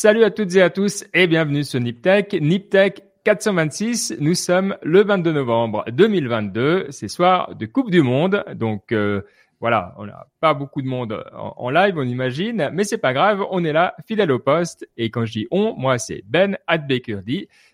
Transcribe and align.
Salut 0.00 0.22
à 0.22 0.30
toutes 0.30 0.54
et 0.54 0.62
à 0.62 0.70
tous 0.70 1.04
et 1.12 1.26
bienvenue 1.26 1.64
sur 1.64 1.80
NipTech. 1.80 2.32
NipTech 2.40 3.02
426, 3.24 4.18
nous 4.20 4.36
sommes 4.36 4.76
le 4.84 5.02
22 5.02 5.32
novembre 5.32 5.84
2022, 5.90 6.86
c'est 6.90 7.08
soir 7.08 7.56
de 7.56 7.66
Coupe 7.66 7.90
du 7.90 8.02
Monde. 8.02 8.44
Donc 8.54 8.92
euh, 8.92 9.22
voilà, 9.58 9.96
on 9.98 10.06
n'a 10.06 10.28
pas 10.38 10.54
beaucoup 10.54 10.82
de 10.82 10.86
monde 10.86 11.24
en, 11.34 11.70
live, 11.70 11.94
on 11.98 12.04
imagine, 12.04 12.70
mais 12.72 12.84
c'est 12.84 12.98
pas 12.98 13.12
grave, 13.12 13.44
on 13.50 13.64
est 13.64 13.72
là, 13.72 13.96
fidèle 14.06 14.30
au 14.30 14.38
poste. 14.38 14.88
Et 14.96 15.10
quand 15.10 15.24
je 15.24 15.32
dis 15.32 15.48
on, 15.50 15.74
moi 15.74 15.98
c'est 15.98 16.22
Ben 16.26 16.56
at 16.68 16.86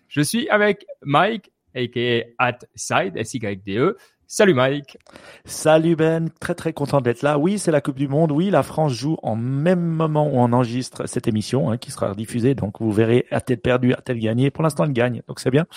Je 0.07 0.21
suis 0.21 0.49
avec 0.49 0.87
Mike, 1.03 1.51
aka 1.75 2.25
at 2.39 2.57
Side, 2.73 3.17
S-Y-D-E. 3.17 3.97
Salut 4.27 4.55
Mike. 4.55 4.97
Salut 5.45 5.95
Ben, 5.95 6.29
très 6.39 6.55
très 6.55 6.73
content 6.73 6.99
d'être 6.99 7.21
là. 7.21 7.37
Oui, 7.37 7.59
c'est 7.59 7.71
la 7.71 7.79
Coupe 7.79 7.97
du 7.97 8.07
Monde. 8.07 8.31
Oui, 8.31 8.49
la 8.49 8.63
France 8.63 8.93
joue 8.93 9.17
en 9.21 9.35
même 9.35 9.81
moment 9.81 10.25
où 10.25 10.37
on 10.37 10.51
enregistre 10.51 11.07
cette 11.07 11.27
émission 11.27 11.69
hein, 11.69 11.77
qui 11.77 11.91
sera 11.91 12.15
diffusée. 12.15 12.55
Donc 12.55 12.81
vous 12.81 12.91
verrez 12.91 13.27
a-t-elle 13.29 13.59
perdu, 13.59 13.93
a-t-elle 13.93 14.19
gagné. 14.19 14.49
Pour 14.49 14.63
l'instant, 14.63 14.85
elle 14.85 14.93
gagne, 14.93 15.21
donc 15.27 15.39
c'est 15.39 15.51
bien. 15.51 15.67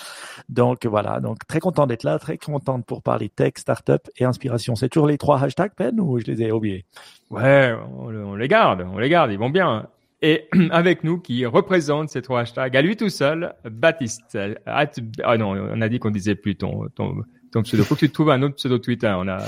Donc 0.49 0.87
voilà, 0.87 1.19
donc 1.19 1.45
très 1.47 1.59
content 1.59 1.85
d'être 1.85 2.03
là, 2.03 2.17
très 2.17 2.39
content 2.39 2.81
pour 2.81 3.03
parler 3.03 3.29
tech, 3.29 3.53
startup 3.57 4.09
et 4.17 4.25
inspiration. 4.25 4.75
C'est 4.75 4.89
toujours 4.89 5.07
les 5.07 5.19
trois 5.19 5.43
hashtags 5.43 5.73
Ben 5.77 5.99
ou 5.99 6.17
je 6.19 6.25
les 6.25 6.41
ai 6.41 6.51
oubliés? 6.51 6.85
Ouais, 7.29 7.75
on, 7.99 8.35
les 8.35 8.47
garde, 8.47 8.83
on 8.91 8.97
les 8.97 9.09
garde, 9.09 9.31
ils 9.31 9.37
vont 9.37 9.51
bien. 9.51 9.87
Et 10.23 10.49
avec 10.71 11.03
nous, 11.03 11.19
qui 11.19 11.45
représente 11.45 12.09
ces 12.09 12.23
trois 12.23 12.41
hashtags 12.41 12.75
à 12.75 12.81
lui 12.81 12.97
tout 12.97 13.09
seul, 13.09 13.53
Baptiste. 13.63 14.39
Ah 14.65 15.37
non, 15.37 15.51
on 15.51 15.81
a 15.81 15.87
dit 15.87 15.99
qu'on 15.99 16.09
disait 16.09 16.35
plus 16.35 16.55
ton, 16.55 16.87
ton 16.95 17.23
ton 17.51 17.63
pseudo. 17.63 17.83
Faut 17.83 17.95
que 17.95 18.01
tu 18.01 18.09
trouves 18.09 18.31
un 18.31 18.41
autre 18.41 18.55
pseudo 18.55 18.77
Twitter. 18.79 19.13
On 19.17 19.27
a 19.27 19.39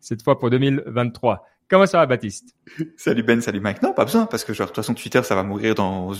cette 0.00 0.22
fois 0.22 0.38
pour 0.38 0.50
2023. 0.50 1.46
Comment 1.72 1.86
ça 1.86 1.96
va, 1.96 2.04
Baptiste? 2.04 2.54
Salut 2.98 3.22
Ben, 3.22 3.40
salut 3.40 3.60
Mike. 3.60 3.82
Non, 3.82 3.94
pas 3.94 4.04
besoin, 4.04 4.26
parce 4.26 4.44
que 4.44 4.52
genre, 4.52 4.66
de 4.66 4.72
toute 4.72 4.76
façon, 4.76 4.92
Twitter, 4.92 5.22
ça 5.22 5.34
va 5.34 5.42
mourir 5.42 5.74
dans 5.74 6.12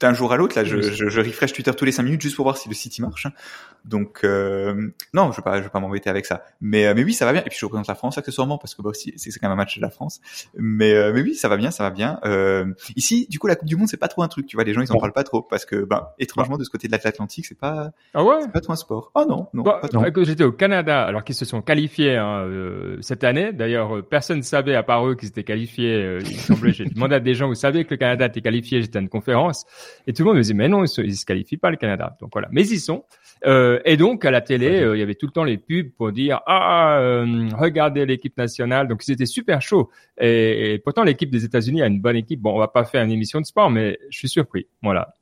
d'un 0.00 0.14
jour 0.14 0.32
à 0.32 0.36
l'autre. 0.36 0.56
Là, 0.56 0.64
je, 0.64 0.80
je, 0.80 1.08
je, 1.08 1.20
refresh 1.20 1.52
Twitter 1.52 1.70
tous 1.72 1.84
les 1.84 1.92
cinq 1.92 2.02
minutes 2.02 2.22
juste 2.22 2.34
pour 2.34 2.44
voir 2.44 2.56
si 2.56 2.68
le 2.68 2.74
site 2.74 2.98
marche. 2.98 3.28
Donc, 3.84 4.22
euh, 4.24 4.90
non, 5.12 5.30
je 5.30 5.36
vais 5.36 5.42
pas, 5.42 5.58
je 5.58 5.62
vais 5.62 5.68
pas 5.68 5.78
m'embêter 5.78 6.10
avec 6.10 6.26
ça. 6.26 6.44
Mais, 6.60 6.86
euh, 6.86 6.94
mais 6.96 7.04
oui, 7.04 7.12
ça 7.12 7.24
va 7.24 7.32
bien. 7.32 7.42
Et 7.42 7.50
puis, 7.50 7.58
je 7.58 7.64
représente 7.64 7.86
la 7.86 7.94
France 7.94 8.18
accessoirement 8.18 8.58
parce 8.58 8.74
que 8.74 8.82
bah, 8.82 8.90
c'est, 8.94 9.12
c'est 9.16 9.30
quand 9.38 9.48
même 9.48 9.52
un 9.52 9.62
match 9.62 9.76
de 9.76 9.82
la 9.82 9.90
France. 9.90 10.20
Mais, 10.56 10.92
euh, 10.92 11.12
mais 11.14 11.22
oui, 11.22 11.36
ça 11.36 11.48
va 11.48 11.56
bien, 11.56 11.70
ça 11.70 11.84
va 11.84 11.90
bien. 11.90 12.18
Euh, 12.24 12.66
ici, 12.96 13.28
du 13.30 13.38
coup, 13.38 13.46
la 13.46 13.54
Coupe 13.54 13.68
du 13.68 13.76
Monde, 13.76 13.86
c'est 13.86 13.96
pas 13.96 14.08
trop 14.08 14.24
un 14.24 14.28
truc. 14.28 14.46
Tu 14.46 14.56
vois, 14.56 14.64
les 14.64 14.74
gens, 14.74 14.80
ils 14.80 14.90
en 14.90 14.98
parlent 14.98 15.12
pas 15.12 15.24
trop 15.24 15.42
parce 15.42 15.66
que, 15.66 15.84
ben, 15.84 16.08
étrangement, 16.18 16.58
de 16.58 16.64
ce 16.64 16.70
côté 16.70 16.88
de 16.88 16.92
l'Atlantique, 16.92 17.46
c'est 17.46 17.58
pas, 17.58 17.92
ah 18.14 18.24
ouais, 18.24 18.48
pas 18.52 18.60
trop 18.60 18.72
un 18.72 18.76
sport. 18.76 19.12
Oh 19.14 19.24
non, 19.28 19.46
non. 19.54 19.62
Bah, 19.62 19.80
j'étais 20.22 20.44
au 20.44 20.52
Canada, 20.52 21.04
alors 21.04 21.22
qu'ils 21.22 21.36
se 21.36 21.44
sont 21.44 21.62
qualifiés 21.62 22.16
hein, 22.16 22.48
cette 23.00 23.22
année. 23.22 23.52
D'ailleurs, 23.52 24.04
personne 24.08 24.38
ne 24.38 24.42
savait 24.42 24.63
à 24.72 24.82
part 24.82 25.06
eux 25.06 25.14
qu'ils 25.14 25.28
étaient 25.28 25.44
qualifiés. 25.44 26.18
il 26.20 26.36
semblait, 26.38 26.72
j'ai 26.72 26.86
demandé 26.86 27.16
à 27.16 27.20
des 27.20 27.34
gens, 27.34 27.48
vous 27.48 27.54
savez 27.54 27.84
que 27.84 27.90
le 27.90 27.96
Canada 27.96 28.26
était 28.26 28.40
qualifié. 28.40 28.80
J'étais 28.80 28.98
à 28.98 29.02
une 29.02 29.08
conférence 29.08 29.66
et 30.06 30.12
tout 30.12 30.22
le 30.22 30.28
monde 30.28 30.36
me 30.36 30.42
disait, 30.42 30.54
mais 30.54 30.68
non, 30.68 30.84
ils 30.84 30.88
se, 30.88 31.00
ils 31.00 31.16
se 31.16 31.26
qualifient 31.26 31.56
pas 31.56 31.70
le 31.70 31.76
Canada. 31.76 32.16
Donc 32.20 32.30
voilà. 32.32 32.48
Mais 32.50 32.66
ils 32.66 32.80
sont. 32.80 33.04
Euh, 33.46 33.80
et 33.84 33.96
donc 33.96 34.24
à 34.24 34.30
la 34.30 34.40
télé, 34.40 34.80
euh, 34.80 34.96
il 34.96 35.00
y 35.00 35.02
avait 35.02 35.14
tout 35.14 35.26
le 35.26 35.32
temps 35.32 35.44
les 35.44 35.58
pubs 35.58 35.90
pour 35.96 36.12
dire 36.12 36.40
ah 36.46 36.98
euh, 36.98 37.48
regardez 37.58 38.06
l'équipe 38.06 38.36
nationale. 38.36 38.88
Donc 38.88 39.06
ils 39.06 39.12
étaient 39.12 39.26
super 39.26 39.60
chauds. 39.60 39.90
Et, 40.18 40.80
pourtant 40.84 41.04
l'équipe 41.04 41.30
des 41.30 41.44
États-Unis 41.44 41.82
a 41.82 41.86
une 41.86 42.00
bonne 42.00 42.16
équipe. 42.16 42.40
Bon, 42.40 42.54
on 42.54 42.58
va 42.58 42.68
pas 42.68 42.84
faire 42.84 43.02
une 43.02 43.10
émission 43.10 43.40
de 43.40 43.46
sport, 43.46 43.70
mais 43.70 43.98
je 44.10 44.18
suis 44.18 44.28
surpris. 44.28 44.66
Voilà. 44.82 45.14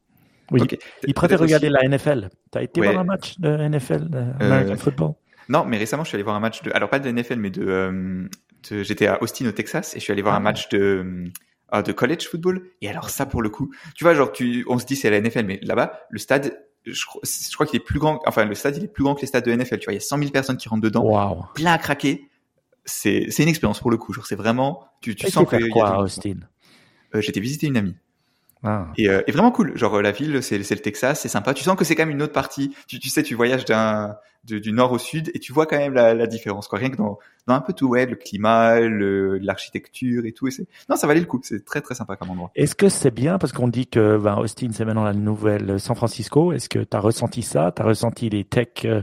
Oui. 0.51 0.61
Ils 1.07 1.15
préfèrent 1.15 1.41
regarder 1.41 1.71
la 1.71 1.83
NFL. 1.89 2.29
T'as 2.51 2.63
été 2.63 2.81
voir 2.81 2.99
un 2.99 3.05
match 3.05 3.39
de 3.39 3.57
NFL, 3.57 4.11
de 4.11 4.19
American 4.41 4.77
Football? 4.77 5.13
Non, 5.49 5.65
mais 5.65 5.79
récemment 5.79 6.05
je 6.05 6.09
suis 6.09 6.17
allé 6.17 6.23
voir 6.23 6.37
un 6.37 6.41
match 6.41 6.63
de, 6.63 6.71
alors 6.73 6.89
pas 6.89 6.99
de 6.99 7.11
NFL, 7.11 7.37
mais 7.37 7.51
de, 7.51 8.29
de 8.71 8.83
j'étais 8.83 9.07
à 9.07 9.23
Austin 9.23 9.47
au 9.47 9.53
Texas 9.53 9.95
et 9.95 9.99
je 9.99 10.05
suis 10.05 10.13
allé 10.13 10.23
voir 10.23 10.35
un 10.35 10.39
ah. 10.39 10.41
match 10.41 10.69
de 10.69 11.25
de 11.73 11.93
college 11.93 12.29
football. 12.29 12.69
Et 12.83 12.89
alors 12.89 13.09
ça 13.09 13.25
pour 13.25 13.41
le 13.41 13.49
coup, 13.49 13.73
tu 13.95 14.05
vois, 14.05 14.15
genre 14.15 14.31
tu, 14.31 14.65
on 14.69 14.79
se 14.79 14.85
dit 14.85 14.95
c'est 14.95 15.09
la 15.09 15.21
NFL, 15.21 15.45
mais 15.45 15.59
là-bas 15.63 16.01
le 16.11 16.19
stade 16.19 16.59
je, 16.85 17.05
je 17.23 17.55
crois 17.55 17.67
qu'il 17.67 17.81
est 17.81 17.85
plus 17.85 17.99
grand, 17.99 18.21
enfin 18.27 18.45
le 18.45 18.55
stade 18.55 18.77
il 18.77 18.85
est 18.85 18.89
plus 18.89 19.05
grand 19.05 19.15
que 19.15 19.21
les 19.21 19.27
stades 19.27 19.45
de 19.45 19.55
NFL. 19.55 19.79
Tu 19.79 19.85
vois, 19.85 19.93
il 19.93 19.97
y 19.97 19.99
a 19.99 20.01
100 20.01 20.19
000 20.19 20.31
personnes 20.31 20.57
qui 20.57 20.69
rentrent 20.69 20.83
dedans, 20.83 21.05
wow. 21.05 21.45
plein 21.55 21.73
à 21.73 21.79
craquer. 21.79 22.29
C'est 22.85 23.27
c'est 23.31 23.45
une 23.45 23.49
expérience 23.49 23.81
pour 23.81 23.91
le 23.91 23.97
coup. 23.97 24.13
Genre 24.13 24.27
c'est 24.27 24.37
vraiment, 24.37 24.85
tu 25.01 25.15
tu 25.15 25.31
sens 25.31 25.49
que. 25.49 25.71
quoi 25.71 25.99
Austin? 26.01 26.41
Euh, 27.15 27.21
J'étais 27.21 27.41
visiter 27.41 27.67
une 27.67 27.77
amie. 27.77 27.95
Ah. 28.63 28.89
Et, 28.97 29.09
euh, 29.09 29.23
et, 29.27 29.33
vraiment 29.33 29.51
cool. 29.51 29.77
Genre 29.77 30.01
la 30.01 30.13
ville, 30.13 30.43
c'est 30.43 30.59
le 30.59 30.77
Texas, 30.77 31.21
c'est 31.21 31.29
sympa. 31.29 31.55
Tu 31.55 31.65
sens 31.65 31.77
que 31.77 31.85
c'est 31.85 31.95
quand 31.95 32.07
même 32.07 32.15
une 32.15 32.23
autre 32.23 32.33
partie. 32.33 32.75
Tu, 32.87 32.99
tu 32.99 33.09
sais, 33.09 33.23
tu 33.23 33.35
voyages 33.35 33.65
d'un 33.65 34.17
du 34.45 34.73
nord 34.73 34.91
au 34.91 34.99
sud 34.99 35.31
et 35.35 35.39
tu 35.39 35.53
vois 35.53 35.67
quand 35.67 35.79
même 35.79 35.95
la, 35.95 36.15
la 36.15 36.27
différence. 36.27 36.67
Quoi. 36.67 36.79
Rien 36.81 36.91
que 36.91 36.97
dans, 36.97 37.19
dans 37.47 37.55
un 37.55 37.61
peu 37.61 37.73
tout, 37.73 37.89
ouais, 37.89 38.07
le 38.07 38.17
climat, 38.17 38.81
l'architecture 38.81 40.27
et 40.27 40.33
tout. 40.33 40.49
Et 40.49 40.53
non, 40.89 40.97
ça 40.97 41.07
valait 41.07 41.21
le 41.21 41.27
coup. 41.27 41.41
C'est 41.43 41.65
très 41.65 41.81
très 41.81 41.95
sympa 41.95 42.17
comme 42.17 42.31
endroit. 42.31 42.51
Est-ce 42.55 42.75
que 42.75 42.89
c'est 42.89 43.11
bien 43.11 43.39
parce 43.39 43.53
qu'on 43.53 43.69
dit 43.69 43.87
que 43.87 44.17
ben, 44.19 44.37
Austin 44.37 44.71
c'est 44.73 44.85
maintenant 44.85 45.05
la 45.05 45.15
nouvelle 45.15 45.79
San 45.79 45.95
Francisco. 45.95 46.53
Est-ce 46.53 46.69
que 46.69 46.81
tu 46.81 46.97
as 46.97 47.01
ressenti 47.01 47.43
ça? 47.43 47.73
Tu 47.75 47.83
as 47.83 47.85
ressenti 47.85 48.31
les 48.31 48.45
tech 48.45 48.85
euh, 48.85 49.03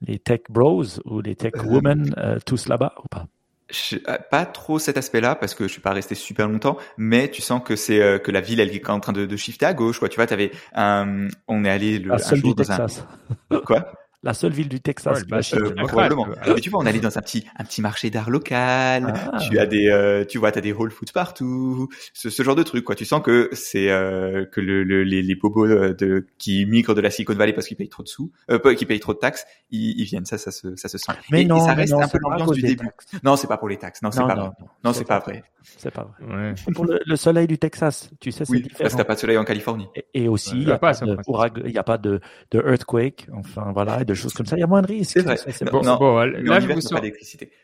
les 0.00 0.18
tech 0.18 0.42
bros 0.48 0.84
ou 1.04 1.20
les 1.20 1.34
tech 1.34 1.54
euh, 1.56 1.64
women 1.64 2.14
euh, 2.16 2.38
tous 2.44 2.68
là-bas 2.68 2.94
ou 3.04 3.08
pas? 3.08 3.26
Je, 3.70 3.96
pas 4.30 4.46
trop 4.46 4.78
cet 4.78 4.96
aspect-là 4.96 5.34
parce 5.34 5.54
que 5.54 5.64
je 5.64 5.72
suis 5.72 5.80
pas 5.80 5.92
resté 5.92 6.14
super 6.14 6.48
longtemps, 6.48 6.78
mais 6.96 7.30
tu 7.30 7.42
sens 7.42 7.62
que 7.64 7.76
c'est 7.76 8.22
que 8.22 8.30
la 8.30 8.40
ville 8.40 8.60
elle 8.60 8.74
est 8.74 8.90
en 8.90 9.00
train 9.00 9.12
de, 9.12 9.26
de 9.26 9.36
shifter 9.36 9.66
à 9.66 9.74
gauche 9.74 9.98
quoi. 9.98 10.08
Tu 10.08 10.16
vois, 10.16 10.26
t'avais 10.26 10.50
un, 10.74 11.28
on 11.46 11.64
est 11.64 11.70
allé 11.70 11.98
le 11.98 12.12
un 12.12 12.18
jour 12.18 12.54
dans 12.54 12.64
Texas. 12.64 13.04
un 13.50 13.60
quoi? 13.60 13.92
La 14.22 14.34
seule 14.34 14.52
ville 14.52 14.68
du 14.68 14.80
Texas. 14.80 15.24
Ouais, 15.30 15.40
euh, 15.54 15.74
probablement. 15.86 16.26
Mais 16.46 16.60
tu 16.60 16.70
vois, 16.70 16.80
on 16.80 16.86
allait 16.86 16.98
dans 16.98 17.16
un 17.16 17.22
petit 17.22 17.44
un 17.56 17.64
petit 17.64 17.80
marché 17.80 18.10
d'art 18.10 18.30
local. 18.30 19.14
Ah. 19.32 19.38
Tu 19.38 19.58
as 19.58 19.66
des 19.66 19.88
euh, 19.88 20.24
tu 20.24 20.38
vois, 20.38 20.50
t'as 20.50 20.60
des 20.60 20.72
Whole 20.72 20.90
Foods 20.90 21.12
partout. 21.14 21.88
Ce, 22.14 22.28
ce, 22.28 22.42
genre 22.42 22.56
de 22.56 22.64
truc 22.64 22.84
quoi. 22.84 22.96
Tu 22.96 23.04
sens 23.04 23.22
que 23.22 23.48
c'est 23.52 23.90
euh, 23.90 24.44
que 24.46 24.60
le, 24.60 24.82
le, 24.82 25.04
les 25.04 25.22
les 25.22 25.34
bobos 25.36 25.68
de 25.68 26.26
qui 26.38 26.66
migrent 26.66 26.94
de 26.94 27.00
la 27.00 27.10
Silicon 27.10 27.34
Valley 27.34 27.52
parce 27.52 27.68
qu'ils 27.68 27.76
payent 27.76 27.88
trop 27.88 28.02
de 28.02 28.08
sous, 28.08 28.32
euh, 28.50 28.74
qui 28.74 28.86
payent 28.86 29.00
trop 29.00 29.14
de 29.14 29.18
taxes, 29.18 29.46
ils, 29.70 30.00
ils, 30.00 30.04
viennent. 30.04 30.26
Ça, 30.26 30.36
ça 30.36 30.50
se 30.50 30.74
ça 30.74 30.88
se 30.88 30.98
sent. 30.98 31.12
Mais 31.30 31.44
non, 31.44 31.58
et 31.58 31.60
ça 31.60 31.74
reste 31.74 31.92
un 31.92 32.08
peu 32.08 32.18
l'ambiance 32.20 32.50
du 32.52 32.62
début. 32.62 32.88
Non, 33.22 33.36
c'est 33.36 33.46
pas 33.46 33.56
pour 33.56 33.68
les 33.68 33.76
taxes. 33.76 34.02
Non, 34.02 34.10
c'est 34.10 34.20
pas, 34.20 34.34
vrai. 34.34 34.50
Non, 34.84 34.92
c'est 34.92 35.04
pas 35.04 35.20
vrai. 35.20 35.44
C'est 35.76 35.90
pas 35.90 36.04
vrai. 36.04 36.34
Ouais. 36.34 36.54
C'est 36.56 36.72
pour 36.72 36.86
le, 36.86 37.00
le, 37.04 37.16
soleil 37.16 37.46
du 37.46 37.58
Texas. 37.58 38.10
Tu 38.20 38.32
sais, 38.32 38.44
c'est 38.44 38.52
oui, 38.52 38.62
différent. 38.62 38.82
parce 38.82 38.94
que 38.94 38.98
t'as 38.98 39.04
pas 39.04 39.14
de 39.14 39.20
soleil 39.20 39.38
en 39.38 39.44
Californie. 39.44 39.86
Et, 39.94 40.24
et 40.24 40.28
aussi, 40.28 40.52
il 40.52 40.66
n'y 40.66 40.72
a, 40.72 40.78
pas 40.78 40.92
de, 40.92 41.66
il 41.66 41.72
y 41.72 41.78
a 41.78 41.82
pas 41.82 41.98
de, 41.98 42.20
de 42.50 42.58
earthquake. 42.60 43.26
Enfin 43.34 43.70
voilà, 43.72 44.04
de 44.08 44.14
choses 44.14 44.32
comme 44.32 44.46
ça. 44.46 44.56
Il 44.56 44.60
y 44.60 44.64
a 44.64 44.66
moins 44.66 44.82
de 44.82 44.88
c'est 45.04 45.20
vrai. 45.20 45.36
bon, 45.70 45.80
bon, 45.80 46.18
là, 46.18 46.60
je 46.60 46.66
vous, 46.66 46.80
sens, 46.80 47.00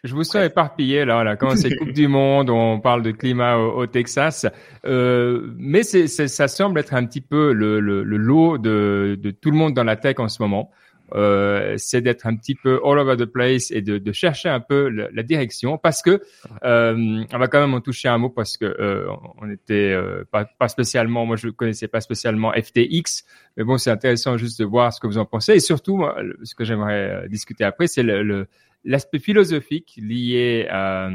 je 0.05 0.15
vous 0.15 0.25
sens 0.25 0.44
éparpillé 0.44 1.05
là, 1.05 1.25
là. 1.25 1.37
Quand 1.37 1.56
c'est 1.56 1.75
Coupe 1.77 1.93
du 1.93 2.06
Monde, 2.06 2.50
on 2.50 2.78
parle 2.78 3.03
de 3.03 3.10
climat 3.10 3.56
au, 3.56 3.87
Texas, 3.87 4.47
euh, 4.84 5.53
mais 5.56 5.82
c'est, 5.82 6.06
ça 6.06 6.49
semble 6.49 6.78
être 6.78 6.94
un 6.94 7.05
petit 7.06 7.21
peu 7.21 7.53
le, 7.53 7.81
le, 7.81 8.05
le 8.05 8.16
lot 8.16 8.59
de, 8.59 9.19
de 9.21 9.31
tout 9.31 9.50
le 9.50 9.56
monde 9.56 9.75
dans 9.75 9.84
la 9.84 9.97
tech 9.97 10.16
en 10.19 10.28
ce 10.28 10.43
moment. 10.43 10.71
Euh, 11.13 11.75
c'est 11.77 12.01
d'être 12.01 12.27
un 12.27 12.35
petit 12.35 12.55
peu 12.55 12.81
all 12.83 12.99
over 12.99 13.17
the 13.17 13.27
place 13.27 13.71
et 13.71 13.83
de, 13.83 13.99
de 13.99 14.13
chercher 14.13 14.49
un 14.49 14.61
peu 14.61 14.89
la, 14.89 15.23
direction 15.23 15.77
parce 15.77 16.03
que 16.03 16.23
euh, 16.65 17.25
on 17.33 17.39
va 17.39 17.47
quand 17.47 17.61
même 17.61 17.75
en 17.75 17.81
toucher 17.81 18.09
un 18.09 18.19
mot 18.19 18.31
parce 18.31 18.57
que 18.57 18.65
euh, 18.65 19.07
on 19.41 19.51
était 19.51 19.93
euh, 19.93 20.25
pas, 20.31 20.47
pas, 20.47 20.69
spécialement 20.69 21.27
moi 21.27 21.37
je 21.37 21.49
connaissais 21.49 21.89
pas 21.89 22.01
spécialement 22.01 22.53
FTX 22.53 23.25
mais 23.57 23.65
bon 23.65 23.77
c'est 23.77 23.91
intéressant 23.91 24.39
juste 24.39 24.59
de 24.59 24.65
voir 24.65 24.93
ce 24.93 25.01
que 25.01 25.07
vous 25.07 25.19
en 25.19 25.27
pensez 25.27 25.53
et 25.55 25.61
surtout 25.61 26.05
ce 26.43 26.55
que 26.55 26.65
j'aimerais 26.65 27.25
euh, 27.25 27.29
discuter 27.29 27.65
après 27.65 27.87
c'est 27.87 28.03
le, 28.03 28.47
l'aspect 28.85 29.19
philosophique 29.19 29.99
lié 30.01 30.67
à, 30.71 31.11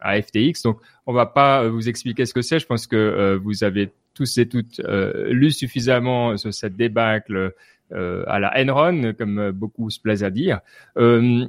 à, 0.00 0.20
FTX. 0.22 0.62
Donc, 0.64 0.80
on 1.06 1.12
va 1.12 1.26
pas 1.26 1.68
vous 1.68 1.86
expliquer 1.86 2.24
ce 2.24 2.32
que 2.32 2.40
c'est. 2.40 2.58
Je 2.58 2.64
pense 2.64 2.86
que 2.86 3.38
vous 3.42 3.62
avez 3.62 3.92
tous 4.14 4.38
et 4.38 4.48
toutes 4.48 4.80
lu 5.28 5.50
suffisamment 5.50 6.38
sur 6.38 6.54
cette 6.54 6.76
débâcle 6.76 7.36
euh, 7.36 7.50
à 7.92 8.38
la 8.38 8.52
Enron, 8.56 9.12
comme 9.16 9.50
beaucoup 9.52 9.90
se 9.90 10.00
plaisent 10.00 10.24
à 10.24 10.30
dire. 10.30 10.60
Euh, 10.96 11.46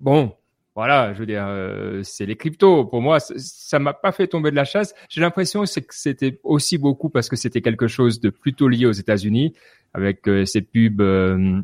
bon, 0.00 0.32
voilà, 0.74 1.12
je 1.14 1.20
veux 1.20 1.26
dire, 1.26 1.44
euh, 1.46 2.02
c'est 2.02 2.26
les 2.26 2.36
cryptos. 2.36 2.84
Pour 2.86 3.00
moi, 3.00 3.18
ça 3.20 3.78
m'a 3.78 3.92
pas 3.94 4.12
fait 4.12 4.26
tomber 4.26 4.50
de 4.50 4.56
la 4.56 4.64
chasse. 4.64 4.94
J'ai 5.08 5.20
l'impression 5.20 5.62
que 5.62 5.68
c'était 5.90 6.40
aussi 6.42 6.78
beaucoup 6.78 7.08
parce 7.08 7.28
que 7.28 7.36
c'était 7.36 7.62
quelque 7.62 7.86
chose 7.86 8.20
de 8.20 8.30
plutôt 8.30 8.68
lié 8.68 8.86
aux 8.86 8.92
États-Unis, 8.92 9.54
avec 9.92 10.28
ces 10.46 10.62
pubs, 10.62 11.00
euh, 11.00 11.60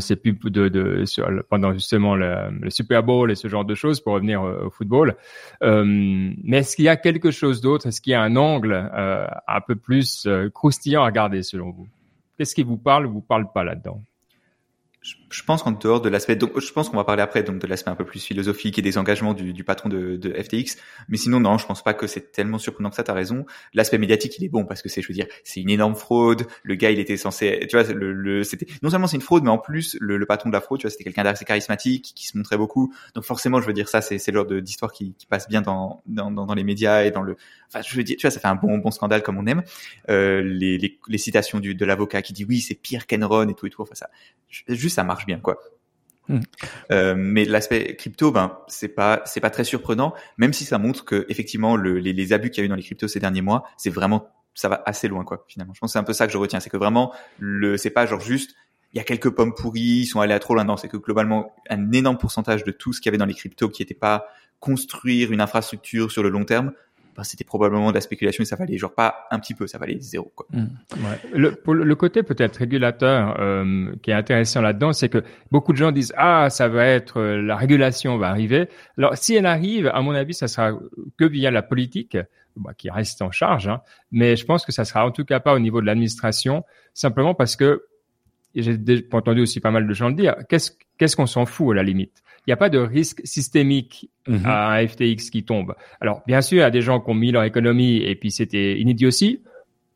ces 0.00 0.16
pubs 0.16 0.48
de, 0.50 0.68
de 0.68 1.04
pendant 1.48 1.72
justement 1.72 2.14
le, 2.14 2.50
le, 2.60 2.70
Super 2.70 3.02
Bowl 3.02 3.30
et 3.32 3.34
ce 3.34 3.48
genre 3.48 3.64
de 3.64 3.74
choses 3.74 4.00
pour 4.00 4.12
revenir 4.12 4.42
au 4.42 4.70
football. 4.70 5.16
mais 5.62 6.58
est-ce 6.58 6.76
qu'il 6.76 6.84
y 6.84 6.88
a 6.88 6.96
quelque 6.96 7.30
chose 7.30 7.62
d'autre? 7.62 7.86
Est-ce 7.86 8.02
qu'il 8.02 8.10
y 8.10 8.14
a 8.14 8.22
un 8.22 8.36
angle 8.36 8.74
un 8.94 9.60
peu 9.66 9.76
plus 9.76 10.28
croustillant 10.52 11.02
à 11.02 11.06
regarder 11.06 11.42
selon 11.42 11.70
vous? 11.70 11.88
Qu'est-ce 12.36 12.54
qui 12.54 12.62
vous 12.62 12.76
parle 12.78 13.06
ou 13.06 13.12
vous 13.12 13.22
parle 13.22 13.50
pas 13.52 13.64
là-dedans? 13.64 14.04
Je 15.04 15.42
pense 15.42 15.62
qu'en 15.62 15.72
dehors 15.72 16.00
de 16.00 16.08
l'aspect, 16.08 16.34
donc 16.34 16.58
je 16.58 16.72
pense 16.72 16.88
qu'on 16.88 16.96
va 16.96 17.04
parler 17.04 17.22
après 17.22 17.42
donc 17.42 17.58
de 17.58 17.66
l'aspect 17.66 17.90
un 17.90 17.94
peu 17.94 18.06
plus 18.06 18.20
philosophique 18.20 18.78
et 18.78 18.82
des 18.82 18.96
engagements 18.96 19.34
du, 19.34 19.52
du 19.52 19.62
patron 19.62 19.90
de, 19.90 20.16
de, 20.16 20.32
FTX, 20.32 20.78
mais 21.08 21.18
sinon 21.18 21.40
non, 21.40 21.58
je 21.58 21.66
pense 21.66 21.84
pas 21.84 21.92
que 21.92 22.06
c'est 22.06 22.32
tellement 22.32 22.58
surprenant 22.58 22.88
que 22.88 22.96
ça. 22.96 23.04
T'as 23.04 23.12
raison. 23.12 23.44
L'aspect 23.74 23.98
médiatique, 23.98 24.38
il 24.38 24.44
est 24.44 24.48
bon 24.48 24.64
parce 24.64 24.80
que 24.80 24.88
c'est, 24.88 25.02
je 25.02 25.08
veux 25.08 25.14
dire, 25.14 25.26
c'est 25.42 25.60
une 25.60 25.68
énorme 25.68 25.94
fraude. 25.94 26.46
Le 26.62 26.74
gars, 26.74 26.90
il 26.90 26.98
était 26.98 27.18
censé, 27.18 27.66
tu 27.68 27.76
vois, 27.76 27.92
le, 27.92 28.12
le 28.12 28.44
c'était 28.44 28.66
non 28.82 28.88
seulement 28.88 29.06
c'est 29.06 29.16
une 29.16 29.22
fraude, 29.22 29.42
mais 29.42 29.50
en 29.50 29.58
plus 29.58 29.98
le, 30.00 30.16
le 30.16 30.24
patron 30.26 30.48
de 30.48 30.54
la 30.54 30.62
fraude, 30.62 30.80
tu 30.80 30.86
vois, 30.86 30.90
c'était 30.90 31.04
quelqu'un 31.04 31.24
d'assez 31.24 31.44
charismatique 31.44 32.12
qui 32.14 32.26
se 32.26 32.38
montrait 32.38 32.56
beaucoup. 32.56 32.94
Donc 33.14 33.24
forcément, 33.24 33.60
je 33.60 33.66
veux 33.66 33.74
dire 33.74 33.88
ça, 33.88 34.00
c'est 34.00 34.26
le 34.28 34.34
genre 34.34 34.46
d'histoire 34.46 34.92
qui, 34.92 35.12
qui 35.18 35.26
passe 35.26 35.48
bien 35.48 35.60
dans, 35.60 36.02
dans, 36.06 36.30
dans 36.30 36.54
les 36.54 36.64
médias 36.64 37.04
et 37.04 37.10
dans 37.10 37.22
le, 37.22 37.36
enfin, 37.68 37.82
je 37.86 37.94
veux 37.94 38.04
dire, 38.04 38.16
tu 38.16 38.26
vois, 38.26 38.30
ça 38.30 38.40
fait 38.40 38.48
un 38.48 38.54
bon 38.54 38.78
bon 38.78 38.90
scandale 38.90 39.22
comme 39.22 39.36
on 39.36 39.46
aime. 39.46 39.64
Euh, 40.08 40.40
les, 40.42 40.78
les, 40.78 40.98
les 41.08 41.18
citations 41.18 41.60
du, 41.60 41.74
de 41.74 41.84
l'avocat 41.84 42.22
qui 42.22 42.32
dit 42.32 42.46
oui, 42.46 42.60
c'est 42.60 42.74
pire 42.74 43.06
qu'Enron 43.06 43.48
et 43.48 43.54
tout 43.54 43.66
et 43.66 43.70
tout. 43.70 43.82
Enfin 43.82 43.94
ça, 43.94 44.08
juste 44.68 44.93
ça 44.94 45.04
marche 45.04 45.26
bien 45.26 45.38
quoi. 45.38 45.58
Hmm. 46.28 46.40
Euh, 46.90 47.14
mais 47.16 47.44
l'aspect 47.44 47.96
crypto, 47.96 48.32
ben 48.32 48.58
c'est 48.66 48.88
pas 48.88 49.20
c'est 49.26 49.40
pas 49.40 49.50
très 49.50 49.64
surprenant, 49.64 50.14
même 50.38 50.54
si 50.54 50.64
ça 50.64 50.78
montre 50.78 51.04
que 51.04 51.26
effectivement 51.28 51.76
le, 51.76 51.98
les, 51.98 52.14
les, 52.14 52.32
abus 52.32 52.50
qu'il 52.50 52.62
y 52.62 52.64
a 52.64 52.64
eu 52.64 52.68
dans 52.68 52.76
les 52.76 52.82
cryptos 52.82 53.08
ces 53.08 53.20
derniers 53.20 53.42
mois, 53.42 53.64
c'est 53.76 53.90
vraiment 53.90 54.28
ça 54.54 54.70
va 54.70 54.82
assez 54.86 55.06
loin 55.06 55.24
quoi. 55.24 55.44
Finalement, 55.48 55.74
je 55.74 55.80
pense 55.80 55.90
que 55.90 55.92
c'est 55.92 55.98
un 55.98 56.04
peu 56.04 56.14
ça 56.14 56.26
que 56.26 56.32
je 56.32 56.38
retiens, 56.38 56.60
c'est 56.60 56.70
que 56.70 56.78
vraiment 56.78 57.12
le 57.38 57.76
c'est 57.76 57.90
pas 57.90 58.06
genre 58.06 58.20
juste 58.20 58.54
il 58.94 58.98
y 58.98 59.00
a 59.00 59.04
quelques 59.04 59.30
pommes 59.30 59.54
pourries, 59.54 59.80
ils 59.80 60.06
sont 60.06 60.20
allés 60.20 60.34
à 60.34 60.38
trop 60.38 60.54
loin. 60.54 60.64
Non, 60.64 60.76
c'est 60.76 60.88
que 60.88 60.96
globalement 60.96 61.54
un 61.68 61.92
énorme 61.92 62.16
pourcentage 62.16 62.64
de 62.64 62.70
tout 62.70 62.92
ce 62.92 63.00
qu'il 63.00 63.10
y 63.10 63.10
avait 63.10 63.18
dans 63.18 63.26
les 63.26 63.34
cryptos 63.34 63.68
qui 63.68 63.82
n'était 63.82 63.92
pas 63.92 64.26
construire 64.60 65.32
une 65.32 65.40
infrastructure 65.40 66.10
sur 66.10 66.22
le 66.22 66.30
long 66.30 66.44
terme, 66.44 66.72
ben, 67.14 67.22
c'était 67.22 67.44
probablement 67.44 67.90
de 67.90 67.94
la 67.94 68.00
spéculation 68.00 68.42
et 68.42 68.44
ça 68.44 68.56
valait 68.56 68.78
genre 68.78 68.94
pas 68.94 69.26
un 69.30 69.38
petit 69.38 69.54
peu, 69.54 69.66
ça 69.66 69.78
valait 69.78 69.98
zéro. 70.00 70.32
Quoi. 70.34 70.46
Mmh. 70.50 70.66
Ouais. 70.96 71.20
Le, 71.32 71.54
pour 71.54 71.74
le 71.74 71.94
côté 71.94 72.22
peut-être 72.22 72.56
régulateur 72.56 73.36
euh, 73.40 73.94
qui 74.02 74.10
est 74.10 74.14
intéressant 74.14 74.60
là-dedans, 74.60 74.92
c'est 74.92 75.08
que 75.08 75.22
beaucoup 75.50 75.72
de 75.72 75.78
gens 75.78 75.92
disent 75.92 76.12
ah 76.16 76.50
ça 76.50 76.68
va 76.68 76.86
être 76.86 77.20
euh, 77.20 77.42
la 77.42 77.56
régulation 77.56 78.18
va 78.18 78.28
arriver. 78.28 78.68
Alors 78.98 79.16
si 79.16 79.34
elle 79.34 79.46
arrive, 79.46 79.88
à 79.88 80.00
mon 80.00 80.12
avis, 80.12 80.34
ça 80.34 80.48
sera 80.48 80.72
que 81.16 81.24
via 81.24 81.50
la 81.50 81.62
politique. 81.62 82.16
Bah, 82.56 82.72
qui 82.72 82.88
reste 82.88 83.20
en 83.20 83.32
charge, 83.32 83.66
hein. 83.66 83.80
mais 84.12 84.36
je 84.36 84.44
pense 84.44 84.64
que 84.64 84.70
ça 84.70 84.84
sera 84.84 85.04
en 85.04 85.10
tout 85.10 85.24
cas 85.24 85.40
pas 85.40 85.54
au 85.54 85.58
niveau 85.58 85.80
de 85.80 85.86
l'administration, 85.86 86.62
simplement 86.92 87.34
parce 87.34 87.56
que 87.56 87.82
j'ai 88.54 88.78
entendu 89.10 89.40
aussi 89.40 89.58
pas 89.58 89.72
mal 89.72 89.88
de 89.88 89.92
gens 89.92 90.08
le 90.08 90.14
dire, 90.14 90.36
qu'est-ce 90.48 90.70
qu'est-ce 90.96 91.16
qu'on 91.16 91.26
s'en 91.26 91.46
fout 91.46 91.72
à 91.72 91.74
la 91.74 91.82
limite? 91.82 92.22
Il 92.46 92.50
n'y 92.50 92.52
a 92.52 92.56
pas 92.56 92.68
de 92.68 92.78
risque 92.78 93.20
systémique 93.24 94.10
mhm. 94.26 94.44
à 94.44 94.72
un 94.72 94.86
FTX 94.86 95.30
qui 95.30 95.44
tombe. 95.44 95.74
Alors, 96.00 96.22
bien 96.26 96.42
sûr, 96.42 96.58
il 96.58 96.60
y 96.60 96.64
a 96.64 96.70
des 96.70 96.82
gens 96.82 97.00
qui 97.00 97.10
ont 97.10 97.14
mis 97.14 97.32
leur 97.32 97.44
économie 97.44 97.96
et 97.96 98.14
puis 98.16 98.30
c'était 98.30 98.78
une 98.78 98.88
idiotie. 98.88 99.42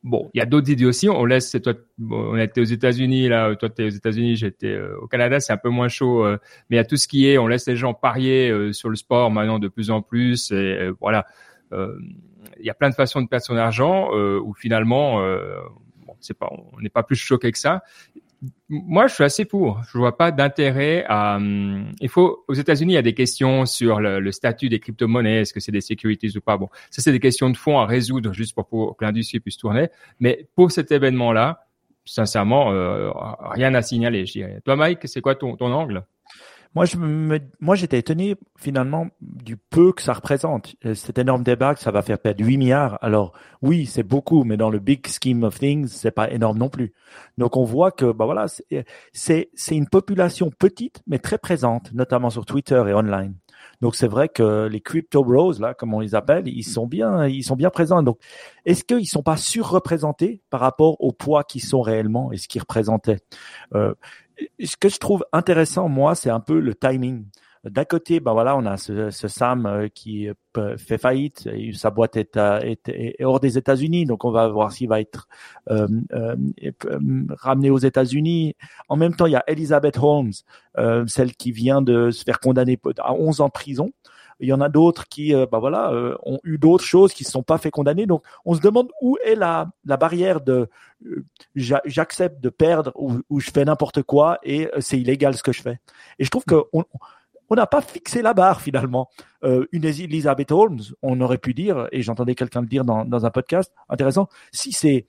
Bon, 0.02 0.30
il 0.32 0.38
y 0.38 0.40
a 0.40 0.46
d'autres 0.46 0.70
idioties. 0.70 1.10
On 1.10 1.24
laisse, 1.26 1.54
toi, 1.62 1.74
on 2.10 2.38
était 2.38 2.60
aux 2.60 2.64
États-Unis, 2.64 3.28
là, 3.28 3.54
toi, 3.56 3.68
tu 3.68 3.82
es 3.82 3.86
aux 3.86 3.90
États-Unis, 3.90 4.36
j'étais 4.36 4.68
euh, 4.68 4.96
au 5.02 5.08
Canada, 5.08 5.40
c'est 5.40 5.52
un 5.52 5.58
peu 5.58 5.68
moins 5.68 5.88
chaud. 5.88 6.24
Euh, 6.24 6.38
mais 6.70 6.76
il 6.76 6.78
y 6.78 6.80
a 6.80 6.84
tout 6.84 6.96
ce 6.96 7.06
qui 7.06 7.28
est, 7.28 7.36
on 7.36 7.46
laisse 7.46 7.66
les 7.66 7.76
gens 7.76 7.92
parier 7.92 8.48
euh, 8.48 8.72
sur 8.72 8.88
le 8.88 8.96
sport 8.96 9.30
maintenant 9.30 9.58
de 9.58 9.68
plus 9.68 9.90
en 9.90 10.00
plus. 10.00 10.50
Et 10.52 10.90
voilà, 11.00 11.26
il 11.72 12.64
y 12.64 12.70
a 12.70 12.74
plein 12.74 12.88
de 12.88 12.94
façons 12.94 13.20
de 13.20 13.28
perdre 13.28 13.44
son 13.44 13.56
argent 13.56 14.10
où 14.14 14.54
finalement, 14.54 15.20
bon, 16.06 16.14
c'est 16.20 16.38
pas, 16.38 16.48
on 16.50 16.80
n'est 16.80 16.88
pas 16.88 17.02
plus 17.02 17.16
choqué 17.16 17.52
que 17.52 17.58
ça 17.58 17.82
moi, 18.68 19.08
je 19.08 19.14
suis 19.14 19.24
assez 19.24 19.44
pour. 19.44 19.82
Je 19.90 19.98
vois 19.98 20.16
pas 20.16 20.30
d'intérêt 20.30 21.04
à. 21.08 21.36
Hum, 21.36 21.92
il 22.00 22.08
faut 22.08 22.44
aux 22.46 22.54
États-Unis, 22.54 22.92
il 22.92 22.96
y 22.96 22.98
a 22.98 23.02
des 23.02 23.14
questions 23.14 23.66
sur 23.66 24.00
le, 24.00 24.30
statut 24.30 24.68
des 24.68 24.78
crypto-monnaies. 24.78 25.40
Est-ce 25.40 25.52
que 25.52 25.60
c'est 25.60 25.72
des 25.72 25.80
securities 25.80 26.36
ou 26.36 26.40
pas 26.40 26.56
Bon, 26.56 26.68
ça 26.90 27.02
c'est 27.02 27.12
des 27.12 27.20
questions 27.20 27.50
de 27.50 27.56
fond 27.56 27.78
à 27.78 27.86
résoudre 27.86 28.32
juste 28.32 28.54
pour, 28.54 28.66
pour 28.68 28.96
que 28.96 29.04
l'industrie 29.04 29.40
puisse 29.40 29.56
tourner. 29.56 29.88
Mais 30.20 30.48
pour 30.54 30.70
cet 30.70 30.92
événement-là, 30.92 31.66
sincèrement, 32.04 32.72
euh, 32.72 33.10
rien 33.40 33.74
à 33.74 33.82
signaler. 33.82 34.24
Je 34.26 34.32
dirais. 34.32 34.60
Toi, 34.64 34.76
Mike, 34.76 35.00
c'est 35.04 35.20
quoi 35.20 35.34
ton, 35.34 35.56
ton 35.56 35.72
angle? 35.72 36.04
Moi, 36.78 36.84
je 36.84 36.96
me, 36.96 37.40
moi, 37.58 37.74
j'étais 37.74 37.98
étonné 37.98 38.36
finalement 38.56 39.08
du 39.20 39.56
peu 39.56 39.92
que 39.92 40.00
ça 40.00 40.12
représente. 40.12 40.76
Euh, 40.86 40.94
cet 40.94 41.18
énorme 41.18 41.42
débat 41.42 41.74
que 41.74 41.80
ça 41.80 41.90
va 41.90 42.02
faire 42.02 42.20
perdre 42.20 42.44
8 42.44 42.56
milliards. 42.56 42.98
Alors, 43.02 43.32
oui, 43.62 43.86
c'est 43.86 44.04
beaucoup, 44.04 44.44
mais 44.44 44.56
dans 44.56 44.70
le 44.70 44.78
big 44.78 45.04
scheme 45.08 45.42
of 45.42 45.58
things, 45.58 45.88
c'est 45.88 46.12
pas 46.12 46.30
énorme 46.30 46.58
non 46.58 46.68
plus. 46.68 46.94
Donc, 47.36 47.56
on 47.56 47.64
voit 47.64 47.90
que, 47.90 48.12
bah 48.12 48.26
voilà, 48.26 48.46
c'est, 49.12 49.50
c'est 49.54 49.76
une 49.76 49.88
population 49.88 50.52
petite, 50.56 51.02
mais 51.08 51.18
très 51.18 51.38
présente, 51.38 51.92
notamment 51.92 52.30
sur 52.30 52.46
Twitter 52.46 52.80
et 52.86 52.94
online. 52.94 53.34
Donc 53.80 53.96
c'est 53.96 54.06
vrai 54.06 54.28
que 54.28 54.66
les 54.66 54.80
crypto 54.80 55.24
bros 55.24 55.52
là, 55.58 55.74
comme 55.74 55.94
on 55.94 56.00
les 56.00 56.14
appelle, 56.14 56.48
ils 56.48 56.64
sont 56.64 56.86
bien, 56.86 57.26
ils 57.26 57.42
sont 57.42 57.56
bien 57.56 57.70
présents. 57.70 58.02
Donc 58.02 58.18
est-ce 58.64 58.84
qu'ils 58.84 59.08
sont 59.08 59.22
pas 59.22 59.36
surreprésentés 59.36 60.42
par 60.50 60.60
rapport 60.60 61.00
au 61.00 61.12
poids 61.12 61.44
qu'ils 61.44 61.64
sont 61.64 61.80
réellement 61.80 62.32
et 62.32 62.36
ce 62.36 62.48
qu'ils 62.48 62.60
représentaient? 62.60 63.18
Euh, 63.74 63.94
ce 64.62 64.76
que 64.76 64.88
je 64.88 64.98
trouve 64.98 65.24
intéressant, 65.32 65.88
moi, 65.88 66.14
c'est 66.14 66.30
un 66.30 66.40
peu 66.40 66.60
le 66.60 66.74
timing. 66.74 67.26
D'un 67.64 67.84
côté, 67.84 68.20
ben 68.20 68.32
voilà, 68.32 68.56
on 68.56 68.64
a 68.66 68.76
ce, 68.76 69.10
Sam 69.10 69.66
euh, 69.66 69.88
qui 69.88 70.28
fait 70.76 70.98
faillite, 70.98 71.48
et 71.52 71.72
sa 71.72 71.90
boîte 71.90 72.16
est, 72.16 72.36
est, 72.36 73.24
hors 73.24 73.40
des 73.40 73.58
États-Unis, 73.58 74.06
donc 74.06 74.24
on 74.24 74.30
va 74.30 74.48
voir 74.48 74.70
s'il 74.70 74.88
va 74.88 75.00
être 75.00 75.28
euh, 75.70 75.88
euh, 76.12 76.36
ramené 77.30 77.70
aux 77.70 77.78
États-Unis. 77.78 78.54
En 78.88 78.96
même 78.96 79.14
temps, 79.14 79.26
il 79.26 79.32
y 79.32 79.36
a 79.36 79.44
Elizabeth 79.48 79.98
Holmes, 79.98 80.32
celle 81.06 81.34
qui 81.34 81.50
vient 81.50 81.82
de 81.82 82.10
se 82.10 82.22
faire 82.22 82.38
condamner 82.38 82.78
à 82.98 83.12
11 83.12 83.40
ans 83.40 83.46
de 83.46 83.52
prison. 83.52 83.92
Il 84.40 84.48
y 84.48 84.52
en 84.52 84.60
a 84.60 84.68
d'autres 84.68 85.08
qui, 85.08 85.34
euh, 85.34 85.46
bah 85.50 85.58
voilà, 85.58 85.92
euh, 85.92 86.16
ont 86.24 86.38
eu 86.44 86.58
d'autres 86.58 86.84
choses 86.84 87.12
qui 87.12 87.24
ne 87.24 87.26
se 87.26 87.32
sont 87.32 87.42
pas 87.42 87.58
fait 87.58 87.70
condamner. 87.70 88.06
Donc, 88.06 88.22
on 88.44 88.54
se 88.54 88.60
demande 88.60 88.88
où 89.00 89.16
est 89.24 89.34
la, 89.34 89.70
la 89.84 89.96
barrière 89.96 90.40
de 90.40 90.68
euh, 91.06 91.24
j'accepte 91.54 92.40
de 92.40 92.48
perdre 92.48 92.92
ou, 92.94 93.20
ou 93.30 93.40
je 93.40 93.50
fais 93.50 93.64
n'importe 93.64 94.02
quoi 94.02 94.38
et 94.42 94.68
c'est 94.80 94.98
illégal 94.98 95.34
ce 95.34 95.42
que 95.42 95.52
je 95.52 95.62
fais. 95.62 95.80
Et 96.18 96.24
je 96.24 96.30
trouve 96.30 96.44
que 96.44 96.64
on, 96.72 96.84
on 97.50 97.54
n'a 97.54 97.66
pas 97.66 97.80
fixé 97.80 98.22
la 98.22 98.34
barre 98.34 98.60
finalement. 98.60 99.08
Euh, 99.44 99.66
une 99.72 99.84
Elizabeth 99.84 100.50
Holmes, 100.50 100.80
on 101.02 101.20
aurait 101.20 101.38
pu 101.38 101.54
dire, 101.54 101.88
et 101.92 102.02
j'entendais 102.02 102.34
quelqu'un 102.34 102.60
le 102.60 102.66
dire 102.66 102.84
dans, 102.84 103.04
dans, 103.04 103.24
un 103.24 103.30
podcast 103.30 103.72
intéressant, 103.88 104.28
si 104.52 104.72
ces 104.72 105.06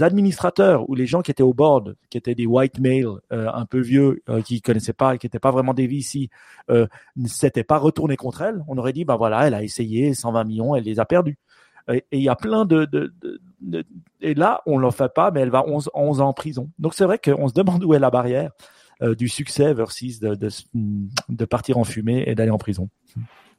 administrateurs 0.00 0.88
ou 0.88 0.94
les 0.94 1.06
gens 1.06 1.20
qui 1.22 1.30
étaient 1.30 1.42
au 1.42 1.52
board, 1.52 1.96
qui 2.08 2.18
étaient 2.18 2.34
des 2.34 2.46
white 2.46 2.78
males 2.78 3.18
euh, 3.32 3.50
un 3.52 3.66
peu 3.66 3.80
vieux, 3.80 4.22
euh, 4.28 4.40
qui 4.40 4.62
connaissaient 4.62 4.92
pas, 4.92 5.18
qui 5.18 5.26
n'étaient 5.26 5.40
pas 5.40 5.50
vraiment 5.50 5.74
des 5.74 5.86
VC, 5.86 6.30
euh, 6.70 6.86
ne 7.16 7.26
s'étaient 7.26 7.64
pas 7.64 7.78
retournés 7.78 8.16
contre 8.16 8.42
elle, 8.42 8.62
on 8.68 8.78
aurait 8.78 8.92
dit, 8.92 9.04
bah 9.04 9.16
voilà, 9.16 9.46
elle 9.46 9.54
a 9.54 9.62
essayé 9.62 10.14
120 10.14 10.44
millions, 10.44 10.76
elle 10.76 10.84
les 10.84 11.00
a 11.00 11.04
perdus. 11.04 11.38
Et 11.88 12.04
il 12.12 12.22
y 12.22 12.28
a 12.28 12.36
plein 12.36 12.64
de, 12.64 12.84
de, 12.84 13.12
de, 13.60 13.84
et 14.20 14.34
là, 14.34 14.60
on 14.66 14.78
l'en 14.78 14.92
fait 14.92 15.12
pas, 15.12 15.32
mais 15.32 15.40
elle 15.40 15.50
va 15.50 15.66
11, 15.66 15.90
11 15.94 16.20
ans 16.20 16.28
en 16.28 16.32
prison. 16.32 16.70
Donc 16.78 16.94
c'est 16.94 17.04
vrai 17.04 17.18
qu'on 17.18 17.48
se 17.48 17.54
demande 17.54 17.82
où 17.82 17.92
est 17.92 17.98
la 17.98 18.10
barrière. 18.10 18.52
Euh, 19.02 19.16
du 19.16 19.28
succès 19.28 19.74
versus 19.74 20.20
de, 20.20 20.36
de, 20.36 20.48
de 21.28 21.44
partir 21.44 21.76
en 21.76 21.84
fumée 21.84 22.22
et 22.26 22.36
d'aller 22.36 22.52
en 22.52 22.58
prison. 22.58 22.88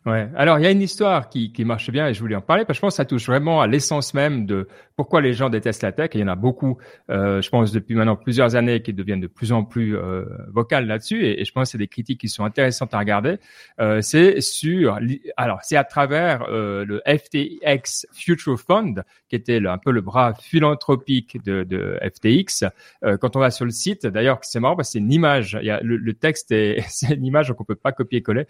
Ouais. 0.06 0.28
Alors, 0.36 0.60
il 0.60 0.64
y 0.64 0.68
a 0.68 0.72
une 0.72 0.82
histoire 0.82 1.30
qui, 1.30 1.54
qui 1.54 1.64
marche 1.64 1.90
bien 1.90 2.10
et 2.10 2.14
je 2.14 2.20
voulais 2.20 2.36
en 2.36 2.42
parler 2.42 2.66
parce 2.66 2.78
que 2.78 2.80
je 2.80 2.82
pense 2.82 2.94
que 2.94 2.98
ça 2.98 3.06
touche 3.06 3.26
vraiment 3.26 3.62
à 3.62 3.68
l'essence 3.68 4.14
même 4.14 4.46
de 4.46 4.68
pourquoi 4.98 5.22
les 5.22 5.34
gens 5.34 5.50
détestent 5.50 5.84
la 5.84 5.94
tech. 5.94 6.10
Et 6.14 6.18
il 6.18 6.22
y 6.22 6.24
en 6.24 6.28
a 6.28 6.36
beaucoup, 6.36 6.78
euh, 7.10 7.42
je 7.42 7.50
pense, 7.50 7.72
depuis 7.72 7.96
maintenant 7.96 8.18
plusieurs 8.18 8.56
années 8.56 8.82
qui 8.82 8.92
deviennent 8.92 9.22
de 9.22 9.28
plus 9.28 9.54
en 9.54 9.64
plus 9.64 9.96
euh, 9.96 10.26
vocales 10.50 10.88
là-dessus. 10.88 11.26
Et, 11.26 11.46
je 11.46 11.52
pense 11.54 11.70
que 11.70 11.72
c'est 11.72 11.78
des 11.78 11.88
critiques 11.88 12.20
qui 12.20 12.28
sont 12.28 12.44
intéressantes 12.44 12.94
à 12.94 13.00
regarder. 13.00 13.38
Euh, 13.80 14.02
c'est 14.02 14.42
sur, 14.42 15.00
alors, 15.38 15.60
c'est 15.64 15.78
à 15.78 15.86
travers 15.86 16.46
euh, 16.50 16.84
le 16.84 17.02
FTX 17.08 18.06
Future 18.12 18.60
Fund, 18.60 19.04
qui 19.30 19.38
était 19.38 19.66
un 19.66 19.78
peu 19.78 19.92
le 19.92 20.02
bras 20.02 20.34
philanthropique 20.34 21.42
de, 21.46 21.64
de 21.64 21.98
FTX. 22.02 22.66
Euh, 23.06 23.16
quand 23.16 23.38
on 23.38 23.40
va 23.40 23.52
sur 23.52 23.64
le 23.64 23.72
site, 23.72 24.06
d'ailleurs, 24.06 24.40
c'est 24.42 24.60
marrant 24.60 24.76
parce 24.76 24.90
que 24.90 24.94
c'est 24.94 25.00
une 25.00 25.14
image. 25.14 25.58
Il 25.62 25.66
y 25.66 25.72
a, 25.72 25.80
le, 25.82 25.96
le 25.96 26.14
texte 26.14 26.52
est, 26.52 26.84
c'est 26.90 27.14
une 27.14 27.26
image 27.26 27.48
donc 27.48 27.62
on 27.62 27.64
peut 27.64 27.76
pas 27.76 27.94
copier-coller. 27.94 28.48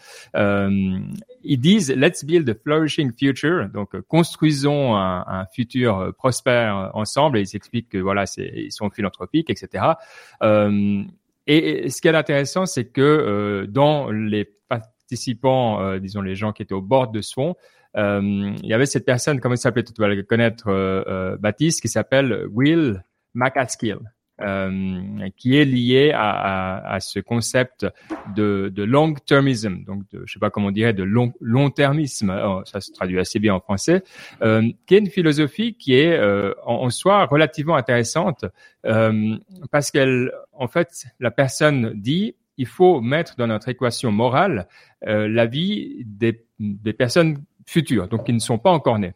Euh, 1.44 1.48
ils 1.50 1.60
disent 1.60 1.92
Let's 1.92 2.24
build 2.24 2.50
a 2.50 2.56
flourishing 2.56 3.12
future. 3.12 3.70
Donc, 3.70 3.96
euh, 3.96 4.02
construisons 4.08 4.96
un, 4.96 5.46
futur 5.54 6.00
euh, 6.00 6.12
prospère 6.12 6.92
ensemble. 6.94 7.38
Et 7.38 7.42
ils 7.42 7.56
expliquent 7.56 7.90
que 7.90 7.98
voilà, 7.98 8.26
c'est, 8.26 8.52
ils 8.56 8.72
sont 8.72 8.90
philanthropiques, 8.90 9.50
etc. 9.50 9.86
Euh, 10.42 11.04
et, 11.48 11.90
ce 11.90 12.02
qui 12.02 12.08
est 12.08 12.16
intéressant, 12.16 12.66
c'est 12.66 12.86
que 12.86 13.02
euh, 13.02 13.68
dans 13.68 14.10
les 14.10 14.46
participants, 14.70 15.82
euh, 15.82 16.00
disons 16.00 16.22
les 16.22 16.36
gens 16.36 16.54
qui 16.54 16.64
étaient 16.64 16.74
au 16.74 16.82
bord 16.82 17.10
de 17.10 17.22
ce 17.22 17.34
fonds, 17.34 17.56
il 17.96 18.66
y 18.66 18.74
avait 18.74 18.88
cette 18.88 19.06
personne, 19.06 19.40
comment 19.40 19.54
il 19.54 19.60
s'appelait, 19.60 19.84
tu 19.84 19.94
vas 20.00 20.08
le 20.08 20.24
connaître, 20.24 21.38
Baptiste, 21.40 21.80
qui 21.80 21.90
s'appelle 21.90 22.48
Will 22.52 23.04
McAskill. 23.36 24.00
Euh, 24.42 25.30
qui 25.38 25.58
est 25.58 25.63
lié 25.63 26.12
à, 26.12 26.32
à, 26.32 26.96
à, 26.96 27.00
ce 27.00 27.20
concept 27.20 27.86
de, 28.36 28.72
de 28.74 28.84
long-termism, 28.84 29.84
donc 29.86 30.10
de, 30.12 30.24
je 30.25 30.34
sais 30.34 30.40
pas 30.40 30.50
comment 30.50 30.70
on 30.70 30.72
dirait, 30.72 30.92
de 30.92 31.04
long, 31.04 31.34
long-termisme, 31.40 32.36
oh, 32.44 32.62
ça 32.66 32.82
se 32.82 32.92
traduit 32.92 33.20
assez 33.20 33.38
bien 33.38 33.54
en 33.54 33.60
français, 33.60 34.04
euh, 34.42 34.63
qui 34.88 34.96
est 34.96 34.98
une 34.98 35.12
philosophie 35.12 35.75
qui 35.75 35.94
est 35.94 36.18
euh, 36.18 36.52
en, 36.66 36.86
en, 36.86 36.90
soi 36.90 37.25
relativement 37.28 37.75
intéressante 37.75 38.44
euh, 38.88 39.38
parce 39.70 39.92
qu'elle, 39.92 40.32
en 40.52 40.68
fait, 40.68 41.06
la 41.20 41.30
personne 41.30 41.94
dit 41.94 42.36
il 42.58 42.68
faut 42.68 43.02
mettre 43.02 43.36
dans 43.36 43.48
notre 43.48 43.70
équation 43.70 44.12
morale 44.12 44.68
euh, 45.08 45.28
la 45.28 45.46
vie 45.46 46.04
des, 46.06 46.44
des 46.60 46.94
personnes 46.94 47.44
futures, 47.68 48.08
donc 48.08 48.25
qui 48.25 48.34
ne 48.34 48.40
sont 48.40 48.58
pas 48.58 48.72
encore 48.72 48.98
nées. 48.98 49.13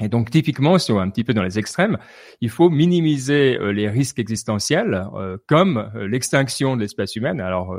Et 0.00 0.08
donc 0.08 0.30
typiquement, 0.30 0.78
si 0.78 0.92
on 0.92 0.98
est 0.98 1.02
un 1.02 1.10
petit 1.10 1.24
peu 1.24 1.34
dans 1.34 1.42
les 1.42 1.58
extrêmes, 1.58 1.98
il 2.40 2.50
faut 2.50 2.70
minimiser 2.70 3.58
euh, 3.58 3.72
les 3.72 3.88
risques 3.88 4.18
existentiels, 4.18 5.06
euh, 5.14 5.36
comme 5.46 5.90
euh, 5.94 6.08
l'extinction 6.08 6.76
de 6.76 6.82
l'espèce 6.82 7.16
humaine, 7.16 7.40
alors 7.40 7.76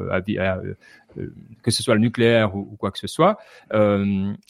que 1.64 1.72
ce 1.72 1.84
soit 1.84 1.96
le 1.96 2.02
nucléaire 2.02 2.56
ou, 2.56 2.76
quoi 2.78 2.92
que 2.92 3.00
ce 3.00 3.08
soit. 3.08 3.38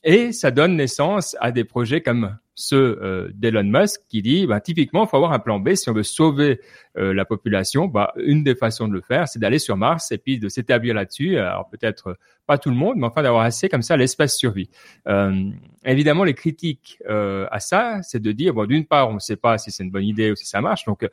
et 0.03 0.31
ça 0.31 0.51
donne 0.51 0.75
naissance 0.75 1.35
à 1.39 1.51
des 1.51 1.63
projets 1.63 2.01
comme 2.01 2.37
ceux 2.59 3.31
d'Elon 3.33 3.63
Musk 3.63 4.01
qui 4.09 4.21
dit, 4.21 4.45
bah, 4.45 4.59
typiquement, 4.59 5.05
il 5.05 5.07
faut 5.07 5.17
avoir 5.17 5.31
un 5.31 5.39
plan 5.39 5.59
B 5.59 5.75
si 5.75 5.89
on 5.89 5.93
veut 5.93 6.03
sauver 6.03 6.59
la 6.95 7.25
population. 7.25 7.87
Bah, 7.87 8.13
une 8.17 8.43
des 8.43 8.55
façons 8.55 8.87
de 8.87 8.93
le 8.93 9.01
faire, 9.01 9.27
c'est 9.27 9.39
d'aller 9.39 9.59
sur 9.59 9.77
Mars 9.77 10.11
et 10.11 10.17
puis 10.17 10.39
de 10.39 10.49
s'établir 10.49 10.93
là-dessus. 10.93 11.37
Alors 11.37 11.69
peut-être 11.69 12.17
pas 12.49 12.57
tout 12.57 12.71
le 12.71 12.75
monde, 12.75 12.95
mais 12.97 13.05
enfin 13.05 13.21
d'avoir 13.21 13.43
assez 13.43 13.69
comme 13.69 13.83
ça 13.83 13.95
l'espace 13.95 14.35
survie. 14.35 14.69
Euh, 15.07 15.51
évidemment, 15.85 16.23
les 16.23 16.33
critiques 16.33 16.97
euh, 17.07 17.45
à 17.51 17.59
ça, 17.59 17.99
c'est 18.01 18.19
de 18.19 18.31
dire 18.31 18.55
bon, 18.55 18.65
d'une 18.65 18.85
part, 18.85 19.09
on 19.09 19.13
ne 19.13 19.19
sait 19.19 19.35
pas 19.35 19.59
si 19.59 19.71
c'est 19.71 19.83
une 19.83 19.91
bonne 19.91 20.03
idée 20.03 20.31
ou 20.31 20.35
si 20.35 20.47
ça 20.47 20.59
marche, 20.59 20.83
donc 20.85 21.07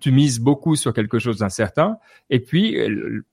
tu 0.00 0.12
mises 0.12 0.38
beaucoup 0.38 0.76
sur 0.76 0.92
quelque 0.92 1.18
chose 1.18 1.38
d'incertain. 1.38 1.96
Et 2.28 2.40
puis, 2.40 2.76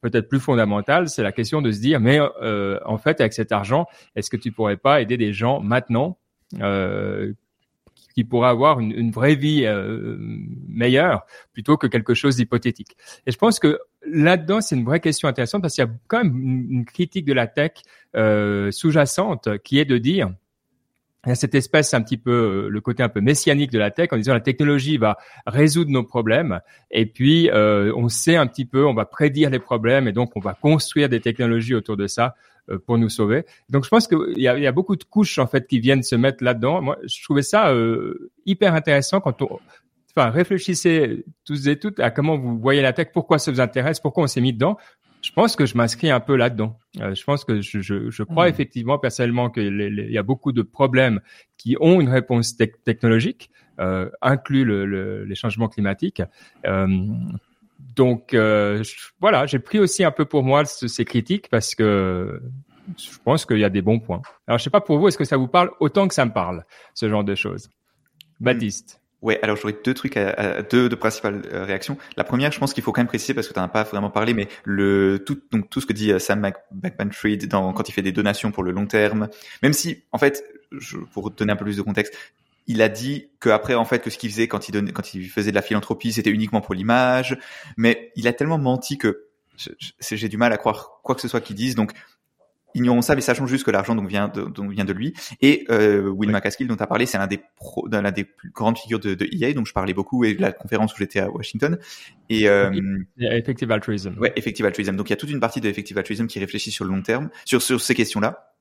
peut-être 0.01 0.29
plus 0.29 0.39
fondamental, 0.39 1.09
c'est 1.09 1.23
la 1.23 1.31
question 1.31 1.61
de 1.61 1.71
se 1.71 1.81
dire, 1.81 1.99
mais 1.99 2.19
euh, 2.41 2.79
en 2.85 2.97
fait, 2.97 3.19
avec 3.19 3.33
cet 3.33 3.51
argent, 3.51 3.87
est-ce 4.15 4.29
que 4.29 4.37
tu 4.37 4.51
pourrais 4.51 4.77
pas 4.77 5.01
aider 5.01 5.17
des 5.17 5.33
gens 5.33 5.59
maintenant 5.61 6.17
euh, 6.61 7.33
qui 8.13 8.23
pourraient 8.23 8.49
avoir 8.49 8.79
une, 8.79 8.91
une 8.91 9.11
vraie 9.11 9.35
vie 9.35 9.65
euh, 9.65 10.17
meilleure 10.67 11.25
plutôt 11.53 11.77
que 11.77 11.87
quelque 11.87 12.13
chose 12.13 12.35
d'hypothétique. 12.37 12.97
Et 13.25 13.31
je 13.31 13.37
pense 13.37 13.59
que 13.59 13.79
là-dedans, 14.05 14.61
c'est 14.61 14.75
une 14.75 14.85
vraie 14.85 14.99
question 14.99 15.27
intéressante 15.27 15.61
parce 15.61 15.75
qu'il 15.75 15.83
y 15.83 15.87
a 15.87 15.91
quand 16.07 16.23
même 16.23 16.37
une, 16.69 16.85
critique 16.85 17.25
de 17.25 17.33
la 17.33 17.47
tech 17.47 17.71
euh, 18.15 18.71
sous-jacente 18.71 19.57
qui 19.59 19.79
est 19.79 19.85
de 19.85 19.97
dire 19.97 20.29
il 21.25 21.29
y 21.29 21.31
a 21.33 21.35
cette 21.35 21.55
espèce 21.55 21.93
un 21.93 22.01
petit 22.01 22.17
peu 22.17 22.31
euh, 22.31 22.69
le 22.69 22.81
côté 22.81 23.03
un 23.03 23.09
peu 23.09 23.19
messianique 23.19 23.71
de 23.71 23.79
la 23.79 23.91
tech 23.91 24.09
en 24.13 24.17
disant 24.17 24.33
la 24.33 24.39
technologie 24.39 24.97
va 24.97 25.17
résoudre 25.45 25.91
nos 25.91 26.03
problèmes 26.03 26.61
et 26.91 27.05
puis 27.05 27.49
euh, 27.49 27.91
on 27.95 28.07
sait 28.07 28.37
un 28.37 28.47
petit 28.47 28.65
peu 28.65 28.85
on 28.85 28.93
va 28.93 29.05
prédire 29.05 29.49
les 29.49 29.59
problèmes 29.59 30.07
et 30.07 30.13
donc 30.13 30.31
on 30.35 30.39
va 30.39 30.53
construire 30.53 31.09
des 31.09 31.19
technologies 31.19 31.75
autour 31.75 31.97
de 31.97 32.07
ça 32.07 32.35
pour 32.85 32.97
nous 32.97 33.09
sauver. 33.09 33.45
Donc 33.69 33.83
je 33.83 33.89
pense 33.89 34.07
qu'il 34.07 34.37
y 34.37 34.47
a, 34.47 34.57
y 34.57 34.67
a 34.67 34.71
beaucoup 34.71 34.95
de 34.95 35.03
couches 35.03 35.37
en 35.39 35.47
fait 35.47 35.67
qui 35.67 35.79
viennent 35.79 36.03
se 36.03 36.15
mettre 36.15 36.43
là-dedans. 36.43 36.81
Moi 36.81 36.97
je 37.05 37.23
trouvais 37.23 37.41
ça 37.41 37.71
euh, 37.71 38.31
hyper 38.45 38.73
intéressant 38.73 39.21
quand 39.21 39.41
on 39.41 39.59
enfin 40.15 40.31
réfléchissez 40.31 41.23
tous 41.45 41.67
et 41.67 41.77
toutes 41.77 41.99
à 41.99 42.09
comment 42.09 42.37
vous 42.37 42.57
voyez 42.59 42.81
la 42.81 42.93
tech, 42.93 43.09
pourquoi 43.13 43.37
ça 43.37 43.51
vous 43.51 43.61
intéresse, 43.61 43.99
pourquoi 43.99 44.23
on 44.23 44.27
s'est 44.27 44.41
mis 44.41 44.53
dedans 44.53 44.77
je 45.21 45.31
pense 45.31 45.55
que 45.55 45.65
je 45.65 45.75
m'inscris 45.75 46.09
un 46.09 46.19
peu 46.19 46.35
là-dedans. 46.35 46.77
Euh, 46.99 47.13
je 47.13 47.23
pense 47.23 47.43
que 47.43 47.61
je, 47.61 47.81
je, 47.81 48.09
je 48.09 48.23
crois 48.23 48.45
hmm. 48.45 48.49
effectivement 48.49 48.99
personnellement 48.99 49.49
qu'il 49.49 50.07
y 50.09 50.17
a 50.17 50.23
beaucoup 50.23 50.51
de 50.51 50.61
problèmes 50.61 51.19
qui 51.57 51.75
ont 51.79 51.99
une 51.99 52.09
réponse 52.09 52.55
technologique, 52.57 53.51
euh, 53.79 54.09
inclus 54.21 54.63
le, 54.63 54.85
le, 54.85 55.25
les 55.25 55.35
changements 55.35 55.67
climatiques. 55.67 56.21
Euh, 56.65 56.87
donc 57.79 58.33
euh, 58.33 58.83
voilà, 59.19 59.45
j'ai 59.45 59.59
pris 59.59 59.79
aussi 59.79 60.03
un 60.03 60.11
peu 60.11 60.25
pour 60.25 60.43
moi 60.43 60.65
ces 60.65 61.05
critiques 61.05 61.49
parce 61.49 61.75
que 61.75 62.41
je 62.97 63.09
pense 63.23 63.45
qu'il 63.45 63.59
y 63.59 63.63
a 63.63 63.69
des 63.69 63.81
bons 63.81 63.99
points. 63.99 64.21
Alors 64.47 64.57
je 64.57 64.63
sais 64.63 64.69
pas 64.69 64.81
pour 64.81 64.99
vous, 64.99 65.07
est-ce 65.07 65.17
que 65.17 65.23
ça 65.23 65.37
vous 65.37 65.47
parle 65.47 65.71
autant 65.79 66.07
que 66.07 66.13
ça 66.13 66.25
me 66.25 66.31
parle 66.33 66.65
ce 66.93 67.09
genre 67.09 67.23
de 67.23 67.35
choses, 67.35 67.69
Baptiste 68.39 68.99
Ouais, 69.21 69.37
alors 69.41 69.57
j'aurais 69.57 69.75
deux 69.83 69.93
trucs, 69.93 70.15
à, 70.15 70.61
deux 70.61 70.87
de 70.87 70.95
principales 70.95 71.41
euh, 71.51 71.65
réactions. 71.65 71.97
La 72.15 72.23
première, 72.23 72.53
je 72.53 72.59
pense 72.59 72.73
qu'il 72.73 72.83
faut 72.83 72.93
quand 72.93 73.01
même 73.01 73.07
préciser 73.07 73.33
parce 73.33 73.49
que 73.49 73.53
tu 73.53 73.59
n'en 73.59 73.65
as 73.65 73.69
pas 73.69 73.83
vraiment 73.83 74.09
parlé, 74.09 74.33
mais 74.33 74.47
tout 75.25 75.81
ce 75.81 75.85
que 75.85 75.91
dit 75.91 76.13
euh, 76.13 76.19
Sam 76.19 76.49
Bankman-Fried 76.71 77.47
dans 77.49 77.73
quand 77.73 77.89
il 77.89 77.91
fait 77.91 78.01
des 78.01 78.13
donations 78.13 78.51
pour 78.51 78.63
le 78.63 78.71
long 78.71 78.85
terme, 78.85 79.27
même 79.61 79.73
si 79.73 80.03
en 80.13 80.17
fait, 80.17 80.45
pour 81.11 81.31
donner 81.31 81.51
un 81.51 81.57
peu 81.57 81.65
plus 81.65 81.75
de 81.75 81.81
contexte, 81.81 82.15
il 82.69 82.83
a 82.83 82.87
dit 82.87 83.31
que 83.39 83.49
après 83.49 83.73
en 83.73 83.83
fait 83.83 83.99
que 83.99 84.11
ce 84.11 84.17
qu'il 84.17 84.29
faisait 84.29 84.47
quand 84.47 84.69
il 84.69 84.71
donnait, 84.71 84.91
quand 84.91 85.13
il 85.15 85.27
faisait 85.27 85.49
de 85.49 85.55
la 85.55 85.63
philanthropie, 85.63 86.13
c'était 86.13 86.29
uniquement 86.29 86.61
pour 86.61 86.75
l'image, 86.75 87.37
mais 87.75 88.11
il 88.15 88.27
a 88.27 88.33
tellement 88.33 88.59
menti 88.59 88.97
que 88.97 89.25
j'ai 89.99 90.29
du 90.29 90.37
mal 90.37 90.53
à 90.53 90.57
croire 90.57 91.01
quoi 91.03 91.15
que 91.15 91.21
ce 91.21 91.27
soit 91.27 91.41
qu'il 91.41 91.55
dise. 91.55 91.73
Donc 91.73 91.93
ignorons 92.75 93.01
ça, 93.01 93.15
mais 93.15 93.21
sachons 93.21 93.47
juste 93.47 93.65
que 93.65 93.71
l'argent 93.71 93.95
donc 93.95 94.07
vient 94.07 94.27
de, 94.27 94.43
donc 94.43 94.69
vient 94.69 94.85
de 94.85 94.93
lui. 94.93 95.15
Et 95.41 95.65
euh, 95.71 96.09
Will 96.09 96.29
McCaskill, 96.29 96.67
dont 96.67 96.75
tu 96.75 96.83
as 96.83 96.87
parlé, 96.87 97.07
c'est 97.07 97.17
l'un 97.17 97.25
des 97.25 97.41
pro, 97.55 97.87
l'un 97.91 98.11
des 98.11 98.23
plus 98.23 98.51
grandes 98.51 98.77
figures 98.77 98.99
de, 98.99 99.15
de 99.15 99.27
EA, 99.31 99.53
donc 99.53 99.65
je 99.65 99.73
parlais 99.73 99.95
beaucoup 99.95 100.23
et 100.23 100.35
de 100.35 100.41
la 100.41 100.51
conférence 100.51 100.93
où 100.93 100.97
j'étais 100.99 101.19
à 101.19 101.31
Washington. 101.31 101.79
Et 102.29 102.47
euh, 102.47 102.69
Effective 103.17 103.71
Altruism. 103.71 104.15
Ouais, 104.19 104.31
Effective 104.35 104.67
Altruism. 104.67 104.95
Donc 104.95 105.09
il 105.09 105.13
y 105.13 105.13
a 105.13 105.17
toute 105.17 105.31
une 105.31 105.39
partie 105.39 105.59
de 105.59 105.67
Effective 105.67 105.97
Altruism 105.97 106.27
qui 106.27 106.37
réfléchit 106.37 106.69
sur 106.69 106.85
le 106.85 106.91
long 106.91 107.01
terme, 107.01 107.31
sur 107.45 107.63
sur 107.63 107.81
ces 107.81 107.95
questions-là. 107.95 108.53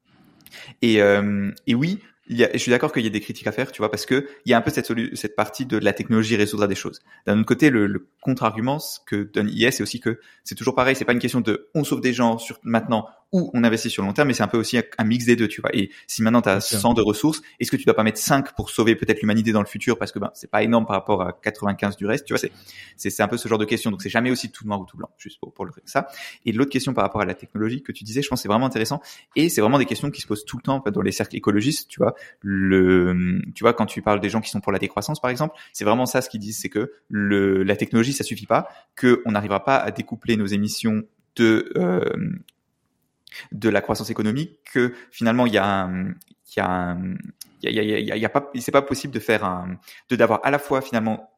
Et 0.81 1.03
euh, 1.03 1.51
et 1.67 1.75
oui, 1.75 2.01
il 2.29 2.49
je 2.53 2.59
suis 2.59 2.71
d'accord 2.71 2.93
qu'il 2.93 3.03
y 3.05 3.07
a 3.07 3.11
des 3.11 3.21
critiques 3.21 3.47
à 3.47 3.53
faire, 3.53 3.73
tu 3.73 3.79
vois, 3.79 3.91
parce 3.91 4.07
que 4.07 4.29
il 4.45 4.51
y 4.51 4.55
a 4.55 4.59
un 4.59 4.61
peu 4.61 4.71
cette, 4.71 5.37
partie 5.37 5.67
de 5.67 5.79
la 5.79 5.93
technologie 5.93 6.37
résoudra 6.37 6.67
des 6.67 6.75
choses. 6.75 7.01
D'un 7.27 7.39
autre 7.39 7.47
côté, 7.47 7.71
le, 7.71 7.87
le 7.87 8.07
contre-argument 8.21 8.79
que 9.07 9.25
donne 9.25 9.49
IS, 9.49 9.73
c'est 9.73 9.83
aussi 9.83 10.01
que 10.01 10.21
c'est 10.45 10.55
toujours 10.55 10.75
pareil, 10.75 10.95
c'est 10.95 11.05
pas 11.05 11.13
une 11.13 11.19
question 11.19 11.41
de 11.41 11.69
on 11.75 11.85
sauve 11.85 12.01
des 12.01 12.13
gens 12.13 12.39
sur 12.39 12.59
maintenant 12.63 13.07
ou 13.33 13.51
on 13.53 13.63
investit 13.63 13.91
sur 13.91 14.03
le 14.03 14.09
long 14.09 14.15
terme, 14.15 14.29
mais 14.29 14.35
c'est 14.35 14.43
un 14.43 14.49
peu 14.49 14.57
aussi 14.57 14.79
un 14.79 15.05
mix 15.05 15.27
des 15.27 15.37
deux, 15.37 15.49
tu 15.49 15.61
vois. 15.61 15.75
Et 15.75 15.91
si 16.07 16.23
maintenant 16.23 16.41
tu 16.41 16.49
as 16.49 16.61
100 16.61 16.95
de 16.95 17.03
ressources, 17.03 17.43
est-ce 17.61 17.71
que 17.71 17.77
tu 17.77 17.85
dois 17.85 17.95
pas 17.95 18.03
mettre 18.03 18.19
5 18.19 18.55
pour 18.55 18.71
sauver 18.71 18.97
peut-être 18.97 19.21
l'humanité 19.21 19.53
dans 19.53 19.61
le 19.61 19.67
futur 19.67 19.99
parce 19.99 20.13
que 20.13 20.19
ben 20.19 20.31
c'est 20.35 20.51
pas 20.51 20.63
énorme 20.63 20.87
par 20.87 20.97
rapport 20.97 21.23
à 21.23 21.33
95 21.33 21.97
du 21.97 22.07
reste, 22.07 22.25
tu 22.25 22.33
vois, 22.33 22.39
c'est 22.39 23.11
c'est 23.11 23.23
un 23.23 23.29
peu 23.29 23.37
ce 23.37 23.49
genre 23.49 23.59
de 23.59 23.65
question. 23.65 23.91
Donc 23.91 24.03
c'est 24.03 24.09
jamais 24.09 24.31
aussi 24.31 24.51
tout 24.51 24.67
noir 24.67 24.81
ou 24.81 24.87
tout 24.87 24.97
blanc, 24.97 25.11
juste 25.19 25.39
pour, 25.41 25.53
pour 25.53 25.65
le 25.65 25.73
ça. 25.85 26.09
Et 26.47 26.53
l'autre 26.53 26.71
question 26.71 26.95
par 26.95 27.05
rapport 27.05 27.21
à 27.21 27.27
la 27.27 27.35
technologie 27.35 27.83
que 27.83 27.93
tu 27.93 28.05
disais, 28.05 28.23
je 28.23 28.29
pense 28.29 28.43
c'est 28.43 28.49
vraiment 28.49 28.67
intéressant 28.67 29.01
et 29.37 29.49
c'est 29.49 29.61
vraiment 29.61 29.79
des 29.79 29.87
questions 29.87 30.11
qui 30.11 30.21
se 30.21 30.27
posent 30.27 30.45
tout 30.45 30.57
le 30.57 30.63
temps 30.63 30.83
dans 30.85 31.03
les 31.03 31.13
cercles 31.13 31.37
écologistes, 31.37 31.89
tu 31.89 32.01
vois. 32.01 32.15
Le 32.41 33.41
tu 33.55 33.63
vois 33.65 33.75
quand 33.75 33.87
tu 33.87 34.01
parles 34.01 34.21
des 34.21 34.31
gens 34.31 34.41
qui 34.41 34.51
sont 34.51 34.61
pour 34.61 34.73
la 34.73 34.79
décroissance 34.79 35.21
par 35.21 35.31
exemple, 35.31 35.55
c'est 35.73 35.85
vraiment 35.85 36.07
ça 36.07 36.23
ce 36.23 36.31
qu'ils 36.31 36.41
disent, 36.41 36.59
c'est 36.61 36.71
que 36.71 36.93
le 37.09 37.63
la 37.63 37.77
technologie 37.77 38.13
ça 38.13 38.25
suffit 38.25 38.47
pas, 38.47 38.69
que 38.97 39.23
on 39.27 39.33
n'arrivera 39.33 39.65
pas 39.65 39.77
à 39.77 39.91
découpler 39.91 40.37
nos 40.37 40.47
émissions 40.47 41.05
de 41.37 41.73
euh, 41.77 42.01
de 43.53 43.69
la 43.69 43.81
croissance 43.81 44.11
économique 44.11 44.59
que 44.73 44.95
finalement 45.11 45.47
il 45.47 45.55
y 45.55 45.59
a 45.59 45.89
il 45.91 46.59
y 46.59 46.61
a 46.61 46.97
il 47.63 47.73
y 47.73 47.79
a, 47.81 47.83
il 47.83 48.17
y 48.17 48.21
y 48.21 48.25
a 48.25 48.29
pas, 48.29 48.51
c'est 48.61 48.73
pas 48.73 48.83
possible 48.83 49.13
de 49.13 49.21
faire 49.21 49.45
un, 49.45 49.79
de 50.09 50.17
d'avoir 50.17 50.41
à 50.45 50.51
la 50.51 50.59
fois 50.59 50.81
finalement 50.81 51.31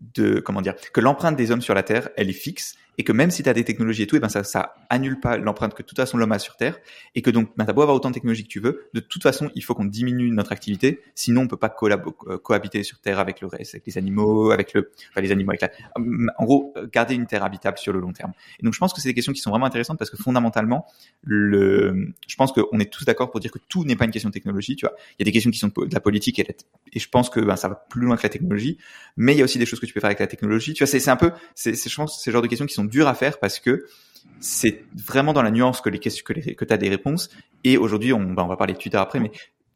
de 0.00 0.40
comment 0.40 0.62
dire 0.62 0.74
que 0.92 1.00
l'empreinte 1.00 1.36
des 1.36 1.50
hommes 1.50 1.62
sur 1.62 1.74
la 1.74 1.82
Terre, 1.82 2.08
elle 2.16 2.30
est 2.30 2.34
fixe 2.34 2.76
et 3.00 3.02
que 3.02 3.12
même 3.12 3.30
si 3.30 3.42
tu 3.42 3.48
as 3.48 3.54
des 3.54 3.64
technologies 3.64 4.02
et 4.02 4.06
tout, 4.06 4.16
et 4.16 4.20
ben 4.20 4.28
ça, 4.28 4.44
ça 4.44 4.74
annule 4.90 5.20
pas 5.20 5.38
l'empreinte 5.38 5.72
que 5.72 5.82
de 5.82 5.86
toute 5.86 5.96
façon 5.96 6.18
l'homme 6.18 6.32
a 6.32 6.38
sur 6.38 6.56
Terre, 6.56 6.78
et 7.14 7.22
que 7.22 7.30
donc 7.30 7.50
ben, 7.56 7.64
t'as 7.64 7.72
beau 7.72 7.80
avoir 7.80 7.96
autant 7.96 8.10
de 8.10 8.14
technologies 8.14 8.44
que 8.44 8.50
tu 8.50 8.60
veux, 8.60 8.90
de 8.92 9.00
toute 9.00 9.22
façon 9.22 9.50
il 9.54 9.64
faut 9.64 9.74
qu'on 9.74 9.86
diminue 9.86 10.30
notre 10.32 10.52
activité, 10.52 11.00
sinon 11.14 11.42
on 11.42 11.48
peut 11.48 11.56
pas 11.56 11.74
euh, 11.82 12.38
cohabiter 12.38 12.82
sur 12.82 12.98
Terre 12.98 13.18
avec 13.18 13.40
le 13.40 13.46
reste, 13.46 13.74
avec 13.74 13.86
les 13.86 13.96
animaux, 13.96 14.50
avec 14.50 14.74
le, 14.74 14.90
enfin 15.10 15.22
les 15.22 15.32
animaux 15.32 15.52
avec 15.52 15.62
la, 15.62 15.70
en 16.36 16.44
gros 16.44 16.74
garder 16.92 17.14
une 17.14 17.26
Terre 17.26 17.42
habitable 17.42 17.78
sur 17.78 17.94
le 17.94 18.00
long 18.00 18.12
terme. 18.12 18.32
Et 18.60 18.64
donc 18.64 18.74
je 18.74 18.78
pense 18.78 18.92
que 18.92 19.00
c'est 19.00 19.08
des 19.08 19.14
questions 19.14 19.32
qui 19.32 19.40
sont 19.40 19.50
vraiment 19.50 19.64
intéressantes 19.64 19.98
parce 19.98 20.10
que 20.10 20.18
fondamentalement, 20.18 20.84
le, 21.22 22.12
je 22.28 22.36
pense 22.36 22.52
qu'on 22.52 22.78
est 22.80 22.92
tous 22.92 23.06
d'accord 23.06 23.30
pour 23.30 23.40
dire 23.40 23.50
que 23.50 23.60
tout 23.68 23.86
n'est 23.86 23.96
pas 23.96 24.04
une 24.04 24.10
question 24.10 24.28
de 24.28 24.34
technologie, 24.34 24.76
tu 24.76 24.84
vois. 24.84 24.94
Il 25.18 25.22
y 25.22 25.24
a 25.24 25.26
des 25.26 25.32
questions 25.32 25.50
qui 25.50 25.58
sont 25.58 25.68
de 25.68 25.94
la 25.94 26.00
politique 26.00 26.38
et, 26.38 26.56
et 26.92 26.98
je 26.98 27.08
pense 27.08 27.30
que 27.30 27.40
ben, 27.40 27.56
ça 27.56 27.68
va 27.68 27.76
plus 27.76 28.02
loin 28.02 28.18
que 28.18 28.24
la 28.24 28.28
technologie, 28.28 28.76
mais 29.16 29.34
il 29.34 29.38
y 29.38 29.40
a 29.40 29.44
aussi 29.44 29.58
des 29.58 29.64
choses 29.64 29.80
que 29.80 29.86
tu 29.90 29.94
peux 29.94 30.00
faire 30.00 30.08
avec 30.08 30.20
la 30.20 30.26
technologie, 30.26 30.74
tu 30.74 30.84
vois. 30.84 30.86
C'est 30.86 31.10
un 31.10 31.16
peu, 31.16 31.32
c'est 31.54 31.74
je 31.74 31.94
pense, 31.94 32.22
c'est 32.22 32.30
le 32.30 32.32
genre 32.32 32.42
de 32.42 32.46
questions 32.46 32.66
qui 32.66 32.74
sont 32.74 32.84
dur 32.84 33.08
à 33.08 33.14
faire 33.14 33.38
parce 33.38 33.58
que 33.58 33.86
c'est 34.38 34.84
vraiment 34.94 35.32
dans 35.32 35.42
la 35.42 35.50
nuance 35.50 35.80
que 35.80 35.88
les 35.88 35.98
questions 35.98 36.24
que, 36.24 36.32
les, 36.32 36.54
que 36.54 36.64
tu 36.64 36.72
as 36.72 36.76
des 36.76 36.88
réponses. 36.88 37.30
Et 37.64 37.76
aujourd'hui, 37.76 38.12
on, 38.12 38.20
bah, 38.20 38.44
on 38.44 38.48
va 38.48 38.56
parler 38.56 38.74
de 38.74 38.78
Twitter 38.78 38.98
après, 38.98 39.20
mais 39.20 39.30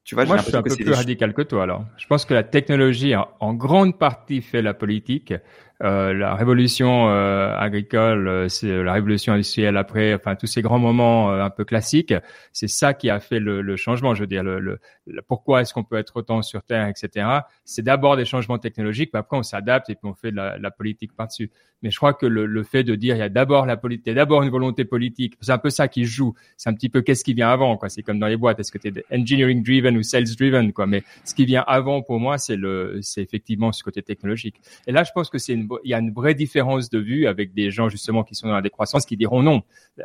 tu 0.05 0.15
vois, 0.15 0.27
Moi, 0.27 0.37
je 0.37 0.43
suis 0.43 0.57
un 0.57 0.63
peu 0.63 0.77
plus 0.77 0.93
radical 0.93 1.33
que 1.33 1.43
toi, 1.43 1.63
alors. 1.63 1.87
Je 1.97 2.07
pense 2.07 2.27
que 2.27 2.35
la 2.35 2.43
technologie 2.43 3.15
en 3.17 3.55
grande 3.55 3.99
partie 3.99 4.43
fait 4.43 4.61
la 4.61 4.75
politique 4.75 5.33
euh, 5.83 6.15
la 6.15 6.35
révolution 6.35 7.09
euh, 7.09 7.53
agricole, 7.57 8.29
euh, 8.29 8.49
c'est 8.49 8.83
la 8.83 8.93
révolution 8.93 9.33
industrielle 9.33 9.77
après, 9.77 10.15
enfin 10.15 10.37
tous 10.37 10.47
ces 10.47 10.63
grands 10.63 10.79
moments 10.79 11.33
un 11.33 11.51
peu 11.51 11.65
classiques, 11.65 12.15
c'est 12.53 12.69
ça 12.69 12.95
qui 12.95 13.11
a 13.11 13.19
fait 13.19 13.41
le, 13.41 13.77
changement. 13.77 14.15
Je 14.15 14.21
veux 14.21 14.27
dire, 14.29 14.45
le, 14.45 14.79
pourquoi 15.27 15.63
est-ce 15.63 15.75
qu'on 15.75 15.83
peut 15.83 15.97
être 15.97 16.17
autant 16.17 16.43
sur 16.43 16.63
Terre, 16.63 16.87
etc. 16.87 17.27
C'est 17.65 17.83
d'abord 17.83 18.17
des 18.17 18.25
changements 18.25 18.59
technologiques, 18.59 19.11
puis 19.11 19.19
après 19.19 19.37
on 19.37 19.43
s'adapte 19.43 19.91
et 19.91 19.95
puis 19.95 20.09
on 20.09 20.15
fait 20.15 20.31
de 20.31 20.37
la, 20.37 20.71
politique 20.71 21.15
par-dessus. 21.15 21.51
Mais 21.83 21.91
je 21.91 21.97
crois 21.97 22.15
que 22.15 22.25
le, 22.27 22.63
fait 22.63 22.85
de 22.85 22.95
dire 22.95 23.17
il 23.17 23.19
y 23.19 23.23
a 23.23 23.29
d'abord 23.29 23.67
la 23.67 23.77
politique, 23.77 24.15
d'abord 24.15 24.43
une 24.43 24.51
volonté 24.51 24.85
politique, 24.85 25.37
c'est 25.41 25.53
un 25.53 25.59
peu 25.59 25.71
ça 25.71 25.89
qui 25.89 26.05
joue. 26.05 26.35
C'est 26.57 26.71
un 26.71 26.75
petit 26.75 26.89
peu 26.89 27.03
qu'est-ce 27.03 27.25
qui 27.25 27.35
vient 27.35 27.51
avant, 27.51 27.77
quoi. 27.77 27.89
C'est 27.89 28.03
comme 28.03 28.19
dans 28.19 28.27
les 28.27 28.37
boîtes, 28.37 28.61
est-ce 28.61 28.73
que 28.73 28.79
tu 28.79 28.89
es 28.89 29.05
engineering 29.13 29.63
driven 29.63 29.97
ou 29.97 30.03
sales 30.03 30.25
driven, 30.39 30.73
quoi? 30.73 30.87
Mais 30.87 31.03
ce 31.25 31.35
qui 31.35 31.45
vient 31.45 31.65
avant 31.67 32.01
pour 32.03 32.21
moi, 32.21 32.39
c'est 32.39 32.57
le, 32.57 33.01
c'est 33.03 33.23
effectivement 33.23 33.73
ce 33.73 33.83
côté 33.83 34.03
technologique. 34.03 34.61
Et 34.87 34.93
là, 34.93 35.05
je 35.05 35.11
pense 35.13 35.29
que 35.29 35.39
c'est 35.39 35.53
une 35.53 35.64
il 35.85 35.91
y 35.91 35.95
a 35.95 35.99
une 35.99 36.13
vraie 36.13 36.35
différence 36.35 36.91
de 36.91 36.99
vue 36.99 37.27
avec 37.27 37.55
des 37.55 37.71
gens 37.71 37.89
justement 37.89 38.25
qui 38.25 38.35
sont 38.35 38.49
dans 38.49 38.55
la 38.55 38.63
décroissance 38.63 39.07
qui 39.07 39.17
diront 39.17 39.43
non. 39.43 39.63
Euh, 39.99 40.05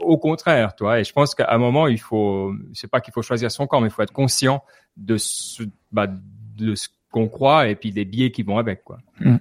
au 0.00 0.18
contraire, 0.18 0.74
toi. 0.74 1.00
Et 1.00 1.04
je 1.04 1.12
pense 1.12 1.34
qu'à 1.34 1.52
un 1.52 1.58
moment, 1.58 1.86
il 1.86 2.00
faut, 2.00 2.52
c'est 2.72 2.90
pas 2.90 3.00
qu'il 3.00 3.12
faut 3.12 3.22
choisir 3.22 3.50
son 3.50 3.66
camp, 3.66 3.80
mais 3.80 3.88
il 3.88 3.90
faut 3.90 4.02
être 4.02 4.12
conscient 4.12 4.62
de 4.96 5.16
ce, 5.16 5.64
bah, 5.92 6.06
de 6.08 6.74
ce 6.74 6.88
qu'on 7.10 7.28
croit 7.28 7.68
et 7.68 7.76
puis 7.76 7.92
des 7.92 8.04
biais 8.04 8.32
qui 8.32 8.42
vont 8.42 8.58
avec, 8.58 8.82
quoi. 8.82 8.98
Mmh. 9.20 9.36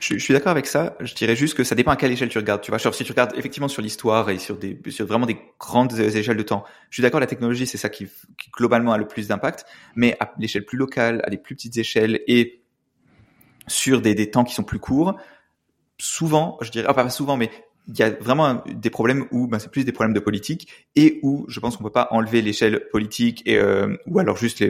Je, 0.00 0.18
suis 0.18 0.34
d'accord 0.34 0.50
avec 0.50 0.66
ça. 0.66 0.96
Je 1.00 1.14
dirais 1.14 1.36
juste 1.36 1.54
que 1.54 1.64
ça 1.64 1.74
dépend 1.74 1.90
à 1.90 1.96
quelle 1.96 2.12
échelle 2.12 2.28
tu 2.28 2.38
regardes. 2.38 2.60
Tu 2.60 2.70
vois, 2.70 2.78
genre, 2.78 2.94
si 2.94 3.04
tu 3.04 3.12
regardes 3.12 3.32
effectivement 3.36 3.68
sur 3.68 3.82
l'histoire 3.82 4.30
et 4.30 4.38
sur 4.38 4.56
des, 4.56 4.78
sur 4.88 5.06
vraiment 5.06 5.26
des 5.26 5.38
grandes 5.58 5.98
échelles 5.98 6.36
de 6.36 6.42
temps, 6.42 6.64
je 6.90 6.96
suis 6.96 7.02
d'accord. 7.02 7.20
La 7.20 7.26
technologie, 7.26 7.66
c'est 7.66 7.78
ça 7.78 7.88
qui, 7.88 8.06
qui, 8.38 8.50
globalement 8.50 8.92
a 8.92 8.98
le 8.98 9.06
plus 9.06 9.28
d'impact. 9.28 9.64
Mais 9.96 10.16
à 10.20 10.32
l'échelle 10.38 10.64
plus 10.64 10.78
locale, 10.78 11.22
à 11.24 11.30
des 11.30 11.38
plus 11.38 11.54
petites 11.54 11.76
échelles 11.76 12.20
et 12.26 12.63
sur 13.66 14.00
des, 14.00 14.14
des 14.14 14.30
temps 14.30 14.44
qui 14.44 14.54
sont 14.54 14.64
plus 14.64 14.78
courts, 14.78 15.16
souvent, 15.98 16.58
je 16.60 16.70
dirais, 16.70 16.86
ah, 16.88 16.94
pas 16.94 17.08
souvent, 17.10 17.36
mais 17.36 17.50
il 17.86 17.98
y 17.98 18.02
a 18.02 18.10
vraiment 18.10 18.62
des 18.66 18.88
problèmes 18.90 19.26
où 19.30 19.46
ben, 19.46 19.58
c'est 19.58 19.70
plus 19.70 19.84
des 19.84 19.92
problèmes 19.92 20.14
de 20.14 20.20
politique 20.20 20.68
et 20.96 21.20
où 21.22 21.44
je 21.48 21.60
pense 21.60 21.76
qu'on 21.76 21.84
peut 21.84 21.90
pas 21.90 22.08
enlever 22.10 22.40
l'échelle 22.40 22.88
politique 22.90 23.42
et 23.44 23.58
euh, 23.58 23.96
ou 24.06 24.18
alors 24.18 24.36
juste 24.36 24.60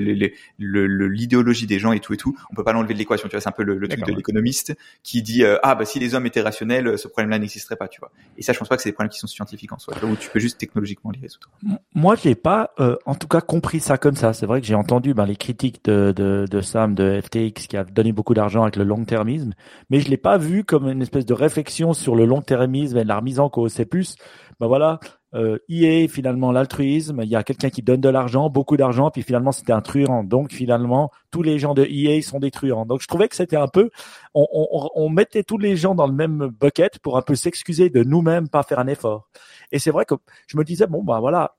l'idéologie 0.58 1.66
des 1.66 1.78
gens 1.78 1.92
et 1.92 2.00
tout 2.00 2.12
et 2.14 2.16
tout. 2.16 2.36
On 2.50 2.54
peut 2.54 2.64
pas 2.64 2.72
l'enlever 2.72 2.94
de 2.94 2.98
l'équation 2.98 3.28
tu 3.28 3.36
vois 3.36 3.40
c'est 3.40 3.48
un 3.48 3.52
peu 3.52 3.62
le, 3.62 3.86
truc 3.86 4.04
de 4.04 4.12
l'économiste 4.12 4.76
qui 5.02 5.22
dit 5.22 5.44
euh, 5.44 5.58
ah 5.62 5.76
bah 5.76 5.84
si 5.84 6.00
les 6.00 6.14
hommes 6.14 6.26
étaient 6.26 6.40
rationnels 6.40 6.98
ce 6.98 7.06
problème 7.06 7.30
là 7.30 7.38
n'existerait 7.38 7.76
pas 7.76 7.86
tu 7.86 8.00
vois. 8.00 8.10
Et 8.36 8.42
ça 8.42 8.52
je 8.52 8.58
pense 8.58 8.68
pas 8.68 8.76
que 8.76 8.82
c'est 8.82 8.88
des 8.88 8.94
problèmes 8.94 9.12
qui 9.12 9.20
sont 9.20 9.28
scientifiques 9.28 9.72
en 9.72 9.78
soi 9.78 9.94
où 10.02 10.16
tu 10.16 10.28
peux 10.30 10.40
juste 10.40 10.58
technologiquement 10.58 11.12
les 11.12 11.20
résoudre. 11.20 11.50
Moi 11.94 12.16
j'ai 12.16 12.34
pas 12.34 12.74
euh, 12.80 12.96
en 13.06 13.14
tout 13.14 13.28
cas 13.28 13.40
compris 13.40 13.78
ça 13.78 13.96
comme 13.96 14.16
ça. 14.16 14.32
C'est 14.32 14.46
vrai 14.46 14.60
que 14.60 14.66
j'ai 14.66 14.74
entendu 14.74 15.14
ben, 15.14 15.26
les 15.26 15.36
critiques 15.36 15.84
de, 15.84 16.12
de, 16.14 16.46
de 16.50 16.60
Sam 16.60 16.94
de 16.94 17.20
FTX 17.22 17.68
qui 17.68 17.76
a 17.76 17.84
donné 17.84 18.12
beaucoup 18.12 18.34
d'argent 18.34 18.62
avec 18.62 18.74
le 18.74 18.84
long 18.84 19.04
termisme 19.04 19.52
mais 19.90 20.00
je 20.00 20.10
l'ai 20.10 20.16
pas 20.16 20.38
vu 20.38 20.64
comme 20.64 20.88
une 20.88 21.02
espèce 21.02 21.26
de 21.26 21.34
réflexion 21.34 21.92
sur 21.92 22.16
le 22.16 22.24
long 22.24 22.42
termisme 22.42 23.03
la 23.08 23.18
remise 23.18 23.40
en 23.40 23.48
cause. 23.48 23.72
C'est 23.72 23.86
plus, 23.86 24.16
ben 24.60 24.66
voilà, 24.66 25.00
euh, 25.34 25.58
EA 25.68 26.06
finalement 26.08 26.52
l'altruisme. 26.52 27.20
Il 27.22 27.28
y 27.28 27.36
a 27.36 27.42
quelqu'un 27.42 27.70
qui 27.70 27.82
donne 27.82 28.00
de 28.00 28.08
l'argent, 28.08 28.50
beaucoup 28.50 28.76
d'argent, 28.76 29.10
puis 29.10 29.22
finalement 29.22 29.52
c'était 29.52 29.72
un 29.72 29.80
truand. 29.80 30.24
Donc 30.24 30.52
finalement 30.52 31.10
tous 31.30 31.42
les 31.42 31.58
gens 31.58 31.74
de 31.74 31.84
EA 31.84 32.22
sont 32.22 32.38
des 32.38 32.50
truands. 32.50 32.86
Donc 32.86 33.02
je 33.02 33.08
trouvais 33.08 33.28
que 33.28 33.36
c'était 33.36 33.56
un 33.56 33.68
peu, 33.68 33.90
on, 34.34 35.08
mettait 35.08 35.42
tous 35.42 35.58
les 35.58 35.76
gens 35.76 35.94
dans 35.94 36.06
le 36.06 36.12
même 36.12 36.52
bucket 36.60 36.98
pour 37.00 37.16
un 37.16 37.22
peu 37.22 37.34
s'excuser 37.34 37.90
de 37.90 38.02
nous-mêmes 38.04 38.48
pas 38.48 38.62
faire 38.62 38.78
un 38.78 38.86
effort. 38.86 39.28
Et 39.72 39.78
c'est 39.78 39.90
vrai 39.90 40.04
que 40.04 40.14
je 40.46 40.56
me 40.56 40.64
disais 40.64 40.86
bon 40.86 41.02
ben 41.02 41.18
voilà, 41.20 41.56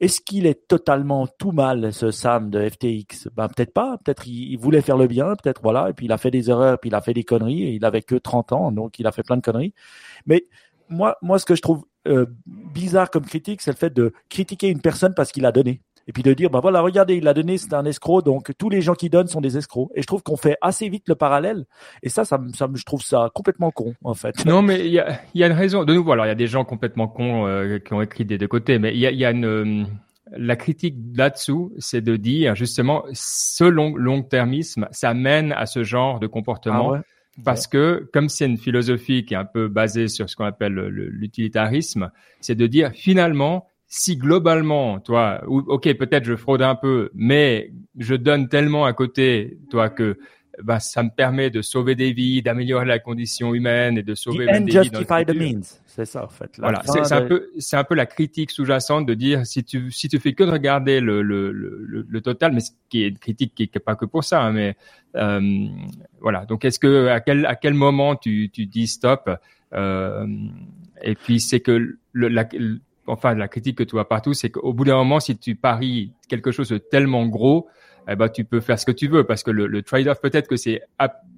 est-ce 0.00 0.20
qu'il 0.20 0.46
est 0.46 0.68
totalement 0.68 1.26
tout 1.26 1.50
mal, 1.50 1.92
ce 1.92 2.12
Sam 2.12 2.50
de 2.50 2.68
FTX 2.68 3.28
Ben 3.34 3.48
peut-être 3.48 3.72
pas. 3.72 3.98
Peut-être 3.98 4.28
il, 4.28 4.56
voulait 4.56 4.80
faire 4.80 4.96
le 4.96 5.08
bien. 5.08 5.34
Peut-être 5.34 5.60
voilà. 5.60 5.90
Et 5.90 5.92
puis 5.92 6.06
il 6.06 6.12
a 6.12 6.18
fait 6.18 6.30
des 6.30 6.50
erreurs. 6.50 6.78
Puis 6.78 6.88
il 6.88 6.94
a 6.94 7.00
fait 7.00 7.14
des 7.14 7.24
conneries. 7.24 7.64
Et 7.64 7.72
il 7.72 7.84
avait 7.84 8.02
que 8.02 8.14
30 8.14 8.52
ans, 8.52 8.70
donc 8.70 9.00
il 9.00 9.08
a 9.08 9.12
fait 9.12 9.24
plein 9.24 9.36
de 9.36 9.42
conneries. 9.42 9.74
Mais 10.26 10.46
moi, 10.88 11.16
moi, 11.22 11.38
ce 11.38 11.46
que 11.46 11.54
je 11.54 11.62
trouve 11.62 11.84
euh, 12.06 12.26
bizarre 12.46 13.10
comme 13.10 13.24
critique, 13.24 13.62
c'est 13.62 13.70
le 13.70 13.76
fait 13.76 13.92
de 13.92 14.12
critiquer 14.28 14.68
une 14.68 14.80
personne 14.80 15.14
parce 15.14 15.32
qu'il 15.32 15.46
a 15.46 15.52
donné. 15.52 15.82
Et 16.06 16.12
puis 16.12 16.22
de 16.22 16.32
dire, 16.32 16.48
bah 16.48 16.60
voilà, 16.60 16.80
regardez, 16.80 17.16
il 17.16 17.28
a 17.28 17.34
donné, 17.34 17.58
c'est 17.58 17.74
un 17.74 17.84
escroc, 17.84 18.22
donc 18.22 18.52
tous 18.56 18.70
les 18.70 18.80
gens 18.80 18.94
qui 18.94 19.10
donnent 19.10 19.26
sont 19.26 19.42
des 19.42 19.58
escrocs. 19.58 19.90
Et 19.94 20.00
je 20.00 20.06
trouve 20.06 20.22
qu'on 20.22 20.38
fait 20.38 20.56
assez 20.62 20.88
vite 20.88 21.04
le 21.06 21.14
parallèle. 21.14 21.66
Et 22.02 22.08
ça, 22.08 22.24
ça, 22.24 22.40
ça 22.54 22.66
je 22.74 22.82
trouve 22.84 23.02
ça 23.02 23.28
complètement 23.34 23.70
con, 23.70 23.92
en 24.02 24.14
fait. 24.14 24.46
Non, 24.46 24.62
mais 24.62 24.86
il 24.86 24.92
y 24.92 25.00
a, 25.00 25.20
y 25.34 25.44
a 25.44 25.46
une 25.46 25.52
raison. 25.52 25.84
De 25.84 25.92
nouveau, 25.92 26.12
alors 26.12 26.24
il 26.24 26.30
y 26.30 26.32
a 26.32 26.34
des 26.34 26.46
gens 26.46 26.64
complètement 26.64 27.08
cons 27.08 27.46
euh, 27.46 27.78
qui 27.78 27.92
ont 27.92 28.00
écrit 28.00 28.24
des 28.24 28.38
deux 28.38 28.48
côtés, 28.48 28.78
mais 28.78 28.94
il 28.94 29.00
y 29.00 29.06
a, 29.06 29.10
y 29.10 29.26
a 29.26 29.30
une 29.30 29.44
euh, 29.44 29.84
la 30.34 30.56
critique 30.56 30.96
là-dessous, 31.14 31.74
c'est 31.78 32.00
de 32.00 32.16
dire 32.16 32.54
justement 32.54 33.04
ce 33.12 33.64
long 33.64 33.94
long-termisme, 33.94 34.88
ça 34.90 35.12
mène 35.12 35.52
à 35.52 35.66
ce 35.66 35.82
genre 35.84 36.20
de 36.20 36.26
comportement. 36.26 36.94
Ah 36.94 37.02
parce 37.44 37.66
que 37.66 38.08
comme 38.12 38.28
c'est 38.28 38.46
une 38.46 38.58
philosophie 38.58 39.24
qui 39.24 39.34
est 39.34 39.38
un 39.38 39.44
peu 39.44 39.68
basée 39.68 40.08
sur 40.08 40.28
ce 40.28 40.36
qu'on 40.36 40.44
appelle 40.44 40.74
l'utilitarisme, 40.74 42.10
c'est 42.40 42.54
de 42.54 42.66
dire 42.66 42.92
finalement, 42.92 43.66
si 43.86 44.16
globalement, 44.16 45.00
toi, 45.00 45.42
ok, 45.46 45.94
peut-être 45.96 46.24
je 46.24 46.36
fraude 46.36 46.62
un 46.62 46.74
peu, 46.74 47.10
mais 47.14 47.72
je 47.98 48.14
donne 48.14 48.48
tellement 48.48 48.84
à 48.84 48.92
côté, 48.92 49.58
toi, 49.70 49.88
que 49.88 50.18
bah, 50.62 50.80
ça 50.80 51.02
me 51.02 51.10
permet 51.10 51.50
de 51.50 51.62
sauver 51.62 51.94
des 51.94 52.12
vies, 52.12 52.42
d'améliorer 52.42 52.84
la 52.84 52.98
condition 52.98 53.54
humaine 53.54 53.98
et 53.98 54.02
de 54.02 54.14
sauver 54.14 54.46
the 54.46 54.64
des 54.64 54.80
vies. 54.80 54.90
Dans 54.90 55.24
the 55.24 55.34
means. 55.36 55.62
C'est 55.86 56.04
ça, 56.04 56.24
en 56.24 56.28
fait. 56.28 56.50
voilà, 56.58 56.82
c'est 56.84 57.12
un 57.12 57.22
peu, 57.22 57.48
c'est 57.58 57.76
un 57.76 57.84
peu 57.84 57.94
la 57.94 58.06
critique 58.06 58.50
sous-jacente 58.50 59.06
de 59.06 59.14
dire 59.14 59.46
si 59.46 59.64
tu 59.64 59.90
si 59.90 60.08
tu 60.08 60.18
fais 60.18 60.32
que 60.32 60.44
de 60.44 60.50
regarder 60.50 61.00
le 61.00 61.22
le, 61.22 61.50
le, 61.50 62.06
le 62.08 62.20
total, 62.20 62.52
mais 62.52 62.60
ce 62.60 62.70
qui 62.88 63.02
est 63.02 63.08
une 63.08 63.18
critique 63.18 63.54
qui 63.54 63.64
est 63.64 63.78
pas 63.80 63.96
que 63.96 64.04
pour 64.04 64.22
ça, 64.24 64.42
hein, 64.42 64.52
mais 64.52 64.76
euh, 65.16 65.66
voilà. 66.20 66.44
Donc, 66.46 66.64
est-ce 66.64 66.78
que 66.78 67.08
à 67.08 67.20
quel 67.20 67.46
à 67.46 67.56
quel 67.56 67.74
moment 67.74 68.14
tu 68.16 68.50
tu 68.50 68.66
dis 68.66 68.86
stop 68.86 69.28
euh, 69.74 70.26
Et 71.02 71.14
puis 71.14 71.40
c'est 71.40 71.60
que 71.60 71.96
le, 72.12 72.28
la, 72.28 72.48
enfin 73.06 73.34
la 73.34 73.48
critique 73.48 73.78
que 73.78 73.84
tu 73.84 73.92
vois 73.92 74.08
partout, 74.08 74.34
c'est 74.34 74.50
qu'au 74.50 74.72
bout 74.72 74.84
d'un 74.84 74.96
moment, 74.96 75.20
si 75.20 75.36
tu 75.36 75.56
paries 75.56 76.12
quelque 76.28 76.52
chose 76.52 76.68
de 76.68 76.78
tellement 76.78 77.26
gros, 77.26 77.68
eh 78.08 78.16
ben, 78.16 78.28
tu 78.28 78.44
peux 78.44 78.60
faire 78.60 78.78
ce 78.78 78.86
que 78.86 78.92
tu 78.92 79.08
veux 79.08 79.24
parce 79.24 79.42
que 79.42 79.50
le, 79.50 79.66
le 79.66 79.82
trade-off, 79.82 80.20
peut-être 80.20 80.48
que 80.48 80.56
c'est 80.56 80.82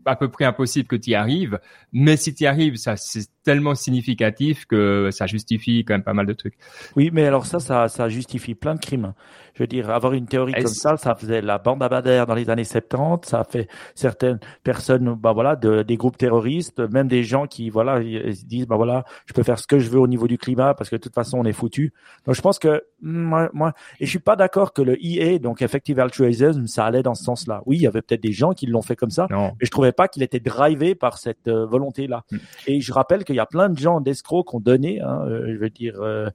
à, 0.05 0.17
peu 0.17 0.29
près 0.29 0.45
impossible 0.45 0.89
que 0.89 0.97
tu 0.97 1.11
y 1.11 1.15
arrives, 1.15 1.59
mais 1.93 2.17
si 2.17 2.35
tu 2.35 2.45
y 2.45 2.47
arrives, 2.47 2.77
ça 2.77 2.97
c'est 2.97 3.27
tellement 3.43 3.75
significatif 3.75 4.67
que 4.67 5.11
ça 5.11 5.27
justifie 5.27 5.85
quand 5.85 5.95
même 5.95 6.03
pas 6.03 6.13
mal 6.13 6.27
de 6.27 6.33
trucs. 6.33 6.57
Oui, 6.97 7.11
mais 7.13 7.27
alors 7.27 7.47
ça, 7.47 7.59
ça, 7.59 7.89
ça 7.89 8.09
justifie 8.09 8.55
plein 8.55 8.75
de 8.75 8.81
crimes. 8.81 9.15
Je 9.55 9.63
veux 9.63 9.67
dire, 9.67 9.91
avoir 9.91 10.13
une 10.13 10.27
théorie 10.27 10.53
comme 10.53 10.67
ça, 10.67 10.97
ça 10.97 11.15
faisait 11.15 11.43
la 11.43 11.59
bande 11.59 11.83
à 11.83 11.89
Bader 11.89 12.25
dans 12.27 12.35
les 12.35 12.49
années 12.51 12.65
70, 12.65 13.29
ça 13.29 13.41
a 13.41 13.45
fait 13.45 13.69
certaines 13.95 14.39
personnes, 14.63 15.15
bah 15.15 15.33
voilà, 15.33 15.57
de, 15.57 15.83
des 15.83 15.97
groupes 15.97 16.17
terroristes, 16.17 16.81
même 16.81 17.09
des 17.09 17.25
gens 17.25 17.47
qui, 17.47 17.69
voilà, 17.71 18.01
ils 18.01 18.47
disent, 18.47 18.67
bah 18.67 18.77
voilà, 18.77 19.05
je 19.27 19.33
peux 19.33 19.43
faire 19.43 19.59
ce 19.59 19.67
que 19.67 19.79
je 19.79 19.91
veux 19.91 19.99
au 19.99 20.07
niveau 20.07 20.29
du 20.29 20.39
climat 20.39 20.75
parce 20.75 20.89
que 20.89 20.97
de 20.97 21.01
toute 21.01 21.15
façon, 21.15 21.39
on 21.39 21.45
est 21.45 21.53
foutu. 21.53 21.93
Donc 22.27 22.35
je 22.35 22.41
pense 22.41 22.59
que 22.59 22.83
moi, 23.03 23.51
moi 23.53 23.73
et 23.99 24.07
je 24.07 24.11
suis 24.11 24.19
pas 24.19 24.37
d'accord 24.37 24.73
que 24.73 24.83
le 24.83 24.97
EA, 25.05 25.39
donc 25.39 25.63
Effective 25.63 25.99
Altruism, 25.99 26.67
ça 26.67 26.85
allait 26.85 27.03
dans 27.03 27.15
ce 27.15 27.25
sens-là. 27.25 27.63
Oui, 27.67 27.77
il 27.77 27.83
y 27.83 27.87
avait 27.87 28.03
peut-être 28.03 28.23
des 28.23 28.33
gens 28.33 28.53
qui 28.53 28.67
l'ont 28.67 28.83
fait 28.83 28.97
comme 28.97 29.11
ça, 29.11 29.27
mais 29.31 29.53
je 29.61 29.71
trouvais 29.71 29.90
pas 29.93 30.09
qu'il 30.09 30.23
était 30.23 30.41
drivé 30.41 30.95
par 30.95 31.19
cette 31.19 31.49
euh, 31.49 31.67
volonté-là. 31.67 32.25
Hmm. 32.31 32.39
Et 32.67 32.81
je 32.81 32.93
rappelle 32.93 33.25
qu'il 33.25 33.37
y 33.37 33.41
a 33.41 33.47
plein 33.47 33.69
de 33.69 33.79
gens 33.79 34.01
d'escrocs 34.01 34.49
qui 34.49 34.57
ont 34.57 34.61
donné, 34.61 35.01
hein, 35.01 35.25
euh, 35.27 35.53
je 35.55 35.59
veux 35.59 35.71
dire, 35.71 36.01
euh, 36.01 36.31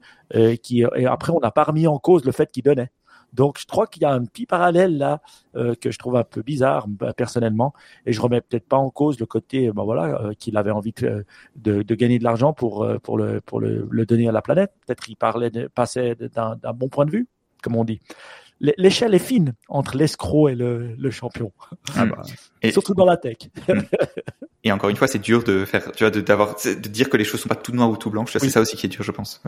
qui 0.61 0.83
et 0.95 1.05
après 1.05 1.31
on 1.31 1.39
n'a 1.39 1.51
pas 1.51 1.63
remis 1.63 1.87
en 1.87 1.99
cause 1.99 2.25
le 2.25 2.31
fait 2.31 2.51
qu'ils 2.51 2.63
donnaient. 2.63 2.91
Donc, 3.33 3.59
je 3.59 3.65
crois 3.65 3.85
qu'il 3.85 4.01
y 4.01 4.05
a 4.05 4.11
un 4.11 4.23
petit 4.23 4.45
parallèle 4.45 4.97
là 4.97 5.19
que 5.53 5.91
je 5.91 5.99
trouve 5.99 6.15
un 6.15 6.23
peu 6.23 6.41
bizarre 6.41 6.87
bah, 6.87 7.11
personnellement, 7.13 7.73
et 8.05 8.13
je 8.13 8.21
remets 8.21 8.39
peut-être 8.39 8.65
pas 8.65 8.77
en 8.77 8.89
cause 8.89 9.19
le 9.19 9.25
côté, 9.25 9.69
ben 9.73 9.83
voilà, 9.83 10.31
qu'il 10.39 10.55
avait 10.55 10.71
envie 10.71 10.93
de, 10.93 11.25
de, 11.57 11.81
de 11.81 11.95
gagner 11.95 12.17
de 12.17 12.23
l'argent 12.23 12.53
pour 12.53 12.87
pour 13.03 13.17
le 13.17 13.41
pour 13.41 13.59
le, 13.59 13.89
le, 13.91 14.05
donner 14.05 14.29
à 14.29 14.31
la 14.31 14.41
planète. 14.41 14.71
Peut-être 14.85 15.03
qu'il 15.03 15.17
parlait 15.17 15.49
de, 15.49 15.67
passait 15.67 16.15
d'un 16.15 16.73
bon 16.73 16.87
point 16.87 17.05
de 17.05 17.11
vue, 17.11 17.27
comme 17.61 17.75
on 17.75 17.83
dit 17.83 17.99
l'échelle 18.59 19.13
est 19.13 19.19
fine 19.19 19.53
entre 19.67 19.97
l'escroc 19.97 20.49
et 20.49 20.55
le, 20.55 20.95
le 20.95 21.11
champion. 21.11 21.51
Ah 21.95 22.05
bah. 22.05 22.21
et, 22.61 22.71
Surtout 22.71 22.93
dans 22.93 23.05
la 23.05 23.17
tech. 23.17 23.37
Hmm. 23.67 23.81
et 24.63 24.71
encore 24.71 24.89
une 24.89 24.95
fois, 24.95 25.07
c'est 25.07 25.19
dur 25.19 25.43
de 25.43 25.65
faire, 25.65 25.91
tu 25.91 26.03
vois, 26.03 26.11
de, 26.11 26.21
d'avoir, 26.21 26.55
de 26.63 26.73
dire 26.73 27.09
que 27.09 27.17
les 27.17 27.23
choses 27.23 27.41
sont 27.41 27.49
pas 27.49 27.55
tout 27.55 27.71
noires 27.73 27.89
ou 27.89 27.97
tout 27.97 28.09
blanches. 28.09 28.37
C'est 28.37 28.49
ça 28.49 28.61
aussi 28.61 28.77
qui 28.77 28.85
est 28.85 28.89
dur, 28.89 29.03
je 29.03 29.11
pense. 29.11 29.41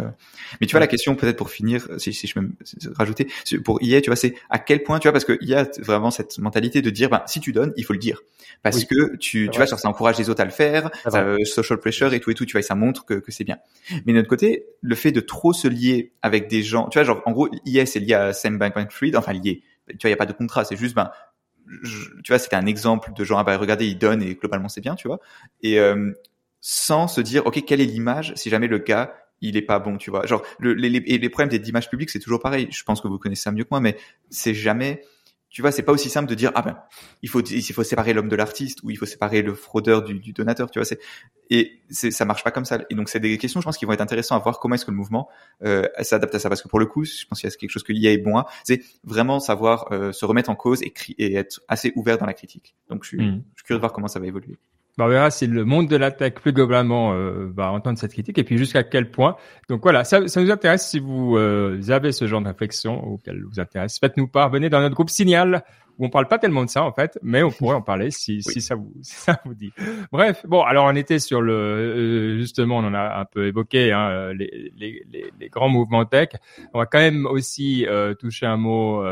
Mais 0.59 0.67
tu 0.67 0.71
vois, 0.71 0.79
la 0.79 0.87
question, 0.87 1.15
peut-être 1.15 1.37
pour 1.37 1.49
finir, 1.49 1.87
si, 1.97 2.13
si 2.13 2.27
je 2.27 2.33
peux 2.33 2.41
me 2.41 2.51
rajouter, 2.95 3.27
pour 3.63 3.81
IA, 3.81 4.01
tu 4.01 4.09
vois, 4.09 4.15
c'est 4.15 4.35
à 4.49 4.59
quel 4.59 4.83
point, 4.83 4.99
tu 4.99 5.07
vois, 5.07 5.13
parce 5.13 5.25
qu'il 5.25 5.47
y 5.47 5.55
a 5.55 5.67
vraiment 5.79 6.11
cette 6.11 6.37
mentalité 6.39 6.81
de 6.81 6.89
dire, 6.89 7.09
ben, 7.09 7.23
si 7.25 7.39
tu 7.39 7.51
donnes, 7.51 7.73
il 7.77 7.85
faut 7.85 7.93
le 7.93 7.99
dire. 7.99 8.21
Parce 8.63 8.85
que 8.85 9.15
tu, 9.17 9.49
tu 9.51 9.57
vois, 9.57 9.67
ça 9.67 9.87
encourage 9.87 10.17
les 10.17 10.29
autres 10.29 10.41
à 10.41 10.45
le 10.45 10.51
faire, 10.51 10.89
ça, 11.07 11.23
euh, 11.23 11.37
social 11.45 11.79
pressure 11.79 12.13
et 12.13 12.19
tout 12.19 12.31
et 12.31 12.33
tout, 12.33 12.45
tu 12.45 12.53
vois, 12.53 12.59
et 12.59 12.63
ça 12.63 12.75
montre 12.75 13.05
que, 13.05 13.15
que 13.15 13.31
c'est 13.31 13.43
bien. 13.43 13.57
Mais 14.05 14.13
de 14.13 14.17
notre 14.17 14.27
côté, 14.29 14.65
le 14.81 14.95
fait 14.95 15.11
de 15.11 15.19
trop 15.19 15.53
se 15.53 15.67
lier 15.67 16.11
avec 16.21 16.47
des 16.47 16.63
gens, 16.63 16.89
tu 16.89 16.97
vois, 16.97 17.03
genre, 17.03 17.21
en 17.25 17.31
gros, 17.31 17.49
IA, 17.65 17.85
c'est 17.85 17.99
lié 17.99 18.13
à 18.13 18.33
Sam 18.33 18.57
Enfin, 19.15 19.33
lié. 19.33 19.63
Tu 19.87 19.93
vois, 19.93 19.97
il 20.03 20.07
n'y 20.07 20.13
a 20.13 20.17
pas 20.17 20.25
de 20.25 20.33
contrat, 20.33 20.65
c'est 20.65 20.75
juste, 20.75 20.95
ben, 20.95 21.11
tu 22.23 22.31
vois, 22.31 22.39
c'était 22.39 22.55
un 22.55 22.65
exemple 22.65 23.11
de 23.13 23.23
genre, 23.23 23.39
ah 23.39 23.43
bah, 23.43 23.57
regardez, 23.57 23.87
il 23.87 23.97
donne 23.97 24.21
et 24.21 24.35
globalement 24.35 24.69
c'est 24.69 24.81
bien, 24.81 24.95
tu 24.95 25.07
vois. 25.07 25.19
Et 25.61 25.79
euh, 25.79 26.11
sans 26.61 27.07
se 27.07 27.21
dire, 27.21 27.45
ok, 27.45 27.63
quelle 27.65 27.81
est 27.81 27.85
l'image 27.85 28.33
si 28.35 28.49
jamais 28.49 28.67
le 28.67 28.79
gars 28.79 29.13
il 29.41 29.55
est 29.55 29.61
pas 29.61 29.79
bon, 29.79 29.97
tu 29.97 30.09
vois. 30.09 30.25
Genre, 30.25 30.41
le, 30.59 30.73
les, 30.73 30.89
les, 30.89 30.99
les 30.99 31.29
problèmes 31.29 31.49
des 31.49 31.69
images 31.69 31.89
publiques, 31.89 32.09
c'est 32.09 32.19
toujours 32.19 32.39
pareil. 32.39 32.67
Je 32.71 32.83
pense 32.83 33.01
que 33.01 33.07
vous 33.07 33.19
connaissez 33.19 33.43
ça 33.43 33.51
mieux 33.51 33.63
que 33.63 33.69
moi, 33.69 33.79
mais 33.79 33.95
c'est 34.29 34.55
jamais 34.55 35.03
tu 35.49 35.61
vois, 35.61 35.71
c'est 35.71 35.83
pas 35.83 35.91
aussi 35.91 36.09
simple 36.09 36.29
de 36.29 36.35
dire 36.35 36.51
ah 36.55 36.61
ben 36.61 36.77
il 37.21 37.29
faut 37.29 37.41
il 37.41 37.61
faut 37.73 37.83
séparer 37.83 38.13
l'homme 38.13 38.27
de 38.27 38.35
l'artiste 38.35 38.79
ou 38.83 38.89
il 38.89 38.97
faut 38.97 39.05
séparer 39.05 39.41
le 39.41 39.53
fraudeur 39.53 40.03
du, 40.03 40.19
du 40.19 40.33
donateur, 40.33 40.69
tu 40.69 40.79
vois. 40.79 40.85
C'est 40.85 40.99
et 41.49 41.81
c'est 41.89 42.11
ça 42.11 42.25
marche 42.25 42.43
pas 42.43 42.51
comme 42.51 42.65
ça. 42.65 42.79
Et 42.89 42.95
donc 42.95 43.09
c'est 43.09 43.19
des 43.19 43.37
questions, 43.37 43.61
je 43.61 43.65
pense, 43.65 43.77
qui 43.77 43.85
vont 43.85 43.93
être 43.93 44.01
intéressantes 44.01 44.39
à 44.39 44.43
voir 44.43 44.59
comment 44.59 44.75
est-ce 44.75 44.85
que 44.85 44.91
le 44.91 44.97
mouvement 44.97 45.29
euh, 45.63 45.87
s'adapte 46.01 46.35
à 46.35 46.39
ça. 46.39 46.49
Parce 46.49 46.61
que 46.61 46.67
pour 46.67 46.79
le 46.79 46.85
coup, 46.85 47.05
je 47.05 47.25
pense 47.25 47.39
qu'il 47.39 47.49
y 47.49 47.53
a 47.53 47.55
quelque 47.55 47.69
chose 47.69 47.83
que 47.83 47.93
l'IA 47.93 48.11
est 48.11 48.17
bon 48.17 48.37
à, 48.37 48.45
c'est 48.65 48.81
vraiment 49.03 49.39
savoir 49.39 49.91
euh, 49.91 50.11
se 50.11 50.25
remettre 50.25 50.49
en 50.49 50.55
cause 50.55 50.81
et, 50.83 50.93
et 51.17 51.35
être 51.35 51.61
assez 51.67 51.93
ouvert 51.95 52.17
dans 52.17 52.25
la 52.25 52.33
critique. 52.33 52.75
Donc 52.89 53.03
je 53.03 53.09
suis, 53.09 53.17
mmh. 53.17 53.43
je 53.55 53.59
suis 53.59 53.65
curieux 53.65 53.77
de 53.77 53.81
voir 53.81 53.93
comment 53.93 54.07
ça 54.07 54.19
va 54.19 54.27
évoluer. 54.27 54.57
Bah, 54.97 55.05
on 55.05 55.09
verra 55.09 55.29
si 55.29 55.45
le 55.45 55.63
monde 55.63 55.87
de 55.87 55.95
la 55.95 56.09
tech 56.09 56.33
plus 56.33 56.53
globalement 56.53 57.13
euh, 57.13 57.51
va 57.55 57.71
entendre 57.71 57.99
cette 57.99 58.13
critique 58.13 58.37
et 58.39 58.43
puis 58.43 58.57
jusqu'à 58.57 58.83
quel 58.83 59.11
point. 59.11 59.35
Donc 59.69 59.83
voilà, 59.83 60.03
ça, 60.03 60.27
ça 60.27 60.41
nous 60.41 60.49
intéresse 60.49 60.87
si 60.87 60.99
vous, 60.99 61.37
euh, 61.37 61.79
avez 61.89 62.11
ce 62.11 62.25
genre 62.25 62.41
de 62.41 62.47
réflexion 62.47 63.03
auquel 63.05 63.43
vous 63.43 63.59
intéresse. 63.59 63.99
Faites-nous 63.99 64.27
part, 64.27 64.49
venez 64.49 64.69
dans 64.69 64.81
notre 64.81 64.95
groupe 64.95 65.11
Signal 65.11 65.63
où 65.99 66.05
on 66.05 66.09
parle 66.09 66.27
pas 66.27 66.37
tellement 66.39 66.63
de 66.63 66.69
ça 66.69 66.83
en 66.83 66.91
fait, 66.91 67.17
mais 67.23 67.41
on 67.43 67.49
pourrait 67.51 67.75
en 67.75 67.81
parler 67.81 68.11
si, 68.11 68.41
si 68.41 68.61
ça 68.61 68.75
vous 68.75 68.91
si 69.03 69.15
ça 69.15 69.39
vous 69.45 69.53
dit. 69.53 69.71
Bref, 70.11 70.45
bon 70.47 70.61
alors 70.61 70.85
on 70.85 70.95
était 70.95 71.19
sur 71.19 71.41
le 71.41 71.53
euh, 71.53 72.37
justement 72.39 72.77
on 72.77 72.85
en 72.85 72.93
a 72.95 73.19
un 73.19 73.25
peu 73.25 73.47
évoqué 73.47 73.91
hein, 73.91 74.33
les, 74.33 74.71
les, 74.75 75.03
les, 75.11 75.31
les, 75.39 75.49
grands 75.49 75.69
mouvements 75.69 76.05
tech. 76.05 76.29
On 76.73 76.79
va 76.79 76.87
quand 76.87 76.99
même 76.99 77.27
aussi 77.27 77.85
toucher 78.19 78.47
un 78.47 78.57
mot 78.57 79.03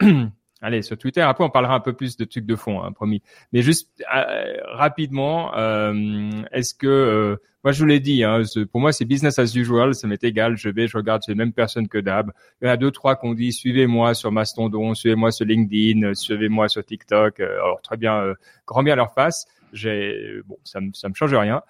allez 0.60 0.82
sur 0.82 0.96
Twitter. 0.96 1.20
Après, 1.20 1.44
on 1.44 1.50
parlera 1.50 1.74
un 1.74 1.80
peu 1.80 1.92
plus 1.92 2.16
de 2.16 2.24
trucs 2.24 2.46
de 2.46 2.56
fond, 2.56 2.82
hein, 2.82 2.92
promis. 2.92 3.22
Mais 3.52 3.62
juste 3.62 3.90
euh, 4.14 4.56
rapidement, 4.72 5.56
euh, 5.56 6.30
est-ce 6.52 6.74
que 6.74 6.86
euh, 6.86 7.36
moi 7.64 7.72
je 7.72 7.80
vous 7.80 7.86
l'ai 7.86 8.00
dit, 8.00 8.22
hein, 8.22 8.42
pour 8.70 8.80
moi 8.80 8.92
c'est 8.92 9.04
business 9.04 9.38
as 9.38 9.54
usual, 9.54 9.94
ça 9.94 10.06
m'est 10.06 10.22
égal. 10.22 10.56
Je 10.56 10.68
vais, 10.68 10.86
je 10.86 10.96
regarde, 10.96 11.22
c'est 11.24 11.32
les 11.32 11.38
mêmes 11.38 11.52
personnes 11.52 11.88
que 11.88 11.98
d'hab. 11.98 12.32
Il 12.60 12.66
y 12.66 12.70
en 12.70 12.72
a 12.72 12.76
deux 12.76 12.90
trois 12.90 13.16
qu'on 13.16 13.34
dit 13.34 13.52
suivez-moi 13.52 14.14
sur 14.14 14.30
Mastodon, 14.30 14.94
suivez-moi 14.94 15.32
sur 15.32 15.44
LinkedIn, 15.44 16.14
suivez-moi 16.14 16.68
sur 16.68 16.84
TikTok. 16.84 17.40
alors 17.40 17.80
très 17.82 17.96
bien, 17.96 18.34
grand 18.66 18.82
bien 18.82 18.92
à 18.92 18.96
leur 18.96 19.12
face. 19.12 19.46
J'ai 19.72 20.40
bon, 20.46 20.56
ça 20.62 20.80
me 20.80 20.92
ça 20.92 21.08
me 21.08 21.14
change 21.14 21.34
rien 21.34 21.62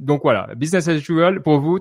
donc 0.00 0.22
voilà, 0.22 0.48
business 0.56 0.88
as 0.88 0.94
usual. 0.94 1.42
Pour 1.42 1.60
vous, 1.60 1.78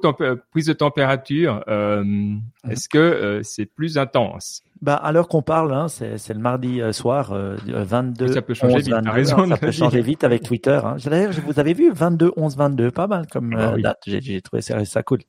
prise 0.52 0.66
de 0.66 0.74
température, 0.74 1.64
euh, 1.68 2.04
mhm. 2.04 2.42
est-ce 2.70 2.90
que 2.90 2.98
euh, 2.98 3.44
c'est 3.44 3.66
plus 3.66 3.98
intense? 3.98 4.64
Bah, 4.82 4.96
à 4.96 5.12
l'heure 5.12 5.28
qu'on 5.28 5.42
parle, 5.42 5.74
hein, 5.74 5.88
c'est 5.88 6.30
le 6.30 6.40
mardi 6.40 6.82
euh, 6.82 6.92
soir, 6.92 7.34
22. 7.34 8.28
ça 8.30 8.42
peut 8.42 8.54
changer 8.54 8.78
vite. 8.78 8.90
22, 8.90 9.10
raison, 9.10 9.48
ça 9.48 9.58
peut 9.58 9.72
changer 9.72 10.02
vite 10.02 10.24
avec 10.24 10.44
Twitter. 10.44 10.80
Hein. 10.84 10.98
D'ailleurs, 11.06 11.32
vous 11.46 11.60
avez 11.60 11.74
vu 11.74 11.92
22, 11.92 12.32
11, 12.36 12.58
22, 12.58 12.92
pas 12.92 13.08
mal 13.08 13.28
comme 13.28 13.56
ah 13.58 13.72
bah 13.72 13.82
date. 13.82 14.02
J'ai 14.06 14.42
trouvé 14.42 14.62
ça, 14.62 14.84
ça 14.86 15.04
cool. 15.04 15.20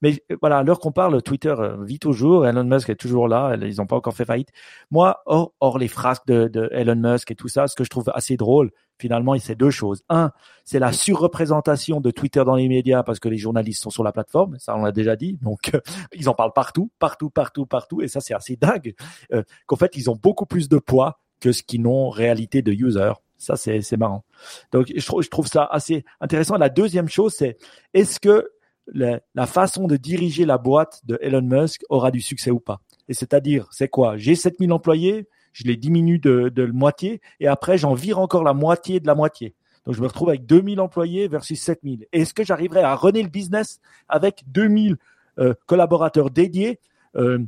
mais 0.00 0.22
voilà, 0.40 0.58
à 0.58 0.62
l'heure 0.62 0.80
qu'on 0.80 0.92
parle, 0.92 1.22
Twitter 1.22 1.54
vit 1.80 1.98
toujours. 1.98 2.46
Elon 2.46 2.64
Musk 2.64 2.90
est 2.90 2.96
toujours 2.96 3.28
là. 3.28 3.56
Ils 3.60 3.76
n'ont 3.76 3.86
pas 3.86 3.96
encore 3.96 4.14
fait 4.14 4.24
faillite. 4.24 4.50
Moi, 4.90 5.22
hors, 5.26 5.52
hors 5.60 5.78
les 5.78 5.88
frasques 5.88 6.26
de, 6.26 6.48
de 6.48 6.68
Elon 6.72 6.96
Musk 6.96 7.30
et 7.30 7.34
tout 7.34 7.48
ça, 7.48 7.68
ce 7.68 7.76
que 7.76 7.84
je 7.84 7.90
trouve 7.90 8.10
assez 8.14 8.36
drôle, 8.36 8.70
finalement, 9.02 9.36
c'est 9.38 9.56
deux 9.56 9.70
choses. 9.70 10.02
Un, 10.08 10.30
c'est 10.64 10.78
la 10.78 10.92
surreprésentation 10.92 12.00
de 12.00 12.10
Twitter 12.10 12.42
dans 12.44 12.54
les 12.54 12.68
médias 12.68 13.02
parce 13.02 13.18
que 13.18 13.28
les 13.28 13.36
journalistes 13.36 13.82
sont 13.82 13.90
sur 13.90 14.04
la 14.04 14.12
plateforme, 14.12 14.56
ça 14.58 14.76
on 14.76 14.84
l'a 14.84 14.92
déjà 14.92 15.16
dit. 15.16 15.38
Donc, 15.42 15.74
euh, 15.74 15.80
ils 16.14 16.28
en 16.28 16.34
parlent 16.34 16.52
partout, 16.52 16.90
partout, 16.98 17.28
partout, 17.28 17.66
partout. 17.66 18.00
Et 18.00 18.08
ça, 18.08 18.20
c'est 18.20 18.31
assez 18.32 18.56
dingue 18.56 18.94
euh, 19.32 19.42
qu'en 19.66 19.76
fait, 19.76 19.96
ils 19.96 20.10
ont 20.10 20.16
beaucoup 20.16 20.46
plus 20.46 20.68
de 20.68 20.78
poids 20.78 21.20
que 21.40 21.52
ce 21.52 21.62
qu'ils 21.62 21.82
n'ont 21.82 22.10
réalité 22.10 22.62
de 22.62 22.72
users. 22.72 23.14
Ça, 23.38 23.56
c'est 23.56 23.96
marrant. 23.96 24.24
Donc, 24.70 24.92
je 24.94 25.28
trouve, 25.28 25.46
ça 25.48 25.64
assez 25.64 26.04
intéressant. 26.20 26.56
La 26.56 26.68
deuxième 26.68 27.08
chose, 27.08 27.34
c'est 27.36 27.56
est-ce 27.92 28.20
que 28.20 28.48
la, 28.86 29.20
la, 29.34 29.46
façon 29.46 29.88
de 29.88 29.96
diriger 29.96 30.44
la 30.44 30.58
boîte 30.58 31.00
de 31.04 31.18
Elon 31.20 31.42
Musk 31.42 31.82
aura 31.88 32.12
du 32.12 32.20
succès 32.20 32.52
ou 32.52 32.60
pas? 32.60 32.80
Et 33.08 33.14
c'est-à-dire, 33.14 33.66
c'est 33.72 33.88
quoi? 33.88 34.16
J'ai 34.16 34.36
7000 34.36 34.72
employés, 34.72 35.26
je 35.52 35.64
les 35.64 35.76
diminue 35.76 36.18
de, 36.18 36.48
de 36.48 36.66
moitié 36.66 37.20
et 37.40 37.46
après 37.46 37.78
j'en 37.78 37.94
vire 37.94 38.18
encore 38.18 38.44
la 38.44 38.54
moitié 38.54 39.00
de 39.00 39.06
la 39.06 39.14
moitié. 39.14 39.54
Donc 39.84 39.94
je 39.94 40.00
me 40.00 40.06
retrouve 40.06 40.28
avec 40.28 40.46
2000 40.46 40.80
employés 40.80 41.28
versus 41.28 41.60
7000. 41.60 42.06
Est-ce 42.12 42.34
que 42.34 42.44
j'arriverai 42.44 42.80
à 42.80 42.94
runner 42.94 43.22
le 43.22 43.28
business 43.28 43.80
avec 44.08 44.44
2000 44.46 44.96
euh, 45.38 45.54
collaborateurs 45.66 46.30
dédiés? 46.30 46.78
Euh, 47.16 47.38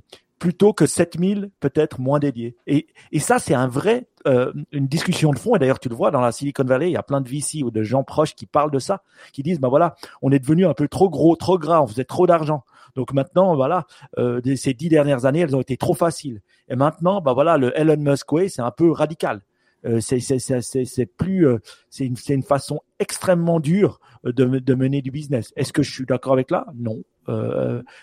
plutôt 0.45 0.75
que 0.75 0.85
7000 0.85 1.49
peut-être 1.59 2.01
moins 2.01 2.19
dédiés 2.19 2.55
et, 2.67 2.87
et 3.13 3.19
ça 3.19 3.39
c'est 3.39 3.55
un 3.55 3.67
vrai 3.67 4.09
euh, 4.27 4.53
une 4.73 4.87
discussion 4.87 5.31
de 5.31 5.39
fond 5.39 5.57
et 5.57 5.59
d'ailleurs 5.59 5.81
tu 5.81 5.89
le 5.89 5.95
vois 5.95 6.11
dans 6.11 6.21
la 6.21 6.33
Silicon 6.33 6.65
Valley 6.65 6.91
il 6.91 6.93
y 6.93 6.99
a 6.99 7.03
plein 7.03 7.23
de 7.23 7.29
VC 7.31 7.63
ou 7.65 7.71
de 7.71 7.83
gens 7.83 8.05
proches 8.05 8.35
qui 8.35 8.45
parlent 8.45 8.71
de 8.71 8.79
ça 8.79 9.03
qui 9.33 9.43
disent 9.43 9.59
ben 9.59 9.71
voilà 9.71 9.95
on 10.21 10.31
est 10.33 10.39
devenu 10.39 10.67
un 10.67 10.75
peu 10.75 10.87
trop 10.87 11.09
gros 11.09 11.35
trop 11.35 11.59
gras 11.59 11.81
on 11.81 11.87
faisait 11.87 12.05
trop 12.05 12.27
d'argent 12.27 12.63
donc 12.95 13.13
maintenant, 13.13 13.57
voilà, 13.57 13.89
euh, 14.19 14.41
ces 14.55 14.73
dix 14.73 14.89
dernières 14.89 15.25
années, 15.25 15.41
elles 15.41 15.57
ont 15.57 15.61
été 15.61 15.77
trop 15.77 15.95
faciles. 15.95 16.43
Et 16.69 16.77
maintenant, 16.77 17.21
bah 17.21 17.33
voilà, 17.33 17.59
le 17.59 17.77
Elon 17.77 17.97
Musk 17.97 18.31
way, 18.31 18.49
c'est 18.49 18.63
un 18.63 18.71
peu 18.71 18.93
radical. 18.93 19.41
Euh, 19.85 19.99
c'est 20.01 21.07
plus 21.19 21.49
c'est 21.91 22.07
une, 22.07 22.15
une 22.29 22.45
façon 22.45 22.83
extrêmement 23.01 23.59
dure 23.59 23.99
de, 24.23 24.45
de 24.45 24.75
mener 24.75 25.03
du 25.03 25.11
business. 25.11 25.53
Est-ce 25.57 25.73
que 25.73 25.83
je 25.83 25.93
suis 25.93 26.07
d'accord 26.07 26.35
avec 26.35 26.53
là? 26.53 26.67
Non. 26.77 27.03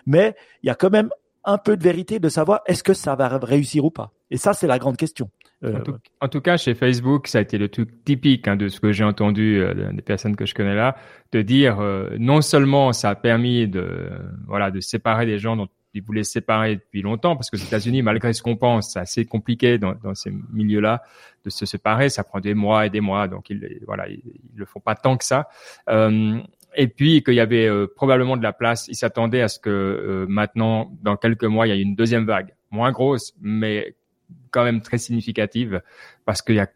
Mais 0.06 0.36
il 0.62 0.68
y 0.68 0.70
a 0.70 0.76
quand 0.76 0.90
même 0.90 1.10
un 1.44 1.58
peu 1.58 1.78
de 1.78 1.84
vérité 1.84 2.20
de 2.20 2.30
savoir 2.30 2.62
est-ce 2.66 2.84
que 2.84 2.94
ça 2.94 3.16
va 3.16 3.28
réussir 3.28 3.86
ou 3.86 3.92
pas. 3.92 4.12
Et 4.30 4.38
ça, 4.38 4.54
c'est 4.54 4.68
la 4.68 4.80
grande 4.80 4.98
question. 4.98 5.30
Euh, 5.64 5.80
en, 6.22 6.28
tout, 6.28 6.42
cas, 6.42 6.58
chez 6.58 6.74
Facebook, 6.74 7.28
ça 7.28 7.38
a 7.38 7.42
été 7.42 7.58
le 7.58 7.70
truc 7.70 8.04
typique 8.04 8.48
hein, 8.48 8.56
de 8.56 8.68
ce 8.68 8.80
que 8.80 8.92
j'ai 8.92 9.04
entendu 9.04 9.60
euh, 9.60 9.92
des 9.92 10.02
personnes 10.02 10.36
que 10.36 10.46
je 10.46 10.56
connais 10.56 10.74
là, 10.74 10.96
de 11.32 11.42
dire 11.42 11.80
euh, 11.80 12.10
non 12.18 12.42
seulement 12.42 12.94
ça 12.94 13.12
a 13.12 13.16
permis 13.16 13.68
de 13.68 14.10
voilà 14.48 14.72
de 14.72 14.80
séparer 14.80 15.28
des 15.28 15.38
gens 15.38 15.56
dont 15.56 15.68
ils 15.94 16.02
voulaient 16.02 16.24
séparer 16.24 16.78
depuis 16.78 17.02
longtemps, 17.02 17.36
parce 17.36 17.52
que 17.52 17.58
aux 17.58 17.60
États-Unis, 17.60 18.02
malgré 18.02 18.34
ce 18.34 18.42
qu'on 18.42 18.56
pense, 18.56 18.94
c'est 18.94 19.00
assez 19.00 19.26
compliqué 19.26 19.78
dans, 19.78 19.94
dans 19.94 20.16
ces 20.16 20.32
milieux-là 20.52 21.04
de 21.44 21.50
se 21.50 21.66
séparer. 21.66 22.10
Ça 22.10 22.24
prend 22.24 22.40
des 22.40 22.54
mois 22.56 22.86
et 22.88 22.90
des 22.90 23.02
mois, 23.02 23.28
donc 23.28 23.50
ils 23.50 23.82
voilà 23.86 24.08
ils, 24.08 24.22
le 24.56 24.66
font 24.66 24.80
pas 24.80 24.96
tant 24.96 25.16
que 25.18 25.26
ça. 25.26 25.48
Et 26.76 26.88
puis 26.88 27.24
qu'il 27.24 27.34
y 27.34 27.40
avait 27.40 27.70
probablement 27.96 28.38
de 28.38 28.44
la 28.44 28.54
place. 28.54 28.88
Ils 28.88 28.96
s'attendaient 28.96 29.42
à 29.42 29.48
ce 29.48 29.60
que 29.60 30.26
maintenant, 30.30 30.92
dans 31.02 31.18
quelques 31.18 31.44
mois, 31.44 31.68
il 31.68 31.76
y 31.76 31.80
ait 31.80 31.82
une 31.82 31.96
deuxième 31.96 32.26
vague, 32.26 32.54
moins 32.72 32.92
grosse, 32.92 33.34
mais 33.42 33.96
quand 34.52 34.64
même 34.64 34.82
très 34.82 34.98
significative 34.98 35.82
parce 36.26 36.42
qu'il 36.42 36.56
y 36.56 36.60
a, 36.60 36.68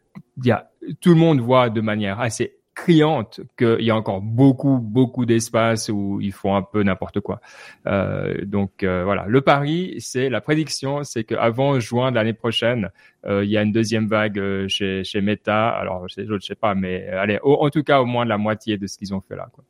y 0.44 0.52
a, 0.52 0.70
tout 1.02 1.10
le 1.10 1.16
monde 1.16 1.40
voit 1.40 1.70
de 1.70 1.82
manière 1.82 2.20
assez 2.20 2.58
criante 2.74 3.40
qu'il 3.58 3.82
y 3.82 3.90
a 3.90 3.96
encore 3.96 4.22
beaucoup, 4.22 4.80
beaucoup 4.80 5.26
d'espace 5.26 5.88
où 5.90 6.20
ils 6.22 6.34
font 6.34 6.56
un 6.56 6.62
peu 6.62 6.84
n'importe 6.84 7.22
quoi. 7.22 7.40
Euh, 7.88 8.44
donc 8.44 8.84
euh, 8.84 9.06
voilà, 9.06 9.26
le 9.28 9.40
pari, 9.42 9.96
c'est 10.00 10.30
la 10.30 10.42
prédiction, 10.42 11.04
c'est 11.04 11.24
qu'avant 11.24 11.80
juin 11.80 12.12
de 12.12 12.16
l'année 12.16 12.34
prochaine, 12.34 12.92
euh, 13.26 13.46
il 13.46 13.50
y 13.50 13.58
a 13.58 13.62
une 13.62 13.72
deuxième 13.72 14.08
vague 14.08 14.38
euh, 14.38 14.68
chez, 14.68 15.06
chez 15.06 15.22
Meta. 15.22 15.70
Alors 15.70 16.08
je 16.10 16.22
ne 16.22 16.40
sais 16.40 16.56
pas, 16.56 16.76
mais 16.76 17.08
allez, 17.08 17.40
en 17.44 17.70
tout 17.70 17.84
cas 17.84 18.02
au 18.02 18.06
moins 18.06 18.26
la 18.26 18.38
moitié 18.38 18.78
de 18.78 18.88
ce 18.88 18.98
qu'ils 18.98 19.14
ont 19.14 19.22
fait 19.22 19.38
là. 19.38 19.48
Quoi. 19.54 19.64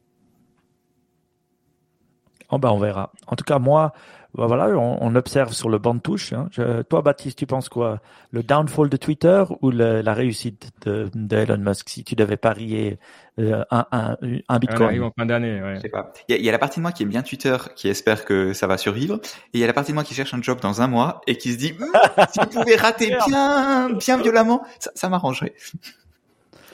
Oh 2.49 2.57
ben 2.57 2.69
on 2.69 2.79
verra. 2.79 3.11
En 3.27 3.35
tout 3.35 3.43
cas, 3.43 3.59
moi, 3.59 3.93
bah, 4.35 4.47
voilà, 4.47 4.67
on, 4.77 5.15
observe 5.15 5.53
sur 5.53 5.69
le 5.69 5.77
banc 5.77 5.95
de 5.95 6.01
touche. 6.01 6.33
Hein. 6.33 6.49
toi, 6.89 7.01
Baptiste, 7.01 7.37
tu 7.37 7.45
penses 7.45 7.69
quoi? 7.69 8.01
Le 8.31 8.43
downfall 8.43 8.89
de 8.89 8.97
Twitter 8.97 9.43
ou 9.61 9.71
la 9.71 10.13
réussite 10.13 10.71
de, 10.85 11.09
Elon 11.31 11.57
Musk 11.57 11.87
si 11.87 12.03
tu 12.03 12.15
devais 12.15 12.35
parier 12.35 12.99
euh, 13.39 13.63
un, 13.71 13.85
un, 13.91 14.17
un, 14.49 14.59
Bitcoin? 14.59 15.03
en 15.03 15.11
fin 15.17 15.25
d'année. 15.25 15.61
Ouais. 15.61 15.75
Je 15.75 15.81
sais 15.81 15.89
pas. 15.89 16.11
Il 16.27 16.43
y, 16.43 16.49
a, 16.49 16.51
la 16.51 16.59
partie 16.59 16.79
de 16.79 16.81
moi 16.81 16.91
qui 16.91 17.03
aime 17.03 17.09
bien 17.09 17.21
Twitter, 17.21 17.55
qui 17.75 17.87
espère 17.87 18.25
que 18.25 18.51
ça 18.51 18.67
va 18.67 18.77
survivre, 18.77 19.15
et 19.15 19.57
il 19.57 19.59
y 19.61 19.63
a 19.63 19.67
la 19.67 19.73
partie 19.73 19.91
de 19.91 19.95
moi 19.95 20.03
qui 20.03 20.13
cherche 20.13 20.33
un 20.33 20.41
job 20.41 20.59
dans 20.59 20.81
un 20.81 20.87
mois 20.87 21.21
et 21.27 21.37
qui 21.37 21.53
se 21.53 21.57
dit 21.57 21.73
hum, 21.79 21.87
si 22.31 22.39
vous 22.39 22.61
pouvez 22.61 22.75
rater 22.75 23.15
bien, 23.27 23.89
bien 23.91 24.17
violemment, 24.17 24.63
ça, 24.79 24.91
ça 24.95 25.07
m'arrangerait. 25.07 25.53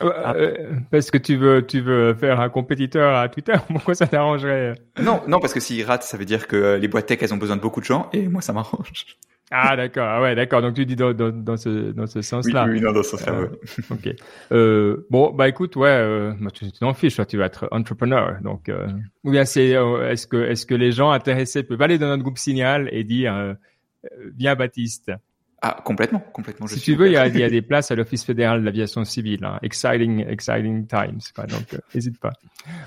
Ah. 0.02 0.34
Euh, 0.36 0.54
parce 0.92 1.12
que 1.12 1.18
tu 1.18 1.36
veux, 1.36 1.66
tu 1.66 1.82
veux 1.82 2.14
faire 2.14 2.40
un 2.40 2.50
compétiteur 2.50 3.16
à 3.16 3.30
Twitter. 3.30 3.54
Pourquoi 3.68 3.96
ça 3.96 4.08
t'arrangerait? 4.08 4.74
Non, 5.02 5.22
non, 5.28 5.40
parce 5.40 5.54
que 5.54 5.60
s'il 5.60 5.84
rate, 5.86 6.04
ça 6.04 6.18
veut 6.18 6.26
dire 6.26 6.48
que 6.48 6.56
euh, 6.56 6.78
les 6.78 6.88
boîtes 6.88 7.08
tech, 7.08 7.20
elles 7.22 7.34
ont 7.34 7.38
besoin 7.38 7.56
de 7.56 7.62
beaucoup 7.62 7.80
de 7.80 7.86
gens, 7.86 8.10
et 8.14 8.28
moi, 8.28 8.42
ça 8.42 8.54
m'arrange. 8.54 9.06
Ah 9.54 9.76
d'accord, 9.76 10.08
ah 10.08 10.22
ouais 10.22 10.34
d'accord. 10.34 10.62
Donc 10.62 10.76
tu 10.76 10.86
dis 10.86 10.96
dans, 10.96 11.14
dans, 11.14 11.30
dans 11.30 11.58
ce 11.58 11.92
dans 11.92 12.08
ce 12.08 12.22
sens-là. 12.22 12.64
Oui, 12.66 12.76
oui, 12.76 12.82
non, 12.82 12.94
dans 12.94 13.04
ce 13.04 13.10
sens-là. 13.18 13.34
Euh, 13.34 13.48
ok. 13.92 14.16
Euh, 14.54 15.06
bon 15.10 15.34
bah 15.34 15.50
écoute, 15.50 15.76
ouais, 15.76 15.90
euh, 15.90 16.34
tu 16.54 16.72
t'en 16.72 16.94
fiches, 16.94 17.20
tu 17.28 17.36
vas 17.36 17.48
être 17.48 17.68
entrepreneur. 17.72 18.38
Donc 18.42 18.70
euh, 18.70 18.88
ou 19.26 19.32
bien 19.32 19.44
c'est 19.44 19.72
est-ce 19.72 20.26
que 20.26 20.38
est-ce 20.38 20.66
que 20.66 20.74
les 20.74 20.94
gens 20.94 21.12
intéressés 21.12 21.64
peuvent 21.64 21.82
aller 21.82 21.98
dans 21.98 22.08
notre 22.08 22.24
groupe 22.24 22.38
Signal 22.38 22.88
et 22.94 23.04
dire 23.04 23.58
viens 24.38 24.56
Baptiste. 24.56 25.12
Ah, 25.63 25.78
complètement, 25.86 26.24
complètement. 26.34 26.65
si 26.65 26.80
tu 26.80 26.95
veux, 26.95 27.06
il 27.06 27.13
y, 27.13 27.17
a, 27.17 27.28
il 27.28 27.38
y, 27.38 27.43
a, 27.43 27.50
des 27.50 27.62
places 27.62 27.91
à 27.91 27.95
l'Office 27.95 28.26
fédéral 28.26 28.62
de 28.62 28.65
l'aviation 28.65 29.06
civile. 29.06 29.45
Hein. 29.45 29.60
Exciting, 29.62 30.26
exciting 30.28 30.88
times. 30.88 31.19
Quoi. 31.36 31.45
Donc, 31.45 31.78
n'hésite 31.93 32.15
euh, 32.15 32.30
pas. 32.30 32.34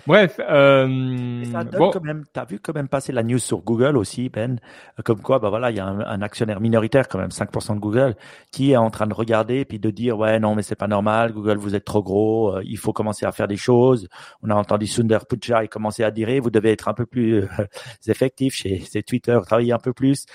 Bref. 0.08 0.40
Euh, 0.40 1.44
ça 1.52 1.62
donne 1.62 1.90
quand 1.92 2.02
même. 2.02 2.24
T'as 2.32 2.44
vu 2.44 2.58
quand 2.58 2.74
même 2.74 2.88
passer 2.88 3.12
la 3.12 3.22
news 3.22 3.38
sur 3.38 3.58
Google 3.58 3.96
aussi, 3.96 4.28
Ben, 4.28 4.58
comme 5.04 5.20
quoi, 5.20 5.38
bah 5.38 5.50
voilà, 5.50 5.70
il 5.70 5.76
y 5.76 5.80
a 5.80 5.86
un, 5.86 6.00
un, 6.00 6.22
actionnaire 6.22 6.60
minoritaire 6.60 7.06
quand 7.06 7.18
même, 7.18 7.28
5% 7.28 7.76
de 7.76 7.80
Google, 7.80 8.16
qui 8.50 8.72
est 8.72 8.76
en 8.76 8.90
train 8.90 9.06
de 9.06 9.14
regarder 9.14 9.64
puis 9.64 9.78
de 9.78 9.90
dire, 9.90 10.18
ouais, 10.18 10.40
non, 10.40 10.56
mais 10.56 10.62
c'est 10.62 10.74
pas 10.74 10.88
normal. 10.88 11.32
Google, 11.32 11.58
vous 11.58 11.76
êtes 11.76 11.84
trop 11.84 12.02
gros. 12.02 12.56
Euh, 12.56 12.62
il 12.64 12.78
faut 12.78 12.92
commencer 12.92 13.24
à 13.24 13.30
faire 13.30 13.46
des 13.46 13.56
choses. 13.56 14.08
On 14.42 14.50
a 14.50 14.54
entendu 14.56 14.88
Sundar 14.88 15.26
Pichai 15.26 15.68
commencer 15.68 16.02
à 16.02 16.10
dire, 16.10 16.28
vous 16.42 16.50
devez 16.50 16.72
être 16.72 16.88
un 16.88 16.94
peu 16.94 17.06
plus 17.06 17.42
euh, 17.42 17.46
effectif 18.08 18.54
chez, 18.54 18.80
chez 18.80 19.04
Twitter, 19.04 19.38
travailler 19.46 19.72
un 19.72 19.78
peu 19.78 19.92
plus. 19.92 20.26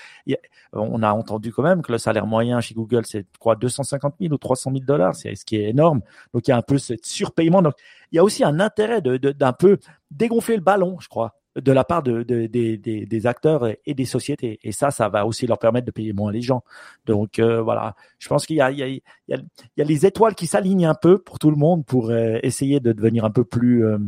On 0.72 1.02
a 1.02 1.12
entendu 1.12 1.52
quand 1.52 1.62
même 1.62 1.82
que 1.82 1.92
le 1.92 1.98
salaire 1.98 2.26
moyen 2.26 2.60
chez 2.60 2.74
Google, 2.74 3.02
c'est 3.04 3.26
quoi 3.38 3.56
250 3.56 4.14
000 4.20 4.32
ou 4.32 4.38
300 4.38 4.70
000 4.72 4.84
dollars, 4.84 5.14
c'est 5.14 5.34
ce 5.34 5.44
qui 5.44 5.56
est 5.56 5.70
énorme. 5.70 6.00
Donc 6.32 6.46
il 6.46 6.50
y 6.50 6.52
a 6.52 6.56
un 6.56 6.62
peu 6.62 6.78
ce 6.78 6.94
surpaiement. 7.02 7.62
Donc 7.62 7.74
il 8.12 8.16
y 8.16 8.18
a 8.18 8.24
aussi 8.24 8.44
un 8.44 8.60
intérêt 8.60 9.00
de 9.00 9.16
d'un 9.16 9.52
peu 9.52 9.78
dégonfler 10.10 10.56
le 10.56 10.62
ballon, 10.62 10.98
je 11.00 11.08
crois, 11.08 11.40
de 11.56 11.72
la 11.72 11.84
part 11.84 12.02
de, 12.02 12.22
des, 12.22 13.26
acteurs 13.26 13.66
et 13.84 13.94
des 13.94 14.04
sociétés. 14.04 14.58
Et 14.62 14.72
ça, 14.72 14.90
ça 14.90 15.08
va 15.08 15.26
aussi 15.26 15.46
leur 15.46 15.58
permettre 15.58 15.86
de 15.86 15.90
payer 15.90 16.12
moins 16.12 16.30
les 16.30 16.42
gens. 16.42 16.62
Donc 17.06 17.38
euh, 17.38 17.60
voilà, 17.60 17.96
je 18.18 18.28
pense 18.28 18.46
qu'il 18.46 18.56
y 18.56 18.60
y, 18.60 19.02
il 19.28 19.34
y, 19.76 19.80
a, 19.80 19.84
les 19.84 20.06
étoiles 20.06 20.34
qui 20.34 20.46
s'alignent 20.46 20.86
un 20.86 20.94
peu 20.94 21.18
pour 21.18 21.38
tout 21.38 21.50
le 21.50 21.56
monde 21.56 21.84
pour 21.84 22.10
euh, 22.10 22.38
essayer 22.42 22.80
de 22.80 22.92
devenir 22.92 23.24
un 23.24 23.30
peu 23.30 23.44
plus, 23.44 23.84
euh, 23.84 23.98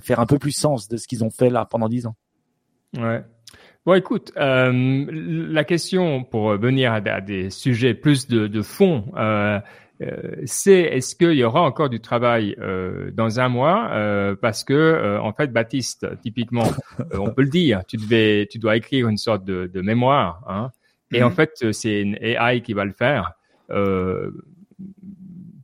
faire 0.00 0.20
un 0.20 0.26
peu 0.26 0.38
plus 0.38 0.52
sens 0.52 0.88
de 0.88 0.96
ce 0.96 1.08
qu'ils 1.08 1.24
ont 1.24 1.30
fait 1.30 1.50
là 1.50 1.64
pendant 1.64 1.88
dix 1.88 2.06
ans. 2.06 2.14
Ouais. 2.96 3.24
Bon, 3.86 3.94
écoute, 3.94 4.32
euh, 4.36 5.06
la 5.10 5.64
question 5.64 6.22
pour 6.22 6.56
venir 6.58 6.92
à, 6.92 7.20
des 7.20 7.48
sujets 7.48 7.94
plus 7.94 8.28
de, 8.28 8.46
de 8.46 8.62
fond, 8.62 9.06
euh, 9.16 9.58
euh, 10.02 10.32
c'est 10.44 10.80
est-ce 10.80 11.14
qu'il 11.14 11.32
y 11.32 11.44
aura 11.44 11.62
encore 11.62 11.88
du 11.88 12.00
travail 12.00 12.56
euh, 12.58 13.10
dans 13.10 13.40
un 13.40 13.48
mois 13.48 13.90
euh, 13.92 14.34
Parce 14.40 14.64
que 14.64 15.18
en 15.18 15.32
fait, 15.32 15.52
Baptiste, 15.52 16.06
typiquement, 16.22 16.66
on 17.12 17.30
peut 17.30 17.42
le 17.42 17.48
dire, 17.48 17.82
tu 17.86 17.96
devais, 17.96 18.46
tu 18.50 18.58
dois 18.58 18.76
écrire 18.76 19.08
une 19.08 19.18
sorte 19.18 19.44
de, 19.44 19.70
de 19.72 19.80
mémoire. 19.80 20.42
Hein, 20.46 20.70
Et 21.12 21.22
en 21.22 21.30
fait, 21.30 21.72
c'est 21.72 22.02
une 22.02 22.16
AI 22.20 22.62
qui 22.62 22.72
va 22.72 22.84
le 22.84 22.92
faire. 22.92 23.32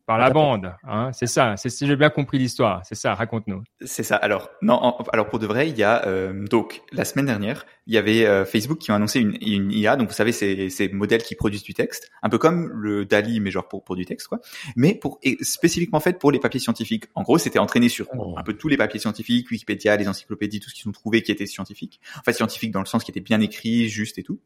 Par 0.06 0.18
la 0.18 0.30
bande, 0.30 0.72
hein, 0.84 1.10
c'est 1.12 1.26
ça. 1.26 1.56
C'est 1.56 1.68
si 1.68 1.84
j'ai 1.84 1.96
bien 1.96 2.10
compris 2.10 2.38
l'histoire. 2.38 2.80
C'est 2.86 2.94
ça. 2.94 3.12
Raconte-nous. 3.14 3.64
C'est 3.84 4.04
ça. 4.04 4.14
Alors 4.14 4.50
non. 4.62 4.96
alors 5.12 5.28
pour 5.28 5.40
de 5.40 5.48
vrai, 5.48 5.68
il 5.68 5.76
y 5.76 5.82
a 5.82 6.06
euh, 6.06 6.46
donc 6.46 6.82
la 6.92 7.04
semaine 7.04 7.26
dernière, 7.26 7.66
il 7.88 7.94
y 7.94 7.98
avait 7.98 8.24
euh, 8.24 8.44
Facebook 8.44 8.78
qui 8.78 8.92
a 8.92 8.94
annoncé 8.94 9.18
une, 9.18 9.36
une, 9.40 9.72
IA. 9.72 9.96
Donc 9.96 10.06
vous 10.06 10.14
savez, 10.14 10.30
c'est 10.30 10.70
ces 10.70 10.88
modèles 10.90 11.24
qui 11.24 11.34
produisent 11.34 11.64
du 11.64 11.74
texte, 11.74 12.12
un 12.22 12.28
peu 12.28 12.38
comme 12.38 12.68
le 12.68 13.04
Dali, 13.04 13.40
mais 13.40 13.50
genre 13.50 13.66
pour 13.66 13.82
pour 13.82 13.96
du 13.96 14.04
texte 14.04 14.28
quoi. 14.28 14.40
Mais 14.76 14.94
pour 14.94 15.18
et 15.24 15.38
spécifiquement 15.42 15.98
fait 15.98 16.20
pour 16.20 16.30
les 16.30 16.38
papiers 16.38 16.60
scientifiques. 16.60 17.06
En 17.16 17.22
gros, 17.22 17.38
c'était 17.38 17.58
entraîné 17.58 17.88
sur 17.88 18.06
oh. 18.16 18.36
un 18.36 18.44
peu 18.44 18.52
tous 18.52 18.68
les 18.68 18.76
papiers 18.76 19.00
scientifiques, 19.00 19.50
Wikipédia, 19.50 19.96
les 19.96 20.06
encyclopédies, 20.06 20.60
tout 20.60 20.70
ce 20.70 20.74
qu'ils 20.76 20.88
ont 20.88 20.92
trouvé 20.92 21.22
qui 21.22 21.32
était 21.32 21.46
scientifique. 21.46 22.00
Enfin 22.20 22.30
scientifique 22.30 22.70
dans 22.70 22.80
le 22.80 22.86
sens 22.86 23.02
qui 23.02 23.10
était 23.10 23.18
bien 23.18 23.40
écrit, 23.40 23.88
juste 23.88 24.18
et 24.18 24.22
tout. 24.22 24.38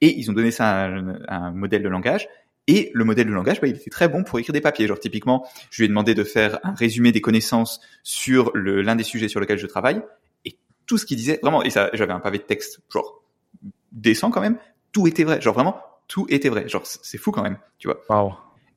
Et 0.00 0.16
ils 0.20 0.30
ont 0.30 0.34
donné 0.34 0.52
ça 0.52 0.70
à 0.70 0.86
un, 0.86 1.18
un 1.26 1.50
modèle 1.50 1.82
de 1.82 1.88
langage 1.88 2.28
et 2.66 2.90
le 2.94 3.04
modèle 3.04 3.26
de 3.26 3.32
langage, 3.32 3.60
bah, 3.60 3.66
il 3.66 3.76
était 3.76 3.90
très 3.90 4.08
bon 4.08 4.22
pour 4.22 4.38
écrire 4.38 4.52
des 4.52 4.60
papiers. 4.60 4.86
Genre 4.86 4.98
typiquement, 4.98 5.46
je 5.70 5.82
lui 5.82 5.86
ai 5.86 5.88
demandé 5.88 6.14
de 6.14 6.24
faire 6.24 6.58
un 6.62 6.74
résumé 6.74 7.12
des 7.12 7.20
connaissances 7.20 7.80
sur 8.02 8.52
l'un 8.54 8.96
des 8.96 9.04
sujets 9.04 9.28
sur 9.28 9.40
lesquels 9.40 9.58
je 9.58 9.66
travaille, 9.66 10.02
et 10.44 10.56
tout 10.86 10.98
ce 10.98 11.06
qu'il 11.06 11.16
disait, 11.16 11.40
vraiment, 11.42 11.62
et 11.62 11.70
ça, 11.70 11.90
j'avais 11.92 12.12
un 12.12 12.20
pavé 12.20 12.38
de 12.38 12.44
texte, 12.44 12.80
genre 12.92 13.22
décent 13.92 14.30
quand 14.30 14.40
même, 14.40 14.58
tout 14.92 15.06
était 15.06 15.24
vrai. 15.24 15.40
Genre 15.40 15.54
vraiment, 15.54 15.80
tout 16.06 16.26
était 16.28 16.48
vrai. 16.48 16.68
Genre 16.68 16.84
c'est 16.84 17.18
fou 17.18 17.30
quand 17.30 17.42
même, 17.42 17.58
tu 17.78 17.88
vois. 17.88 18.00
Wow. 18.08 18.34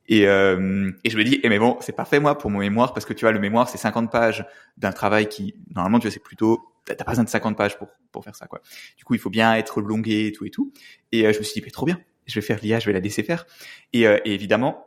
Et, 0.08 0.28
euh, 0.28 0.92
et 1.04 1.10
je 1.10 1.18
me 1.18 1.24
dis, 1.24 1.40
eh 1.44 1.50
mais 1.50 1.60
bon, 1.60 1.78
c'est 1.80 1.96
parfait 1.96 2.20
moi 2.20 2.38
pour 2.38 2.52
mon 2.52 2.60
mémoire 2.60 2.94
parce 2.94 3.06
que 3.06 3.14
tu 3.14 3.26
vois, 3.26 3.32
le 3.32 3.40
mémoire 3.40 3.70
c'est 3.70 3.78
50 3.78 4.12
pages 4.12 4.46
d'un 4.78 4.92
travail 4.92 5.30
qui 5.30 5.56
normalement 5.74 6.00
tu 6.00 6.08
vois 6.08 6.12
c'est 6.14 6.20
plutôt 6.20 6.62
t'as 6.86 6.96
pas 6.96 7.12
besoin 7.12 7.24
de 7.24 7.30
50 7.30 7.56
pages 7.56 7.78
pour 7.78 7.88
pour 8.12 8.24
faire 8.24 8.36
ça 8.36 8.48
quoi. 8.48 8.62
Du 8.98 9.06
coup, 9.06 9.14
il 9.14 9.20
faut 9.20 9.30
bien 9.30 9.56
être 9.56 9.82
longué 9.82 10.28
et 10.28 10.32
tout 10.32 10.46
et 10.46 10.50
tout. 10.50 10.74
Et 11.12 11.26
euh, 11.26 11.32
je 11.32 11.40
me 11.40 11.44
suis 11.44 11.54
dit, 11.54 11.62
mais 11.66 11.72
trop 11.72 11.86
bien 11.86 12.00
je 12.26 12.36
vais 12.36 12.46
faire 12.46 12.60
l'IA, 12.62 12.80
je 12.80 12.88
vais 12.88 12.94
la 12.94 13.00
laisser 13.00 13.24
faire. 13.24 13.46
Et, 13.94 14.08
euh, 14.08 14.18
évidemment, 14.26 14.86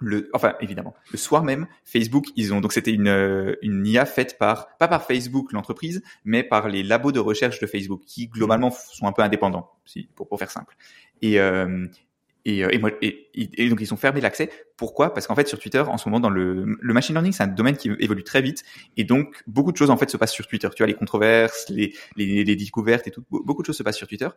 le, 0.00 0.28
enfin 0.34 0.54
évidemment, 0.60 0.94
le 1.12 1.18
soir 1.18 1.44
même, 1.44 1.66
Facebook, 1.84 2.26
ils 2.36 2.52
ont 2.52 2.60
donc 2.60 2.72
c'était 2.72 2.92
une 2.92 3.08
euh, 3.08 3.54
une 3.62 3.86
IA 3.86 4.06
faite 4.06 4.38
par 4.38 4.76
pas 4.76 4.88
par 4.88 5.04
Facebook 5.04 5.52
l'entreprise, 5.52 6.02
mais 6.24 6.42
par 6.42 6.68
les 6.68 6.82
labos 6.82 7.12
de 7.12 7.20
recherche 7.20 7.60
de 7.60 7.66
Facebook 7.66 8.02
qui 8.06 8.26
globalement 8.26 8.70
sont 8.70 9.06
un 9.06 9.12
peu 9.12 9.22
indépendants, 9.22 9.70
si 9.84 10.08
pour 10.14 10.28
pour 10.28 10.38
faire 10.38 10.50
simple. 10.50 10.76
Et 11.22 11.40
euh, 11.40 11.86
et, 12.44 12.64
euh, 12.64 12.68
et, 12.70 12.78
moi, 12.78 12.90
et, 13.00 13.30
et, 13.34 13.68
donc 13.68 13.80
ils 13.80 13.92
ont 13.92 13.96
fermé 13.96 14.20
l'accès. 14.20 14.50
Pourquoi? 14.76 15.14
Parce 15.14 15.26
qu'en 15.26 15.34
fait 15.34 15.48
sur 15.48 15.58
Twitter, 15.58 15.80
en 15.80 15.96
ce 15.98 16.08
moment, 16.08 16.20
dans 16.20 16.30
le, 16.30 16.76
le 16.80 16.94
machine 16.94 17.14
learning, 17.14 17.32
c'est 17.32 17.42
un 17.42 17.48
domaine 17.48 17.76
qui 17.76 17.90
évolue 17.98 18.24
très 18.24 18.42
vite, 18.42 18.64
et 18.96 19.04
donc 19.04 19.42
beaucoup 19.46 19.72
de 19.72 19.76
choses 19.76 19.90
en 19.90 19.96
fait 19.96 20.10
se 20.10 20.16
passent 20.16 20.32
sur 20.32 20.46
Twitter. 20.46 20.68
Tu 20.74 20.82
vois, 20.82 20.86
les 20.86 20.94
controverses, 20.94 21.66
les, 21.68 21.94
les, 22.16 22.44
les 22.44 22.56
découvertes 22.56 23.06
et 23.06 23.10
tout, 23.10 23.24
beaucoup 23.30 23.62
de 23.62 23.66
choses 23.66 23.78
se 23.78 23.82
passent 23.82 23.96
sur 23.96 24.08
Twitter. 24.08 24.28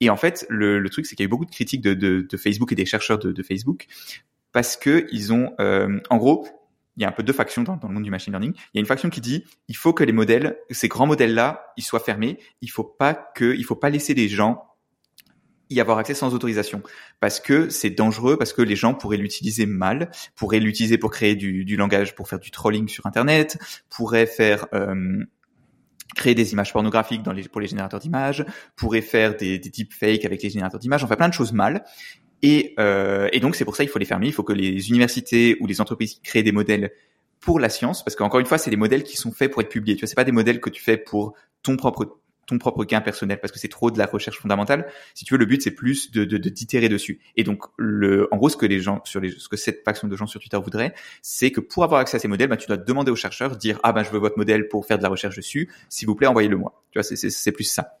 Et 0.00 0.10
en 0.10 0.16
fait, 0.16 0.46
le, 0.48 0.78
le 0.78 0.90
truc, 0.90 1.06
c'est 1.06 1.16
qu'il 1.16 1.24
y 1.24 1.26
a 1.26 1.28
eu 1.28 1.30
beaucoup 1.30 1.46
de 1.46 1.50
critiques 1.50 1.82
de, 1.82 1.94
de, 1.94 2.26
de 2.28 2.36
Facebook 2.36 2.72
et 2.72 2.74
des 2.74 2.86
chercheurs 2.86 3.18
de, 3.18 3.32
de 3.32 3.42
Facebook 3.42 3.86
parce 4.52 4.76
que 4.76 5.06
ils 5.10 5.32
ont, 5.32 5.52
euh, 5.60 6.00
en 6.10 6.16
gros, 6.16 6.46
il 6.96 7.02
y 7.02 7.04
a 7.04 7.08
un 7.08 7.12
peu 7.12 7.24
deux 7.24 7.32
factions 7.32 7.64
dans, 7.64 7.76
dans, 7.76 7.88
le 7.88 7.94
monde 7.94 8.04
du 8.04 8.10
machine 8.10 8.32
learning. 8.32 8.52
Il 8.54 8.76
y 8.76 8.78
a 8.78 8.80
une 8.80 8.86
faction 8.86 9.10
qui 9.10 9.20
dit 9.20 9.44
il 9.68 9.76
faut 9.76 9.92
que 9.92 10.04
les 10.04 10.12
modèles, 10.12 10.56
ces 10.70 10.88
grands 10.88 11.06
modèles 11.06 11.34
là, 11.34 11.66
ils 11.76 11.82
soient 11.82 12.00
fermés. 12.00 12.38
Il 12.60 12.70
faut 12.70 12.84
pas 12.84 13.14
que, 13.14 13.54
il 13.56 13.64
faut 13.64 13.74
pas 13.74 13.90
laisser 13.90 14.14
les 14.14 14.28
gens 14.28 14.62
y 15.70 15.80
avoir 15.80 15.98
accès 15.98 16.14
sans 16.14 16.34
autorisation. 16.34 16.82
Parce 17.20 17.40
que 17.40 17.68
c'est 17.68 17.90
dangereux 17.90 18.36
parce 18.36 18.52
que 18.52 18.62
les 18.62 18.76
gens 18.76 18.94
pourraient 18.94 19.16
l'utiliser 19.16 19.66
mal 19.66 20.10
pourraient 20.36 20.60
l'utiliser 20.60 20.98
pour 20.98 21.10
créer 21.10 21.36
du, 21.36 21.64
du, 21.64 21.76
langage 21.76 22.14
pour 22.14 22.28
faire 22.28 22.38
du 22.38 22.50
trolling 22.50 22.88
sur 22.88 23.06
internet 23.06 23.58
pourraient 23.88 24.26
faire 24.26 24.66
euh, 24.74 25.24
créer 26.14 26.34
des 26.34 26.52
images 26.52 26.72
pornographiques 26.72 27.22
dans 27.22 27.32
les, 27.32 27.48
pour 27.48 27.60
les 27.60 27.66
générateurs 27.66 28.00
d'images 28.00 28.44
pourraient 28.76 29.00
faire 29.00 29.36
des, 29.36 29.58
des 29.58 29.70
deepfakes 29.70 30.24
avec 30.24 30.42
les 30.42 30.50
générateurs 30.50 30.80
d'images 30.80 31.02
on 31.04 31.06
fait 31.06 31.16
plein 31.16 31.28
de 31.28 31.34
choses 31.34 31.52
mal. 31.52 31.84
Et, 32.42 32.74
euh, 32.78 33.28
et 33.32 33.40
donc 33.40 33.56
c'est 33.56 33.64
pour 33.64 33.74
ça 33.74 33.84
il 33.84 33.88
faut 33.88 33.98
les 33.98 34.04
fermer 34.04 34.26
il 34.26 34.32
faut 34.32 34.42
que 34.42 34.52
les 34.52 34.90
universités 34.90 35.56
ou 35.60 35.66
les 35.66 35.80
entreprises 35.80 36.20
créent 36.22 36.42
des 36.42 36.52
modèles 36.52 36.90
pour 37.40 37.58
la 37.58 37.68
science 37.68 38.04
parce 38.04 38.16
qu'encore 38.16 38.40
une 38.40 38.46
fois 38.46 38.58
c'est 38.58 38.70
des 38.70 38.76
modèles 38.76 39.02
qui 39.02 39.16
sont 39.16 39.32
faits 39.32 39.50
pour 39.50 39.62
être 39.62 39.68
publiés. 39.68 39.96
Tu 39.96 40.00
vois 40.00 40.08
c'est 40.08 40.14
pas 40.14 40.24
des 40.24 40.32
modèles 40.32 40.60
que 40.60 40.70
tu 40.70 40.82
fais 40.82 40.96
pour 40.96 41.34
ton 41.62 41.76
propre 41.76 42.18
ton 42.46 42.58
propre 42.58 42.84
gain 42.84 43.00
personnel 43.00 43.40
parce 43.40 43.52
que 43.52 43.58
c'est 43.58 43.68
trop 43.68 43.90
de 43.90 43.98
la 43.98 44.06
recherche 44.06 44.38
fondamentale. 44.38 44.86
Si 45.14 45.24
tu 45.24 45.34
veux, 45.34 45.38
le 45.38 45.46
but 45.46 45.62
c'est 45.62 45.70
plus 45.70 46.10
de 46.10 46.24
d'itérer 46.24 46.88
de, 46.88 46.94
dessus. 46.94 47.20
Et 47.36 47.44
donc, 47.44 47.64
le, 47.76 48.28
en 48.32 48.36
gros, 48.36 48.48
ce 48.48 48.56
que 48.56 48.66
les 48.66 48.80
gens 48.80 49.00
sur 49.04 49.20
les, 49.20 49.30
ce 49.30 49.48
que 49.48 49.56
cette 49.56 49.84
faction 49.84 50.08
de 50.08 50.16
gens 50.16 50.26
sur 50.26 50.40
Twitter 50.40 50.58
voudraient, 50.58 50.94
c'est 51.22 51.50
que 51.50 51.60
pour 51.60 51.84
avoir 51.84 52.00
accès 52.00 52.16
à 52.16 52.20
ces 52.20 52.28
modèles, 52.28 52.48
bah, 52.48 52.56
tu 52.56 52.66
dois 52.66 52.76
demander 52.76 53.10
aux 53.10 53.16
chercheurs, 53.16 53.56
dire 53.56 53.78
ah 53.82 53.92
ben 53.92 54.02
je 54.02 54.10
veux 54.10 54.18
votre 54.18 54.38
modèle 54.38 54.68
pour 54.68 54.86
faire 54.86 54.98
de 54.98 55.02
la 55.02 55.08
recherche 55.08 55.36
dessus, 55.36 55.70
s'il 55.88 56.06
vous 56.06 56.14
plaît 56.14 56.26
envoyez-le 56.26 56.56
moi. 56.56 56.82
Tu 56.90 56.98
vois, 56.98 57.02
c'est 57.02 57.52
plus 57.52 57.64
ça. 57.64 57.98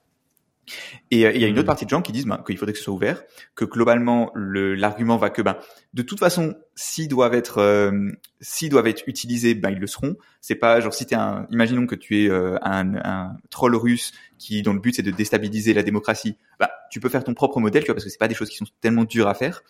Et 1.10 1.26
euh, 1.26 1.32
il 1.32 1.40
y 1.40 1.44
a 1.44 1.48
une 1.48 1.54
autre 1.54 1.64
mmh. 1.64 1.66
partie 1.66 1.84
de 1.84 1.90
gens 1.90 2.02
qui 2.02 2.12
disent 2.12 2.26
ben, 2.26 2.42
qu'il 2.46 2.56
faudrait 2.56 2.72
que 2.72 2.78
ce 2.78 2.84
soit 2.84 2.94
ouvert, 2.94 3.22
que 3.54 3.64
globalement 3.64 4.32
l'argument 4.34 5.16
va 5.16 5.30
que 5.30 5.42
ben 5.42 5.56
de 5.92 6.02
toute 6.02 6.18
façon 6.18 6.54
s'ils 6.74 7.08
doivent 7.08 7.34
être 7.34 7.58
euh, 7.58 8.10
s'ils 8.40 8.70
doivent 8.70 8.86
être 8.86 9.04
utilisés, 9.06 9.54
ben 9.54 9.70
ils 9.70 9.78
le 9.78 9.86
seront. 9.86 10.16
C'est 10.40 10.54
pas 10.54 10.80
genre 10.80 10.94
si 10.94 11.06
t'es 11.06 11.14
un 11.14 11.46
imaginons 11.50 11.86
que 11.86 11.94
tu 11.94 12.24
es 12.24 12.30
euh, 12.30 12.56
un, 12.62 12.94
un, 12.96 13.36
troll 13.50 13.74
russe 13.76 14.12
qui 14.38 14.62
dont 14.62 14.72
le 14.72 14.80
but 14.80 14.94
c'est 14.94 15.02
de 15.02 15.10
déstabiliser 15.10 15.74
la 15.74 15.82
démocratie, 15.82 16.36
ben 16.58 16.68
tu 16.90 17.00
peux 17.00 17.08
faire 17.08 17.24
ton 17.24 17.34
propre 17.34 17.60
modèle, 17.60 17.82
tu 17.82 17.86
vois, 17.86 17.94
parce 17.94 18.04
que 18.04 18.10
c'est 18.10 18.18
pas 18.18 18.28
des 18.28 18.34
choses 18.34 18.48
qui 18.48 18.56
sont 18.56 18.66
tellement 18.80 19.04
dures 19.04 19.28
à 19.28 19.34
faire. 19.34 19.62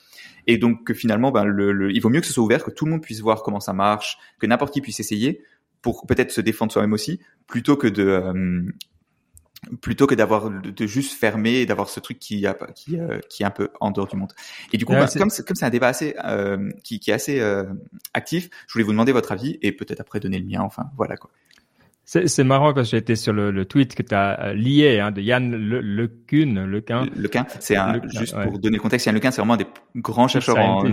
Et 0.47 0.59
donc 0.59 0.85
que 0.85 0.95
finalement 0.95 1.31
ben 1.33 1.45
le, 1.45 1.91
il 1.93 2.01
vaut 2.01 2.11
mieux 2.11 2.21
que 2.21 2.27
ce 2.27 2.33
soit 2.33 2.45
ouvert, 2.45 2.65
que 2.65 2.71
tout 2.71 2.85
le 2.85 2.93
monde 2.93 3.03
puisse 3.03 3.21
voir 3.21 3.43
comment 3.43 3.61
ça 3.61 3.73
marche, 3.73 4.19
que 4.39 4.47
n'importe 4.47 4.73
qui 4.73 4.81
puisse 4.81 5.01
essayer 5.01 5.43
pour 5.83 6.07
peut-être 6.07 6.31
se 6.31 6.41
défendre 6.41 6.73
soi-même 6.73 6.95
aussi, 6.95 7.21
plutôt 7.47 7.77
que 7.77 7.87
de 7.87 8.73
plutôt 9.81 10.07
que 10.07 10.15
d'avoir 10.15 10.51
de 10.51 10.87
juste 10.87 11.19
fermer 11.19 11.55
et 11.57 11.67
d'avoir 11.67 11.89
ce 11.89 12.01
truc 12.01 12.19
qui 12.19 12.47
a 12.47 12.55
qui 12.75 12.99
euh, 12.99 13.21
qui 13.29 13.43
est 13.43 13.47
un 13.47 13.51
peu 13.51 13.71
en 13.81 13.91
dehors 13.91 14.07
du 14.07 14.17
monde. 14.17 14.33
Et 14.73 14.79
du 14.79 14.85
coup, 14.85 14.93
bah, 14.93 15.07
comme 15.07 15.31
comme 15.31 15.57
c'est 15.57 15.67
un 15.67 15.71
débat 15.71 15.89
assez 15.89 16.17
euh, 16.25 16.71
qui, 16.83 17.01
qui 17.01 17.11
est 17.11 17.15
assez 17.15 17.41
euh, 17.41 17.65
actif, 18.13 18.49
je 18.67 18.73
voulais 18.73 18.85
vous 18.85 18.93
demander 18.93 19.13
votre 19.13 19.33
avis 19.33 19.59
et 19.63 19.73
peut-être 19.73 20.01
après 20.01 20.21
donner 20.21 20.39
le 20.39 20.47
mien. 20.47 20.61
Enfin, 20.61 20.85
voilà 20.97 21.17
quoi. 21.17 21.31
C'est 22.05 22.45
marrant 22.45 22.75
parce 22.75 22.91
que 22.91 22.97
j'étais 22.97 23.17
sur 23.17 23.33
le, 23.33 23.51
le, 23.51 23.65
tweet 23.65 23.95
que 23.95 24.03
tu 24.03 24.15
as 24.15 24.49
euh, 24.49 24.53
lié 24.53 25.01
hein, 25.01 25.11
de 25.11 25.23
Yann 25.23 25.51
Le, 25.51 25.81
Lequin. 25.81 26.67
Lequin, 26.67 27.07
Lequin 27.17 27.47
c'est 27.61 27.77
un, 27.77 28.01
juste 28.09 28.35
pour 28.43 28.59
donner 28.59 28.77
le 28.77 28.83
contexte, 28.83 29.07
Yann 29.07 29.15
Lequin, 29.15 29.31
c'est 29.31 29.41
vraiment 29.41 29.57
des 29.57 29.67
grands 29.97 30.29
chercheurs 30.29 30.59
en, 30.59 30.85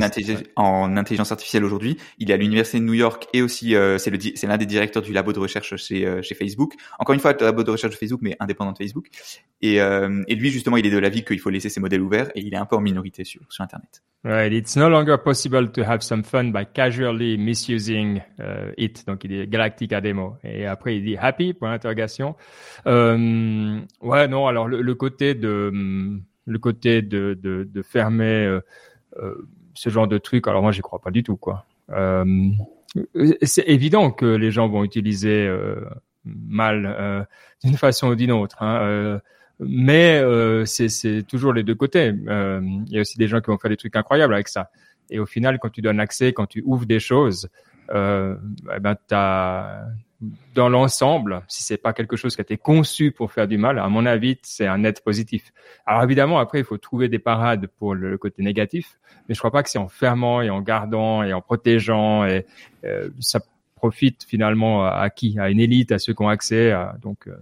en, 0.55 0.97
intelligence 0.97 1.31
artificielle 1.31 1.65
aujourd'hui. 1.65 1.97
Il 2.17 2.31
est 2.31 2.33
à 2.33 2.37
l'université 2.37 2.79
de 2.79 2.85
New 2.85 2.93
York 2.93 3.27
et 3.33 3.41
aussi 3.41 3.75
euh, 3.75 3.97
c'est 3.97 4.43
l'un 4.43 4.57
des 4.57 4.65
directeurs 4.65 5.03
du 5.03 5.11
labo 5.11 5.33
de 5.33 5.39
recherche 5.39 5.75
chez, 5.75 6.05
euh, 6.05 6.21
chez 6.21 6.35
Facebook. 6.35 6.75
Encore 6.97 7.13
une 7.13 7.19
fois, 7.19 7.33
le 7.33 7.45
labo 7.45 7.63
de 7.63 7.71
recherche 7.71 7.93
de 7.93 7.97
Facebook, 7.97 8.21
mais 8.23 8.37
indépendant 8.39 8.71
de 8.71 8.77
Facebook. 8.77 9.07
Et, 9.61 9.81
euh, 9.81 10.23
et 10.27 10.35
lui, 10.35 10.49
justement, 10.49 10.77
il 10.77 10.85
est 10.85 10.91
de 10.91 10.97
l'avis 10.97 11.23
qu'il 11.23 11.39
faut 11.39 11.49
laisser 11.49 11.69
ses 11.69 11.81
modèles 11.81 12.01
ouverts 12.01 12.31
et 12.35 12.41
il 12.41 12.53
est 12.53 12.57
un 12.57 12.65
peu 12.65 12.77
en 12.77 12.81
minorité 12.81 13.25
sur, 13.25 13.41
sur 13.49 13.63
Internet. 13.63 14.01
Right. 14.23 14.53
It's 14.53 14.75
no 14.75 14.87
longer 14.87 15.17
possible 15.17 15.67
to 15.69 15.83
have 15.83 16.03
some 16.03 16.23
fun 16.23 16.51
by 16.51 16.65
casually 16.65 17.37
misusing 17.37 18.21
uh, 18.39 18.71
it. 18.77 19.03
Donc, 19.07 19.23
il 19.23 19.29
dit 19.29 19.47
Galactica 19.47 19.99
Demo. 19.99 20.37
Et 20.43 20.67
après, 20.67 20.97
il 20.97 21.03
dit 21.03 21.17
happy, 21.17 21.53
point 21.53 21.71
d'interrogation. 21.71 22.35
Euh, 22.85 23.79
ouais, 24.01 24.27
non, 24.27 24.45
alors 24.45 24.67
le, 24.67 24.83
le, 24.83 24.95
côté 24.95 25.33
de, 25.33 25.71
le 26.45 26.59
côté 26.59 27.01
de, 27.01 27.33
de, 27.41 27.63
de 27.63 27.81
fermer 27.81 28.45
euh, 28.45 28.61
euh, 29.17 29.33
ce 29.73 29.89
genre 29.89 30.07
de 30.07 30.19
truc, 30.19 30.47
alors 30.47 30.61
moi, 30.61 30.71
j'y 30.71 30.81
crois 30.81 30.99
pas 30.99 31.09
du 31.09 31.23
tout, 31.23 31.37
quoi. 31.37 31.65
Euh, 31.89 32.51
c'est 33.41 33.67
évident 33.67 34.11
que 34.11 34.25
les 34.25 34.51
gens 34.51 34.67
vont 34.67 34.83
utiliser 34.83 35.47
euh, 35.47 35.83
mal 36.25 37.27
d'une 37.63 37.75
façon 37.75 38.09
ou 38.09 38.15
d'une 38.15 38.31
autre. 38.31 38.61
Hein, 38.61 39.19
mais 39.61 40.19
euh, 40.19 40.65
c'est 40.65 41.23
toujours 41.27 41.53
les 41.53 41.63
deux 41.63 41.75
côtés. 41.75 42.13
Euh, 42.27 42.61
il 42.87 42.93
y 42.93 42.97
a 42.97 43.01
aussi 43.01 43.17
des 43.17 43.27
gens 43.27 43.41
qui 43.41 43.47
vont 43.47 43.57
faire 43.57 43.69
des 43.69 43.77
trucs 43.77 43.95
incroyables 43.95 44.33
avec 44.33 44.47
ça. 44.47 44.71
Et 45.09 45.19
au 45.19 45.25
final, 45.25 45.59
quand 45.59 45.69
tu 45.69 45.81
donnes 45.81 45.99
accès, 45.99 46.33
quand 46.33 46.47
tu 46.47 46.63
ouvres 46.65 46.85
des 46.85 46.99
choses, 46.99 47.49
euh, 47.93 48.35
eh 48.75 48.79
ben 48.79 48.95
as, 49.11 49.85
dans 50.53 50.69
l'ensemble, 50.69 51.41
si 51.47 51.63
c'est 51.63 51.77
pas 51.77 51.93
quelque 51.93 52.15
chose 52.15 52.35
qui 52.35 52.41
a 52.41 52.43
été 52.43 52.57
conçu 52.57 53.11
pour 53.11 53.31
faire 53.31 53.47
du 53.47 53.57
mal, 53.57 53.79
à 53.79 53.87
mon 53.89 54.05
avis, 54.05 54.37
c'est 54.43 54.67
un 54.67 54.79
net 54.79 55.03
positif. 55.03 55.51
Alors 55.85 56.03
évidemment, 56.03 56.39
après, 56.39 56.59
il 56.59 56.65
faut 56.65 56.77
trouver 56.77 57.09
des 57.09 57.19
parades 57.19 57.67
pour 57.79 57.95
le 57.95 58.17
côté 58.17 58.43
négatif, 58.43 58.99
mais 59.27 59.35
je 59.35 59.39
crois 59.39 59.51
pas 59.51 59.63
que 59.63 59.69
c'est 59.69 59.79
en 59.79 59.89
fermant 59.89 60.41
et 60.41 60.49
en 60.49 60.61
gardant 60.61 61.23
et 61.23 61.33
en 61.33 61.41
protégeant 61.41 62.25
et 62.25 62.45
euh, 62.85 63.09
ça 63.19 63.41
profite 63.75 64.23
finalement 64.23 64.85
à, 64.85 65.09
qui? 65.09 65.39
À 65.39 65.49
une 65.49 65.59
élite, 65.59 65.91
à 65.91 65.97
ceux 65.97 66.13
qui 66.13 66.21
ont 66.21 66.29
accès. 66.29 66.71
À, 66.71 66.95
donc 67.01 67.27
euh. 67.27 67.35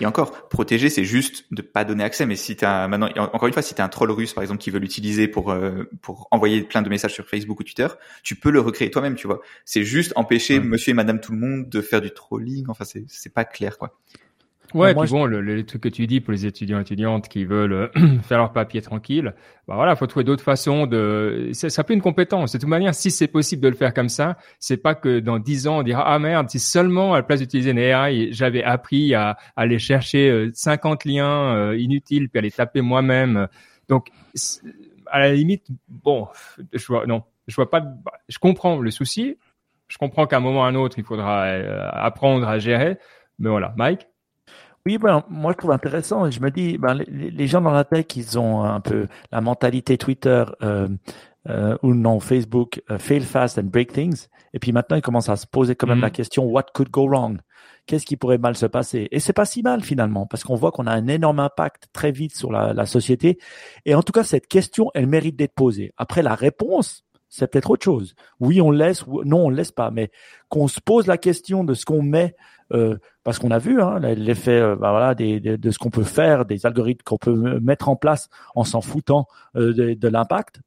Et 0.00 0.06
encore, 0.06 0.48
protéger, 0.48 0.88
c'est 0.88 1.04
juste 1.04 1.44
de 1.50 1.60
pas 1.62 1.84
donner 1.84 2.04
accès. 2.04 2.24
Mais 2.26 2.36
si 2.36 2.56
t'as 2.56 2.88
maintenant, 2.88 3.08
encore 3.16 3.46
une 3.46 3.52
fois, 3.52 3.62
si 3.62 3.74
t'es 3.74 3.82
un 3.82 3.88
troll 3.88 4.10
russe, 4.10 4.32
par 4.32 4.42
exemple, 4.42 4.60
qui 4.60 4.70
veut 4.70 4.78
l'utiliser 4.78 5.28
pour 5.28 5.50
euh, 5.50 5.84
pour 6.00 6.28
envoyer 6.30 6.62
plein 6.62 6.82
de 6.82 6.88
messages 6.88 7.12
sur 7.12 7.28
Facebook 7.28 7.60
ou 7.60 7.62
Twitter, 7.62 7.88
tu 8.22 8.34
peux 8.34 8.50
le 8.50 8.60
recréer 8.60 8.90
toi-même, 8.90 9.14
tu 9.14 9.26
vois. 9.26 9.40
C'est 9.64 9.84
juste 9.84 10.12
empêcher 10.16 10.58
Monsieur 10.60 10.90
et 10.92 10.94
Madame 10.94 11.20
tout 11.20 11.32
le 11.32 11.38
monde 11.38 11.68
de 11.68 11.80
faire 11.80 12.00
du 12.00 12.10
trolling. 12.10 12.66
Enfin, 12.68 12.84
c'est 12.84 13.04
c'est 13.08 13.32
pas 13.32 13.44
clair, 13.44 13.78
quoi. 13.78 13.98
Ouais, 14.74 14.94
puis 14.94 15.10
bon, 15.10 15.26
le, 15.26 15.40
le, 15.40 15.64
truc 15.64 15.82
que 15.82 15.88
tu 15.88 16.06
dis 16.06 16.20
pour 16.20 16.32
les 16.32 16.46
étudiants 16.46 16.78
et 16.78 16.82
étudiantes 16.82 17.28
qui 17.28 17.44
veulent 17.44 17.72
euh, 17.72 17.88
faire 18.22 18.38
leur 18.38 18.52
papier 18.52 18.82
tranquille, 18.82 19.34
bah 19.68 19.74
voilà, 19.74 19.96
faut 19.96 20.06
trouver 20.06 20.24
d'autres 20.24 20.42
façons 20.42 20.86
de. 20.86 21.50
Ça 21.52 21.84
peut 21.84 21.94
une 21.94 22.02
compétence. 22.02 22.52
De 22.52 22.58
toute 22.58 22.68
manière, 22.68 22.94
si 22.94 23.10
c'est 23.10 23.28
possible 23.28 23.62
de 23.62 23.68
le 23.68 23.74
faire 23.74 23.94
comme 23.94 24.08
ça, 24.08 24.36
c'est 24.58 24.76
pas 24.76 24.94
que 24.94 25.20
dans 25.20 25.38
dix 25.38 25.66
ans 25.68 25.78
on 25.78 25.82
dira 25.82 26.02
ah 26.06 26.18
merde, 26.18 26.48
si 26.50 26.58
seulement 26.58 27.14
à 27.14 27.18
la 27.18 27.22
place 27.22 27.40
d'utiliser 27.40 27.70
une 27.70 27.78
AI, 27.78 28.32
j'avais 28.32 28.62
appris 28.62 29.14
à, 29.14 29.36
aller 29.56 29.78
chercher 29.78 30.50
50 30.52 31.06
euh, 31.06 31.10
liens 31.10 31.56
euh, 31.56 31.78
inutiles 31.78 32.28
puis 32.28 32.38
à 32.38 32.42
les 32.42 32.50
taper 32.50 32.80
moi-même 32.80 33.48
Donc, 33.88 34.08
à 35.06 35.18
la 35.18 35.32
limite, 35.32 35.66
bon, 35.88 36.28
je 36.72 36.86
vois, 36.86 37.06
non, 37.06 37.22
je 37.46 37.54
vois 37.54 37.70
pas, 37.70 37.84
je 38.28 38.38
comprends 38.38 38.78
le 38.78 38.90
souci. 38.90 39.36
Je 39.88 39.98
comprends 39.98 40.26
qu'à 40.26 40.38
un 40.38 40.40
moment 40.40 40.60
ou 40.60 40.62
à 40.62 40.68
un 40.68 40.74
autre, 40.74 40.98
il 40.98 41.04
faudra 41.04 41.44
euh, 41.44 41.86
apprendre 41.92 42.48
à 42.48 42.58
gérer. 42.58 42.96
Mais 43.38 43.50
voilà, 43.50 43.74
Mike? 43.76 44.08
Oui, 44.84 44.98
ben, 44.98 45.22
moi 45.28 45.52
je 45.52 45.58
trouve 45.58 45.70
intéressant. 45.70 46.30
Je 46.30 46.40
me 46.40 46.50
dis, 46.50 46.76
ben, 46.76 46.94
les, 46.94 47.46
gens 47.46 47.60
dans 47.60 47.70
la 47.70 47.84
tech, 47.84 48.06
ils 48.16 48.38
ont 48.38 48.64
un 48.64 48.80
peu 48.80 49.06
la 49.30 49.40
mentalité 49.40 49.96
Twitter 49.96 50.44
euh, 50.62 50.88
euh, 51.48 51.76
ou 51.82 51.94
non 51.94 52.18
Facebook, 52.18 52.82
euh, 52.90 52.98
fail 52.98 53.20
fast 53.20 53.58
and 53.58 53.64
break 53.64 53.92
things. 53.92 54.26
Et 54.54 54.58
puis 54.58 54.72
maintenant, 54.72 54.96
ils 54.96 55.02
commencent 55.02 55.28
à 55.28 55.36
se 55.36 55.46
poser 55.46 55.76
quand 55.76 55.86
même 55.86 56.00
la 56.00 56.08
mm. 56.08 56.12
question, 56.12 56.44
what 56.44 56.66
could 56.74 56.90
go 56.90 57.06
wrong? 57.06 57.38
Qu'est-ce 57.86 58.06
qui 58.06 58.16
pourrait 58.16 58.38
mal 58.38 58.56
se 58.56 58.66
passer? 58.66 59.08
Et 59.12 59.20
c'est 59.20 59.32
pas 59.32 59.44
si 59.44 59.62
mal 59.62 59.82
finalement, 59.82 60.26
parce 60.26 60.44
qu'on 60.44 60.56
voit 60.56 60.72
qu'on 60.72 60.86
a 60.86 60.92
un 60.92 61.06
énorme 61.06 61.40
impact 61.40 61.88
très 61.92 62.12
vite 62.12 62.34
sur 62.36 62.50
la, 62.50 62.72
la 62.72 62.86
société. 62.86 63.38
Et 63.86 63.94
en 63.94 64.02
tout 64.02 64.12
cas, 64.12 64.24
cette 64.24 64.46
question, 64.46 64.90
elle 64.94 65.06
mérite 65.06 65.36
d'être 65.36 65.54
posée. 65.54 65.92
Après, 65.96 66.22
la 66.22 66.34
réponse, 66.34 67.04
c'est 67.32 67.50
peut-être 67.50 67.70
autre 67.70 67.84
chose. 67.84 68.14
Oui, 68.40 68.60
on 68.60 68.70
laisse, 68.70 69.06
non, 69.06 69.46
on 69.46 69.48
laisse 69.48 69.72
pas, 69.72 69.90
mais 69.90 70.10
qu'on 70.50 70.68
se 70.68 70.80
pose 70.80 71.06
la 71.06 71.16
question 71.16 71.64
de 71.64 71.72
ce 71.72 71.86
qu'on 71.86 72.02
met, 72.02 72.36
euh, 72.72 72.98
parce 73.24 73.38
qu'on 73.38 73.50
a 73.50 73.58
vu 73.58 73.80
hein, 73.80 73.98
l'effet, 74.00 74.60
euh, 74.60 74.76
bah 74.76 74.90
voilà, 74.90 75.14
de 75.14 75.70
ce 75.70 75.78
qu'on 75.78 75.90
peut 75.90 76.04
faire, 76.04 76.44
des 76.44 76.66
algorithmes 76.66 77.02
qu'on 77.04 77.18
peut 77.18 77.60
mettre 77.60 77.88
en 77.88 77.96
place 77.96 78.28
en 78.54 78.64
s'en 78.64 78.80
foutant 78.80 79.26
euh, 79.56 79.94
de, 79.94 80.08
l'impact. 80.08 80.60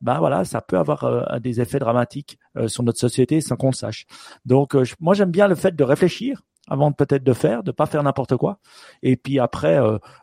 Bah 0.00 0.18
voilà, 0.18 0.44
ça 0.44 0.60
peut 0.60 0.78
avoir 0.78 1.04
euh, 1.04 1.38
des 1.38 1.60
effets 1.60 1.78
dramatiques 1.78 2.38
sur 2.66 2.82
notre 2.82 2.98
société 2.98 3.40
sans 3.40 3.56
qu'on 3.56 3.68
le 3.68 3.74
sache. 3.74 4.06
Donc, 4.44 4.76
moi, 4.98 5.14
j'aime 5.14 5.30
bien 5.30 5.48
le 5.48 5.54
fait 5.54 5.74
de 5.74 5.84
réfléchir 5.84 6.42
avant 6.68 6.92
peut-être 6.92 7.24
de 7.24 7.32
faire, 7.32 7.62
de 7.62 7.72
pas 7.72 7.86
faire 7.86 8.02
n'importe 8.02 8.36
quoi. 8.36 8.58
Et 9.02 9.16
puis 9.16 9.38
après, 9.40 9.80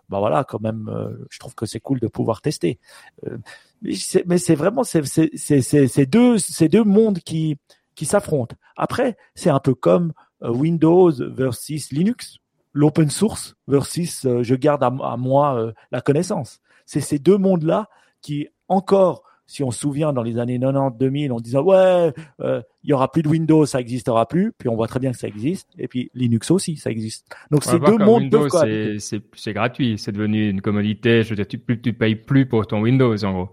bah 0.08 0.19
voilà, 0.19 0.43
quand 0.43 0.62
même, 0.62 0.89
je 1.30 1.39
trouve 1.39 1.56
que 1.56 1.65
c'est 1.65 1.80
cool 1.80 2.00
de 2.00 2.08
pouvoir 2.08 2.41
tester 2.41 2.80
mais 3.82 4.38
c'est 4.38 4.56
vraiment 4.56 4.84
c'est 4.84 6.06
deux 6.06 6.38
ces 6.38 6.67
deux 6.67 6.84
mondes 6.84 7.19
qui 7.19 7.58
s'affrontent. 8.02 8.56
Après, 8.76 9.17
c'est 9.36 9.50
un 9.50 9.60
peu 9.60 9.73
comme 9.73 10.13
Windows 10.41 11.12
versus 11.19 11.91
Linux, 11.91 12.38
l'open 12.73 13.10
source 13.10 13.56
versus 13.67 14.26
euh, 14.26 14.43
je 14.43 14.56
garde 14.56 14.84
à, 14.84 15.17
moi 15.17 15.58
euh, 15.58 15.71
la 15.91 16.02
connaissance. 16.02 16.62
C'est 16.86 17.02
ces 17.02 17.19
deux 17.19 17.38
mondes-là 17.38 17.89
qui 18.21 18.47
encore 18.67 19.23
si 19.45 19.63
on 19.63 19.71
se 19.71 19.80
souvient 19.80 20.12
dans 20.12 20.23
les 20.23 20.39
années 20.39 20.60
90 20.60 20.97
2000 21.00 21.32
on 21.32 21.39
disait 21.39 21.58
ouais 21.58 22.13
il 22.41 22.63
y 22.84 22.91
aura 22.91 23.10
plus 23.10 23.21
de 23.21 23.30
Windows 23.30 23.65
ça 23.65 23.80
existera 23.80 24.28
plus 24.28 24.52
puis 24.52 24.67
on 24.67 24.76
voit 24.76 24.89
très 24.89 25.00
bien 25.00 25.12
que 25.12 25.17
ça 25.17 25.28
existe 25.30 25.69
et 25.78 25.88
puis 25.88 26.12
Linux 26.13 26.52
aussi 26.52 26.76
ça 26.76 26.91
existe. 26.91 27.34
Donc 27.50 27.63
ces 27.63 27.80
deux 27.80 27.97
mondes 27.97 28.23
Windows 28.23 28.50
c'est 28.97 29.54
gratuit 29.54 29.97
c'est 29.97 30.12
devenu 30.12 30.50
une 30.50 30.60
commodité 30.60 31.23
je 31.23 31.30
veux 31.30 31.36
dire 31.38 31.47
tu, 31.47 31.62
tu 31.80 31.93
payes 31.93 32.17
plus 32.17 32.45
pour 32.45 32.67
ton 32.67 32.82
Windows 32.82 33.23
en 33.23 33.32
gros 33.32 33.50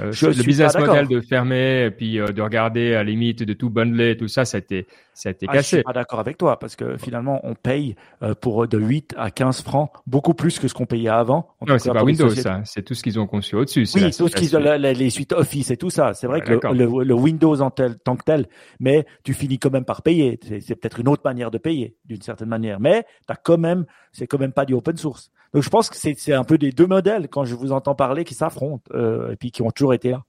euh, 0.00 0.12
le 0.22 0.42
business 0.42 0.76
model 0.78 1.08
de 1.08 1.20
fermer 1.20 1.84
et 1.86 1.90
puis 1.90 2.18
euh, 2.18 2.28
de 2.28 2.42
regarder 2.42 2.94
à 2.94 2.98
la 2.98 3.04
limite 3.04 3.42
de 3.42 3.52
tout 3.52 3.70
bundler, 3.70 4.16
tout 4.16 4.28
ça, 4.28 4.44
ça 4.44 4.56
a 4.56 4.60
été, 4.60 4.86
ça 5.14 5.28
a 5.28 5.32
été 5.32 5.46
ah, 5.48 5.54
cassé. 5.54 5.62
Je 5.62 5.76
suis 5.76 5.82
pas 5.82 5.92
d'accord 5.92 6.20
avec 6.20 6.38
toi 6.38 6.58
parce 6.58 6.76
que 6.76 6.96
finalement, 6.96 7.40
on 7.44 7.54
paye 7.54 7.96
euh, 8.22 8.34
pour 8.34 8.68
de 8.68 8.78
8 8.78 9.14
à 9.16 9.30
15 9.30 9.62
francs 9.62 9.90
beaucoup 10.06 10.34
plus 10.34 10.58
que 10.58 10.68
ce 10.68 10.74
qu'on 10.74 10.86
payait 10.86 11.08
avant. 11.08 11.48
Non, 11.66 11.78
c'est 11.78 11.92
pas 11.92 12.04
Windows, 12.04 12.30
ça. 12.30 12.60
C'est 12.64 12.82
tout 12.82 12.94
ce 12.94 13.02
qu'ils 13.02 13.18
ont 13.18 13.26
conçu 13.26 13.56
au-dessus. 13.56 13.86
Oui, 13.94 14.10
tout 14.16 14.28
ce 14.28 14.36
qu'ils 14.36 14.56
ont, 14.56 14.60
les 14.60 15.10
suites 15.10 15.32
Office 15.32 15.70
et 15.70 15.76
tout 15.76 15.90
ça. 15.90 16.14
C'est 16.14 16.26
vrai 16.26 16.40
que 16.40 16.52
le, 16.52 17.04
le, 17.04 17.14
Windows 17.14 17.60
en 17.60 17.70
tel, 17.70 17.98
tant 17.98 18.16
que 18.16 18.24
tel, 18.24 18.46
mais 18.80 19.04
tu 19.24 19.34
finis 19.34 19.58
quand 19.58 19.72
même 19.72 19.84
par 19.84 20.02
payer. 20.02 20.38
C'est 20.60 20.76
peut-être 20.76 21.00
une 21.00 21.08
autre 21.08 21.22
manière 21.24 21.50
de 21.50 21.58
payer, 21.58 21.96
d'une 22.04 22.22
certaine 22.22 22.48
manière. 22.48 22.80
Mais 22.80 23.04
t'as 23.26 23.36
quand 23.36 23.58
même, 23.58 23.84
c'est 24.12 24.26
quand 24.26 24.38
même 24.38 24.52
pas 24.52 24.64
du 24.64 24.74
open 24.74 24.96
source. 24.96 25.30
Donc 25.54 25.62
je 25.62 25.70
pense 25.70 25.88
que 25.90 25.96
c'est 25.96 26.32
un 26.32 26.44
peu 26.44 26.58
des 26.58 26.72
deux 26.72 26.86
modèles 26.86 27.28
quand 27.28 27.44
je 27.44 27.54
vous 27.54 27.72
entends 27.72 27.94
parler 27.94 28.24
qui 28.24 28.34
s'affrontent 28.34 28.84
euh, 28.94 29.32
et 29.32 29.36
puis 29.36 29.50
qui 29.50 29.62
ont 29.62 29.70
toujours 29.70 29.94
été 29.94 30.10
là. 30.10 30.22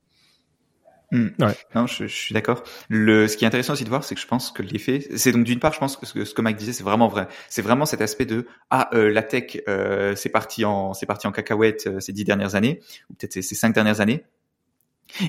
Hmm. 1.12 1.30
Ouais. 1.40 1.56
Non, 1.74 1.88
je, 1.88 2.06
je 2.06 2.16
suis 2.16 2.34
d'accord. 2.34 2.64
Le, 2.88 3.28
ce 3.28 3.36
qui 3.36 3.44
est 3.44 3.48
intéressant 3.48 3.74
aussi 3.74 3.84
de 3.84 3.90
voir, 3.90 4.04
c'est 4.04 4.14
que 4.14 4.22
je 4.22 4.28
pense 4.28 4.52
que 4.52 4.62
l'effet, 4.62 5.08
c'est 5.16 5.32
donc 5.32 5.44
d'une 5.44 5.60
part, 5.60 5.74
je 5.74 5.80
pense 5.80 5.98
que 5.98 6.06
ce 6.06 6.14
que, 6.14 6.24
ce 6.24 6.36
que 6.36 6.42
Mike 6.42 6.58
disait, 6.58 6.74
c'est 6.74 6.84
vraiment 6.84 7.08
vrai. 7.08 7.28
C'est 7.50 7.64
vraiment 7.64 7.86
cet 7.86 8.02
aspect 8.02 8.28
de 8.28 8.46
ah 8.70 8.90
euh, 8.94 9.12
la 9.12 9.24
tech, 9.24 9.58
euh, 9.68 10.16
c'est 10.16 10.30
parti 10.30 10.66
en, 10.66 10.94
c'est 10.94 11.08
parti 11.08 11.26
en 11.26 11.32
cacahuète 11.32 11.88
euh, 11.88 12.00
ces 12.00 12.14
dix 12.14 12.26
dernières 12.26 12.54
années, 12.54 12.82
ou 13.10 13.16
peut-être 13.16 13.34
ces, 13.34 13.42
ces 13.42 13.56
cinq 13.56 13.74
dernières 13.74 14.02
années. 14.02 14.24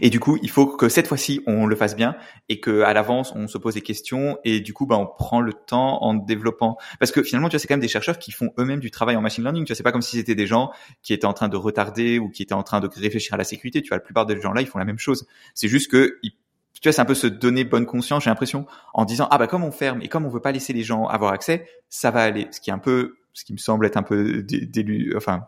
Et 0.00 0.10
du 0.10 0.20
coup, 0.20 0.38
il 0.42 0.50
faut 0.50 0.66
que 0.66 0.88
cette 0.88 1.06
fois-ci, 1.06 1.40
on 1.46 1.66
le 1.66 1.76
fasse 1.76 1.96
bien 1.96 2.16
et 2.48 2.60
que 2.60 2.82
à 2.82 2.92
l'avance, 2.92 3.32
on 3.34 3.48
se 3.48 3.58
pose 3.58 3.74
des 3.74 3.80
questions 3.80 4.38
et 4.44 4.60
du 4.60 4.72
coup, 4.72 4.86
bah, 4.86 4.96
on 4.96 5.06
prend 5.06 5.40
le 5.40 5.52
temps 5.52 6.02
en 6.02 6.14
développant. 6.14 6.76
Parce 6.98 7.12
que 7.12 7.22
finalement, 7.22 7.48
tu 7.48 7.54
vois, 7.54 7.60
c'est 7.60 7.68
quand 7.68 7.74
même 7.74 7.80
des 7.80 7.88
chercheurs 7.88 8.18
qui 8.18 8.32
font 8.32 8.50
eux-mêmes 8.58 8.80
du 8.80 8.90
travail 8.90 9.16
en 9.16 9.20
machine 9.20 9.42
learning. 9.42 9.64
Tu 9.64 9.72
vois, 9.72 9.76
c'est 9.76 9.82
pas 9.82 9.92
comme 9.92 10.02
si 10.02 10.16
c'était 10.16 10.34
des 10.34 10.46
gens 10.46 10.70
qui 11.02 11.12
étaient 11.12 11.26
en 11.26 11.32
train 11.32 11.48
de 11.48 11.56
retarder 11.56 12.18
ou 12.18 12.30
qui 12.30 12.42
étaient 12.42 12.54
en 12.54 12.62
train 12.62 12.80
de 12.80 12.88
réfléchir 12.88 13.34
à 13.34 13.36
la 13.36 13.44
sécurité. 13.44 13.82
Tu 13.82 13.88
vois, 13.88 13.98
la 13.98 14.02
plupart 14.02 14.26
des 14.26 14.40
gens 14.40 14.52
là, 14.52 14.60
ils 14.60 14.66
font 14.66 14.78
la 14.78 14.84
même 14.84 14.98
chose. 14.98 15.26
C'est 15.54 15.68
juste 15.68 15.90
que 15.90 16.18
tu 16.80 16.88
vois, 16.88 16.92
c'est 16.92 17.02
un 17.02 17.06
peu 17.06 17.14
se 17.14 17.26
donner 17.26 17.64
bonne 17.64 17.84
conscience, 17.84 18.24
j'ai 18.24 18.30
l'impression, 18.30 18.66
en 18.94 19.04
disant 19.04 19.28
ah 19.30 19.36
bah 19.36 19.46
comme 19.46 19.64
on 19.64 19.70
ferme 19.70 20.00
et 20.00 20.08
comme 20.08 20.24
on 20.24 20.30
veut 20.30 20.40
pas 20.40 20.52
laisser 20.52 20.72
les 20.72 20.82
gens 20.82 21.06
avoir 21.06 21.32
accès, 21.32 21.66
ça 21.90 22.10
va 22.10 22.22
aller. 22.22 22.48
Ce 22.52 22.60
qui 22.60 22.70
est 22.70 22.72
un 22.72 22.78
peu, 22.78 23.16
ce 23.34 23.44
qui 23.44 23.52
me 23.52 23.58
semble 23.58 23.84
être 23.84 23.98
un 23.98 24.02
peu 24.02 24.42
d'élu, 24.42 25.12
enfin 25.16 25.44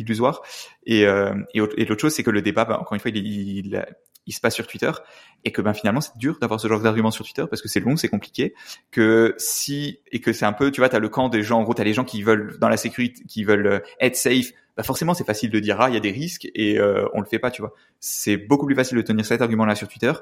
illusoire. 0.00 0.42
Et, 0.84 1.06
euh, 1.06 1.34
et, 1.54 1.84
l'autre 1.84 2.00
chose, 2.00 2.14
c'est 2.14 2.22
que 2.22 2.30
le 2.30 2.42
débat, 2.42 2.64
bah, 2.64 2.78
encore 2.80 2.94
une 2.94 3.00
fois, 3.00 3.10
il, 3.14 3.80
se 4.28 4.40
passe 4.40 4.54
sur 4.54 4.66
Twitter 4.66 4.92
et 5.44 5.50
que 5.50 5.60
ben 5.60 5.72
finalement 5.72 6.00
c'est 6.00 6.16
dur 6.16 6.38
d'avoir 6.40 6.60
ce 6.60 6.68
genre 6.68 6.80
d'argument 6.80 7.10
sur 7.10 7.24
Twitter 7.24 7.44
parce 7.50 7.60
que 7.60 7.68
c'est 7.68 7.80
long, 7.80 7.96
c'est 7.96 8.08
compliqué. 8.08 8.54
Que 8.92 9.34
si 9.38 9.98
et 10.12 10.20
que 10.20 10.32
c'est 10.32 10.44
un 10.44 10.52
peu, 10.52 10.70
tu 10.70 10.80
vois, 10.80 10.88
t'as 10.88 11.00
le 11.00 11.08
camp 11.08 11.28
des 11.28 11.42
gens, 11.42 11.58
en 11.58 11.64
gros, 11.64 11.74
t'as 11.74 11.82
les 11.82 11.94
gens 11.94 12.04
qui 12.04 12.22
veulent 12.22 12.56
dans 12.60 12.68
la 12.68 12.76
sécurité, 12.76 13.24
qui 13.24 13.42
veulent 13.42 13.66
euh, 13.66 13.78
être 13.98 14.14
safe. 14.14 14.52
Bah 14.76 14.84
forcément, 14.84 15.14
c'est 15.14 15.24
facile 15.26 15.50
de 15.50 15.58
dire 15.58 15.80
ah, 15.80 15.88
il 15.88 15.94
y 15.94 15.96
a 15.96 16.00
des 16.00 16.12
risques 16.12 16.48
et 16.54 16.78
euh, 16.78 17.08
on 17.12 17.20
le 17.20 17.26
fait 17.26 17.40
pas, 17.40 17.50
tu 17.50 17.60
vois. 17.60 17.74
C'est 17.98 18.36
beaucoup 18.36 18.66
plus 18.66 18.76
facile 18.76 18.96
de 18.98 19.02
tenir 19.02 19.26
cet 19.26 19.42
argument-là 19.42 19.74
sur 19.74 19.88
Twitter 19.88 20.12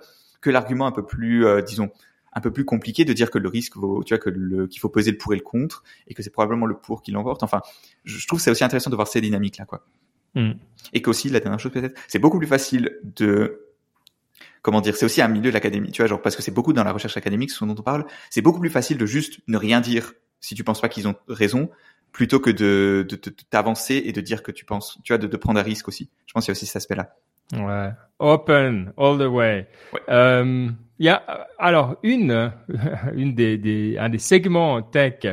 que 0.41 0.51
l'argument 0.51 0.87
un 0.87 0.93
peu 0.93 1.05
plus, 1.05 1.45
euh, 1.45 1.61
disons, 1.63 1.91
un 2.39 2.41
peu 2.41 2.53
plus 2.53 2.65
compliqué 2.65 3.05
de 3.05 3.13
dire 3.13 3.31
que 3.31 3.39
le 3.39 3.49
risque 3.49 3.77
vaut, 3.77 4.03
tu 4.05 4.15
vois, 4.15 4.19
que 4.19 4.31
le, 4.31 4.67
qu'il 4.69 4.81
faut 4.81 4.89
peser 4.89 5.11
le 5.11 5.19
pour 5.19 5.33
et 5.33 5.37
le 5.37 5.43
contre 5.43 5.83
et 6.07 6.15
que 6.15 6.23
c'est 6.23 6.31
probablement 6.31 6.67
le 6.67 6.77
pour 6.77 7.03
qui 7.03 7.11
l'emporte. 7.11 7.43
Enfin, 7.43 7.61
je, 8.05 8.27
trouve 8.27 8.39
que 8.39 8.45
c'est 8.45 8.51
aussi 8.51 8.65
intéressant 8.65 8.91
de 8.91 8.97
voir 8.97 9.09
ces 9.09 9.21
dynamiques-là, 9.21 9.65
quoi. 9.65 9.85
Mm. 10.35 10.53
Et 10.93 11.03
qu'aussi, 11.03 11.29
la 11.29 11.41
dernière 11.41 11.59
chose 11.59 11.73
peut-être, 11.73 11.99
c'est 12.07 12.21
beaucoup 12.21 12.39
plus 12.39 12.47
facile 12.47 12.99
de, 13.03 13.67
comment 14.63 14.81
dire, 14.81 14.97
c'est 14.97 15.05
aussi 15.05 15.21
un 15.21 15.29
milieu 15.29 15.51
de 15.51 15.55
l'académie, 15.55 15.91
tu 15.91 16.01
vois, 16.01 16.09
genre, 16.09 16.23
parce 16.23 16.37
que 16.37 16.43
c'est 16.43 16.55
beaucoup 16.55 16.73
dans 16.73 16.85
la 16.85 16.93
recherche 16.93 17.17
académique, 17.17 17.51
ce 17.51 17.65
dont 17.65 17.75
on 17.77 17.83
parle, 17.83 18.07
c'est 18.31 18.43
beaucoup 18.43 18.61
plus 18.61 18.71
facile 18.71 18.99
de 18.99 19.07
juste 19.07 19.41
ne 19.49 19.57
rien 19.57 19.81
dire 19.81 20.13
si 20.41 20.55
tu 20.55 20.63
penses 20.63 20.81
pas 20.81 20.89
qu'ils 20.89 21.09
ont 21.09 21.17
raison, 21.27 21.69
plutôt 22.13 22.39
que 22.39 22.51
de, 22.51 23.05
de, 23.09 23.17
t'avancer 23.51 24.01
et 24.05 24.13
de 24.13 24.21
dire 24.21 24.45
que 24.45 24.53
tu 24.53 24.65
penses, 24.65 24.99
tu 25.03 25.13
vois, 25.13 25.19
de, 25.19 25.27
de 25.27 25.37
prendre 25.37 25.59
un 25.59 25.65
risque 25.65 25.89
aussi. 25.89 26.09
Je 26.27 26.33
pense 26.33 26.45
qu'il 26.45 26.51
y 26.51 26.53
a 26.53 26.57
aussi 26.57 26.67
cet 26.67 26.77
aspect-là. 26.77 27.17
Ouais. 27.55 27.91
Open 28.19 28.93
all 28.97 29.19
the 29.19 29.31
way. 29.31 29.69
Euh, 30.09 30.71
il 30.99 31.07
y 31.07 31.09
a 31.09 31.47
alors 31.59 31.97
une, 32.03 32.53
une 33.15 33.35
des, 33.35 33.59
des, 33.59 33.97
un 33.99 34.09
des 34.09 34.19
segments 34.19 34.83
tech 34.83 35.25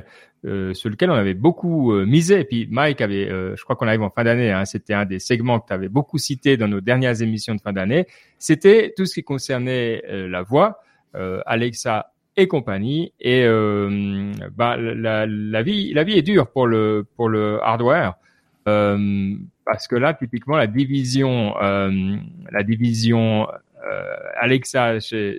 euh, 0.45 0.75
sur 0.75 0.91
lequel 0.91 1.09
on 1.09 1.15
avait 1.15 1.33
beaucoup 1.33 1.91
euh, 1.91 2.05
misé. 2.05 2.41
Et 2.41 2.43
puis 2.43 2.67
Mike 2.69 3.01
avait, 3.01 3.31
euh, 3.31 3.55
je 3.55 3.63
crois 3.63 3.75
qu'on 3.75 3.87
arrive 3.87 4.03
en 4.03 4.11
fin 4.11 4.23
d'année. 4.23 4.51
Hein, 4.51 4.65
c'était 4.65 4.93
un 4.93 5.05
des 5.05 5.17
segments 5.17 5.59
que 5.59 5.67
tu 5.67 5.73
avais 5.73 5.89
beaucoup 5.89 6.19
cité 6.19 6.55
dans 6.55 6.67
nos 6.67 6.81
dernières 6.81 7.19
émissions 7.23 7.55
de 7.55 7.61
fin 7.61 7.73
d'année. 7.73 8.05
C'était 8.37 8.93
tout 8.95 9.05
ce 9.07 9.15
qui 9.15 9.23
concernait 9.23 10.03
la 10.07 10.43
voix, 10.43 10.81
Alexa 11.45 12.11
et 12.37 12.47
compagnie. 12.47 13.13
Et 13.19 13.43
bah, 14.55 14.77
la, 14.77 15.25
la, 15.25 15.63
vie, 15.63 15.93
la 15.93 16.03
vie 16.03 16.17
est 16.17 16.21
dure 16.21 16.47
pour 16.47 16.67
le 16.67 17.07
pour 17.15 17.29
le 17.29 17.59
hardware. 17.63 18.15
parce 18.65 19.87
que 19.87 19.95
là, 19.95 20.13
typiquement, 20.13 20.57
la 20.57 20.67
division, 20.67 21.55
la 21.55 22.63
division 22.63 23.47
euh, 23.49 23.57
Alexa 24.35 24.99
chez, 24.99 25.37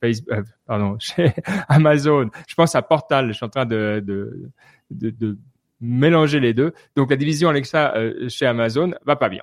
Facebook, 0.00 0.32
euh, 0.32 0.42
pardon, 0.66 0.98
Amazon. 1.68 2.30
Je 2.48 2.54
pense 2.54 2.74
à 2.74 2.82
Portal. 2.82 3.28
Je 3.28 3.32
suis 3.32 3.44
en 3.44 3.48
train 3.48 3.66
de, 3.66 4.50
mélanger 5.80 6.40
les 6.40 6.54
deux. 6.54 6.72
Donc 6.94 7.10
la 7.10 7.16
division 7.16 7.48
Alexa 7.48 7.94
euh, 7.96 8.28
chez 8.28 8.46
Amazon 8.46 8.94
va 9.04 9.16
pas 9.16 9.28
bien. 9.28 9.42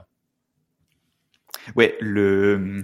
Le 1.76 2.84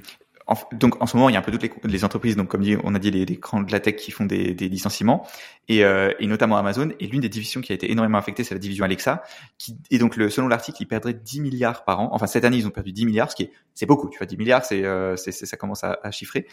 donc 0.73 1.01
en 1.01 1.05
ce 1.05 1.15
moment, 1.15 1.29
il 1.29 1.33
y 1.33 1.35
a 1.35 1.39
un 1.39 1.43
peu 1.43 1.51
toutes 1.51 1.69
les, 1.83 2.03
entreprises, 2.03 2.35
donc 2.35 2.47
comme 2.47 2.63
on 2.83 2.95
a 2.95 2.99
dit 2.99 3.11
les, 3.11 3.25
les 3.25 3.35
grands 3.35 3.61
de 3.61 3.71
la 3.71 3.79
tech 3.79 3.95
qui 3.95 4.11
font 4.11 4.25
des, 4.25 4.53
des 4.53 4.67
licenciements, 4.67 5.27
et, 5.67 5.83
euh, 5.83 6.11
et, 6.19 6.27
notamment 6.27 6.57
Amazon. 6.57 6.89
Et 6.99 7.07
l'une 7.07 7.21
des 7.21 7.29
divisions 7.29 7.61
qui 7.61 7.71
a 7.71 7.75
été 7.75 7.91
énormément 7.91 8.17
affectée, 8.17 8.43
c'est 8.43 8.55
la 8.55 8.59
division 8.59 8.83
Alexa, 8.85 9.21
qui 9.57 9.77
et 9.91 9.99
donc 9.99 10.15
selon 10.15 10.47
l'article, 10.47 10.81
ils 10.81 10.87
perdraient 10.87 11.13
10 11.13 11.41
milliards 11.41 11.83
par 11.83 11.99
an. 11.99 12.09
Enfin 12.11 12.25
cette 12.25 12.45
année, 12.45 12.57
ils 12.57 12.67
ont 12.67 12.71
perdu 12.71 12.91
10 12.91 13.05
milliards, 13.05 13.31
ce 13.31 13.35
qui 13.35 13.43
est 13.43 13.51
c'est 13.75 13.85
beaucoup. 13.85 14.09
Tu 14.09 14.17
vois, 14.17 14.27
10 14.27 14.37
milliards, 14.37 14.65
c'est 14.65 14.83
euh, 14.83 15.15
ça 15.15 15.57
commence 15.57 15.83
à, 15.83 15.99
à 16.01 16.11
chiffrer. 16.11 16.47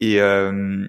Et 0.00 0.20
euh, 0.20 0.86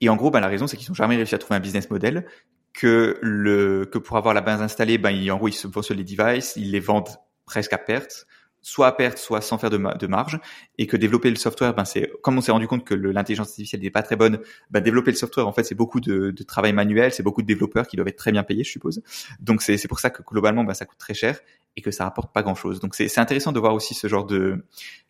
et 0.00 0.08
en 0.08 0.16
gros, 0.16 0.30
ben, 0.30 0.40
la 0.40 0.48
raison, 0.48 0.66
c'est 0.66 0.76
qu'ils 0.76 0.90
n'ont 0.90 0.94
jamais 0.94 1.16
réussi 1.16 1.34
à 1.34 1.38
trouver 1.38 1.56
un 1.56 1.60
business 1.60 1.90
model 1.90 2.26
que 2.72 3.18
le 3.22 3.84
que 3.86 3.98
pour 3.98 4.16
avoir 4.16 4.34
la 4.34 4.40
base 4.40 4.62
installée, 4.62 4.98
ben 4.98 5.10
ils, 5.10 5.30
en 5.30 5.36
gros 5.36 5.48
ils 5.48 5.52
subventionnent 5.52 5.98
les 5.98 6.04
devices, 6.04 6.54
ils 6.56 6.70
les 6.70 6.80
vendent 6.80 7.08
presque 7.46 7.72
à 7.72 7.78
perte 7.78 8.26
soit 8.62 8.86
à 8.86 8.92
perte, 8.92 9.18
soit 9.18 9.40
sans 9.40 9.58
faire 9.58 9.70
de, 9.70 9.78
de 9.78 10.06
marge, 10.06 10.38
et 10.78 10.86
que 10.86 10.96
développer 10.96 11.30
le 11.30 11.36
software, 11.36 11.74
ben 11.74 11.84
c'est 11.84 12.10
comme 12.22 12.38
on 12.38 12.40
s'est 12.40 12.52
rendu 12.52 12.66
compte 12.66 12.84
que 12.84 12.94
l'intelligence 12.94 13.48
artificielle 13.48 13.80
n'est 13.80 13.90
pas 13.90 14.02
très 14.02 14.16
bonne, 14.16 14.40
ben 14.70 14.80
développer 14.80 15.10
le 15.10 15.16
software 15.16 15.46
en 15.46 15.52
fait 15.52 15.64
c'est 15.64 15.74
beaucoup 15.74 16.00
de, 16.00 16.30
de, 16.30 16.42
travail 16.42 16.72
manuel, 16.72 17.12
c'est 17.12 17.22
beaucoup 17.22 17.42
de 17.42 17.46
développeurs 17.46 17.86
qui 17.86 17.96
doivent 17.96 18.08
être 18.08 18.18
très 18.18 18.32
bien 18.32 18.42
payés, 18.42 18.64
je 18.64 18.70
suppose. 18.70 19.02
Donc 19.40 19.62
c'est 19.62 19.88
pour 19.88 20.00
ça 20.00 20.10
que 20.10 20.22
globalement 20.22 20.64
ben, 20.64 20.74
ça 20.74 20.84
coûte 20.84 20.98
très 20.98 21.14
cher 21.14 21.40
et 21.76 21.82
que 21.82 21.90
ça 21.90 22.04
rapporte 22.04 22.32
pas 22.32 22.42
grand 22.42 22.54
chose. 22.54 22.80
Donc 22.80 22.94
c'est 22.94 23.18
intéressant 23.18 23.52
de 23.52 23.60
voir 23.60 23.74
aussi 23.74 23.94
ce 23.94 24.08
genre 24.08 24.26
de 24.26 24.64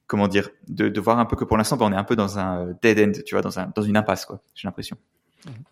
comment 0.06 0.28
dire, 0.28 0.50
de, 0.68 0.88
de 0.88 1.00
voir 1.00 1.18
un 1.18 1.24
peu 1.24 1.36
que 1.36 1.44
pour 1.44 1.56
l'instant 1.56 1.76
ben, 1.76 1.86
on 1.86 1.92
est 1.92 1.96
un 1.96 2.04
peu 2.04 2.16
dans 2.16 2.38
un 2.38 2.74
dead 2.82 2.98
end, 2.98 3.20
tu 3.24 3.34
vois, 3.34 3.42
dans 3.42 3.58
un 3.58 3.72
dans 3.74 3.82
une 3.82 3.96
impasse 3.96 4.26
quoi. 4.26 4.42
J'ai 4.54 4.68
l'impression. 4.68 4.96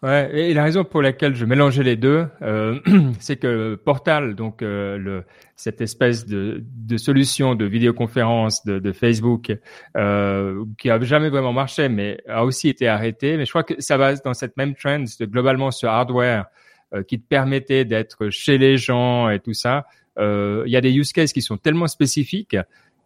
Ouais, 0.03 0.31
et 0.33 0.55
la 0.55 0.65
raison 0.65 0.85
pour 0.85 1.03
laquelle 1.03 1.35
je 1.35 1.45
mélangeais 1.45 1.83
les 1.83 1.97
deux, 1.97 2.27
euh, 2.43 2.79
c'est 3.21 3.37
que 3.37 3.75
Portal, 3.75 4.35
donc 4.35 4.63
euh, 4.63 4.97
le, 4.97 5.25
cette 5.57 5.81
espèce 5.81 6.25
de, 6.25 6.65
de, 6.65 6.97
solution 6.97 7.55
de 7.55 7.67
vidéoconférence 7.67 8.65
de, 8.65 8.79
de 8.79 8.93
Facebook, 8.93 9.55
euh, 9.97 10.65
qui 10.79 10.89
a 10.89 10.99
jamais 11.01 11.29
vraiment 11.29 11.53
marché, 11.53 11.89
mais 11.89 12.19
a 12.29 12.45
aussi 12.45 12.69
été 12.69 12.89
arrêté. 12.89 13.37
Mais 13.37 13.45
je 13.45 13.51
crois 13.51 13.65
que 13.65 13.75
ça 13.79 13.97
va 13.99 14.15
dans 14.17 14.35
cette 14.35 14.57
même 14.57 14.75
trend 14.75 15.05
de 15.21 15.27
globalement 15.27 15.71
ce 15.71 15.87
hardware 15.87 16.47
euh, 16.95 17.03
qui 17.03 17.21
te 17.21 17.27
permettait 17.29 17.85
d'être 17.85 18.31
chez 18.31 18.57
les 18.57 18.79
gens 18.79 19.29
et 19.29 19.41
tout 19.41 19.53
ça. 19.53 19.85
Euh, 20.19 20.63
il 20.65 20.73
y 20.73 20.77
a 20.77 20.81
des 20.81 20.93
use 20.93 21.13
cases 21.13 21.35
qui 21.35 21.43
sont 21.43 21.59
tellement 21.59 21.87
spécifiques 21.87 22.57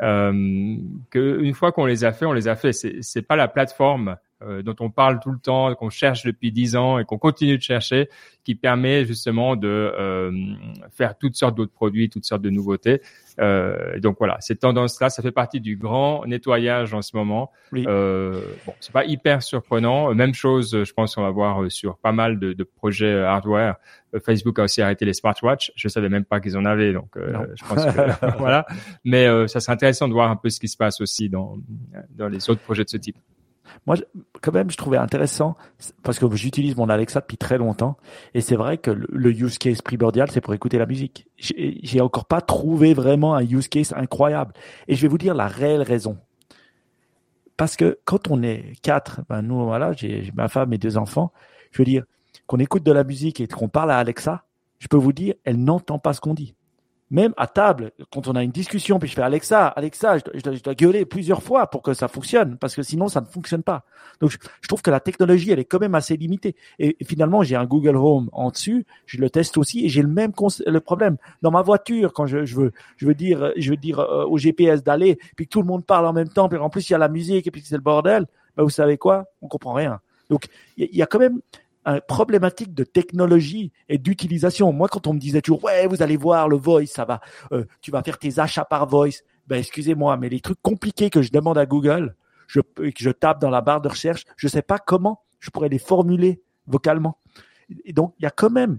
euh, 0.03 0.77
qu'une 1.11 1.55
fois 1.55 1.73
qu'on 1.73 1.87
les 1.87 2.05
a 2.05 2.13
fait, 2.13 2.25
on 2.25 2.33
les 2.33 2.47
a 2.47 2.55
fait. 2.55 2.73
C'est 2.73 3.23
pas 3.23 3.35
la 3.35 3.49
plateforme 3.49 4.17
euh, 4.47 4.63
dont 4.63 4.77
on 4.81 4.91
parle 4.91 5.21
tout 5.21 5.31
le 5.31 5.39
temps, 5.39 5.75
qu'on 5.75 5.91
cherche 5.91 6.25
depuis 6.25 6.53
dix 6.53 6.77
ans 6.77 6.99
et 6.99 7.05
qu'on 7.05 7.19
continue 7.19 7.57
de 7.57 7.63
chercher, 7.63 8.09
qui 8.45 8.55
permet 8.55 9.05
justement 9.05 9.57
de 9.57 9.69
euh, 9.69 10.33
faire 10.91 11.17
toutes 11.17 11.37
sortes 11.37 11.57
d'autres 11.57 11.73
produits, 11.73 12.09
toutes 12.09 12.25
sortes 12.25 12.43
de 12.43 12.51
nouveautés. 12.51 13.01
Euh, 13.39 13.99
donc 14.01 14.17
voilà, 14.19 14.37
cette 14.41 14.61
tendance-là, 14.61 15.11
ça 15.11 15.23
fait 15.23 15.33
partie 15.33 15.61
du 15.61 15.77
grand 15.77 16.27
nettoyage 16.27 16.93
en 16.93 17.03
ce 17.03 17.17
moment. 17.17 17.53
Oui. 17.71 17.85
Euh, 17.87 18.43
bon, 18.67 18.75
c'est 18.81 18.93
pas 18.93 19.05
hyper 19.05 19.43
surprenant. 19.43 20.13
Même 20.15 20.35
chose, 20.35 20.83
je 20.85 20.93
pense 20.93 21.15
qu'on 21.15 21.23
va 21.23 21.31
voir 21.31 21.71
sur 21.71 21.97
pas 21.99 22.13
mal 22.13 22.39
de, 22.39 22.53
de 22.53 22.65
projets 22.65 23.21
hardware. 23.23 23.77
Facebook 24.25 24.59
a 24.59 24.65
aussi 24.65 24.83
arrêté 24.83 25.05
les 25.05 25.15
smartwatches. 25.15 25.73
Je 25.75 25.89
savais 25.89 26.09
même 26.09 26.25
pas 26.25 26.41
qu'ils 26.41 26.59
en 26.59 26.65
avaient, 26.65 26.93
donc 26.93 27.17
je 27.17 27.65
pense 27.65 27.87
que 27.87 28.37
voilà. 28.39 28.67
Mais 29.05 29.27
ça 29.49 29.61
serait 29.61 29.73
intéressant 29.73 30.09
de 30.09 30.13
voir 30.13 30.31
un 30.31 30.37
peu 30.37 30.51
ce 30.51 30.61
qui 30.61 30.69
se 30.69 30.77
passe 30.77 31.01
aussi 31.01 31.31
dans 31.31 31.57
dans 32.11 32.29
les 32.29 32.51
autres 32.51 32.61
projets 32.61 32.85
de 32.85 32.91
ce 32.91 32.99
type. 32.99 33.17
Moi, 33.87 33.97
quand 34.41 34.53
même, 34.53 34.71
je 34.71 34.77
trouvais 34.77 34.97
intéressant 34.97 35.57
parce 36.03 36.19
que 36.19 36.35
j'utilise 36.35 36.77
mon 36.77 36.89
Alexa 36.89 37.21
depuis 37.21 37.37
très 37.37 37.59
longtemps 37.59 37.97
et 38.35 38.41
c'est 38.41 38.57
vrai 38.57 38.79
que 38.79 38.91
le, 38.91 39.31
use 39.31 39.59
case 39.59 39.83
primordial, 39.83 40.31
c'est 40.31 40.41
pour 40.41 40.55
écouter 40.55 40.79
la 40.79 40.87
musique. 40.87 41.27
J'ai 41.39 42.01
encore 42.01 42.27
pas 42.27 42.41
trouvé 42.41 42.95
vraiment 42.95 43.35
un 43.35 43.43
use 43.43 43.69
case 43.69 43.93
incroyable 43.97 44.53
et 44.89 44.95
je 44.95 45.03
vais 45.03 45.09
vous 45.09 45.19
dire 45.19 45.35
la 45.35 45.47
réelle 45.47 45.83
raison. 45.83 46.19
Parce 47.57 47.77
que 47.77 47.99
quand 48.05 48.31
on 48.31 48.43
est 48.43 48.81
quatre, 48.83 49.21
ben 49.29 49.43
nous 49.43 49.65
voilà, 49.65 49.93
j'ai 49.93 50.31
ma 50.35 50.49
femme 50.49 50.73
et 50.73 50.79
deux 50.79 50.97
enfants. 50.97 51.33
Je 51.71 51.79
veux 51.79 51.85
dire 51.85 52.05
qu'on 52.47 52.59
écoute 52.59 52.83
de 52.83 52.93
la 52.93 53.05
musique 53.05 53.41
et 53.41 53.47
qu'on 53.47 53.69
parle 53.69 53.91
à 53.91 53.99
Alexa, 53.99 54.45
je 54.79 54.89
peux 54.89 54.97
vous 54.97 55.13
dire, 55.13 55.35
elle 55.45 55.63
n'entend 55.63 55.99
pas 55.99 56.13
ce 56.13 56.21
qu'on 56.21 56.35
dit 56.35 56.55
même 57.13 57.35
à 57.37 57.47
table, 57.47 57.93
quand 58.11 58.27
on 58.27 58.33
a 58.33 58.43
une 58.43 58.51
discussion, 58.51 58.99
puis 58.99 59.07
je 59.07 59.15
fais 59.15 59.21
Alexa, 59.23 59.69
Alexa, 59.69 60.17
je 60.19 60.61
dois, 60.63 60.75
gueuler 60.75 61.05
plusieurs 61.05 61.43
fois 61.43 61.67
pour 61.69 61.83
que 61.83 61.93
ça 61.93 62.09
fonctionne, 62.09 62.57
parce 62.57 62.75
que 62.75 62.83
sinon 62.83 63.09
ça 63.09 63.21
ne 63.21 63.27
fonctionne 63.27 63.63
pas. 63.63 63.85
Donc 64.21 64.31
je, 64.31 64.39
trouve 64.67 64.81
que 64.81 64.91
la 64.91 64.99
technologie, 64.99 65.51
elle 65.51 65.59
est 65.59 65.67
quand 65.67 65.79
même 65.79 65.95
assez 65.95 66.17
limitée. 66.17 66.57
Et, 66.79 66.97
finalement, 67.05 67.43
j'ai 67.43 67.55
un 67.55 67.67
Google 67.67 67.97
Home 67.97 68.31
en 68.33 68.51
dessus, 68.51 68.87
je 69.05 69.19
le 69.19 69.29
teste 69.29 69.59
aussi, 69.59 69.85
et 69.85 69.91
j'ai 69.91 70.01
le 70.01 70.09
même 70.09 70.33
le 70.67 70.81
problème 70.81 71.19
dans 71.43 71.51
ma 71.51 71.61
voiture 71.61 72.15
quand 72.15 72.27
je, 72.27 72.39
veux, 72.39 72.73
je 72.97 73.07
veux 73.07 73.15
dire, 73.15 73.53
je 73.57 73.71
veux 73.71 73.77
dire 73.77 74.01
euh, 74.01 74.25
au 74.25 74.39
GPS 74.39 74.83
d'aller, 74.83 75.19
puis 75.37 75.45
que 75.45 75.51
tout 75.51 75.61
le 75.61 75.69
monde 75.69 75.85
parle 75.85 76.07
en 76.07 76.15
même 76.15 76.31
temps, 76.31 76.49
puis 76.49 76.59
en 76.59 76.71
plus 76.71 76.89
il 76.89 76.93
y 76.93 76.97
a 76.97 76.99
la 76.99 77.09
musique 77.09 77.47
et 77.47 77.51
puis 77.51 77.61
c'est 77.63 77.77
le 77.77 77.83
bordel. 77.83 78.27
Ben 78.57 78.63
vous 78.63 78.71
savez 78.71 78.97
quoi? 78.97 79.27
On 79.43 79.49
comprend 79.49 79.75
rien. 79.75 80.01
Donc 80.31 80.47
il 80.79 80.97
y 80.97 81.03
a 81.03 81.07
quand 81.07 81.19
même 81.19 81.41
un 81.85 82.01
problématique 82.01 82.75
de 82.75 82.85
technologie 82.85 83.73
et 83.89 83.99
d'utilisation. 83.99 84.73
Moi, 84.73 84.89
quand 84.89 85.07
on 85.07 85.15
me 85.15 85.19
disait 85.19 85.43
toujours, 85.43 85.65
ouais, 85.65 85.87
vous 85.87 86.03
allez 86.03 86.17
voir 86.17 86.49
le 86.49 86.57
voice, 86.57 86.87
ça 86.87 87.05
va, 87.05 87.21
euh, 87.53 87.65
tu 87.81 87.91
vas 87.91 88.03
faire 88.03 88.19
tes 88.19 88.39
achats 88.39 88.65
par 88.65 88.87
voice. 88.87 89.23
Ben, 89.47 89.59
excusez-moi, 89.59 90.17
mais 90.17 90.29
les 90.29 90.41
trucs 90.41 90.61
compliqués 90.63 91.11
que 91.11 91.23
je 91.23 91.33
demande 91.33 91.59
à 91.59 91.67
Google, 91.67 92.15
je, 92.47 92.61
que 92.61 92.91
je 92.97 93.11
tape 93.11 93.41
dans 93.41 93.51
la 93.51 93.61
barre 93.61 93.81
de 93.81 93.89
recherche, 93.89 94.25
je 94.37 94.49
sais 94.49 94.63
pas 94.63 94.79
comment 94.79 95.23
je 95.41 95.51
pourrais 95.51 95.69
les 95.69 95.79
formuler 95.79 96.43
vocalement. 96.67 97.19
Et 97.85 97.93
donc, 97.93 98.15
il 98.19 98.23
y 98.23 98.27
a 98.27 98.31
quand 98.31 98.51
même 98.51 98.79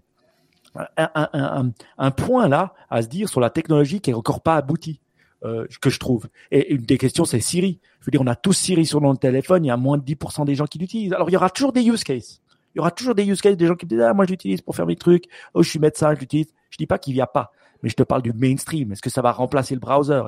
un, 0.76 0.88
un, 0.98 1.30
un, 1.34 1.72
un, 1.98 2.12
point 2.12 2.48
là 2.48 2.74
à 2.90 3.02
se 3.02 3.08
dire 3.08 3.30
sur 3.30 3.40
la 3.40 3.50
technologie 3.50 4.02
qui 4.02 4.12
est 4.12 4.14
encore 4.14 4.42
pas 4.42 4.56
aboutie. 4.56 5.00
Euh, 5.46 5.68
que 5.82 5.90
je 5.90 6.00
trouve. 6.00 6.30
Et 6.52 6.74
une 6.74 6.84
des 6.84 6.98
questions, 6.98 7.26
c'est 7.26 7.42
Siri. 7.42 7.82
Je 8.00 8.06
veux 8.06 8.12
dire, 8.12 8.22
on 8.22 8.28
a 8.28 8.36
tous 8.36 8.54
Siri 8.54 8.86
sur 8.86 9.02
notre 9.02 9.20
téléphone, 9.20 9.66
il 9.66 9.68
y 9.68 9.72
a 9.72 9.76
moins 9.76 9.98
de 9.98 10.04
10% 10.04 10.46
des 10.46 10.56
gens 10.56 10.68
qui 10.68 10.80
l'utilisent. 10.80 11.12
Alors, 11.12 11.30
il 11.30 11.34
y 11.34 11.36
aura 11.36 11.50
toujours 11.50 11.74
des 11.74 11.84
use 11.84 12.06
cases. 12.06 12.40
Il 12.74 12.80
y 12.80 12.80
aura 12.80 12.92
toujours 12.92 13.16
des 13.16 13.26
use 13.26 13.42
cases, 13.42 13.56
des 13.56 13.68
gens 13.68 13.76
qui 13.76 13.86
me 13.86 13.90
disent, 13.90 14.02
ah, 14.02 14.14
moi, 14.14 14.26
j'utilise 14.26 14.62
pour 14.62 14.76
faire 14.76 14.86
mes 14.86 14.96
trucs. 14.96 15.26
Oh, 15.54 15.62
je 15.62 15.70
suis 15.70 15.80
médecin, 15.80 16.14
je 16.16 16.20
l'utilise. 16.20 16.48
Je 16.70 16.78
dis 16.78 16.88
pas 16.88 16.98
qu'il 16.98 17.16
y 17.16 17.22
a 17.22 17.28
pas, 17.28 17.52
mais 17.84 17.90
je 17.90 17.96
te 17.96 18.04
parle 18.04 18.24
du 18.24 18.34
mainstream. 18.34 18.92
Est-ce 18.92 19.02
que 19.02 19.12
ça 19.12 19.22
va 19.22 19.32
remplacer 19.32 19.76
le 19.76 19.80
browser? 19.80 20.22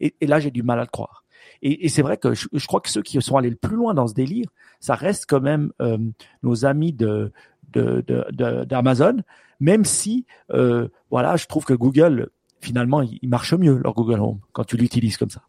Et, 0.00 0.14
là, 0.26 0.38
j'ai 0.38 0.50
du 0.50 0.62
mal 0.62 0.78
à 0.78 0.82
le 0.82 0.88
croire. 0.88 1.24
Et, 1.62 1.88
c'est 1.88 2.02
vrai 2.02 2.18
que 2.18 2.34
je, 2.34 2.66
crois 2.66 2.80
que 2.80 2.90
ceux 2.90 3.02
qui 3.02 3.20
sont 3.22 3.36
allés 3.36 3.50
le 3.50 3.56
plus 3.56 3.76
loin 3.76 3.94
dans 3.94 4.06
ce 4.06 4.14
délire, 4.14 4.48
ça 4.80 4.94
reste 4.94 5.24
quand 5.26 5.40
même 5.40 5.72
euh, 5.80 5.98
nos 6.42 6.66
amis 6.66 6.92
de 6.92 7.32
d'Amazon, 7.70 9.12
de, 9.12 9.22
même 9.60 9.84
si 9.84 10.24
euh, 10.52 10.88
voilà, 11.10 11.36
je 11.36 11.46
trouve 11.46 11.66
que 11.66 11.74
Google 11.74 12.30
finalement 12.60 13.02
il, 13.02 13.28
marche 13.28 13.52
mieux 13.52 13.78
leur 13.84 13.92
Google 13.92 14.20
Home 14.20 14.40
quand 14.52 14.64
tu 14.64 14.78
l'utilises 14.78 15.18
comme 15.18 15.28
ça. 15.28 15.42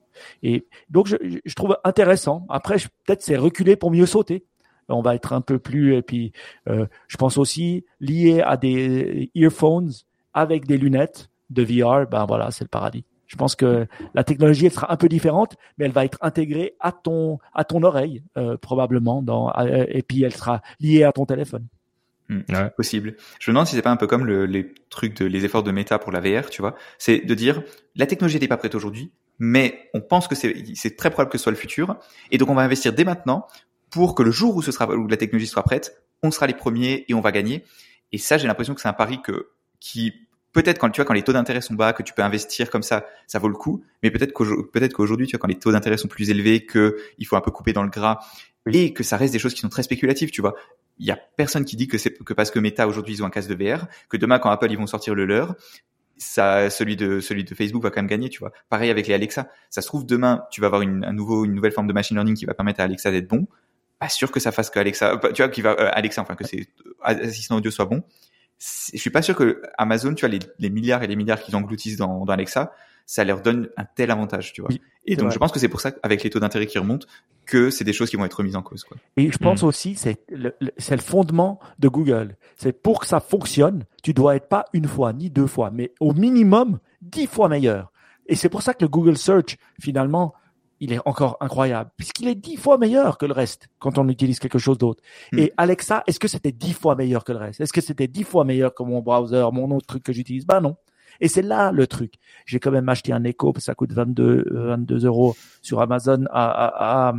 Et 0.43 0.67
donc 0.89 1.07
je, 1.07 1.15
je 1.45 1.55
trouve 1.55 1.77
intéressant. 1.85 2.45
Après, 2.49 2.75
peut-être 3.05 3.21
c'est 3.21 3.37
reculer 3.37 3.77
pour 3.77 3.89
mieux 3.89 4.05
sauter 4.05 4.45
on 4.89 5.01
va 5.01 5.15
être 5.15 5.33
un 5.33 5.41
peu 5.41 5.59
plus 5.59 5.95
et 5.95 6.01
puis 6.01 6.31
euh, 6.67 6.85
je 7.07 7.17
pense 7.17 7.37
aussi 7.37 7.85
lié 7.99 8.41
à 8.41 8.57
des 8.57 9.31
earphones 9.35 9.91
avec 10.33 10.65
des 10.65 10.77
lunettes 10.77 11.29
de 11.49 11.63
VR 11.63 12.07
ben 12.07 12.25
voilà 12.25 12.51
c'est 12.51 12.63
le 12.63 12.69
paradis 12.69 13.05
je 13.27 13.35
pense 13.35 13.55
que 13.55 13.87
la 14.13 14.23
technologie 14.23 14.65
elle 14.65 14.71
sera 14.71 14.91
un 14.91 14.97
peu 14.97 15.07
différente 15.07 15.55
mais 15.77 15.85
elle 15.85 15.91
va 15.91 16.05
être 16.05 16.17
intégrée 16.21 16.75
à 16.79 16.91
ton 16.91 17.39
à 17.53 17.63
ton 17.63 17.83
oreille 17.83 18.23
euh, 18.37 18.57
probablement 18.57 19.21
dans 19.21 19.51
euh, 19.57 19.85
et 19.87 20.01
puis 20.01 20.23
elle 20.23 20.35
sera 20.35 20.61
liée 20.79 21.03
à 21.03 21.11
ton 21.11 21.25
téléphone 21.25 21.65
hmm, 22.29 22.41
ouais. 22.49 22.69
possible. 22.75 23.15
Je 23.39 23.49
me 23.49 23.53
demande 23.53 23.67
si 23.67 23.75
c'est 23.75 23.81
pas 23.81 23.91
un 23.91 23.97
peu 23.97 24.07
comme 24.07 24.25
le, 24.25 24.45
les 24.45 24.73
trucs 24.89 25.15
de 25.17 25.25
les 25.25 25.45
efforts 25.45 25.63
de 25.63 25.71
méta 25.71 25.99
pour 25.99 26.11
la 26.11 26.19
VR, 26.19 26.49
tu 26.49 26.61
vois. 26.61 26.75
C'est 26.97 27.19
de 27.19 27.33
dire 27.33 27.63
la 27.95 28.07
technologie 28.07 28.39
n'est 28.39 28.47
pas 28.47 28.57
prête 28.57 28.75
aujourd'hui, 28.75 29.11
mais 29.39 29.89
on 29.93 30.01
pense 30.01 30.27
que 30.27 30.35
c'est 30.35 30.95
très 30.97 31.09
probable 31.09 31.31
que 31.31 31.37
ce 31.37 31.43
soit 31.43 31.51
le 31.51 31.57
futur, 31.57 31.97
et 32.29 32.37
donc 32.37 32.49
on 32.49 32.55
va 32.55 32.61
investir 32.61 32.93
dès 32.93 33.05
maintenant 33.05 33.47
pour 33.89 34.15
que 34.15 34.23
le 34.23 34.31
jour 34.31 34.55
où 34.55 34.61
ce 34.61 34.71
sera 34.71 34.87
où 34.87 35.07
la 35.07 35.17
technologie 35.17 35.47
sera 35.47 35.63
prête, 35.63 36.03
on 36.23 36.31
sera 36.31 36.47
les 36.47 36.53
premiers 36.53 37.05
et 37.07 37.13
on 37.13 37.21
va 37.21 37.31
gagner. 37.31 37.63
Et 38.11 38.17
ça, 38.17 38.37
j'ai 38.37 38.47
l'impression 38.47 38.73
que 38.73 38.81
c'est 38.81 38.87
un 38.87 38.93
pari 38.93 39.21
que 39.21 39.49
qui 39.79 40.13
peut-être 40.51 40.79
quand 40.79 40.89
tu 40.89 40.99
vois 40.99 41.05
quand 41.05 41.13
les 41.13 41.23
taux 41.23 41.33
d'intérêt 41.33 41.61
sont 41.61 41.73
bas, 41.73 41.93
que 41.93 42.03
tu 42.03 42.13
peux 42.13 42.23
investir 42.23 42.69
comme 42.69 42.83
ça, 42.83 43.05
ça 43.27 43.39
vaut 43.39 43.49
le 43.49 43.55
coup. 43.55 43.83
Mais 44.03 44.11
peut-être 44.11 44.33
qu'aujourd'hui, 44.33 44.65
peut-être 44.71 44.93
qu'aujourd'hui, 44.93 45.27
tu 45.27 45.35
vois, 45.35 45.39
quand 45.39 45.47
les 45.47 45.59
taux 45.59 45.71
d'intérêt 45.71 45.97
sont 45.97 46.07
plus 46.07 46.29
élevés, 46.29 46.65
que 46.65 46.97
il 47.17 47.25
faut 47.25 47.35
un 47.35 47.41
peu 47.41 47.51
couper 47.51 47.73
dans 47.73 47.83
le 47.83 47.89
gras 47.89 48.19
et 48.71 48.93
que 48.93 49.03
ça 49.03 49.17
reste 49.17 49.33
des 49.33 49.39
choses 49.39 49.53
qui 49.53 49.61
sont 49.61 49.69
très 49.69 49.83
spéculatives, 49.83 50.31
tu 50.31 50.41
vois. 50.41 50.55
Il 50.97 51.05
y 51.05 51.11
a 51.11 51.19
personne 51.37 51.65
qui 51.65 51.75
dit 51.75 51.87
que 51.87 51.97
c'est 51.97 52.11
que 52.11 52.33
parce 52.33 52.51
que 52.51 52.59
Meta 52.59 52.87
aujourd'hui 52.87 53.15
ils 53.15 53.23
ont 53.23 53.25
un 53.25 53.29
casque 53.29 53.49
de 53.49 53.55
VR, 53.55 53.87
que 54.09 54.17
demain 54.17 54.37
quand 54.37 54.49
Apple 54.49 54.69
ils 54.69 54.77
vont 54.77 54.87
sortir 54.87 55.15
le 55.15 55.25
leur, 55.25 55.55
ça, 56.17 56.69
celui 56.69 56.97
de 56.97 57.21
celui 57.21 57.45
de 57.45 57.55
Facebook 57.55 57.81
va 57.81 57.89
quand 57.89 58.01
même 58.01 58.07
gagner, 58.07 58.29
tu 58.29 58.39
vois. 58.39 58.51
Pareil 58.69 58.89
avec 58.89 59.07
les 59.07 59.13
Alexa. 59.13 59.47
Ça 59.69 59.81
se 59.81 59.87
trouve 59.87 60.05
demain, 60.05 60.43
tu 60.51 60.59
vas 60.59 60.67
avoir 60.67 60.81
une, 60.81 61.05
un 61.05 61.13
nouveau, 61.13 61.45
une 61.45 61.53
nouvelle 61.53 61.71
forme 61.71 61.87
de 61.87 61.93
machine 61.93 62.17
learning 62.17 62.35
qui 62.35 62.45
va 62.45 62.53
permettre 62.53 62.81
à 62.81 62.83
Alexa 62.83 63.11
d'être 63.11 63.27
bon 63.27 63.47
pas 63.99 64.09
sûr 64.09 64.31
que 64.31 64.39
ça 64.39 64.51
fasse 64.51 64.69
que 64.69 64.79
Alexa, 64.79 65.13
euh, 65.13 65.31
tu 65.33 65.41
vois, 65.41 65.49
qui 65.49 65.61
va 65.61 65.71
euh, 65.71 65.89
Alexa, 65.93 66.21
enfin 66.21 66.35
que 66.35 66.47
ses 66.47 66.67
euh, 66.85 66.91
assistants 67.03 67.57
audio 67.57 67.69
soient 67.69 67.85
bons. 67.85 68.01
Je 68.93 68.97
suis 68.97 69.09
pas 69.09 69.21
sûr 69.21 69.35
que 69.35 69.61
Amazon, 69.77 70.13
tu 70.13 70.25
vois, 70.25 70.29
les, 70.29 70.39
les 70.57 70.69
milliards 70.69 71.03
et 71.03 71.07
les 71.07 71.15
milliards 71.15 71.39
qu'ils 71.39 71.55
engloutissent 71.55 71.97
dans, 71.97 72.25
dans, 72.25 72.33
Alexa, 72.33 72.73
ça 73.05 73.23
leur 73.23 73.41
donne 73.41 73.69
un 73.77 73.85
tel 73.85 74.11
avantage, 74.11 74.51
tu 74.51 74.61
vois. 74.61 74.69
et 75.05 75.15
donc 75.15 75.31
je 75.31 75.37
pense 75.37 75.51
que 75.51 75.59
c'est 75.59 75.69
pour 75.69 75.81
ça, 75.81 75.93
avec 76.03 76.23
les 76.23 76.29
taux 76.29 76.39
d'intérêt 76.39 76.67
qui 76.67 76.77
remontent, 76.77 77.07
que 77.45 77.69
c'est 77.69 77.85
des 77.85 77.93
choses 77.93 78.09
qui 78.09 78.17
vont 78.17 78.25
être 78.25 78.43
mises 78.43 78.57
en 78.57 78.61
cause. 78.61 78.83
Quoi. 78.83 78.97
Et 79.17 79.31
je 79.31 79.37
pense 79.37 79.63
mm. 79.63 79.65
aussi, 79.65 79.95
c'est 79.95 80.19
le, 80.29 80.53
c'est 80.77 80.95
le 80.95 81.01
fondement 81.01 81.59
de 81.79 81.87
Google. 81.87 82.35
C'est 82.57 82.73
pour 82.73 82.99
que 82.99 83.07
ça 83.07 83.19
fonctionne, 83.19 83.85
tu 84.03 84.13
dois 84.13 84.35
être 84.35 84.49
pas 84.49 84.65
une 84.73 84.87
fois 84.87 85.13
ni 85.13 85.29
deux 85.29 85.47
fois, 85.47 85.71
mais 85.71 85.93
au 85.99 86.13
minimum 86.13 86.79
dix 87.01 87.27
fois 87.27 87.47
meilleur. 87.49 87.91
Et 88.27 88.35
c'est 88.35 88.49
pour 88.49 88.61
ça 88.61 88.73
que 88.73 88.83
le 88.83 88.89
Google 88.89 89.17
Search, 89.17 89.57
finalement, 89.81 90.35
il 90.79 90.93
est 90.93 90.99
encore 91.05 91.37
incroyable, 91.41 91.91
puisqu'il 91.97 92.27
est 92.27 92.35
dix 92.35 92.57
fois 92.57 92.77
meilleur 92.77 93.17
que 93.17 93.25
le 93.25 93.33
reste 93.33 93.67
quand 93.79 93.97
on 93.97 94.07
utilise 94.07 94.39
quelque 94.39 94.59
chose 94.59 94.77
d'autre. 94.77 95.03
Hmm. 95.31 95.39
Et 95.39 95.53
Alexa, 95.57 96.03
est-ce 96.07 96.19
que 96.19 96.27
c'était 96.27 96.51
dix 96.51 96.73
fois 96.73 96.95
meilleur 96.95 97.23
que 97.23 97.31
le 97.31 97.39
reste? 97.39 97.61
Est-ce 97.61 97.73
que 97.73 97.81
c'était 97.81 98.07
dix 98.07 98.23
fois 98.23 98.45
meilleur 98.45 98.73
que 98.73 98.83
mon 98.83 99.01
browser, 99.01 99.47
mon 99.51 99.69
autre 99.71 99.87
truc 99.87 100.03
que 100.03 100.13
j'utilise? 100.13 100.45
Ben 100.45 100.61
non. 100.61 100.77
Et 101.21 101.27
c'est 101.27 101.41
là 101.41 101.71
le 101.71 101.85
truc. 101.87 102.13
J'ai 102.45 102.59
quand 102.59 102.71
même 102.71 102.87
acheté 102.87 103.11
un 103.11 103.23
Echo, 103.23 103.51
parce 103.51 103.63
que 103.63 103.65
ça 103.65 103.75
coûte 103.75 103.91
22, 103.91 104.45
22 104.51 105.05
euros 105.05 105.35
sur 105.61 105.81
Amazon 105.81 106.25
à, 106.31 107.09
à, 107.09 107.13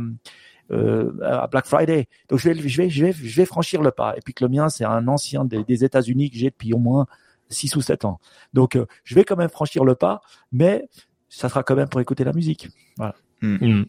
euh, 0.71 1.11
à, 1.21 1.47
Black 1.47 1.65
Friday. 1.65 2.07
Donc 2.29 2.39
je 2.39 2.49
vais, 2.49 2.67
je 2.67 2.81
vais, 2.81 2.89
je 2.89 3.05
vais, 3.05 3.11
je 3.11 3.35
vais 3.35 3.45
franchir 3.45 3.81
le 3.81 3.91
pas. 3.91 4.15
Et 4.17 4.21
puis 4.21 4.33
que 4.33 4.43
le 4.43 4.49
mien, 4.49 4.69
c'est 4.69 4.85
un 4.85 5.07
ancien 5.07 5.45
des, 5.45 5.63
des 5.63 5.83
États-Unis 5.83 6.31
que 6.31 6.37
j'ai 6.37 6.49
depuis 6.49 6.73
au 6.73 6.79
moins 6.79 7.05
6 7.49 7.75
ou 7.75 7.81
7 7.81 8.05
ans. 8.05 8.19
Donc 8.53 8.75
euh, 8.75 8.85
je 9.03 9.15
vais 9.15 9.23
quand 9.23 9.35
même 9.35 9.49
franchir 9.49 9.83
le 9.83 9.95
pas, 9.95 10.21
mais 10.51 10.87
ça 11.29 11.49
sera 11.49 11.63
quand 11.63 11.75
même 11.75 11.89
pour 11.89 12.01
écouter 12.01 12.23
la 12.23 12.33
musique. 12.33 12.69
Voilà. 12.97 13.15
Hmm. 13.41 13.55
Hmm. 13.55 13.85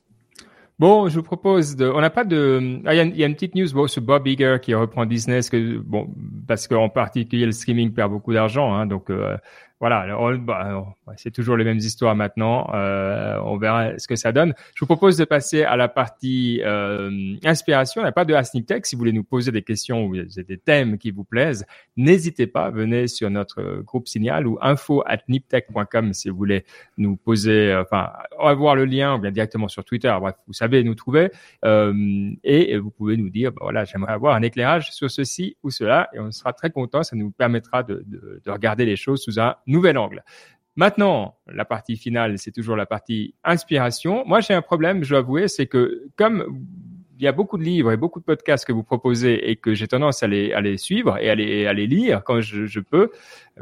Bon, 0.79 1.09
je 1.09 1.17
vous 1.17 1.23
propose 1.23 1.77
de. 1.77 1.87
On 1.87 2.01
n'a 2.01 2.11
pas 2.11 2.25
de. 2.25 2.81
Ah, 2.87 2.95
il 2.95 3.17
y, 3.17 3.23
a 3.23 3.27
une 3.27 3.35
petite 3.35 3.55
news 3.55 3.69
bon, 3.73 3.87
sur 3.87 4.03
Bob 4.03 4.27
Iger 4.27 4.57
qui 4.61 4.75
reprend 4.75 5.07
Disney, 5.07 5.41
que 5.49 5.79
bon, 5.79 6.13
parce 6.49 6.67
qu'en 6.67 6.89
particulier 6.89 7.47
le 7.47 7.53
streaming 7.53 7.93
perd 7.93 8.11
beaucoup 8.11 8.33
d'argent, 8.33 8.75
hein, 8.75 8.87
donc 8.87 9.11
euh, 9.11 9.37
voilà, 9.83 10.07
bah, 10.39 10.95
c'est 11.17 11.33
toujours 11.33 11.57
les 11.57 11.65
mêmes 11.65 11.79
histoires 11.79 12.15
maintenant. 12.15 12.71
Euh, 12.73 13.37
on 13.43 13.57
verra 13.57 13.99
ce 13.99 14.07
que 14.07 14.15
ça 14.15 14.31
donne. 14.31 14.55
Je 14.77 14.81
vous 14.81 14.87
propose 14.87 15.17
de 15.17 15.25
passer 15.25 15.65
à 15.65 15.75
la 15.75 15.89
partie 15.89 16.61
euh, 16.63 17.35
inspiration. 17.43 18.01
Il 18.01 18.05
n'y 18.05 18.09
a 18.09 18.13
pas 18.13 18.25
de 18.25 18.33
Asnip 18.33 18.65
Tech. 18.65 18.83
Si 18.85 18.95
vous 18.95 19.01
voulez 19.01 19.13
nous 19.13 19.25
poser 19.25 19.51
des 19.51 19.63
questions 19.63 20.05
ou 20.05 20.15
des 20.17 20.57
thèmes 20.57 20.99
qui 20.99 21.11
vous 21.11 21.25
plaisent, 21.25 21.67
n'hésitez 21.97 22.47
pas. 22.47 22.71
Venez 22.71 23.09
sur 23.09 23.29
notre 23.29 23.83
groupe 23.83 24.07
Signal 24.07 24.47
ou 24.47 24.57
info 24.61 25.03
at 25.05 25.19
niptech.com 25.27 26.13
si 26.13 26.29
vous 26.29 26.37
voulez 26.37 26.65
nous 26.97 27.17
poser. 27.17 27.75
Enfin, 27.75 28.13
on 28.39 28.45
va 28.45 28.55
voir 28.55 28.77
le 28.77 28.85
lien 28.85 29.17
ou 29.17 29.19
bien 29.19 29.33
directement 29.33 29.67
sur 29.67 29.85
Twitter. 29.85 30.17
Bref, 30.21 30.37
vous 30.47 30.53
savez 30.53 30.85
nous 30.85 30.95
trouver 30.95 31.33
euh, 31.65 32.31
et 32.45 32.79
vous 32.79 32.93
pouvez 32.93 33.17
nous 33.17 33.31
dire, 33.31 33.51
bah, 33.51 33.63
voilà, 33.63 33.85
j'aimerais 33.85 34.13
avoir 34.13 34.37
un 34.37 34.43
éclairage 34.43 34.93
sur 34.93 35.11
ceci 35.11 35.57
ou 35.65 35.71
cela 35.71 36.09
et 36.13 36.21
on 36.21 36.31
sera 36.31 36.53
très 36.53 36.71
content. 36.71 37.03
Ça 37.03 37.17
nous 37.17 37.33
permettra 37.33 37.83
de, 37.83 38.05
de, 38.07 38.41
de 38.45 38.51
regarder 38.53 38.85
les 38.85 38.95
choses 38.95 39.25
sous 39.25 39.41
un 39.41 39.57
nouvel 39.73 39.99
angle. 39.99 40.23
Maintenant, 40.77 41.37
la 41.49 41.65
partie 41.65 41.97
finale, 41.97 42.39
c'est 42.39 42.53
toujours 42.53 42.77
la 42.77 42.87
partie 42.87 43.35
inspiration. 43.45 44.25
Moi, 44.27 44.41
j'ai 44.41 44.55
un 44.55 44.63
problème, 44.63 45.05
je 45.05 45.11
dois 45.11 45.19
avouer, 45.19 45.49
c'est 45.49 45.67
que 45.67 46.07
comme 46.17 46.65
il 47.19 47.25
y 47.25 47.29
a 47.29 47.33
beaucoup 47.33 47.57
de 47.57 47.63
livres 47.63 47.93
et 47.93 47.97
beaucoup 47.97 48.19
de 48.19 48.25
podcasts 48.25 48.65
que 48.65 48.73
vous 48.73 48.83
proposez 48.83 49.49
et 49.49 49.55
que 49.55 49.75
j'ai 49.75 49.87
tendance 49.87 50.25
à 50.25 50.27
les, 50.27 50.53
à 50.55 50.61
les 50.61 50.77
suivre 50.77 51.19
et 51.19 51.31
à 51.31 51.37
les, 51.37 51.67
à 51.67 51.73
les 51.73 51.87
lire 51.87 52.25
quand 52.25 52.41
je, 52.41 52.67
je 52.67 52.81
peux, 52.81 53.11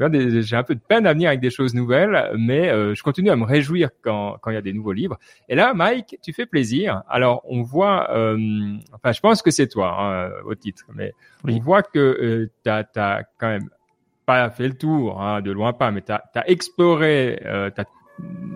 eh 0.01 0.41
j'ai 0.41 0.57
un 0.57 0.63
peu 0.63 0.75
de 0.75 0.81
peine 0.81 1.07
à 1.07 1.13
venir 1.13 1.29
avec 1.29 1.41
des 1.41 1.51
choses 1.51 1.75
nouvelles, 1.75 2.31
mais 2.39 2.71
euh, 2.71 2.95
je 2.95 3.03
continue 3.03 3.29
à 3.29 3.37
me 3.37 3.45
réjouir 3.45 3.91
quand, 4.01 4.39
quand 4.41 4.51
il 4.51 4.55
y 4.55 4.57
a 4.57 4.63
des 4.63 4.73
nouveaux 4.73 4.95
livres. 4.95 5.19
Et 5.51 5.57
là, 5.57 5.75
Mike, 5.75 6.17
tu 6.23 6.33
fais 6.33 6.47
plaisir. 6.47 7.03
Alors, 7.07 7.43
on 7.45 7.61
voit, 7.61 8.11
euh, 8.17 8.79
enfin, 8.95 9.13
je 9.13 9.21
pense 9.21 9.43
que 9.43 9.51
c'est 9.51 9.69
toi 9.69 9.95
hein, 10.01 10.31
au 10.47 10.55
titre, 10.55 10.85
mais 10.95 11.13
on 11.45 11.59
voit 11.59 11.83
que 11.83 11.99
euh, 11.99 12.51
tu 12.65 12.71
as 12.71 13.25
quand 13.37 13.49
même 13.49 13.69
pas 14.31 14.51
fait 14.51 14.69
le 14.69 14.75
tour, 14.75 15.21
hein, 15.21 15.41
de 15.41 15.51
loin 15.51 15.73
pas, 15.73 15.91
mais 15.91 16.03
tu 16.03 16.13
as, 16.13 16.23
exploré 16.47 17.43
euh, 17.45 17.71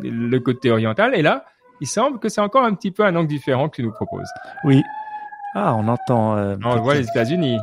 le 0.03 0.39
côté 0.39 0.71
oriental. 0.71 1.15
Et 1.17 1.23
là, 1.23 1.45
il 1.81 1.89
semble 1.89 2.21
que 2.21 2.29
c'est 2.29 2.41
encore 2.41 2.65
un 2.65 2.75
petit 2.75 2.93
peu 2.93 3.05
un 3.05 3.17
angle 3.17 3.27
différent 3.27 3.69
que 3.69 3.77
tu 3.77 3.83
nous 3.83 3.91
proposes. 3.91 4.31
Oui. 4.65 4.83
Ah, 5.57 5.75
on 5.75 5.89
entend. 5.89 6.37
Euh, 6.37 6.57
on 6.65 6.81
voit 6.81 6.95
les 6.95 7.09
États-Unis. 7.09 7.59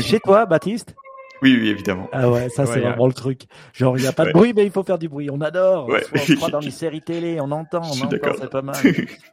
chez 0.00 0.20
toi, 0.20 0.46
Baptiste? 0.46 0.94
Oui, 1.42 1.56
oui, 1.60 1.68
évidemment. 1.68 2.08
Ah 2.12 2.30
ouais, 2.30 2.48
ça 2.48 2.66
c'est 2.66 2.80
vraiment 2.80 3.06
le 3.06 3.12
truc. 3.12 3.42
Genre, 3.72 3.96
il 3.96 4.02
n'y 4.02 4.06
a 4.06 4.12
pas 4.12 4.26
de 4.26 4.32
bruit, 4.32 4.52
mais 4.54 4.64
il 4.64 4.70
faut 4.70 4.82
faire 4.82 4.98
du 4.98 5.08
bruit. 5.08 5.30
On 5.30 5.40
adore. 5.40 5.88
On 5.88 6.34
croit 6.36 6.50
dans 6.50 6.60
les 6.60 6.70
séries 6.70 7.02
télé, 7.02 7.40
on 7.40 7.50
entend, 7.50 7.82
on 7.82 8.04
entend, 8.04 8.32
c'est 8.38 8.50
pas 8.50 8.62
mal. 8.62 8.76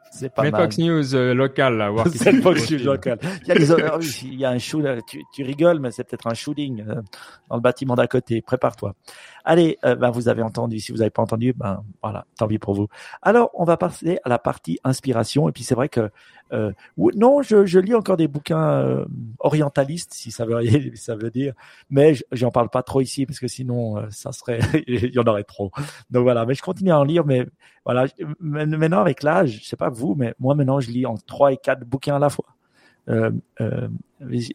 C'est 0.09 0.33
pas 0.33 0.43
Mais 0.43 0.51
Fox 0.51 0.77
News 0.79 1.15
euh, 1.15 1.33
local, 1.33 1.77
là, 1.77 1.89
voir 1.89 2.07
C'est 2.15 2.41
Fox 2.41 2.71
News 2.71 2.79
local. 2.79 3.19
Il 3.43 3.47
y 3.47 3.51
a, 3.51 3.55
des... 3.55 4.23
Il 4.23 4.39
y 4.39 4.45
a 4.45 4.49
un 4.49 4.57
shoot, 4.57 4.83
tu, 5.07 5.21
tu 5.33 5.43
rigoles, 5.43 5.79
mais 5.79 5.91
c'est 5.91 6.03
peut-être 6.03 6.27
un 6.27 6.33
shooting 6.33 6.81
euh, 6.81 7.01
dans 7.49 7.55
le 7.55 7.61
bâtiment 7.61 7.93
d'à 7.93 8.07
côté. 8.07 8.41
Prépare-toi. 8.41 8.95
Allez, 9.45 9.77
euh, 9.85 9.95
ben 9.95 10.09
vous 10.09 10.27
avez 10.27 10.41
entendu. 10.41 10.79
Si 10.79 10.91
vous 10.91 10.99
n'avez 10.99 11.09
pas 11.09 11.21
entendu, 11.21 11.53
ben 11.53 11.83
voilà, 12.01 12.25
tant 12.37 12.47
pis 12.47 12.57
pour 12.57 12.73
vous. 12.73 12.87
Alors, 13.21 13.51
on 13.53 13.63
va 13.63 13.77
passer 13.77 14.17
à 14.23 14.29
la 14.29 14.39
partie 14.39 14.79
inspiration. 14.83 15.47
Et 15.49 15.51
puis 15.51 15.63
c'est 15.63 15.75
vrai 15.75 15.89
que 15.89 16.09
euh, 16.53 16.71
non, 16.97 17.41
je, 17.41 17.65
je, 17.65 17.79
lis 17.79 17.95
encore 17.95 18.17
des 18.17 18.27
bouquins 18.27 18.69
euh, 18.71 19.05
orientalistes, 19.39 20.13
si 20.13 20.31
ça 20.31 20.45
veut, 20.45 20.61
ça 20.95 21.15
veut 21.15 21.29
dire, 21.29 21.53
mais 21.89 22.15
j'en 22.31 22.51
parle 22.51 22.69
pas 22.69 22.83
trop 22.83 23.01
ici 23.01 23.25
parce 23.25 23.39
que 23.39 23.47
sinon, 23.47 23.97
euh, 23.97 24.07
ça 24.09 24.31
serait, 24.31 24.59
il 24.87 25.13
y 25.13 25.19
en 25.19 25.25
aurait 25.25 25.43
trop. 25.43 25.71
Donc 26.09 26.23
voilà, 26.23 26.45
mais 26.45 26.53
je 26.53 26.61
continue 26.61 26.91
à 26.91 26.99
en 26.99 27.03
lire, 27.03 27.25
mais 27.25 27.45
voilà, 27.85 28.05
maintenant 28.39 29.01
avec 29.01 29.23
l'âge, 29.23 29.61
je 29.61 29.67
sais 29.67 29.77
pas 29.77 29.89
vous, 29.89 30.15
mais 30.15 30.33
moi 30.39 30.55
maintenant, 30.55 30.79
je 30.79 30.91
lis 30.91 31.05
en 31.05 31.15
trois 31.15 31.51
et 31.51 31.57
quatre 31.57 31.85
bouquins 31.85 32.15
à 32.15 32.19
la 32.19 32.29
fois. 32.29 32.45
Euh, 33.09 33.31
euh, 33.61 33.87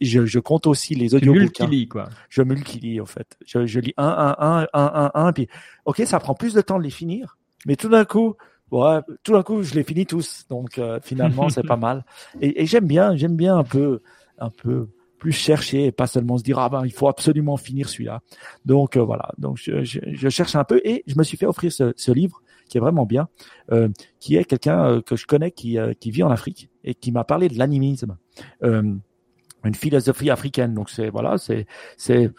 je, 0.01 0.25
je, 0.27 0.39
compte 0.39 0.67
aussi 0.67 0.93
les 0.93 1.15
audio 1.15 1.33
bouquins. 1.33 1.67
quoi. 1.89 2.09
Je 2.29 2.43
multilie 2.43 3.01
en 3.01 3.05
fait. 3.07 3.35
Je, 3.45 3.65
je 3.65 3.79
lis 3.79 3.95
un, 3.97 4.05
un, 4.05 4.35
un, 4.37 4.67
un, 4.73 4.91
un, 4.93 5.11
un, 5.15 5.33
puis 5.33 5.47
ok, 5.85 6.03
ça 6.05 6.19
prend 6.19 6.35
plus 6.35 6.53
de 6.53 6.61
temps 6.61 6.77
de 6.77 6.83
les 6.83 6.91
finir, 6.91 7.37
mais 7.65 7.75
tout 7.75 7.89
d'un 7.89 8.05
coup, 8.05 8.35
ouais, 8.73 8.99
tout 9.23 9.33
d'un 9.33 9.43
coup, 9.43 9.63
je 9.63 9.73
les 9.75 9.83
finis 9.83 10.05
tous. 10.05 10.45
Donc 10.49 10.77
euh, 10.77 10.99
finalement, 11.01 11.49
c'est 11.49 11.65
pas 11.65 11.77
mal. 11.87 12.05
Et, 12.41 12.61
et 12.61 12.65
j'aime 12.65 12.87
bien, 12.87 13.15
j'aime 13.15 13.35
bien 13.35 13.57
un 13.57 13.63
peu, 13.63 14.01
un 14.39 14.49
peu 14.49 14.87
plus 15.23 15.31
chercher 15.31 15.85
et 15.85 15.91
pas 15.93 16.05
seulement 16.05 16.37
se 16.37 16.43
dire 16.43 16.59
ah 16.59 16.67
ben 16.67 16.83
il 16.83 16.91
faut 16.91 17.07
absolument 17.07 17.55
finir 17.55 17.87
celui-là. 17.87 18.21
Donc 18.65 18.97
euh, 18.97 19.01
voilà, 19.01 19.31
donc 19.37 19.55
je, 19.55 19.81
je, 19.85 20.01
je, 20.05 20.27
cherche 20.27 20.53
un 20.57 20.65
peu 20.65 20.81
et 20.83 21.01
je 21.07 21.15
me 21.17 21.23
suis 21.23 21.37
fait 21.37 21.45
offrir 21.45 21.71
ce, 21.71 21.93
ce 21.95 22.11
livre 22.11 22.41
qui 22.67 22.77
est 22.77 22.81
vraiment 22.81 23.05
bien, 23.05 23.29
euh, 23.71 23.87
qui 24.19 24.35
est 24.35 24.43
quelqu'un 24.43 24.85
euh, 24.85 25.01
que 25.01 25.15
je 25.15 25.25
connais 25.25 25.51
qui, 25.51 25.77
qui 26.01 26.11
vit 26.11 26.23
en 26.23 26.29
Afrique 26.29 26.67
et 26.83 26.93
qui 26.93 27.13
m'a 27.13 27.23
parlé 27.23 27.47
de 27.47 27.57
l'animisme, 27.57 28.17
une 28.61 29.75
philosophie 29.75 30.29
africaine. 30.29 30.73
Donc 30.73 30.89
c'est 30.89 31.09
voilà, 31.09 31.37
c'est 31.37 31.67
c'est 31.95 32.29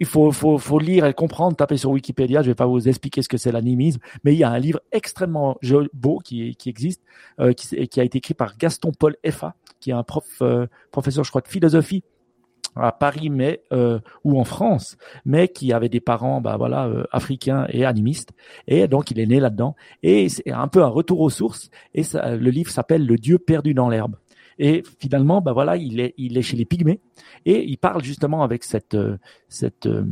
il 0.00 0.06
faut, 0.06 0.32
faut, 0.32 0.58
faut 0.58 0.78
lire 0.78 1.06
et 1.06 1.14
comprendre, 1.14 1.56
taper 1.56 1.76
sur 1.76 1.90
Wikipédia. 1.90 2.42
Je 2.42 2.48
vais 2.48 2.54
pas 2.54 2.66
vous 2.66 2.88
expliquer 2.88 3.22
ce 3.22 3.28
que 3.28 3.36
c'est 3.36 3.52
l'animisme, 3.52 4.00
mais 4.24 4.34
il 4.34 4.38
y 4.38 4.44
a 4.44 4.50
un 4.50 4.58
livre 4.58 4.80
extrêmement 4.92 5.58
beau 5.92 6.18
qui, 6.18 6.56
qui 6.56 6.68
existe, 6.68 7.02
euh, 7.40 7.52
qui, 7.52 7.86
qui, 7.88 8.00
a 8.00 8.04
été 8.04 8.18
écrit 8.18 8.34
par 8.34 8.56
Gaston 8.56 8.92
Paul 8.98 9.16
Effa, 9.22 9.54
qui 9.80 9.90
est 9.90 9.94
un 9.94 10.02
prof, 10.02 10.24
euh, 10.42 10.66
professeur, 10.90 11.24
je 11.24 11.30
crois, 11.30 11.42
de 11.42 11.48
philosophie 11.48 12.02
à 12.76 12.92
Paris, 12.92 13.30
mais 13.30 13.62
euh, 13.72 13.98
ou 14.24 14.38
en 14.38 14.44
France, 14.44 14.96
mais 15.24 15.48
qui 15.48 15.72
avait 15.72 15.88
des 15.88 16.00
parents, 16.00 16.40
bah 16.40 16.56
voilà, 16.56 16.86
euh, 16.86 17.04
africains 17.10 17.66
et 17.70 17.84
animistes, 17.84 18.32
et 18.68 18.86
donc 18.86 19.10
il 19.10 19.18
est 19.18 19.26
né 19.26 19.40
là-dedans. 19.40 19.74
Et 20.02 20.28
c'est 20.28 20.52
un 20.52 20.68
peu 20.68 20.82
un 20.82 20.88
retour 20.88 21.20
aux 21.20 21.30
sources. 21.30 21.70
Et 21.94 22.02
ça, 22.02 22.36
le 22.36 22.50
livre 22.50 22.70
s'appelle 22.70 23.06
Le 23.06 23.16
Dieu 23.16 23.38
perdu 23.38 23.74
dans 23.74 23.88
l'herbe. 23.88 24.16
Et 24.58 24.82
finalement, 24.98 25.40
bah 25.40 25.52
voilà, 25.52 25.76
il 25.76 26.00
est, 26.00 26.14
il 26.16 26.38
est 26.38 26.42
chez 26.42 26.56
les 26.56 26.64
pygmées 26.64 27.00
et 27.44 27.64
il 27.64 27.76
parle 27.76 28.02
justement 28.02 28.42
avec 28.42 28.64
cette, 28.64 28.94
euh, 28.94 29.18
cette, 29.48 29.86
euh, 29.86 30.04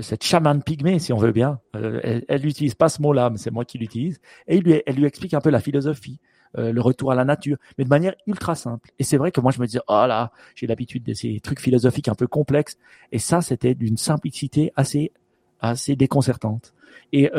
cette 0.00 0.24
chamane 0.24 0.62
pygmée, 0.62 0.98
si 0.98 1.12
on 1.12 1.18
veut 1.18 1.32
bien. 1.32 1.60
Euh, 1.76 2.20
elle 2.26 2.42
n'utilise 2.42 2.74
pas 2.74 2.88
ce 2.88 3.02
mot-là, 3.02 3.30
mais 3.30 3.36
c'est 3.36 3.50
moi 3.50 3.64
qui 3.64 3.78
l'utilise. 3.78 4.20
Et 4.46 4.56
il 4.56 4.62
lui, 4.62 4.82
elle 4.86 4.96
lui 4.96 5.04
explique 5.04 5.34
un 5.34 5.40
peu 5.40 5.50
la 5.50 5.60
philosophie, 5.60 6.20
le 6.56 6.80
retour 6.80 7.12
à 7.12 7.14
la 7.14 7.26
nature, 7.26 7.58
mais 7.76 7.84
de 7.84 7.90
manière 7.90 8.14
ultra 8.26 8.54
simple. 8.54 8.90
Et 8.98 9.04
c'est 9.04 9.18
vrai 9.18 9.30
que 9.30 9.40
moi, 9.40 9.52
je 9.52 9.60
me 9.60 9.66
disais, 9.66 9.82
oh 9.86 10.06
là, 10.08 10.32
j'ai 10.54 10.66
l'habitude 10.66 11.04
de 11.04 11.12
ces 11.12 11.40
trucs 11.40 11.60
philosophiques 11.60 12.08
un 12.08 12.14
peu 12.14 12.26
complexes. 12.26 12.78
Et 13.12 13.18
ça, 13.18 13.42
c'était 13.42 13.74
d'une 13.74 13.98
simplicité 13.98 14.72
assez, 14.74 15.12
assez 15.60 15.94
déconcertante. 15.94 16.72
Et 17.12 17.30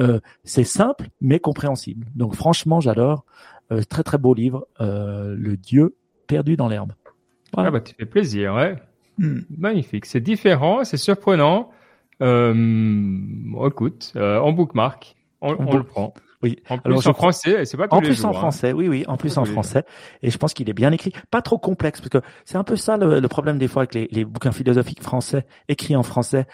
c'est 0.44 0.64
simple, 0.64 1.10
mais 1.22 1.40
compréhensible. 1.40 2.06
Donc 2.16 2.36
franchement, 2.36 2.80
j'adore. 2.80 3.26
Euh, 3.72 3.84
très 3.88 4.04
très 4.04 4.18
beau 4.18 4.34
livre, 4.34 4.68
euh, 4.82 5.36
Le 5.38 5.58
Dieu 5.58 5.96
perdu 6.28 6.56
dans 6.56 6.68
l'herbe. 6.68 6.94
Voilà. 7.54 7.70
Ah 7.70 7.72
bah, 7.72 7.82
tu 7.82 7.94
fais 7.96 8.06
plaisir, 8.06 8.54
ouais. 8.56 8.76
Hmm. 9.18 9.42
Magnifique. 9.58 10.06
C'est 10.06 10.22
différent, 10.22 10.84
c'est 10.84 10.98
surprenant. 10.98 11.72
Euh, 12.22 12.54
écoute, 13.66 14.14
euh, 14.16 14.40
on 14.40 14.52
bookmark, 14.52 15.16
on, 15.42 15.54
on, 15.54 15.68
on 15.68 15.78
le 15.78 15.84
prend. 15.84 16.14
Oui. 16.42 16.58
En 16.70 16.78
plus 16.78 17.06
en 17.06 17.14
français, 17.14 17.66
c'est 17.66 17.76
pas 17.76 17.88
tous 17.88 17.96
En 17.96 18.02
plus 18.02 18.24
en 18.24 18.30
hein. 18.30 18.34
français, 18.34 18.72
oui, 18.72 18.88
oui, 18.88 19.04
en 19.08 19.18
plus 19.18 19.38
en 19.38 19.44
français. 19.44 19.84
Et 20.22 20.32
je 20.32 20.38
pense 20.38 20.54
qu'il 20.54 20.70
est 20.70 20.74
bien 20.74 20.92
écrit, 20.94 21.12
pas 21.32 21.42
trop 21.42 21.58
complexe, 21.58 22.00
parce 22.00 22.10
que 22.10 22.30
c'est 22.46 22.58
un 22.58 22.64
peu 22.64 22.78
ça 22.78 22.96
le, 22.96 23.28
problème 23.28 23.58
des 23.58 23.68
fois 23.68 23.82
avec 23.82 23.94
les, 23.94 24.08
les, 24.12 24.24
bouquins 24.24 24.54
philosophiques 24.54 25.04
français 25.04 25.46
écrits 25.68 25.98
en 25.98 26.04
français. 26.04 26.48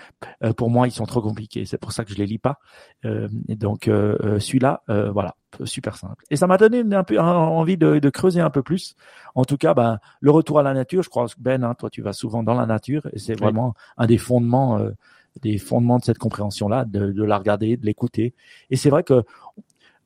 Euh, 0.43 0.53
pour 0.53 0.71
moi, 0.71 0.87
ils 0.87 0.91
sont 0.91 1.05
trop 1.05 1.21
compliqués. 1.21 1.65
C'est 1.65 1.77
pour 1.77 1.91
ça 1.91 2.03
que 2.03 2.11
je 2.11 2.17
les 2.17 2.25
lis 2.25 2.39
pas. 2.39 2.57
Euh, 3.05 3.27
et 3.47 3.55
donc 3.55 3.87
euh, 3.87 4.17
euh 4.23 4.39
celui-là, 4.39 4.81
euh, 4.89 5.11
voilà, 5.11 5.35
super 5.63 5.95
simple. 5.95 6.23
Et 6.29 6.35
ça 6.35 6.47
m'a 6.47 6.57
donné 6.57 6.83
un 6.95 7.03
peu 7.03 7.19
envie 7.19 7.77
de, 7.77 7.99
de, 7.99 8.09
creuser 8.09 8.41
un 8.41 8.49
peu 8.49 8.63
plus. 8.63 8.95
En 9.33 9.45
tout 9.45 9.57
cas, 9.57 9.73
ben 9.73 9.99
le 10.19 10.31
retour 10.31 10.59
à 10.59 10.63
la 10.63 10.73
nature. 10.73 11.03
Je 11.03 11.09
crois 11.09 11.27
Ben, 11.37 11.63
hein, 11.63 11.73
toi, 11.73 11.89
tu 11.89 12.01
vas 12.01 12.13
souvent 12.13 12.43
dans 12.43 12.55
la 12.55 12.65
nature, 12.65 13.07
et 13.13 13.19
c'est 13.19 13.39
vraiment 13.39 13.73
un 13.97 14.07
des 14.07 14.17
fondements 14.17 14.79
des 15.41 15.57
fondements 15.57 15.97
de 15.97 16.03
cette 16.03 16.17
compréhension-là, 16.17 16.85
de, 16.85 17.11
de, 17.11 17.23
la 17.23 17.37
regarder, 17.37 17.77
de 17.77 17.85
l'écouter. 17.85 18.33
Et 18.69 18.75
c'est 18.75 18.89
vrai 18.89 19.03
que 19.03 19.23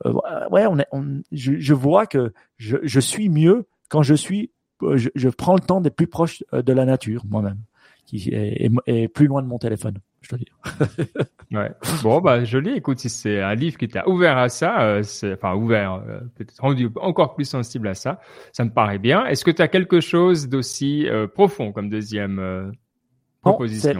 euh, 0.05 0.13
ouais, 0.49 0.65
on, 0.67 0.79
est, 0.79 0.87
on 0.91 1.21
je, 1.31 1.53
je, 1.59 1.73
vois 1.73 2.05
que 2.05 2.33
je, 2.57 2.77
je, 2.83 2.99
suis 2.99 3.29
mieux 3.29 3.67
quand 3.89 4.01
je 4.01 4.13
suis, 4.13 4.51
euh, 4.81 4.97
je, 4.97 5.09
je 5.13 5.29
prends 5.29 5.55
le 5.55 5.59
temps 5.59 5.81
d'être 5.81 5.95
plus 5.95 6.07
proche 6.07 6.43
euh, 6.53 6.61
de 6.61 6.71
la 6.71 6.85
nature 6.85 7.25
moi-même, 7.27 7.59
qui 8.05 8.29
est, 8.29 8.71
est, 8.87 9.07
plus 9.09 9.27
loin 9.27 9.41
de 9.41 9.47
mon 9.47 9.57
téléphone, 9.57 9.97
je 10.37 11.55
ouais. 11.57 11.71
Bon, 12.03 12.21
bah 12.21 12.43
joli. 12.43 12.71
Écoute, 12.71 12.99
si 12.99 13.09
c'est 13.09 13.41
un 13.41 13.55
livre 13.55 13.77
qui 13.77 13.87
t'a 13.87 14.07
ouvert 14.07 14.37
à 14.37 14.49
ça, 14.49 15.01
c'est 15.03 15.33
enfin 15.33 15.55
ouvert, 15.55 16.03
peut-être 16.35 16.57
rendu 16.59 16.89
encore 17.01 17.35
plus 17.35 17.45
sensible 17.45 17.87
à 17.87 17.93
ça, 17.93 18.19
ça 18.51 18.63
me 18.63 18.71
paraît 18.71 18.99
bien. 18.99 19.25
Est-ce 19.25 19.43
que 19.43 19.51
tu 19.51 19.61
as 19.61 19.67
quelque 19.67 19.99
chose 19.99 20.49
d'aussi 20.49 21.07
profond 21.33 21.71
comme 21.71 21.89
deuxième 21.89 22.73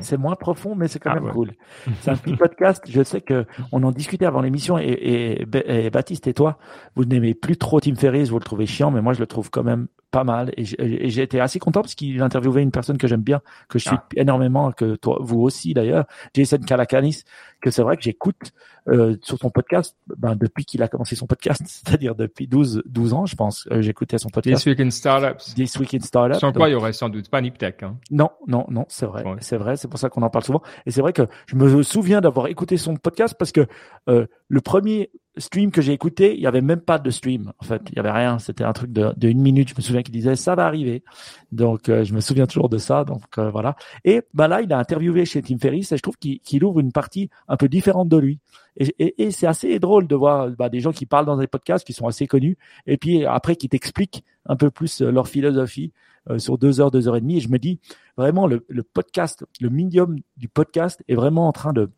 c'est 0.02 0.18
moins 0.18 0.36
profond, 0.36 0.76
mais 0.76 0.88
c'est 0.88 1.00
quand 1.00 1.12
ah 1.12 1.20
même 1.20 1.32
cool. 1.32 1.52
C'est 2.02 2.12
un 2.12 2.18
petit 2.18 2.36
podcast. 2.36 2.84
Je 2.90 3.04
sais 3.04 3.22
que 3.22 3.46
on 3.72 3.84
en 3.84 3.92
discutait 3.92 4.26
avant 4.26 4.42
l'émission 4.42 4.78
et, 4.78 5.46
et, 5.50 5.90
Baptiste 5.90 6.28
et 6.28 6.34
toi, 6.34 6.58
vous 6.96 7.06
n'aimez 7.06 7.34
plus 7.34 7.58
trop 7.58 7.80
Tim 7.80 7.96
Ferriss, 7.96 8.30
vous 8.30 8.40
le 8.40 8.44
trouvez 8.44 8.66
chiant, 8.66 8.92
mais 8.92 9.02
moi 9.02 9.14
je 9.14 9.20
le 9.20 9.28
trouve 9.28 9.50
quand 9.50 9.64
même 9.64 9.88
pas 10.12 10.24
mal. 10.24 10.52
Et 10.58 10.66
j'ai 10.66 11.22
été 11.22 11.40
assez 11.40 11.60
content 11.60 11.82
parce 11.82 11.96
qu'il 11.96 12.22
interviewait 12.22 12.64
une 12.64 12.72
personne 12.72 12.98
que 12.98 13.08
j'aime 13.08 13.22
bien, 13.22 13.42
que 13.68 13.80
je 13.80 13.88
suis 13.88 13.98
ah. 13.98 14.08
énormément, 14.16 14.72
que 14.72 14.96
toi, 14.96 15.18
vous 15.22 15.40
aussi 15.42 15.74
d'ailleurs, 15.74 16.06
Jason 16.34 16.58
Calacanis, 16.58 17.24
que 17.62 17.72
c'est 17.72 17.82
vrai 17.82 17.98
que 17.98 18.04
j'écoute 18.04 18.54
euh, 18.88 19.18
sur 19.22 19.38
son 19.38 19.50
podcast 19.50 19.96
ben, 20.18 20.36
depuis 20.36 20.66
qu'il 20.66 20.82
a 20.82 20.88
commencé 20.88 21.16
son 21.16 21.28
podcast, 21.28 21.62
c'est-à-dire 21.66 22.16
depuis 22.16 22.48
12, 22.48 22.84
12 22.86 23.14
ans, 23.14 23.26
je 23.26 23.36
pense. 23.36 23.68
Euh, 23.72 23.82
j'écoutais 23.82 24.18
son 24.18 24.30
podcast. 24.30 24.58
This 24.58 24.66
Week 24.66 24.80
in 24.80 24.90
Startups. 24.90 25.54
This 25.54 25.76
Week 25.78 25.94
in 25.94 26.00
Startups. 26.00 26.40
Sans 26.40 26.54
quoi, 26.54 26.70
il 26.70 26.72
y 26.72 26.76
aurait 26.76 26.94
sans 26.94 27.10
doute 27.10 27.30
pas 27.30 27.42
Niptech. 27.42 27.84
Hein. 27.84 27.98
Non, 28.10 28.30
non, 28.48 28.66
non, 28.70 28.86
c'est 28.88 29.06
vrai. 29.06 29.24
C'est 29.42 29.58
vrai, 29.58 29.78
c'est 29.78 29.88
pour 29.88 30.00
ça 30.00 30.10
qu'on 30.10 30.24
en 30.24 30.30
parle 30.30 30.46
souvent. 30.46 30.62
Et 30.86 30.92
c'est 30.92 31.02
vrai 31.02 31.14
que 31.14 31.24
je 31.46 31.56
me 31.56 31.84
souviens 31.84 32.22
d'avoir 32.22 32.48
écouté 32.48 32.78
son 32.78 32.96
podcast 32.96 33.36
parce 33.38 33.52
que 33.52 33.68
euh, 34.08 34.26
le 34.48 34.62
premier 34.62 35.12
stream 35.40 35.72
que 35.72 35.82
j'ai 35.82 35.94
écouté, 35.94 36.36
il 36.36 36.42
y 36.42 36.48
avait 36.48 36.62
même 36.62 36.82
pas 36.82 37.00
de 37.00 37.10
stream. 37.10 37.52
En 37.60 37.66
fait, 37.66 37.82
il 37.92 37.96
y 37.96 38.00
avait 38.00 38.12
rien. 38.12 38.40
C'était 38.40 38.64
un 38.64 38.74
truc 38.74 38.92
de, 38.92 39.14
une 39.22 39.42
minute. 39.42 39.70
Je 39.70 39.76
me 39.76 39.82
souviens 39.82 40.04
qu'il 40.04 40.14
disait 40.14 40.36
ça 40.36 40.56
va 40.56 40.66
arriver. 40.66 41.04
Donc, 41.52 41.90
euh, 41.90 42.04
je 42.04 42.14
me 42.14 42.20
souviens 42.20 42.46
toujours 42.46 42.70
de 42.70 42.78
ça. 42.78 43.04
Donc 43.04 43.24
euh, 43.38 43.50
voilà. 43.50 43.76
Et 44.06 44.22
bah 44.34 44.48
là, 44.48 44.62
il 44.62 44.72
a 44.72 44.78
interviewé 44.78 45.26
chez 45.26 45.42
Tim 45.42 45.58
Ferriss 45.58 45.92
et 45.92 45.98
je 45.98 46.02
trouve 46.02 46.18
qu'il 46.18 46.64
ouvre 46.64 46.80
une 46.80 46.92
partie 46.92 47.30
un 47.48 47.58
peu 47.58 47.68
différente 47.68 48.10
de 48.10 48.18
lui. 48.18 48.40
Et, 48.78 49.32
c'est 49.32 49.48
assez 49.48 49.78
drôle 49.80 50.08
de 50.08 50.16
voir 50.16 50.50
bah, 50.52 50.70
des 50.70 50.80
gens 50.80 50.94
qui 50.94 51.06
parlent 51.06 51.26
dans 51.26 51.38
des 51.38 51.48
podcasts 51.48 51.86
qui 51.86 51.92
sont 51.92 52.08
assez 52.08 52.28
connus 52.28 52.58
et 52.88 52.96
puis 52.96 53.26
après 53.26 53.58
qui 53.58 53.68
t'expliquent 53.68 54.24
un 54.46 54.56
peu 54.56 54.72
plus 54.72 55.02
euh, 55.02 55.12
leur 55.12 55.28
philosophie 55.28 55.92
sur 56.38 56.60
deux 56.60 56.80
heures, 56.80 56.92
deux 56.92 57.08
heures 57.08 57.16
et 57.16 57.22
demie. 57.22 57.38
Et 57.38 57.40
je 57.40 57.50
me 57.50 57.58
dis 57.58 57.80
vraiment 58.16 58.46
le, 58.46 58.64
podcast, 58.84 59.46
le 59.60 59.70
medium 59.70 60.20
du 60.38 60.48
podcast 60.48 61.04
est 61.08 61.16
vraiment 61.16 61.48
en 61.48 61.52
train 61.52 61.74
de 61.74 61.90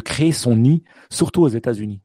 créer 0.00 0.32
son 0.32 0.56
nid, 0.56 0.82
surtout 1.08 1.42
aux 1.42 1.48
États-Unis 1.48 2.00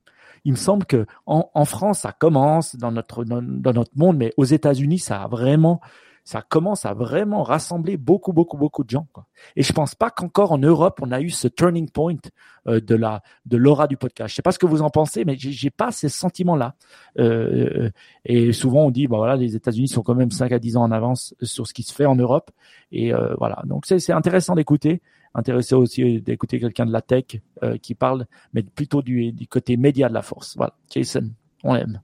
il 0.46 0.54
me 0.54 0.58
semble 0.58 0.86
que 0.86 1.06
en, 1.26 1.50
en 1.54 1.66
France, 1.66 2.00
ça 2.00 2.12
commence 2.12 2.76
dans 2.76 2.92
notre 2.92 3.24
dans, 3.24 3.42
notre 3.42 3.92
monde, 3.96 4.18
mais 4.18 4.34
aux 4.38 4.46
États-Unis, 4.46 5.00
ça 5.00 5.24
a 5.24 5.28
vraiment 5.28 5.82
ça 6.24 6.44
commence 6.48 6.86
à 6.86 6.94
vraiment 6.94 7.42
rassembler 7.42 7.98
beaucoup, 7.98 8.34
beaucoup, 8.34 8.56
beaucoup 8.56 8.84
de 8.84 8.90
gens. 8.92 9.08
Quoi. 9.14 9.26
Et 9.56 9.64
je 9.64 9.74
pense 9.74 9.96
pas 9.96 10.12
qu'encore 10.12 10.52
en 10.52 10.60
Europe, 10.60 11.00
on 11.02 11.12
a 11.12 11.22
eu 11.22 11.32
ce 11.32 11.48
turning 11.48 11.90
point 11.90 12.18
euh, 12.68 12.80
de 12.80 12.94
la 12.94 13.24
de 13.48 13.58
l'aura 13.58 13.88
du 13.88 13.98
podcast. 13.98 14.30
Je 14.30 14.36
sais 14.36 14.42
pas 14.44 14.52
ce 14.52 14.60
que 14.60 14.68
vous 14.68 14.84
en 14.84 14.92
pensez, 14.92 15.26
mais 15.26 15.36
j'ai 15.38 15.72
pas 15.72 15.92
ces 15.92 16.08
sentiments-là. 16.10 16.76
Euh, 17.18 17.90
et 18.26 18.54
souvent, 18.54 18.86
on 18.86 18.92
dit, 18.92 19.08
bah 19.08 19.18
voilà, 19.18 19.38
les 19.38 19.56
États-Unis 19.56 19.88
sont 19.88 20.04
quand 20.04 20.14
même 20.14 20.30
5 20.30 20.52
à 20.52 20.60
10 20.60 20.78
ans 20.78 20.84
en 20.84 20.92
avance 20.92 21.34
sur 21.42 21.66
ce 21.66 21.74
qui 21.74 21.82
se 21.82 21.96
fait 21.96 22.06
en 22.06 22.16
Europe. 22.16 22.52
Et 22.92 23.12
euh, 23.12 23.34
voilà, 23.40 23.64
donc 23.66 23.88
c'est 23.88 24.12
intéressant 24.12 24.54
d'écouter 24.54 25.02
intéressé 25.34 25.76
aussi 25.76 26.22
d'écouter 26.22 26.60
quelqu'un 26.60 26.86
de 26.86 26.92
la 26.92 27.02
tech 27.02 27.26
euh, 27.64 27.78
qui 27.78 27.96
parle, 27.96 28.26
mais 28.54 28.64
plutôt 28.64 29.02
du, 29.02 29.32
du 29.32 29.48
côté 29.48 29.78
média 29.78 30.10
de 30.10 30.14
la 30.14 30.22
force. 30.22 30.56
Voilà, 30.58 30.74
Jason, 30.90 31.30
on 31.64 31.74
l'aime. 31.74 32.02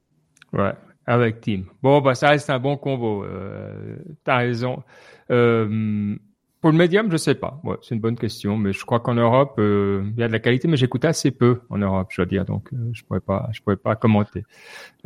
Ouais, 0.53 0.73
avec 1.05 1.41
Tim. 1.41 1.63
Bon, 1.81 2.01
bah 2.01 2.15
ça 2.15 2.29
reste 2.29 2.49
un 2.49 2.59
bon 2.59 2.77
combo. 2.77 3.23
Euh, 3.23 3.97
T'as 4.23 4.37
raison. 4.37 4.83
Euh, 5.31 6.15
pour 6.61 6.71
le 6.71 6.79
médium, 6.79 7.11
je 7.11 7.17
sais 7.17 7.35
pas. 7.35 7.61
Ouais, 7.63 7.75
c'est 7.83 7.93
une 7.93 8.01
bonne 8.01 8.15
question, 8.15 8.57
mais 8.57 8.73
je 8.73 8.83
crois 8.85 8.99
qu'en 8.99 9.13
Europe, 9.13 9.53
euh, 9.59 10.03
il 10.15 10.19
y 10.19 10.23
a 10.23 10.27
de 10.27 10.33
la 10.33 10.39
qualité, 10.39 10.67
mais 10.67 10.77
j'écoute 10.77 11.05
assez 11.05 11.29
peu 11.29 11.61
en 11.69 11.77
Europe, 11.77 12.07
je 12.09 12.15
dois 12.17 12.25
dire, 12.25 12.43
donc 12.43 12.73
euh, 12.73 12.89
je 12.91 13.03
pourrais 13.03 13.19
pas, 13.19 13.49
je 13.51 13.61
pourrais 13.61 13.75
pas 13.77 13.95
commenter. 13.95 14.45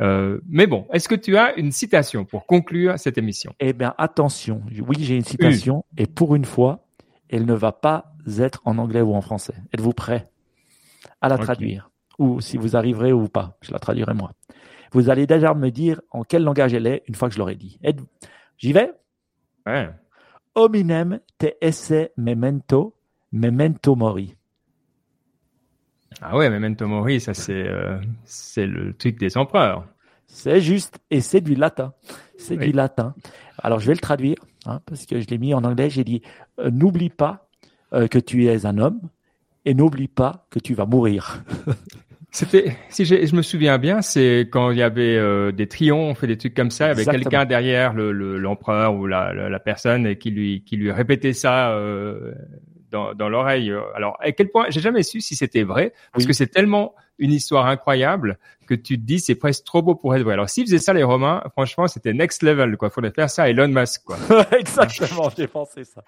Euh, 0.00 0.40
mais 0.48 0.66
bon, 0.66 0.86
est-ce 0.90 1.06
que 1.06 1.14
tu 1.14 1.36
as 1.36 1.54
une 1.58 1.70
citation 1.70 2.24
pour 2.24 2.46
conclure 2.46 2.98
cette 2.98 3.18
émission? 3.18 3.52
Eh 3.60 3.74
bien, 3.74 3.94
attention. 3.98 4.62
Oui, 4.88 4.96
j'ai 5.00 5.16
une 5.16 5.24
citation, 5.24 5.84
et 5.98 6.06
pour 6.06 6.34
une 6.34 6.46
fois, 6.46 6.86
elle 7.30 7.46
ne 7.46 7.54
va 7.54 7.72
pas 7.72 8.12
être 8.38 8.60
en 8.64 8.76
anglais 8.78 9.00
ou 9.00 9.14
en 9.14 9.20
français. 9.20 9.54
Êtes-vous 9.72 9.92
prêt 9.92 10.30
à 11.20 11.28
la 11.28 11.38
traduire? 11.38 11.90
Ou 12.18 12.40
si 12.40 12.58
vous 12.58 12.76
arriverez 12.76 13.12
ou 13.12 13.28
pas, 13.28 13.56
je 13.62 13.72
la 13.72 13.78
traduirai 13.78 14.12
moi. 14.12 14.32
Vous 14.92 15.08
allez 15.08 15.26
déjà 15.26 15.54
me 15.54 15.70
dire 15.70 16.00
en 16.10 16.24
quel 16.24 16.42
langage 16.42 16.74
elle 16.74 16.86
est 16.86 17.02
une 17.06 17.14
fois 17.14 17.28
que 17.28 17.34
je 17.34 17.38
l'aurai 17.38 17.54
dit. 17.54 17.78
J'y 18.58 18.72
vais? 18.72 18.92
Ouais. 19.64 19.88
Hominem 20.54 21.20
te 21.38 21.46
esse 21.60 22.10
memento, 22.16 22.96
memento 23.30 23.94
mori. 23.94 24.36
Ah 26.20 26.36
ouais, 26.36 26.50
memento 26.50 26.86
mori, 26.88 27.20
ça 27.20 27.32
c'est 27.32 27.68
euh, 27.68 28.00
c'est 28.24 28.66
le 28.66 28.92
truc 28.94 29.16
des 29.18 29.38
empereurs. 29.38 29.86
C'est 30.26 30.60
juste, 30.60 30.98
et 31.10 31.20
c'est 31.20 31.40
du 31.40 31.54
latin. 31.54 31.94
C'est 32.36 32.56
du 32.56 32.72
latin. 32.72 33.14
Alors 33.58 33.78
je 33.78 33.86
vais 33.86 33.94
le 33.94 34.00
traduire. 34.00 34.36
Hein, 34.70 34.80
parce 34.86 35.04
que 35.04 35.20
je 35.20 35.26
l'ai 35.26 35.38
mis 35.38 35.52
en 35.52 35.64
anglais, 35.64 35.90
j'ai 35.90 36.04
dit 36.04 36.22
euh, 36.60 36.70
n'oublie 36.70 37.10
pas 37.10 37.48
euh, 37.92 38.06
que 38.06 38.18
tu 38.18 38.46
es 38.46 38.66
un 38.66 38.78
homme 38.78 39.00
et 39.64 39.74
n'oublie 39.74 40.06
pas 40.06 40.46
que 40.50 40.60
tu 40.60 40.74
vas 40.74 40.86
mourir. 40.86 41.42
C'était, 42.30 42.76
si 42.88 43.04
je 43.04 43.34
me 43.34 43.42
souviens 43.42 43.78
bien, 43.78 44.00
c'est 44.02 44.48
quand 44.52 44.70
il 44.70 44.78
y 44.78 44.82
avait 44.82 45.16
euh, 45.16 45.50
des 45.50 45.66
triomphes 45.66 46.22
et 46.22 46.28
des 46.28 46.38
trucs 46.38 46.54
comme 46.54 46.70
ça, 46.70 46.86
il 46.86 46.88
y 46.90 46.92
avait 46.92 47.04
quelqu'un 47.04 47.44
derrière 47.44 47.92
l'empereur 47.92 48.94
ou 48.94 49.08
la, 49.08 49.32
la, 49.32 49.58
personne 49.58 50.06
et 50.06 50.16
qui 50.16 50.30
lui 50.30 50.62
qui 50.62 50.76
lui 50.76 50.92
répétait 50.92 51.32
ça 51.32 51.76
dans, 52.90 53.14
dans 53.14 53.28
l'oreille. 53.28 53.72
Alors, 53.94 54.16
à 54.20 54.32
quel 54.32 54.50
point, 54.50 54.66
j'ai 54.68 54.80
jamais 54.80 55.02
su 55.02 55.20
si 55.20 55.36
c'était 55.36 55.62
vrai, 55.62 55.92
parce 56.12 56.26
que 56.26 56.32
c'est 56.32 56.48
tellement 56.48 56.94
une 57.20 57.32
histoire 57.32 57.66
incroyable 57.66 58.38
que 58.66 58.74
tu 58.74 58.98
te 58.98 59.04
dis 59.04 59.20
c'est 59.20 59.34
presque 59.34 59.64
trop 59.64 59.82
beau 59.82 59.94
pour 59.94 60.14
être 60.14 60.22
vrai. 60.22 60.34
Alors, 60.34 60.48
s'ils 60.48 60.64
faisaient 60.64 60.78
ça 60.78 60.92
les 60.92 61.02
Romains, 61.02 61.42
franchement, 61.52 61.86
c'était 61.86 62.12
next 62.12 62.42
level, 62.42 62.76
quoi. 62.76 62.90
Faudrait 62.90 63.12
faire 63.12 63.30
ça 63.30 63.44
à 63.44 63.48
Elon 63.48 63.68
Musk, 63.68 64.04
quoi. 64.04 64.16
Exactement, 64.58 65.28
j'ai 65.36 65.46
pensé 65.46 65.84
ça. 65.84 66.02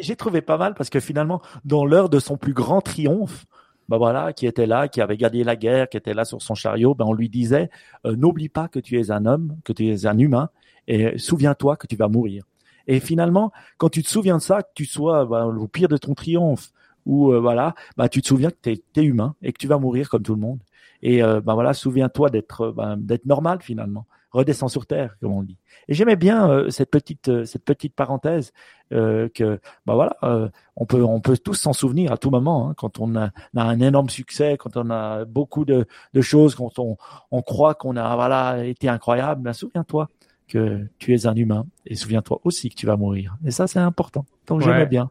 J'ai 0.00 0.16
trouvé 0.16 0.40
pas 0.40 0.58
mal 0.58 0.74
parce 0.74 0.90
que 0.90 1.00
finalement, 1.00 1.40
dans 1.64 1.84
l'heure 1.84 2.08
de 2.08 2.18
son 2.18 2.36
plus 2.36 2.54
grand 2.54 2.80
triomphe, 2.80 3.46
bah 3.88 3.96
voilà, 3.96 4.32
qui 4.32 4.46
était 4.46 4.66
là, 4.66 4.88
qui 4.88 5.00
avait 5.00 5.16
gagné 5.16 5.44
la 5.44 5.56
guerre, 5.56 5.88
qui 5.88 5.96
était 5.96 6.12
là 6.12 6.24
sur 6.24 6.42
son 6.42 6.54
chariot, 6.54 6.94
ben 6.94 7.06
on 7.06 7.14
lui 7.14 7.30
disait 7.30 7.70
euh, 8.04 8.16
n'oublie 8.16 8.50
pas 8.50 8.68
que 8.68 8.78
tu 8.78 9.00
es 9.00 9.10
un 9.10 9.24
homme, 9.24 9.56
que 9.64 9.72
tu 9.72 9.88
es 9.88 10.06
un 10.06 10.18
humain, 10.18 10.50
et 10.88 11.16
souviens-toi 11.18 11.76
que 11.76 11.86
tu 11.86 11.96
vas 11.96 12.08
mourir. 12.08 12.44
Et 12.88 13.00
finalement, 13.00 13.52
quand 13.76 13.90
tu 13.90 14.02
te 14.02 14.08
souviens 14.08 14.38
de 14.38 14.42
ça, 14.42 14.62
que 14.62 14.70
tu 14.74 14.86
sois 14.86 15.26
bah, 15.26 15.46
au 15.46 15.68
pire 15.68 15.88
de 15.88 15.98
ton 15.98 16.14
triomphe 16.14 16.70
ou 17.06 17.32
euh, 17.32 17.38
voilà, 17.38 17.74
bah 17.96 18.08
tu 18.08 18.22
te 18.22 18.28
souviens 18.28 18.50
que 18.50 18.56
tu 18.62 19.00
es, 19.00 19.04
humain 19.04 19.34
et 19.42 19.52
que 19.52 19.58
tu 19.58 19.68
vas 19.68 19.78
mourir 19.78 20.08
comme 20.08 20.22
tout 20.22 20.34
le 20.34 20.40
monde. 20.40 20.60
Et 21.02 21.22
euh, 21.22 21.40
bah 21.40 21.54
voilà, 21.54 21.74
souviens-toi 21.74 22.30
d'être 22.30 22.70
bah, 22.70 22.96
d'être 22.98 23.26
normal 23.26 23.58
finalement. 23.62 24.06
Redescends 24.30 24.68
sur 24.68 24.84
terre, 24.84 25.16
comme 25.20 25.32
on 25.32 25.42
dit. 25.42 25.56
Et 25.88 25.94
j'aimais 25.94 26.16
bien 26.16 26.50
euh, 26.50 26.70
cette 26.70 26.90
petite 26.90 27.44
cette 27.44 27.64
petite 27.64 27.94
parenthèse 27.94 28.52
que 28.90 29.60
bah 29.84 29.94
voilà, 29.94 30.50
on 30.76 30.86
peut 30.86 31.02
on 31.02 31.20
peut 31.20 31.36
tous 31.36 31.54
s'en 31.54 31.74
souvenir 31.74 32.10
à 32.10 32.16
tout 32.16 32.30
moment 32.30 32.70
hein, 32.70 32.74
quand 32.74 33.00
on 33.00 33.16
a, 33.16 33.30
un 33.54 33.80
énorme 33.80 34.08
succès, 34.08 34.56
quand 34.58 34.78
on 34.78 34.88
a 34.88 35.26
beaucoup 35.26 35.66
de, 35.66 35.86
de 36.14 36.20
choses, 36.22 36.54
quand 36.54 36.78
on 36.78 36.96
on 37.30 37.42
croit 37.42 37.74
qu'on 37.74 37.96
a 37.96 38.14
voilà 38.16 38.64
été 38.64 38.88
incroyable. 38.88 39.42
Ben, 39.42 39.52
souviens-toi 39.52 40.08
que 40.48 40.86
tu 40.98 41.14
es 41.14 41.26
un 41.26 41.34
humain 41.34 41.66
et 41.86 41.94
souviens-toi 41.94 42.40
aussi 42.44 42.70
que 42.70 42.74
tu 42.74 42.86
vas 42.86 42.96
mourir. 42.96 43.36
Et 43.44 43.50
ça, 43.50 43.66
c'est 43.66 43.78
important. 43.78 44.24
Donc, 44.46 44.62
j'aimais 44.62 44.86
bien. 44.86 45.10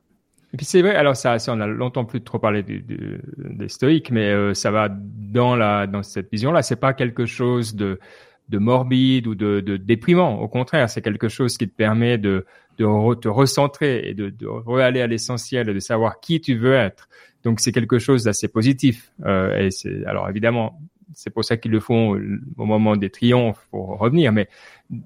Et 0.53 0.57
puis 0.57 0.65
c'est 0.65 0.81
vrai, 0.81 0.95
alors 0.95 1.15
ça, 1.15 1.39
ça, 1.39 1.53
on 1.53 1.59
a 1.59 1.67
longtemps 1.67 2.05
plus 2.05 2.21
trop 2.21 2.39
parlé 2.39 2.63
du, 2.63 2.81
du, 2.81 3.19
des 3.37 3.67
stoïques, 3.67 4.11
mais 4.11 4.31
euh, 4.31 4.53
ça 4.53 4.71
va 4.71 4.87
dans 4.89 5.57
la 5.57 5.87
dans 5.87 6.03
cette 6.03 6.31
vision-là. 6.31 6.61
C'est 6.61 6.77
pas 6.77 6.93
quelque 6.93 7.25
chose 7.25 7.75
de 7.75 7.99
de 8.47 8.57
morbide 8.57 9.27
ou 9.27 9.35
de, 9.35 9.59
de 9.59 9.75
déprimant. 9.75 10.39
Au 10.39 10.47
contraire, 10.47 10.89
c'est 10.89 11.01
quelque 11.01 11.27
chose 11.27 11.57
qui 11.57 11.67
te 11.67 11.75
permet 11.75 12.17
de 12.17 12.45
de 12.77 13.15
te 13.15 13.27
recentrer 13.27 14.07
et 14.07 14.13
de, 14.13 14.29
de 14.29 14.47
re-aller 14.47 15.01
à 15.01 15.07
l'essentiel, 15.07 15.67
de 15.67 15.79
savoir 15.79 16.19
qui 16.21 16.39
tu 16.39 16.55
veux 16.55 16.75
être. 16.75 17.09
Donc 17.43 17.59
c'est 17.59 17.71
quelque 17.71 17.99
chose 17.99 18.23
d'assez 18.23 18.47
positif. 18.47 19.11
Euh, 19.25 19.57
et 19.57 19.71
c'est 19.71 20.05
alors 20.05 20.29
évidemment 20.29 20.79
c'est 21.13 21.29
pour 21.29 21.45
ça 21.45 21.57
qu'ils 21.57 21.71
le 21.71 21.79
font 21.79 22.19
au 22.57 22.65
moment 22.65 22.95
des 22.95 23.09
triomphes 23.09 23.65
pour 23.71 23.97
revenir. 23.97 24.31
Mais 24.31 24.49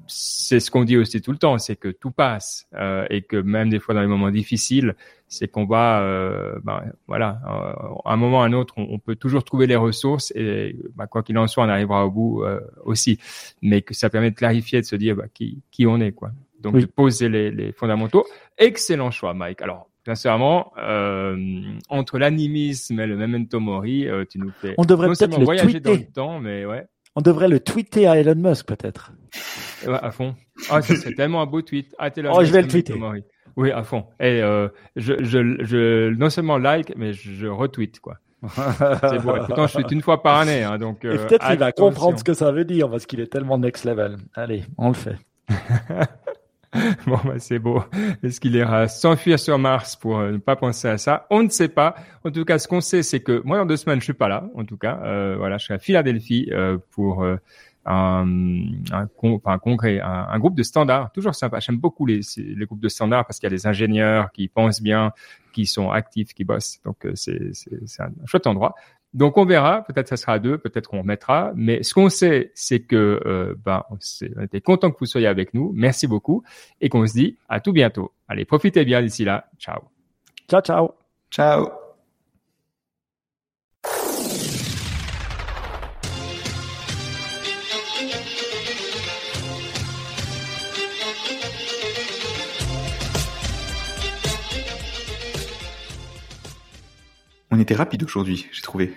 c'est 0.07 0.59
ce 0.59 0.71
qu'on 0.71 0.83
dit 0.83 0.97
aussi 0.97 1.21
tout 1.21 1.31
le 1.31 1.37
temps, 1.37 1.57
c'est 1.57 1.75
que 1.75 1.89
tout 1.89 2.11
passe 2.11 2.67
euh, 2.73 3.05
et 3.09 3.21
que 3.21 3.37
même 3.37 3.69
des 3.69 3.79
fois 3.79 3.95
dans 3.95 4.01
les 4.01 4.07
moments 4.07 4.31
difficiles, 4.31 4.95
c'est 5.31 5.47
qu'on 5.47 5.65
va, 5.65 6.01
euh, 6.01 6.59
ben, 6.63 6.83
voilà, 7.07 7.41
euh, 7.47 7.95
à 8.03 8.13
un 8.13 8.17
moment 8.17 8.39
ou 8.39 8.41
à 8.41 8.45
un 8.45 8.53
autre, 8.53 8.73
on, 8.77 8.99
peut 8.99 9.15
toujours 9.15 9.45
trouver 9.45 9.65
les 9.65 9.77
ressources 9.77 10.33
et 10.35 10.75
ben, 10.95 11.07
quoi 11.07 11.23
qu'il 11.23 11.37
en 11.37 11.47
soit, 11.47 11.63
on 11.63 11.69
arrivera 11.69 12.05
au 12.05 12.11
bout 12.11 12.43
euh, 12.43 12.59
aussi. 12.83 13.17
Mais 13.61 13.81
que 13.81 13.93
ça 13.93 14.09
permet 14.09 14.31
de 14.31 14.35
clarifier, 14.35 14.81
de 14.81 14.85
se 14.85 14.97
dire 14.97 15.15
ben, 15.15 15.29
qui, 15.33 15.61
qui 15.71 15.87
on 15.87 15.99
est, 16.01 16.11
quoi. 16.11 16.31
Donc 16.59 16.77
de 16.77 16.85
poser 16.85 17.29
les, 17.29 17.49
les 17.49 17.71
fondamentaux. 17.71 18.25
Excellent 18.57 19.09
choix, 19.09 19.33
Mike. 19.33 19.61
Alors 19.61 19.87
Sincèrement, 20.05 20.73
euh, 20.79 21.37
entre 21.89 22.17
l'animisme 22.17 22.99
et 22.99 23.05
le 23.05 23.17
memento 23.17 23.59
mori, 23.59 24.07
euh, 24.07 24.25
tu 24.27 24.39
nous 24.39 24.49
fais 24.49 24.73
on 24.79 24.85
devrait 24.85 25.09
peut-être 25.09 25.37
le 25.37 25.45
voyager 25.45 25.79
tweeter. 25.79 25.89
dans 25.89 25.95
le 25.95 26.11
temps, 26.11 26.39
mais 26.39 26.65
ouais. 26.65 26.87
On 27.15 27.21
devrait 27.21 27.49
le 27.49 27.59
tweeter 27.59 28.07
à 28.07 28.17
Elon 28.17 28.35
Musk 28.35 28.65
peut-être. 28.67 29.11
Ouais, 29.85 29.99
à 30.01 30.11
fond. 30.11 30.35
Ah, 30.69 30.81
c'est 30.81 31.13
tellement 31.13 31.41
un 31.41 31.45
beau 31.45 31.61
tweet. 31.61 31.93
Ah, 31.99 32.09
oh, 32.31 32.43
je 32.43 32.51
vais 32.51 32.61
le 32.61 32.67
tweeter. 32.67 32.95
Oui, 33.57 33.71
à 33.71 33.83
fond. 33.83 34.05
Et 34.19 34.41
euh, 34.41 34.69
je, 34.95 35.13
je, 35.23 35.63
je, 35.63 36.09
non 36.13 36.29
seulement 36.29 36.57
like, 36.57 36.93
mais 36.95 37.13
je, 37.13 37.47
retweet 37.47 37.99
quoi. 37.99 38.17
c'est 38.49 39.19
beau. 39.21 39.35
Pourtant, 39.45 39.67
je 39.67 39.79
suis 39.79 39.83
une 39.91 40.01
fois 40.01 40.23
par 40.23 40.37
année, 40.37 40.63
hein, 40.63 40.77
donc. 40.77 41.05
Euh, 41.05 41.27
peut-être 41.27 41.47
qu'il 41.47 41.59
va 41.59 41.71
comprendre 41.71 42.17
ce 42.17 42.23
que 42.23 42.33
ça 42.33 42.51
veut 42.51 42.65
dire 42.65 42.89
parce 42.89 43.05
qu'il 43.05 43.19
est 43.19 43.27
tellement 43.27 43.57
next 43.57 43.85
level. 43.85 44.17
Allez, 44.33 44.63
on 44.77 44.87
le 44.87 44.93
fait. 44.93 45.17
bon, 47.05 47.19
bah, 47.25 47.37
c'est 47.37 47.59
beau. 47.59 47.83
Est-ce 48.23 48.39
qu'il 48.39 48.55
ira 48.55 48.87
s'enfuir 48.87 49.39
sur 49.39 49.57
Mars 49.59 49.95
pour 49.95 50.19
euh, 50.19 50.31
ne 50.31 50.37
pas 50.37 50.55
penser 50.55 50.87
à 50.87 50.97
ça? 50.97 51.27
On 51.29 51.43
ne 51.43 51.49
sait 51.49 51.67
pas. 51.67 51.95
En 52.23 52.31
tout 52.31 52.45
cas, 52.45 52.59
ce 52.59 52.67
qu'on 52.67 52.81
sait, 52.81 53.03
c'est 53.03 53.19
que 53.19 53.41
moi, 53.43 53.57
dans 53.57 53.65
deux 53.65 53.77
semaines, 53.77 53.99
je 53.99 54.05
suis 54.05 54.13
pas 54.13 54.29
là. 54.29 54.49
En 54.55 54.63
tout 54.63 54.77
cas, 54.77 54.99
euh, 55.03 55.35
voilà, 55.37 55.57
je 55.57 55.65
suis 55.65 55.73
à 55.73 55.79
Philadelphie 55.79 56.49
euh, 56.51 56.77
pour 56.91 57.25
un, 57.85 58.27
un, 58.91 59.07
un 59.45 59.57
congrès, 59.57 59.99
un, 59.99 60.39
groupe 60.39 60.55
de 60.55 60.63
standards, 60.63 61.11
toujours 61.11 61.35
sympa. 61.35 61.59
J'aime 61.59 61.77
beaucoup 61.77 62.05
les, 62.05 62.21
les 62.37 62.65
groupes 62.65 62.79
de 62.79 62.89
standards 62.89 63.25
parce 63.25 63.39
qu'il 63.39 63.47
y 63.47 63.53
a 63.53 63.55
des 63.55 63.67
ingénieurs 63.67 64.31
qui 64.31 64.47
pensent 64.47 64.81
bien, 64.81 65.11
qui 65.51 65.65
sont 65.65 65.89
actifs, 65.89 66.33
qui 66.33 66.43
bossent. 66.43 66.79
Donc 66.85 67.05
euh, 67.05 67.11
c'est 67.15 67.51
un 67.99 68.11
chouette 68.25 68.47
endroit. 68.47 68.75
Donc 69.13 69.37
on 69.37 69.45
verra, 69.45 69.83
peut-être 69.83 70.07
ça 70.07 70.17
sera 70.17 70.33
à 70.33 70.39
deux, 70.39 70.57
peut-être 70.57 70.87
qu'on 70.89 71.03
mettra, 71.03 71.51
mais 71.55 71.83
ce 71.83 71.93
qu'on 71.93 72.09
sait, 72.09 72.51
c'est 72.55 72.79
que 72.79 73.21
euh, 73.25 73.55
ben, 73.65 73.83
on 73.89 74.41
était 74.41 74.61
content 74.61 74.89
que 74.91 74.97
vous 74.99 75.05
soyez 75.05 75.27
avec 75.27 75.53
nous, 75.53 75.71
merci 75.75 76.07
beaucoup, 76.07 76.43
et 76.79 76.87
qu'on 76.89 77.05
se 77.05 77.13
dit 77.13 77.37
à 77.49 77.59
tout 77.59 77.73
bientôt. 77.73 78.13
Allez, 78.27 78.45
profitez 78.45 78.85
bien 78.85 79.01
d'ici 79.01 79.25
là, 79.25 79.49
ciao. 79.57 79.81
Ciao, 80.49 80.61
ciao. 80.61 80.91
Ciao. 81.29 81.80
On 97.51 97.59
était 97.59 97.75
rapide 97.75 98.03
aujourd'hui, 98.03 98.47
j'ai 98.51 98.61
trouvé. 98.61 98.93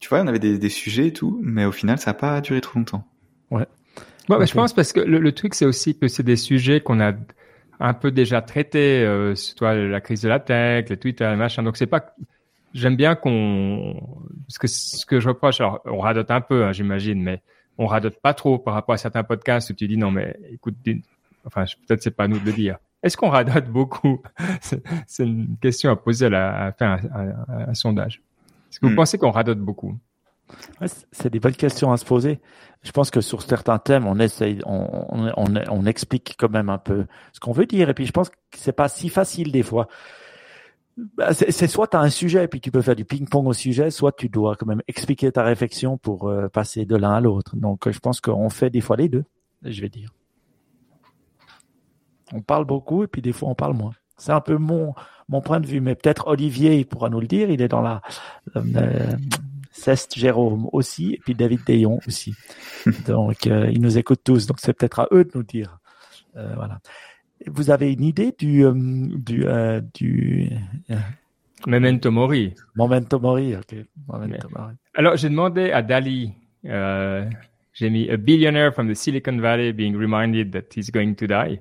Tu 0.00 0.08
vois, 0.08 0.20
on 0.20 0.26
avait 0.26 0.38
des, 0.38 0.68
sujets 0.68 1.06
et 1.06 1.12
tout, 1.12 1.40
mais 1.42 1.64
au 1.64 1.72
final, 1.72 1.98
ça 1.98 2.10
n'a 2.10 2.14
pas 2.14 2.40
duré 2.40 2.60
trop 2.60 2.78
longtemps. 2.78 3.04
Ouais. 3.50 3.66
Bon, 4.28 4.44
je 4.44 4.52
pense 4.52 4.72
parce 4.72 4.92
que 4.92 5.00
le, 5.00 5.32
truc, 5.32 5.54
c'est 5.54 5.64
aussi 5.64 5.96
que 5.96 6.08
c'est 6.08 6.24
des 6.24 6.36
sujets 6.36 6.80
qu'on 6.80 7.00
a 7.00 7.12
un 7.78 7.94
peu 7.94 8.10
déjà 8.10 8.42
traités, 8.42 9.02
euh, 9.04 9.34
toi, 9.56 9.74
la 9.74 10.00
crise 10.00 10.22
de 10.22 10.28
la 10.28 10.40
tech, 10.40 10.88
le 10.90 10.96
Twitter, 10.96 11.24
le 11.24 11.36
machin. 11.36 11.62
Donc 11.62 11.76
c'est 11.76 11.86
pas. 11.86 12.14
J'aime 12.74 12.96
bien 12.96 13.14
qu'on. 13.14 14.00
Parce 14.46 14.58
que 14.58 14.66
ce 14.66 15.06
que 15.06 15.20
je 15.20 15.28
reproche, 15.28 15.60
alors 15.60 15.80
on 15.84 16.00
radote 16.00 16.30
un 16.30 16.40
peu, 16.40 16.64
hein, 16.64 16.72
j'imagine, 16.72 17.22
mais 17.22 17.42
on 17.78 17.86
radote 17.86 18.20
pas 18.20 18.34
trop 18.34 18.58
par 18.58 18.74
rapport 18.74 18.94
à 18.94 18.98
certains 18.98 19.22
podcasts 19.22 19.70
où 19.70 19.74
tu 19.74 19.86
dis 19.86 19.96
non, 19.96 20.10
mais 20.10 20.36
écoute, 20.50 20.74
enfin 21.44 21.64
peut-être 21.86 22.02
c'est 22.02 22.10
pas 22.10 22.24
à 22.24 22.28
nous 22.28 22.38
de 22.38 22.44
le 22.44 22.52
dire. 22.52 22.78
Est-ce 23.02 23.16
qu'on 23.16 23.28
radote 23.28 23.66
beaucoup 23.66 24.22
C'est 24.60 25.24
une 25.24 25.56
question 25.60 25.90
à 25.90 25.96
poser, 25.96 26.26
à, 26.26 26.72
faire 26.72 26.98
un, 27.48 27.74
sondage. 27.74 28.22
Est-ce 28.70 28.80
que 28.80 28.86
vous 28.86 28.92
hmm. 28.92 28.96
pensez 28.96 29.18
qu'on 29.18 29.30
radote 29.30 29.60
beaucoup 29.60 29.96
C'est 31.12 31.30
des 31.30 31.40
bonnes 31.40 31.54
questions 31.54 31.92
à 31.92 31.96
se 31.96 32.04
poser. 32.04 32.40
Je 32.82 32.92
pense 32.92 33.10
que 33.10 33.20
sur 33.20 33.42
certains 33.42 33.78
thèmes, 33.78 34.06
on 34.06 34.18
essaye, 34.18 34.60
on, 34.64 35.32
on, 35.36 35.86
explique 35.86 36.36
quand 36.38 36.50
même 36.50 36.68
un 36.68 36.78
peu 36.78 37.06
ce 37.32 37.40
qu'on 37.40 37.52
veut 37.52 37.66
dire. 37.66 37.90
Et 37.90 37.94
puis, 37.94 38.06
je 38.06 38.12
pense 38.12 38.30
que 38.30 38.36
c'est 38.56 38.72
pas 38.72 38.88
si 38.88 39.08
facile 39.08 39.50
des 39.50 39.62
fois. 39.62 39.88
Bah, 40.96 41.34
c'est 41.34 41.66
soit 41.66 41.88
tu 41.88 41.96
as 41.96 42.00
un 42.00 42.08
sujet 42.08 42.44
et 42.44 42.48
puis 42.48 42.60
tu 42.60 42.70
peux 42.70 42.80
faire 42.80 42.96
du 42.96 43.04
ping-pong 43.04 43.46
au 43.46 43.52
sujet, 43.52 43.90
soit 43.90 44.12
tu 44.12 44.30
dois 44.30 44.56
quand 44.56 44.66
même 44.66 44.82
expliquer 44.88 45.30
ta 45.30 45.42
réflexion 45.42 45.98
pour 45.98 46.28
euh, 46.28 46.48
passer 46.48 46.86
de 46.86 46.96
l'un 46.96 47.12
à 47.12 47.20
l'autre. 47.20 47.54
Donc, 47.56 47.90
je 47.90 47.98
pense 47.98 48.20
qu'on 48.20 48.48
fait 48.48 48.70
des 48.70 48.80
fois 48.80 48.96
les 48.96 49.08
deux, 49.08 49.24
je 49.62 49.80
vais 49.80 49.90
dire. 49.90 50.15
On 52.36 52.42
parle 52.42 52.64
beaucoup 52.64 53.02
et 53.04 53.06
puis 53.06 53.22
des 53.22 53.32
fois 53.32 53.48
on 53.48 53.54
parle 53.54 53.74
moins. 53.74 53.92
C'est 54.18 54.32
un 54.32 54.40
peu 54.40 54.56
mon, 54.56 54.94
mon 55.28 55.40
point 55.40 55.60
de 55.60 55.66
vue, 55.66 55.80
mais 55.80 55.94
peut-être 55.94 56.28
Olivier 56.28 56.78
il 56.78 56.86
pourra 56.86 57.08
nous 57.10 57.20
le 57.20 57.26
dire. 57.26 57.50
Il 57.50 57.60
est 57.62 57.68
dans 57.68 57.82
la 57.82 58.02
euh, 58.56 59.12
Ceste 59.72 60.18
Jérôme 60.18 60.68
aussi 60.72 61.14
et 61.14 61.18
puis 61.18 61.34
David 61.34 61.64
Dayon 61.66 62.00
aussi. 62.06 62.34
Donc 63.06 63.46
euh, 63.46 63.70
ils 63.70 63.80
nous 63.80 63.98
écoutent 63.98 64.24
tous, 64.24 64.46
donc 64.46 64.58
c'est 64.60 64.72
peut-être 64.72 65.00
à 65.00 65.08
eux 65.12 65.24
de 65.24 65.30
nous 65.34 65.42
dire. 65.42 65.78
Euh, 66.36 66.52
voilà. 66.54 66.78
Vous 67.46 67.70
avez 67.70 67.92
une 67.92 68.02
idée 68.02 68.34
du 68.38 68.64
euh, 68.64 68.72
du 68.74 69.46
euh, 69.46 69.80
du 69.94 70.50
Memento 71.66 72.10
Mori. 72.10 72.54
Memento 72.74 73.20
Mori, 73.20 73.54
ok. 73.54 73.76
Memento 74.08 74.48
Mori. 74.54 74.74
Alors 74.94 75.16
j'ai 75.16 75.28
demandé 75.28 75.70
à 75.70 75.82
Dali. 75.82 76.32
j'ai 76.64 77.90
mis 77.90 78.08
a 78.10 78.16
billionaire 78.16 78.74
from 78.74 78.88
the 78.88 78.96
Silicon 78.96 79.38
Valley 79.38 79.72
being 79.72 79.94
reminded 79.96 80.52
that 80.52 80.74
he's 80.74 80.90
going 80.90 81.14
to 81.14 81.26
die. 81.26 81.60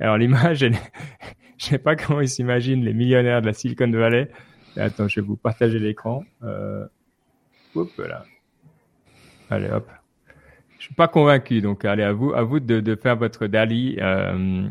Alors 0.00 0.16
l'image, 0.16 0.60
je 1.58 1.64
sais 1.64 1.78
pas 1.78 1.96
comment 1.96 2.20
ils 2.20 2.28
s'imaginent 2.28 2.84
les 2.84 2.94
millionnaires 2.94 3.40
de 3.40 3.46
la 3.46 3.52
Silicon 3.52 3.90
Valley. 3.90 4.30
Attends, 4.76 5.08
je 5.08 5.20
vais 5.20 5.26
vous 5.26 5.36
partager 5.36 5.78
l'écran. 5.78 6.24
Euh... 6.42 6.86
Hop 7.74 7.90
là. 7.98 8.24
Allez 9.50 9.68
hop. 9.70 9.88
Je 10.78 10.84
suis 10.84 10.94
pas 10.94 11.08
convaincu, 11.08 11.60
donc 11.60 11.84
allez 11.84 12.04
à 12.04 12.12
vous, 12.12 12.32
à 12.32 12.42
vous 12.42 12.60
de, 12.60 12.80
de 12.80 12.94
faire 12.94 13.16
votre 13.16 13.46
Dali. 13.46 13.96
Euh... 14.00 14.68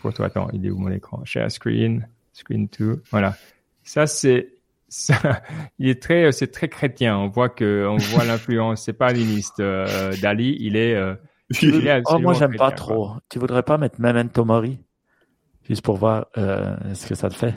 Pour 0.00 0.12
toi, 0.12 0.26
attends, 0.26 0.48
il 0.52 0.66
est 0.66 0.70
où 0.70 0.78
mon 0.78 0.90
écran? 0.90 1.24
Share 1.24 1.50
screen, 1.50 2.06
screen 2.32 2.68
2. 2.78 3.02
Voilà. 3.10 3.36
Ça 3.82 4.06
c'est 4.06 4.52
ça, 4.88 5.42
il 5.78 5.88
est 5.88 6.02
très, 6.02 6.32
c'est 6.32 6.46
très 6.46 6.68
chrétien. 6.68 7.18
On 7.18 7.28
voit 7.28 7.50
que, 7.50 7.86
on 7.86 7.96
voit 7.96 8.24
l'influence. 8.24 8.84
C'est 8.84 8.94
pas 8.94 9.08
animiste. 9.08 9.60
Euh, 9.60 10.14
Dali, 10.22 10.56
il 10.60 10.76
est, 10.76 10.94
euh, 10.94 11.14
oh, 12.06 12.18
moi, 12.18 12.34
j'aime 12.34 12.56
pas 12.56 12.70
trop. 12.70 13.12
Tu 13.28 13.38
voudrais 13.38 13.62
pas 13.62 13.78
mettre 13.78 14.00
Memento 14.00 14.44
Mori? 14.44 14.78
Juste 15.68 15.82
pour 15.82 15.96
voir 15.96 16.26
euh, 16.36 16.76
ce 16.94 17.06
que 17.06 17.14
ça 17.14 17.28
te 17.28 17.34
fait. 17.34 17.54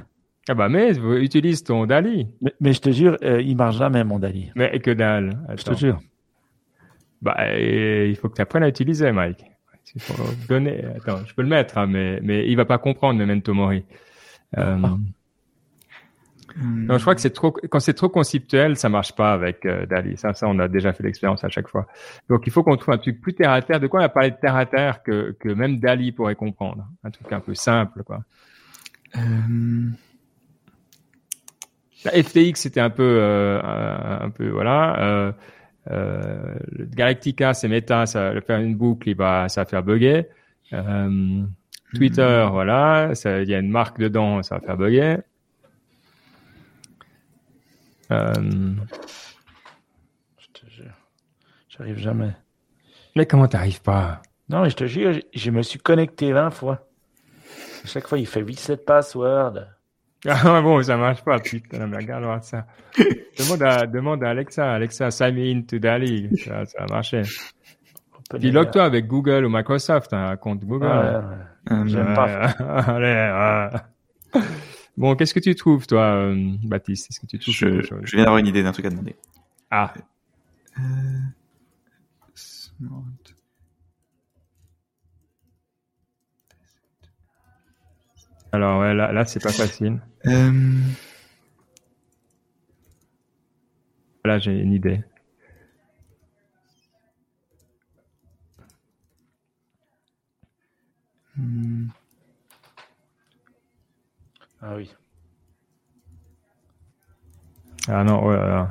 Ah 0.49 0.55
bah 0.55 0.69
mais 0.69 0.91
utilise 1.19 1.63
ton 1.63 1.85
Dali. 1.85 2.27
Mais, 2.59 2.73
je 2.73 2.81
te 2.81 2.89
jure, 2.89 3.15
euh, 3.23 3.41
il 3.41 3.55
marche 3.55 3.77
jamais 3.77 4.03
mon 4.03 4.17
Dali. 4.19 4.51
Mais 4.55 4.79
que 4.79 4.91
dalle. 4.91 5.37
Je 5.55 5.63
te 5.63 5.75
jure. 5.75 5.99
Bah 7.21 7.57
il 7.57 8.15
faut 8.15 8.27
que 8.27 8.35
tu 8.35 8.41
apprennes 8.41 8.63
à 8.63 8.67
utiliser, 8.67 9.11
Mike. 9.11 9.45
Il 9.93 10.01
faut 10.01 10.23
donner. 10.47 10.83
Attends, 10.95 11.23
je 11.25 11.33
peux 11.35 11.41
le 11.43 11.47
mettre, 11.47 11.77
hein, 11.77 11.85
mais 11.85 12.19
mais 12.21 12.49
il 12.49 12.55
va 12.55 12.65
pas 12.65 12.79
comprendre 12.79 13.19
Memento 13.19 13.53
Mori. 13.53 13.85
Euh, 14.57 14.77
ah. 14.83 14.97
Non, 16.57 16.97
je 16.97 17.01
crois 17.01 17.15
que 17.15 17.21
c'est 17.21 17.33
trop 17.33 17.51
quand 17.51 17.79
c'est 17.79 17.93
trop 17.93 18.09
conceptuel, 18.09 18.75
ça 18.77 18.89
marche 18.89 19.15
pas 19.15 19.33
avec 19.33 19.65
euh, 19.65 19.85
Dali. 19.85 20.17
Ça, 20.17 20.33
ça, 20.33 20.47
on 20.47 20.59
a 20.59 20.67
déjà 20.67 20.93
fait 20.93 21.03
l'expérience 21.03 21.43
à 21.43 21.49
chaque 21.49 21.67
fois. 21.67 21.87
Donc, 22.29 22.43
il 22.47 22.51
faut 22.51 22.63
qu'on 22.63 22.77
trouve 22.77 22.93
un 22.93 22.97
truc 22.97 23.21
plus 23.21 23.33
terre 23.33 23.51
à 23.51 23.61
terre. 23.61 23.79
De 23.79 23.87
quoi 23.87 24.01
on 24.01 24.03
a 24.03 24.09
parlé 24.09 24.31
de 24.31 24.37
terre 24.41 24.55
à 24.55 24.65
terre 24.65 25.03
que 25.03 25.35
que 25.39 25.49
même 25.49 25.79
Dali 25.79 26.11
pourrait 26.11 26.35
comprendre? 26.35 26.87
Un 27.03 27.11
truc 27.11 27.31
un 27.31 27.39
peu 27.39 27.53
simple, 27.53 28.03
quoi. 28.03 28.21
Euh... 29.15 29.89
La 32.03 32.11
FTX, 32.11 32.55
c'était 32.55 32.79
un 32.79 32.89
peu 32.89 33.17
euh, 33.21 33.61
un 33.61 34.29
peu 34.31 34.49
voilà. 34.49 35.33
Euh, 35.89 36.55
Galactica, 36.95 37.53
c'est 37.53 37.67
méta, 37.67 38.05
ça 38.05 38.33
va 38.33 38.41
faire 38.41 38.59
une 38.59 38.75
boucle, 38.75 39.09
il 39.09 39.15
va, 39.15 39.49
ça 39.49 39.61
va 39.61 39.65
faire 39.65 39.83
bugger. 39.83 40.27
Euh, 40.73 41.41
Twitter, 41.95 42.45
hmm. 42.47 42.51
voilà, 42.51 43.11
il 43.25 43.49
y 43.49 43.55
a 43.55 43.59
une 43.59 43.71
marque 43.71 43.99
dedans, 43.99 44.43
ça 44.43 44.55
va 44.55 44.61
faire 44.61 44.77
bugger. 44.77 45.17
Je 50.37 50.47
te 50.53 50.69
jure. 50.69 50.93
J'arrive 51.69 51.97
jamais. 51.97 52.31
Mais 53.15 53.25
comment 53.25 53.47
t'arrives 53.47 53.81
pas? 53.81 54.21
Non, 54.49 54.67
je 54.67 54.75
te 54.75 54.85
jure, 54.85 55.17
je, 55.33 55.51
me 55.51 55.61
suis 55.61 55.79
connecté 55.79 56.33
20 56.33 56.49
fois. 56.51 56.85
À 57.83 57.87
chaque 57.87 58.07
fois, 58.07 58.19
il 58.19 58.27
fait 58.27 58.41
reset 58.41 58.77
password. 58.77 59.67
Ah 60.23 60.61
bon, 60.61 60.79
ça 60.83 60.97
marche 60.97 61.23
pas, 61.23 61.39
putain, 61.39 61.87
mais 61.87 61.97
regarde 61.97 62.43
ça. 62.43 62.67
demande, 63.39 63.63
à, 63.63 63.87
demande 63.87 64.23
à 64.23 64.29
Alexa, 64.29 64.71
Alexa, 64.71 65.09
sign 65.09 65.33
me 65.33 65.51
into 65.51 65.79
Dali. 65.79 66.29
Ça, 66.37 66.63
ça 66.65 66.83
a 66.83 66.85
marché. 66.85 67.23
Puis 68.39 68.51
log-toi 68.51 68.83
avec 68.83 69.07
Google 69.07 69.45
ou 69.45 69.49
Microsoft, 69.49 70.13
un 70.13 70.35
compte 70.37 70.63
Google. 70.63 70.85
Ouais, 70.85 71.77
J'aime 71.87 72.13
pas. 72.13 72.49
Allez, 72.59 73.79
Bon, 75.01 75.15
qu'est-ce 75.15 75.33
que 75.33 75.39
tu 75.39 75.55
trouves, 75.55 75.87
toi, 75.87 76.03
euh, 76.13 76.53
Baptiste? 76.61 77.09
Est-ce 77.09 77.19
que 77.19 77.25
tu 77.25 77.39
trouves 77.39 77.55
je, 77.55 77.81
je 78.03 78.15
viens 78.15 78.25
d'avoir 78.25 78.37
une 78.37 78.45
idée 78.45 78.61
d'un 78.61 78.71
truc 78.71 78.85
à 78.85 78.91
demander. 78.91 79.15
Ah. 79.71 79.91
Euh, 80.77 80.83
Alors, 88.51 88.81
ouais, 88.81 88.93
là, 88.93 89.11
là 89.11 89.25
c'est 89.25 89.41
pas 89.41 89.51
facile. 89.51 89.99
Euh... 90.27 90.79
Là, 94.23 94.37
j'ai 94.37 94.51
une 94.51 94.73
idée. 94.73 95.03
Ah 104.71 104.75
oui. 104.77 104.89
Ah 107.89 108.03
non, 108.05 108.25
ouais, 108.25 108.37
là. 108.37 108.69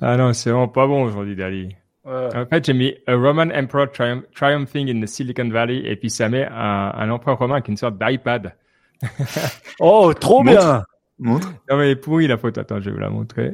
ah 0.00 0.16
non, 0.16 0.32
c'est 0.32 0.50
vraiment 0.50 0.68
pas 0.68 0.86
bon 0.86 1.04
aujourd'hui, 1.04 1.36
Dali. 1.36 1.76
En 2.06 2.46
fait, 2.46 2.64
j'ai 2.64 2.72
mis 2.72 2.94
A 3.06 3.14
Roman 3.14 3.50
Emperor 3.54 3.86
Triumphing 3.92 4.88
in 4.88 5.02
the 5.02 5.06
Silicon 5.06 5.50
Valley 5.50 5.82
et 5.84 5.96
puis 5.96 6.08
ça 6.08 6.30
met 6.30 6.46
un, 6.46 6.92
un 6.94 7.10
empereur 7.10 7.38
romain 7.38 7.60
qui 7.60 7.70
est 7.70 7.72
une 7.72 7.76
sorte 7.76 7.98
d'iPad. 7.98 8.56
oh, 9.80 10.14
trop 10.14 10.42
bien! 10.42 10.84
Montre. 11.18 11.52
Non 11.70 11.76
mais 11.76 11.94
pourri 11.96 12.28
la 12.28 12.38
photo. 12.38 12.62
Attends, 12.62 12.80
je 12.80 12.86
vais 12.86 12.92
vous 12.92 12.98
la 12.98 13.10
montrer. 13.10 13.52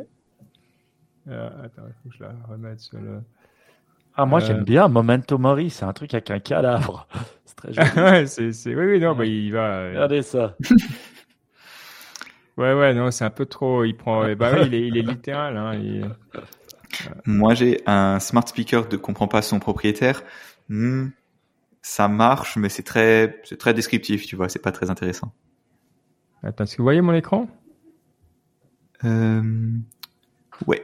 Euh, 1.27 1.51
attends, 1.65 1.83
il 1.89 1.95
faut 2.03 2.11
que 2.11 2.15
je 2.17 2.23
la 2.23 2.33
remette 2.49 2.79
sur 2.79 3.01
le. 3.01 3.23
Ah, 4.21 4.27
moi, 4.27 4.41
j'aime 4.41 4.63
euh. 4.63 4.65
bien 4.65 4.89
Momento 4.89 5.39
Mori, 5.39 5.71
c'est 5.71 5.85
un 5.85 5.93
truc 5.93 6.13
avec 6.13 6.29
un 6.33 6.41
cadavre. 6.41 7.07
c'est 7.45 7.55
très 7.55 7.73
joli. 7.73 7.89
ouais, 7.97 8.27
c'est, 8.27 8.53
c'est, 8.53 8.75
oui, 8.75 8.87
oui, 8.87 9.01
non, 9.01 9.15
bah, 9.15 9.25
il 9.25 9.53
va. 9.53 9.61
Euh. 9.61 9.89
Regardez 9.91 10.23
ça. 10.23 10.57
Ouais, 12.57 12.75
ouais, 12.75 12.93
non, 12.93 13.13
c'est 13.13 13.25
un 13.25 13.31
peu 13.31 13.47
trop. 13.47 13.85
Il 13.85 13.97
prend. 13.97 14.35
Bah 14.35 14.51
oui, 14.53 14.63
il 14.67 14.75
est, 14.75 14.89
il 14.89 14.97
est 14.97 15.03
littéral. 15.03 15.57
Hein, 15.57 16.17
Moi, 17.25 17.55
j'ai 17.55 17.81
un 17.87 18.19
smart 18.19 18.45
speaker 18.45 18.89
de 18.89 18.97
comprend 18.97 19.29
pas 19.29 19.43
son 19.43 19.61
propriétaire. 19.61 20.25
Hmm, 20.69 21.11
ça 21.83 22.09
marche, 22.09 22.57
mais 22.57 22.69
c'est 22.69 22.83
très, 22.83 23.41
c'est 23.45 23.59
très 23.59 23.75
descriptif, 23.75 24.27
tu 24.27 24.35
vois. 24.35 24.49
C'est 24.49 24.59
pas 24.59 24.73
très 24.73 24.91
intéressant. 24.91 25.33
Attends, 26.43 26.65
est-ce 26.65 26.73
que 26.73 26.79
vous 26.79 26.87
voyez 26.87 27.01
mon 27.01 27.15
écran? 27.15 27.47
Euh... 29.05 29.71
Ouais. 30.67 30.83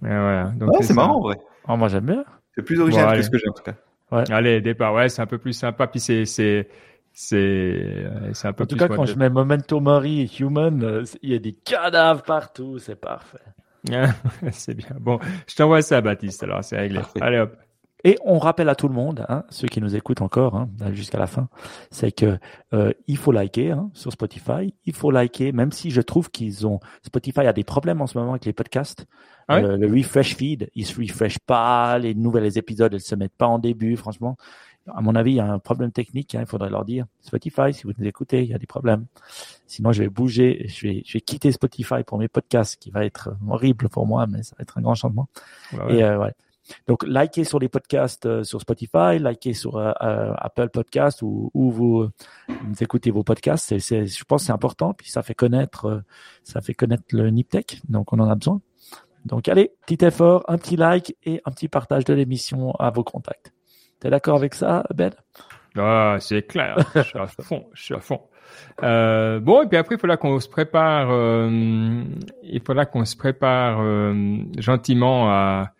Voilà. 0.00 0.52
Donc 0.56 0.76
c'est 0.82 0.94
marrant, 0.94 1.16
en 1.16 1.20
vrai. 1.20 1.38
Oh, 1.68 1.76
moi, 1.76 1.88
j'aime 1.88 2.06
bien. 2.06 2.24
C'est 2.54 2.62
plus 2.62 2.80
original 2.80 3.16
que 3.16 3.22
ce 3.22 3.30
que 3.30 3.38
j'ai 3.38 3.48
en 3.48 3.52
tout 3.52 3.62
cas. 3.62 3.74
Ouais. 4.10 4.30
Allez, 4.30 4.60
départ. 4.60 4.94
Ouais, 4.94 5.08
c'est 5.08 5.22
un 5.22 5.26
peu 5.26 5.38
plus 5.38 5.52
sympa. 5.52 5.86
Puis 5.86 6.00
c'est, 6.00 6.24
c'est, 6.24 6.68
c'est, 7.12 8.06
c'est 8.32 8.48
un 8.48 8.52
peu 8.52 8.64
en 8.64 8.66
tout 8.66 8.76
cas, 8.76 8.88
quand 8.88 9.04
je 9.04 9.16
mets 9.16 9.28
Memento 9.28 9.80
Mori 9.80 10.22
et 10.22 10.42
Human, 10.42 10.82
euh, 10.82 11.04
il 11.22 11.30
y 11.30 11.34
a 11.34 11.38
des 11.38 11.52
cadavres 11.52 12.22
partout. 12.22 12.78
C'est 12.78 13.00
parfait. 13.00 13.38
c'est 14.50 14.74
bien. 14.74 14.96
Bon, 14.98 15.18
je 15.46 15.54
t'envoie 15.54 15.82
ça, 15.82 16.00
Baptiste. 16.00 16.42
Alors, 16.42 16.64
c'est 16.64 16.78
réglé. 16.78 17.00
Allez, 17.20 17.38
hop. 17.38 17.56
Et 18.04 18.16
on 18.24 18.38
rappelle 18.38 18.68
à 18.68 18.76
tout 18.76 18.86
le 18.86 18.94
monde, 18.94 19.26
hein, 19.28 19.44
ceux 19.50 19.66
qui 19.66 19.80
nous 19.80 19.96
écoutent 19.96 20.22
encore 20.22 20.54
hein, 20.54 20.68
jusqu'à 20.92 21.18
la 21.18 21.26
fin, 21.26 21.48
c'est 21.90 22.12
que 22.12 22.38
euh, 22.72 22.92
il 23.08 23.16
faut 23.16 23.32
liker 23.32 23.72
hein, 23.72 23.90
sur 23.92 24.12
Spotify. 24.12 24.72
Il 24.84 24.94
faut 24.94 25.10
liker, 25.10 25.50
même 25.52 25.72
si 25.72 25.90
je 25.90 26.00
trouve 26.00 26.30
qu'ils 26.30 26.66
ont 26.66 26.78
Spotify 27.02 27.40
a 27.40 27.52
des 27.52 27.64
problèmes 27.64 28.00
en 28.00 28.06
ce 28.06 28.16
moment 28.16 28.32
avec 28.32 28.44
les 28.44 28.52
podcasts. 28.52 29.06
Ah 29.48 29.56
euh, 29.56 29.76
le 29.76 29.86
refresh 29.86 30.36
feed, 30.36 30.70
il 30.74 30.86
se 30.86 31.00
refresh 31.00 31.38
pas, 31.38 31.98
les 31.98 32.14
nouvelles 32.14 32.56
épisodes, 32.58 32.92
elles 32.92 33.00
se 33.00 33.14
mettent 33.14 33.36
pas 33.36 33.46
en 33.46 33.58
début. 33.58 33.96
Franchement, 33.96 34.36
à 34.94 35.00
mon 35.00 35.14
avis, 35.14 35.32
il 35.32 35.36
y 35.36 35.40
a 35.40 35.50
un 35.50 35.58
problème 35.58 35.90
technique. 35.90 36.34
Hein, 36.34 36.40
il 36.42 36.46
faudrait 36.46 36.70
leur 36.70 36.84
dire 36.84 37.06
Spotify, 37.20 37.72
si 37.72 37.84
vous 37.84 37.92
nous 37.98 38.06
écoutez, 38.06 38.42
il 38.44 38.50
y 38.50 38.54
a 38.54 38.58
des 38.58 38.66
problèmes. 38.66 39.06
Sinon, 39.66 39.90
je 39.92 40.02
vais 40.02 40.08
bouger, 40.08 40.66
je 40.68 40.86
vais, 40.86 41.02
je 41.04 41.14
vais 41.14 41.20
quitter 41.20 41.50
Spotify 41.50 42.04
pour 42.06 42.18
mes 42.18 42.28
podcasts, 42.28 42.76
qui 42.80 42.90
va 42.90 43.04
être 43.04 43.30
horrible 43.48 43.88
pour 43.88 44.06
moi, 44.06 44.26
mais 44.26 44.42
ça 44.42 44.54
va 44.56 44.62
être 44.62 44.78
un 44.78 44.82
grand 44.82 44.94
changement. 44.94 45.28
Et 45.88 46.04
euh, 46.04 46.18
ouais. 46.18 46.34
Donc, 46.86 47.04
likez 47.06 47.44
sur 47.44 47.58
les 47.58 47.68
podcasts 47.68 48.26
euh, 48.26 48.44
sur 48.44 48.60
Spotify, 48.60 49.18
likez 49.18 49.54
sur 49.54 49.76
euh, 49.76 49.92
euh, 50.02 50.32
Apple 50.36 50.68
Podcast 50.70 51.22
ou 51.22 51.50
où 51.54 51.70
vous, 51.70 52.08
écoutez 52.80 53.10
vos 53.10 53.22
podcasts. 53.22 53.78
Je 53.78 54.24
pense, 54.24 54.44
c'est 54.44 54.52
important. 54.52 54.94
Puis 54.94 55.10
ça 55.10 55.22
fait 55.22 55.34
connaître, 55.34 56.02
ça 56.42 56.60
fait 56.60 56.74
connaître 56.74 57.04
le 57.12 57.30
Niptech. 57.30 57.80
Donc, 57.88 58.12
on 58.12 58.18
en 58.18 58.28
a 58.28 58.34
besoin. 58.34 58.60
Donc, 59.24 59.48
allez, 59.48 59.72
petit 59.86 60.04
effort, 60.04 60.44
un 60.48 60.58
petit 60.58 60.76
like 60.76 61.16
et 61.24 61.40
un 61.44 61.50
petit 61.50 61.68
partage 61.68 62.04
de 62.04 62.14
l'émission 62.14 62.72
à 62.72 62.90
vos 62.90 63.04
contacts. 63.04 63.52
T'es 64.00 64.10
d'accord 64.10 64.36
avec 64.36 64.54
ça, 64.54 64.84
Ben? 64.94 65.12
Ah, 65.76 66.16
c'est 66.20 66.42
clair. 66.42 66.76
je 66.94 67.82
suis 67.82 67.94
à 67.94 68.00
fond. 68.00 68.22
Bon, 68.80 69.62
et 69.62 69.66
puis 69.66 69.76
après, 69.76 69.96
il 69.96 69.98
faudra 69.98 70.16
qu'on 70.16 70.38
se 70.40 70.48
prépare. 70.48 71.08
Euh, 71.10 72.04
il 72.42 72.62
faudra 72.64 72.86
qu'on 72.86 73.04
se 73.04 73.16
prépare 73.16 73.80
gentiment 74.58 75.30
à, 75.30 75.72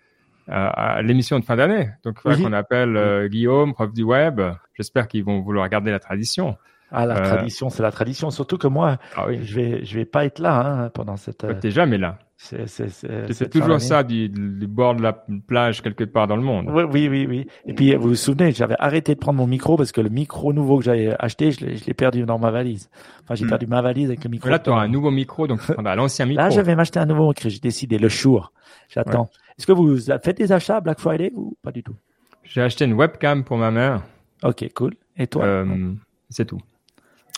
à, 0.49 1.03
l'émission 1.03 1.39
de 1.39 1.45
fin 1.45 1.57
d'année. 1.57 1.91
Donc, 2.05 2.17
il 2.19 2.21
faudra 2.23 2.37
qu'on 2.37 2.53
appelle 2.53 2.97
euh, 2.97 3.29
Guillaume, 3.29 3.75
prof 3.75 3.93
du 3.93 4.03
web. 4.03 4.41
J'espère 4.75 5.09
qu'ils 5.09 5.25
vont 5.25 5.41
vouloir 5.41 5.69
garder 5.69 5.91
la 5.91 5.99
tradition. 5.99 6.57
Ah, 6.91 7.05
la 7.05 7.21
tradition, 7.21 7.69
c'est 7.69 7.83
la 7.83 7.93
tradition. 7.93 8.31
Surtout 8.31 8.57
que 8.57 8.67
moi, 8.67 8.97
ah, 9.15 9.27
oui. 9.29 9.41
je 9.43 9.55
vais, 9.55 9.85
je 9.85 9.99
vais 9.99 10.07
pas 10.07 10.25
être 10.25 10.39
là 10.39 10.61
hein, 10.61 10.91
pendant 10.91 11.17
cette. 11.17 11.47
T'es 11.61 11.71
jamais 11.71 11.99
là. 11.99 12.19
C'est 12.39 13.51
toujours 13.51 13.81
ça 13.81 14.05
du, 14.05 14.29
du, 14.29 14.67
bord 14.69 14.95
de 14.95 15.03
la 15.03 15.13
plage 15.47 15.83
quelque 15.83 16.05
part 16.05 16.29
dans 16.29 16.37
le 16.37 16.43
monde. 16.43 16.71
Oui, 16.73 16.85
oui, 16.89 17.09
oui. 17.09 17.27
oui. 17.29 17.47
Et 17.67 17.75
puis, 17.75 17.95
vous 17.97 18.11
vous 18.11 18.15
souvenez, 18.15 18.53
j'avais 18.53 18.77
arrêté 18.79 19.15
de 19.15 19.19
prendre 19.19 19.39
mon 19.39 19.47
micro 19.49 19.77
parce 19.77 19.91
que 19.91 20.01
le 20.01 20.09
micro 20.09 20.53
nouveau 20.53 20.79
que 20.79 20.85
j'avais 20.85 21.15
acheté, 21.19 21.51
je 21.51 21.67
l'ai 21.67 21.95
perdu 21.95 22.25
dans 22.25 22.39
ma 22.39 22.53
valise. 22.53 22.91
Enfin, 23.25 23.35
j'ai 23.35 23.45
hmm. 23.45 23.49
perdu 23.49 23.67
ma 23.67 23.83
valise 23.83 24.09
avec 24.09 24.23
le 24.23 24.31
micro. 24.31 24.49
Là, 24.49 24.61
tu 24.61 24.71
auras 24.71 24.83
un 24.83 24.89
nouveau 24.89 25.11
micro, 25.11 25.49
donc 25.49 25.61
tu 25.67 25.73
prendras 25.73 25.97
l'ancien 25.97 26.27
micro. 26.27 26.45
Là, 26.45 26.51
je 26.51 26.61
vais 26.61 26.77
m'acheter 26.77 27.01
un 27.01 27.07
nouveau 27.07 27.29
micro. 27.29 27.49
J'ai 27.49 27.59
décidé 27.59 27.99
le 27.99 28.09
jour. 28.09 28.53
J'attends. 28.89 29.29
Est-ce 29.59 29.67
que 29.67 29.73
vous 29.73 29.99
faites 29.99 30.39
des 30.39 30.53
achats 30.53 30.81
Black 30.81 31.01
Friday 31.01 31.33
ou 31.35 31.57
pas 31.63 31.73
du 31.73 31.83
tout 31.83 31.97
J'ai 32.45 32.63
acheté 32.63 32.85
une 32.85 32.95
webcam 32.95 33.45
pour 33.45 33.57
ma 33.57 33.71
mère. 33.71 34.03
Ok, 34.43 34.65
cool. 34.75 34.95
Et 35.17 35.27
toi 35.27 35.45
euh, 35.45 35.93
C'est 36.31 36.45
tout. 36.45 36.61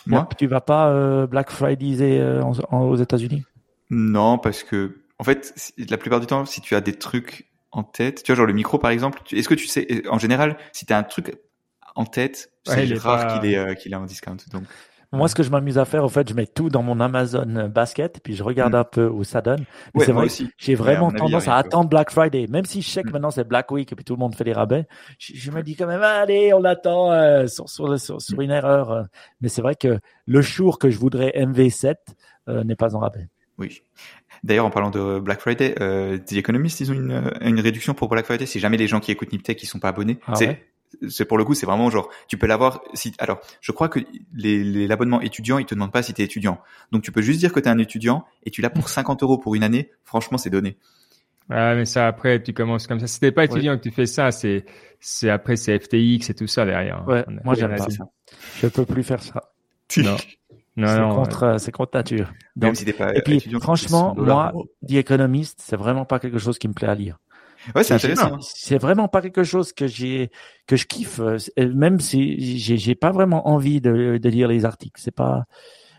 Moi 0.05 0.27
Tu 0.37 0.47
vas 0.47 0.61
pas 0.61 0.89
euh, 0.89 1.27
Black 1.27 1.49
Friday 1.49 2.19
euh, 2.19 2.43
aux 2.43 2.95
États-Unis 2.95 3.43
Non, 3.89 4.37
parce 4.37 4.63
que 4.63 4.97
en 5.19 5.23
fait, 5.23 5.53
la 5.77 5.97
plupart 5.97 6.19
du 6.19 6.25
temps, 6.25 6.45
si 6.45 6.61
tu 6.61 6.75
as 6.75 6.81
des 6.81 6.93
trucs 6.93 7.47
en 7.71 7.83
tête, 7.83 8.23
tu 8.23 8.31
vois, 8.31 8.37
genre 8.37 8.47
le 8.47 8.53
micro 8.53 8.79
par 8.79 8.91
exemple, 8.91 9.21
est-ce 9.31 9.47
que 9.47 9.53
tu 9.53 9.67
sais, 9.67 10.07
en 10.09 10.17
général, 10.17 10.57
si 10.73 10.85
tu 10.85 10.93
as 10.93 10.97
un 10.97 11.03
truc 11.03 11.37
en 11.95 12.05
tête, 12.05 12.51
c'est 12.65 12.93
rare 12.97 13.39
qu'il 13.39 13.51
est, 13.51 13.57
euh, 13.57 13.73
qu'il 13.73 13.93
est 13.93 13.95
en 13.95 14.05
discount. 14.05 14.37
Donc. 14.51 14.63
Moi, 15.13 15.27
ce 15.27 15.35
que 15.35 15.43
je 15.43 15.49
m'amuse 15.49 15.77
à 15.77 15.83
faire, 15.83 16.05
au 16.05 16.09
fait, 16.09 16.29
je 16.29 16.33
mets 16.33 16.47
tout 16.47 16.69
dans 16.69 16.83
mon 16.83 17.01
Amazon 17.01 17.69
Basket, 17.69 18.21
puis 18.23 18.33
je 18.33 18.43
regarde 18.43 18.73
mm. 18.73 18.77
un 18.77 18.83
peu 18.85 19.07
où 19.07 19.25
ça 19.25 19.41
donne. 19.41 19.65
Mais 19.93 20.05
c'est 20.05 20.13
vrai, 20.13 20.27
j'ai 20.57 20.75
vraiment 20.75 21.11
tendance 21.11 21.49
à 21.49 21.55
attendre 21.55 21.89
Black 21.89 22.11
Friday, 22.11 22.47
même 22.47 22.63
si 22.63 22.81
je 22.81 22.89
sais 22.89 23.03
que 23.03 23.09
mm. 23.09 23.11
maintenant 23.11 23.31
c'est 23.31 23.47
Black 23.47 23.69
Week 23.71 23.91
et 23.91 23.95
puis 23.95 24.05
tout 24.05 24.13
le 24.13 24.19
monde 24.19 24.35
fait 24.35 24.45
des 24.45 24.53
rabais. 24.53 24.87
Je, 25.19 25.51
me 25.51 25.63
dis 25.63 25.75
quand 25.75 25.87
même, 25.87 26.01
allez, 26.01 26.53
on 26.53 26.63
attend 26.63 27.11
euh, 27.11 27.47
sur, 27.47 27.67
sur, 27.67 27.99
sur, 27.99 28.41
une 28.41 28.51
erreur. 28.51 28.91
Euh. 28.91 29.03
Mais 29.41 29.49
c'est 29.49 29.61
vrai 29.61 29.75
que 29.75 29.99
le 30.25 30.41
jour 30.41 30.79
que 30.79 30.89
je 30.89 30.97
voudrais 30.97 31.33
MV7 31.35 31.95
n'est 32.47 32.75
pas 32.75 32.95
en 32.95 32.99
rabais. 32.99 33.27
Oui. 33.57 33.81
D'ailleurs, 34.43 34.65
en 34.65 34.71
parlant 34.71 34.89
de 34.89 35.19
Black 35.19 35.39
Friday, 35.39 35.75
euh, 35.81 36.17
The 36.17 36.33
Economist, 36.33 36.79
ils 36.79 36.91
ont 36.91 36.95
une, 36.95 37.31
une 37.41 37.59
réduction 37.59 37.93
pour 37.93 38.07
Black 38.07 38.25
Friday. 38.25 38.45
Si 38.45 38.59
jamais 38.59 38.77
les 38.77 38.87
gens 38.87 38.99
qui 38.99 39.11
écoutent 39.11 39.31
Niptech 39.31 39.57
qui 39.57 39.65
sont 39.67 39.79
pas 39.79 39.89
abonnés, 39.89 40.19
ah 40.25 40.35
c'est 40.35 40.65
c'est 41.09 41.25
pour 41.25 41.37
le 41.37 41.45
coup, 41.45 41.53
c'est 41.53 41.65
vraiment 41.65 41.89
genre, 41.89 42.09
tu 42.27 42.37
peux 42.37 42.47
l'avoir. 42.47 42.81
Si 42.93 43.13
alors, 43.19 43.39
je 43.61 43.71
crois 43.71 43.89
que 43.89 43.99
les 44.33 44.87
l'abonnement 44.87 45.21
étudiant, 45.21 45.57
ils 45.57 45.65
te 45.65 45.73
demandent 45.73 45.91
pas 45.91 46.03
si 46.03 46.13
tu 46.13 46.21
es 46.21 46.25
étudiant. 46.25 46.59
Donc 46.91 47.03
tu 47.03 47.11
peux 47.11 47.21
juste 47.21 47.39
dire 47.39 47.53
que 47.53 47.59
tu 47.59 47.67
es 47.67 47.71
un 47.71 47.77
étudiant 47.77 48.25
et 48.43 48.51
tu 48.51 48.61
l'as 48.61 48.69
pour 48.69 48.89
50 48.89 49.23
euros 49.23 49.37
pour 49.37 49.55
une 49.55 49.63
année. 49.63 49.91
Franchement, 50.03 50.37
c'est 50.37 50.49
donné. 50.49 50.77
Ah, 51.49 51.75
mais 51.75 51.85
ça 51.85 52.07
après, 52.07 52.41
tu 52.41 52.53
commences 52.53 52.87
comme 52.87 52.99
ça. 52.99 53.07
Si 53.07 53.19
t'es 53.19 53.31
pas 53.31 53.45
étudiant 53.45 53.77
que 53.77 53.83
tu 53.83 53.91
fais 53.91 54.05
ça, 54.05 54.31
c'est 54.31 54.65
c'est 54.99 55.29
après 55.29 55.55
c'est 55.55 55.77
FTX 55.79 56.29
et 56.29 56.33
tout 56.33 56.47
ça 56.47 56.65
derrière. 56.65 57.03
Ouais, 57.07 57.25
moi 57.43 57.55
j'aime 57.55 57.75
pas 57.75 57.89
ça. 57.89 58.05
Je 58.61 58.67
peux 58.67 58.85
plus 58.85 59.03
faire 59.03 59.21
ça. 59.21 59.51
non. 59.97 60.17
C'est 60.77 60.99
contre, 61.01 61.55
c'est 61.59 61.71
contre 61.71 61.97
nature. 61.97 62.31
Même 62.55 62.75
si 62.75 62.91
pas 62.93 63.13
et 63.13 63.21
puis, 63.21 63.41
franchement, 63.59 64.15
moi, 64.17 64.53
The 64.87 64.93
Economist, 64.93 65.59
c'est 65.61 65.75
vraiment 65.75 66.05
pas 66.05 66.19
quelque 66.19 66.37
chose 66.37 66.57
qui 66.57 66.67
me 66.69 66.73
plaît 66.73 66.87
à 66.87 66.95
lire. 66.95 67.19
Ouais, 67.75 67.83
c'est 67.83 67.93
intéressant. 67.93 68.39
C'est 68.41 68.77
vraiment 68.77 69.07
pas 69.07 69.21
quelque 69.21 69.43
chose 69.43 69.73
que 69.73 69.87
j'ai, 69.87 70.31
que 70.67 70.75
je 70.75 70.85
kiffe. 70.87 71.19
Euh, 71.19 71.37
même 71.73 71.99
si 71.99 72.57
j'ai, 72.57 72.77
j'ai 72.77 72.95
pas 72.95 73.11
vraiment 73.11 73.47
envie 73.47 73.81
de, 73.81 74.17
de 74.17 74.29
lire 74.29 74.47
les 74.47 74.65
articles. 74.65 74.99
C'est 75.01 75.15
pas, 75.15 75.45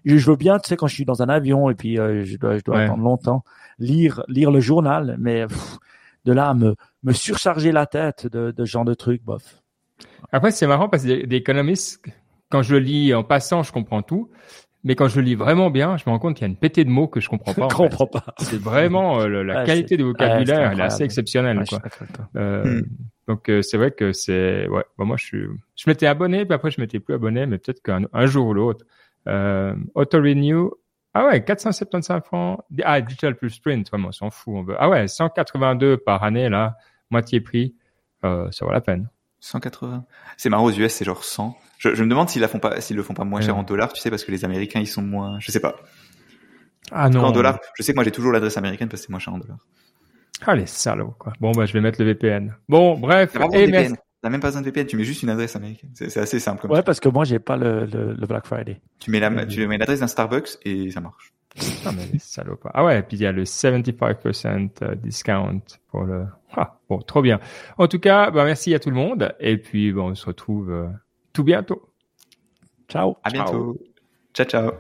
je, 0.05 0.17
veux 0.17 0.37
bien, 0.37 0.59
tu 0.59 0.69
sais, 0.69 0.77
quand 0.77 0.87
je 0.87 0.95
suis 0.95 1.05
dans 1.05 1.23
un 1.23 1.29
avion 1.29 1.71
et 1.71 1.75
puis 1.75 1.99
euh, 1.99 2.25
je 2.25 2.37
dois, 2.37 2.59
je 2.59 2.63
dois 2.65 2.81
attendre 2.81 3.03
longtemps, 3.03 3.45
lire, 3.79 4.23
lire 4.29 4.51
le 4.51 4.61
journal, 4.61 5.17
mais 5.19 5.47
de 6.25 6.33
là 6.33 6.51
à 6.51 6.55
me, 6.55 6.75
me 7.03 7.13
surcharger 7.13 7.73
la 7.73 7.87
tête 7.87 8.27
de, 8.27 8.51
de 8.51 8.65
ce 8.65 8.71
genre 8.71 8.85
de 8.85 8.95
trucs, 8.95 9.23
bof. 9.23 9.63
Après, 10.33 10.51
c'est 10.51 10.67
marrant 10.67 10.89
parce 10.89 11.05
que 11.05 11.27
des 11.27 11.37
économistes, 11.37 12.05
quand 12.51 12.63
je 12.63 12.75
le 12.75 12.81
lis 12.81 13.15
en 13.15 13.25
passant, 13.25 13.63
je 13.63 13.73
comprends 13.73 14.03
tout. 14.03 14.31
Mais 14.85 14.97
quand 14.97 15.07
je 15.07 15.21
le 15.21 15.27
lis 15.27 15.35
vraiment 15.37 15.71
bien, 15.71 15.97
je 15.97 16.05
me 16.07 16.11
rends 16.11 16.19
compte 16.19 16.35
qu'il 16.35 16.43
y 16.43 16.49
a 16.49 16.49
une 16.49 16.57
pétée 16.57 16.85
de 16.85 16.91
mots 16.91 17.07
que 17.07 17.21
je 17.21 17.29
comprends 17.29 17.55
pas. 17.55 17.69
Je 17.71 17.77
comprends 17.77 18.07
pas. 18.07 18.25
C'est 18.39 18.61
vraiment 18.61 19.21
euh, 19.21 19.43
la 19.43 19.65
qualité 19.65 19.97
du 19.97 20.03
vocabulaire, 20.03 20.73
elle 20.73 20.81
est 20.81 20.85
assez 20.85 21.05
exceptionnelle. 21.05 21.63
quoi. 21.69 21.81
Euh, 22.37 22.81
hmm. 22.81 22.83
Donc 23.29 23.49
euh, 23.49 23.63
c'est 23.63 23.77
vrai 23.77 23.93
que 23.93 24.13
c'est 24.13 24.69
ouais. 24.69 24.85
Bon, 24.99 25.05
moi 25.05 25.17
je 25.17 25.25
suis, 25.25 25.47
je 25.77 25.89
m'étais 25.89 26.07
abonné, 26.07 26.45
puis 26.45 26.55
après 26.55 26.71
je 26.71 26.81
m'étais 26.81 26.99
plus 26.99 27.15
abonné, 27.15 27.47
mais 27.47 27.59
peut-être 27.59 27.81
qu'un 27.83 28.03
un 28.13 28.27
jour 28.27 28.49
ou 28.49 28.55
l'autre. 28.55 28.85
Auto 29.27 30.19
Renew. 30.19 30.71
Ah 31.15 31.27
ouais, 31.27 31.45
475 31.45 32.23
francs. 32.25 32.61
Ah, 32.83 33.01
Digital 33.03 33.37
Plus 33.37 33.51
Sprint, 33.51 33.89
vraiment, 33.91 34.09
on 34.09 34.13
s'en 34.13 34.31
fout. 34.31 34.55
On 34.57 34.63
veut. 34.63 34.77
Ah 34.79 34.89
ouais, 34.89 35.07
182 35.07 35.99
par 35.99 36.25
année 36.25 36.49
là, 36.49 36.77
moitié 37.11 37.41
prix. 37.41 37.75
Ça 38.23 38.51
vaut 38.63 38.73
la 38.73 38.81
peine. 38.81 39.09
180. 39.43 40.05
C'est 40.37 40.51
marrant 40.51 40.65
aux 40.65 40.71
US, 40.71 40.93
c'est 40.93 41.05
genre 41.05 41.25
100. 41.25 41.59
Je, 41.79 41.95
je 41.95 42.05
me 42.05 42.09
demande 42.09 42.29
s'ils 42.29 42.41
la 42.41 42.49
font 42.49 42.61
pas, 42.61 42.81
s'ils 42.81 42.97
le 42.97 43.03
font 43.03 43.13
pas 43.13 43.25
moins 43.25 43.41
cher 43.41 43.57
en 43.57 43.65
dollars, 43.65 43.93
tu 43.93 44.01
sais, 44.01 44.09
parce 44.09 44.25
que 44.25 44.31
les 44.31 44.45
Américains 44.45 44.81
ils 44.81 44.87
sont 44.87 45.03
moins, 45.03 45.39
je 45.41 45.51
sais 45.51 45.61
pas. 45.61 45.75
Ah 46.93 47.09
non. 47.09 47.25
En 47.25 47.33
dollars, 47.33 47.59
je 47.77 47.83
sais 47.83 47.93
que 47.93 47.97
moi 47.97 48.05
j'ai 48.05 48.13
toujours 48.13 48.31
l'adresse 48.31 48.57
américaine 48.57 48.89
parce 48.89 49.03
que 49.03 49.07
c'est 49.07 49.11
moins 49.11 49.19
cher 49.19 49.35
en 49.35 49.39
dollars. 49.39 49.59
Ah 50.47 50.55
les 50.55 50.67
salauds 50.67 51.15
quoi. 51.19 51.33
Bon 51.41 51.51
bah 51.51 51.67
je 51.67 51.73
vais 51.73 51.81
mettre 51.81 52.01
le 52.01 52.07
VPN. 52.07 52.57
Bon 52.69 52.97
bref. 52.97 53.33
T'as 53.33 54.31
même 54.31 54.41
pas 54.41 54.49
besoin 54.49 54.61
de 54.61 54.67
VPN, 54.67 54.87
tu 54.87 54.97
mets 54.97 55.03
juste 55.03 55.25
une 55.25 55.31
adresse 55.31 55.57
américaine. 55.57 55.91
C'est 55.95 56.17
assez 56.19 56.39
simple. 56.39 56.69
ouais 56.69 56.85
parce 56.85 57.01
que 57.01 57.09
moi 57.09 57.25
j'ai 57.25 57.41
pas 57.41 57.57
le, 57.57 57.87
le, 57.87 58.15
le, 58.15 58.27
Black 58.29 58.47
Friday. 58.47 58.81
Tu 59.01 59.11
mets 59.11 59.19
la, 59.19 59.45
tu 59.47 59.67
mets 59.67 59.79
l'adresse 59.79 59.99
d'un 59.99 60.07
Starbucks 60.07 60.59
et 60.65 60.93
ça 60.93 61.01
marche. 61.01 61.33
Ah 61.85 61.93
mais 61.93 62.07
les. 62.13 62.19
Ah 62.73 62.85
ouais, 62.85 62.99
et 62.99 63.03
puis 63.03 63.17
il 63.17 63.23
y 63.23 63.27
a 63.27 63.33
le 63.33 63.45
75% 63.45 64.71
euh, 64.83 64.95
discount 64.95 65.61
pour 65.91 66.05
le. 66.05 66.27
Ah 66.55 66.79
bon, 66.89 66.99
trop 66.99 67.23
bien. 67.23 67.41
En 67.79 67.89
tout 67.89 67.99
cas, 67.99 68.31
bah 68.31 68.45
merci 68.45 68.75
à 68.75 68.79
tout 68.79 68.91
le 68.91 68.97
monde 68.97 69.35
et 69.41 69.57
puis 69.57 69.93
bon, 69.93 70.11
on 70.11 70.15
se 70.15 70.27
retrouve. 70.27 70.71
Euh, 70.71 70.87
tout 71.33 71.45
bientôt. 71.45 71.89
Ciao. 72.89 73.17
À 73.25 73.31
bientôt. 73.31 73.79
ciao. 74.35 74.47
ciao. 74.47 74.73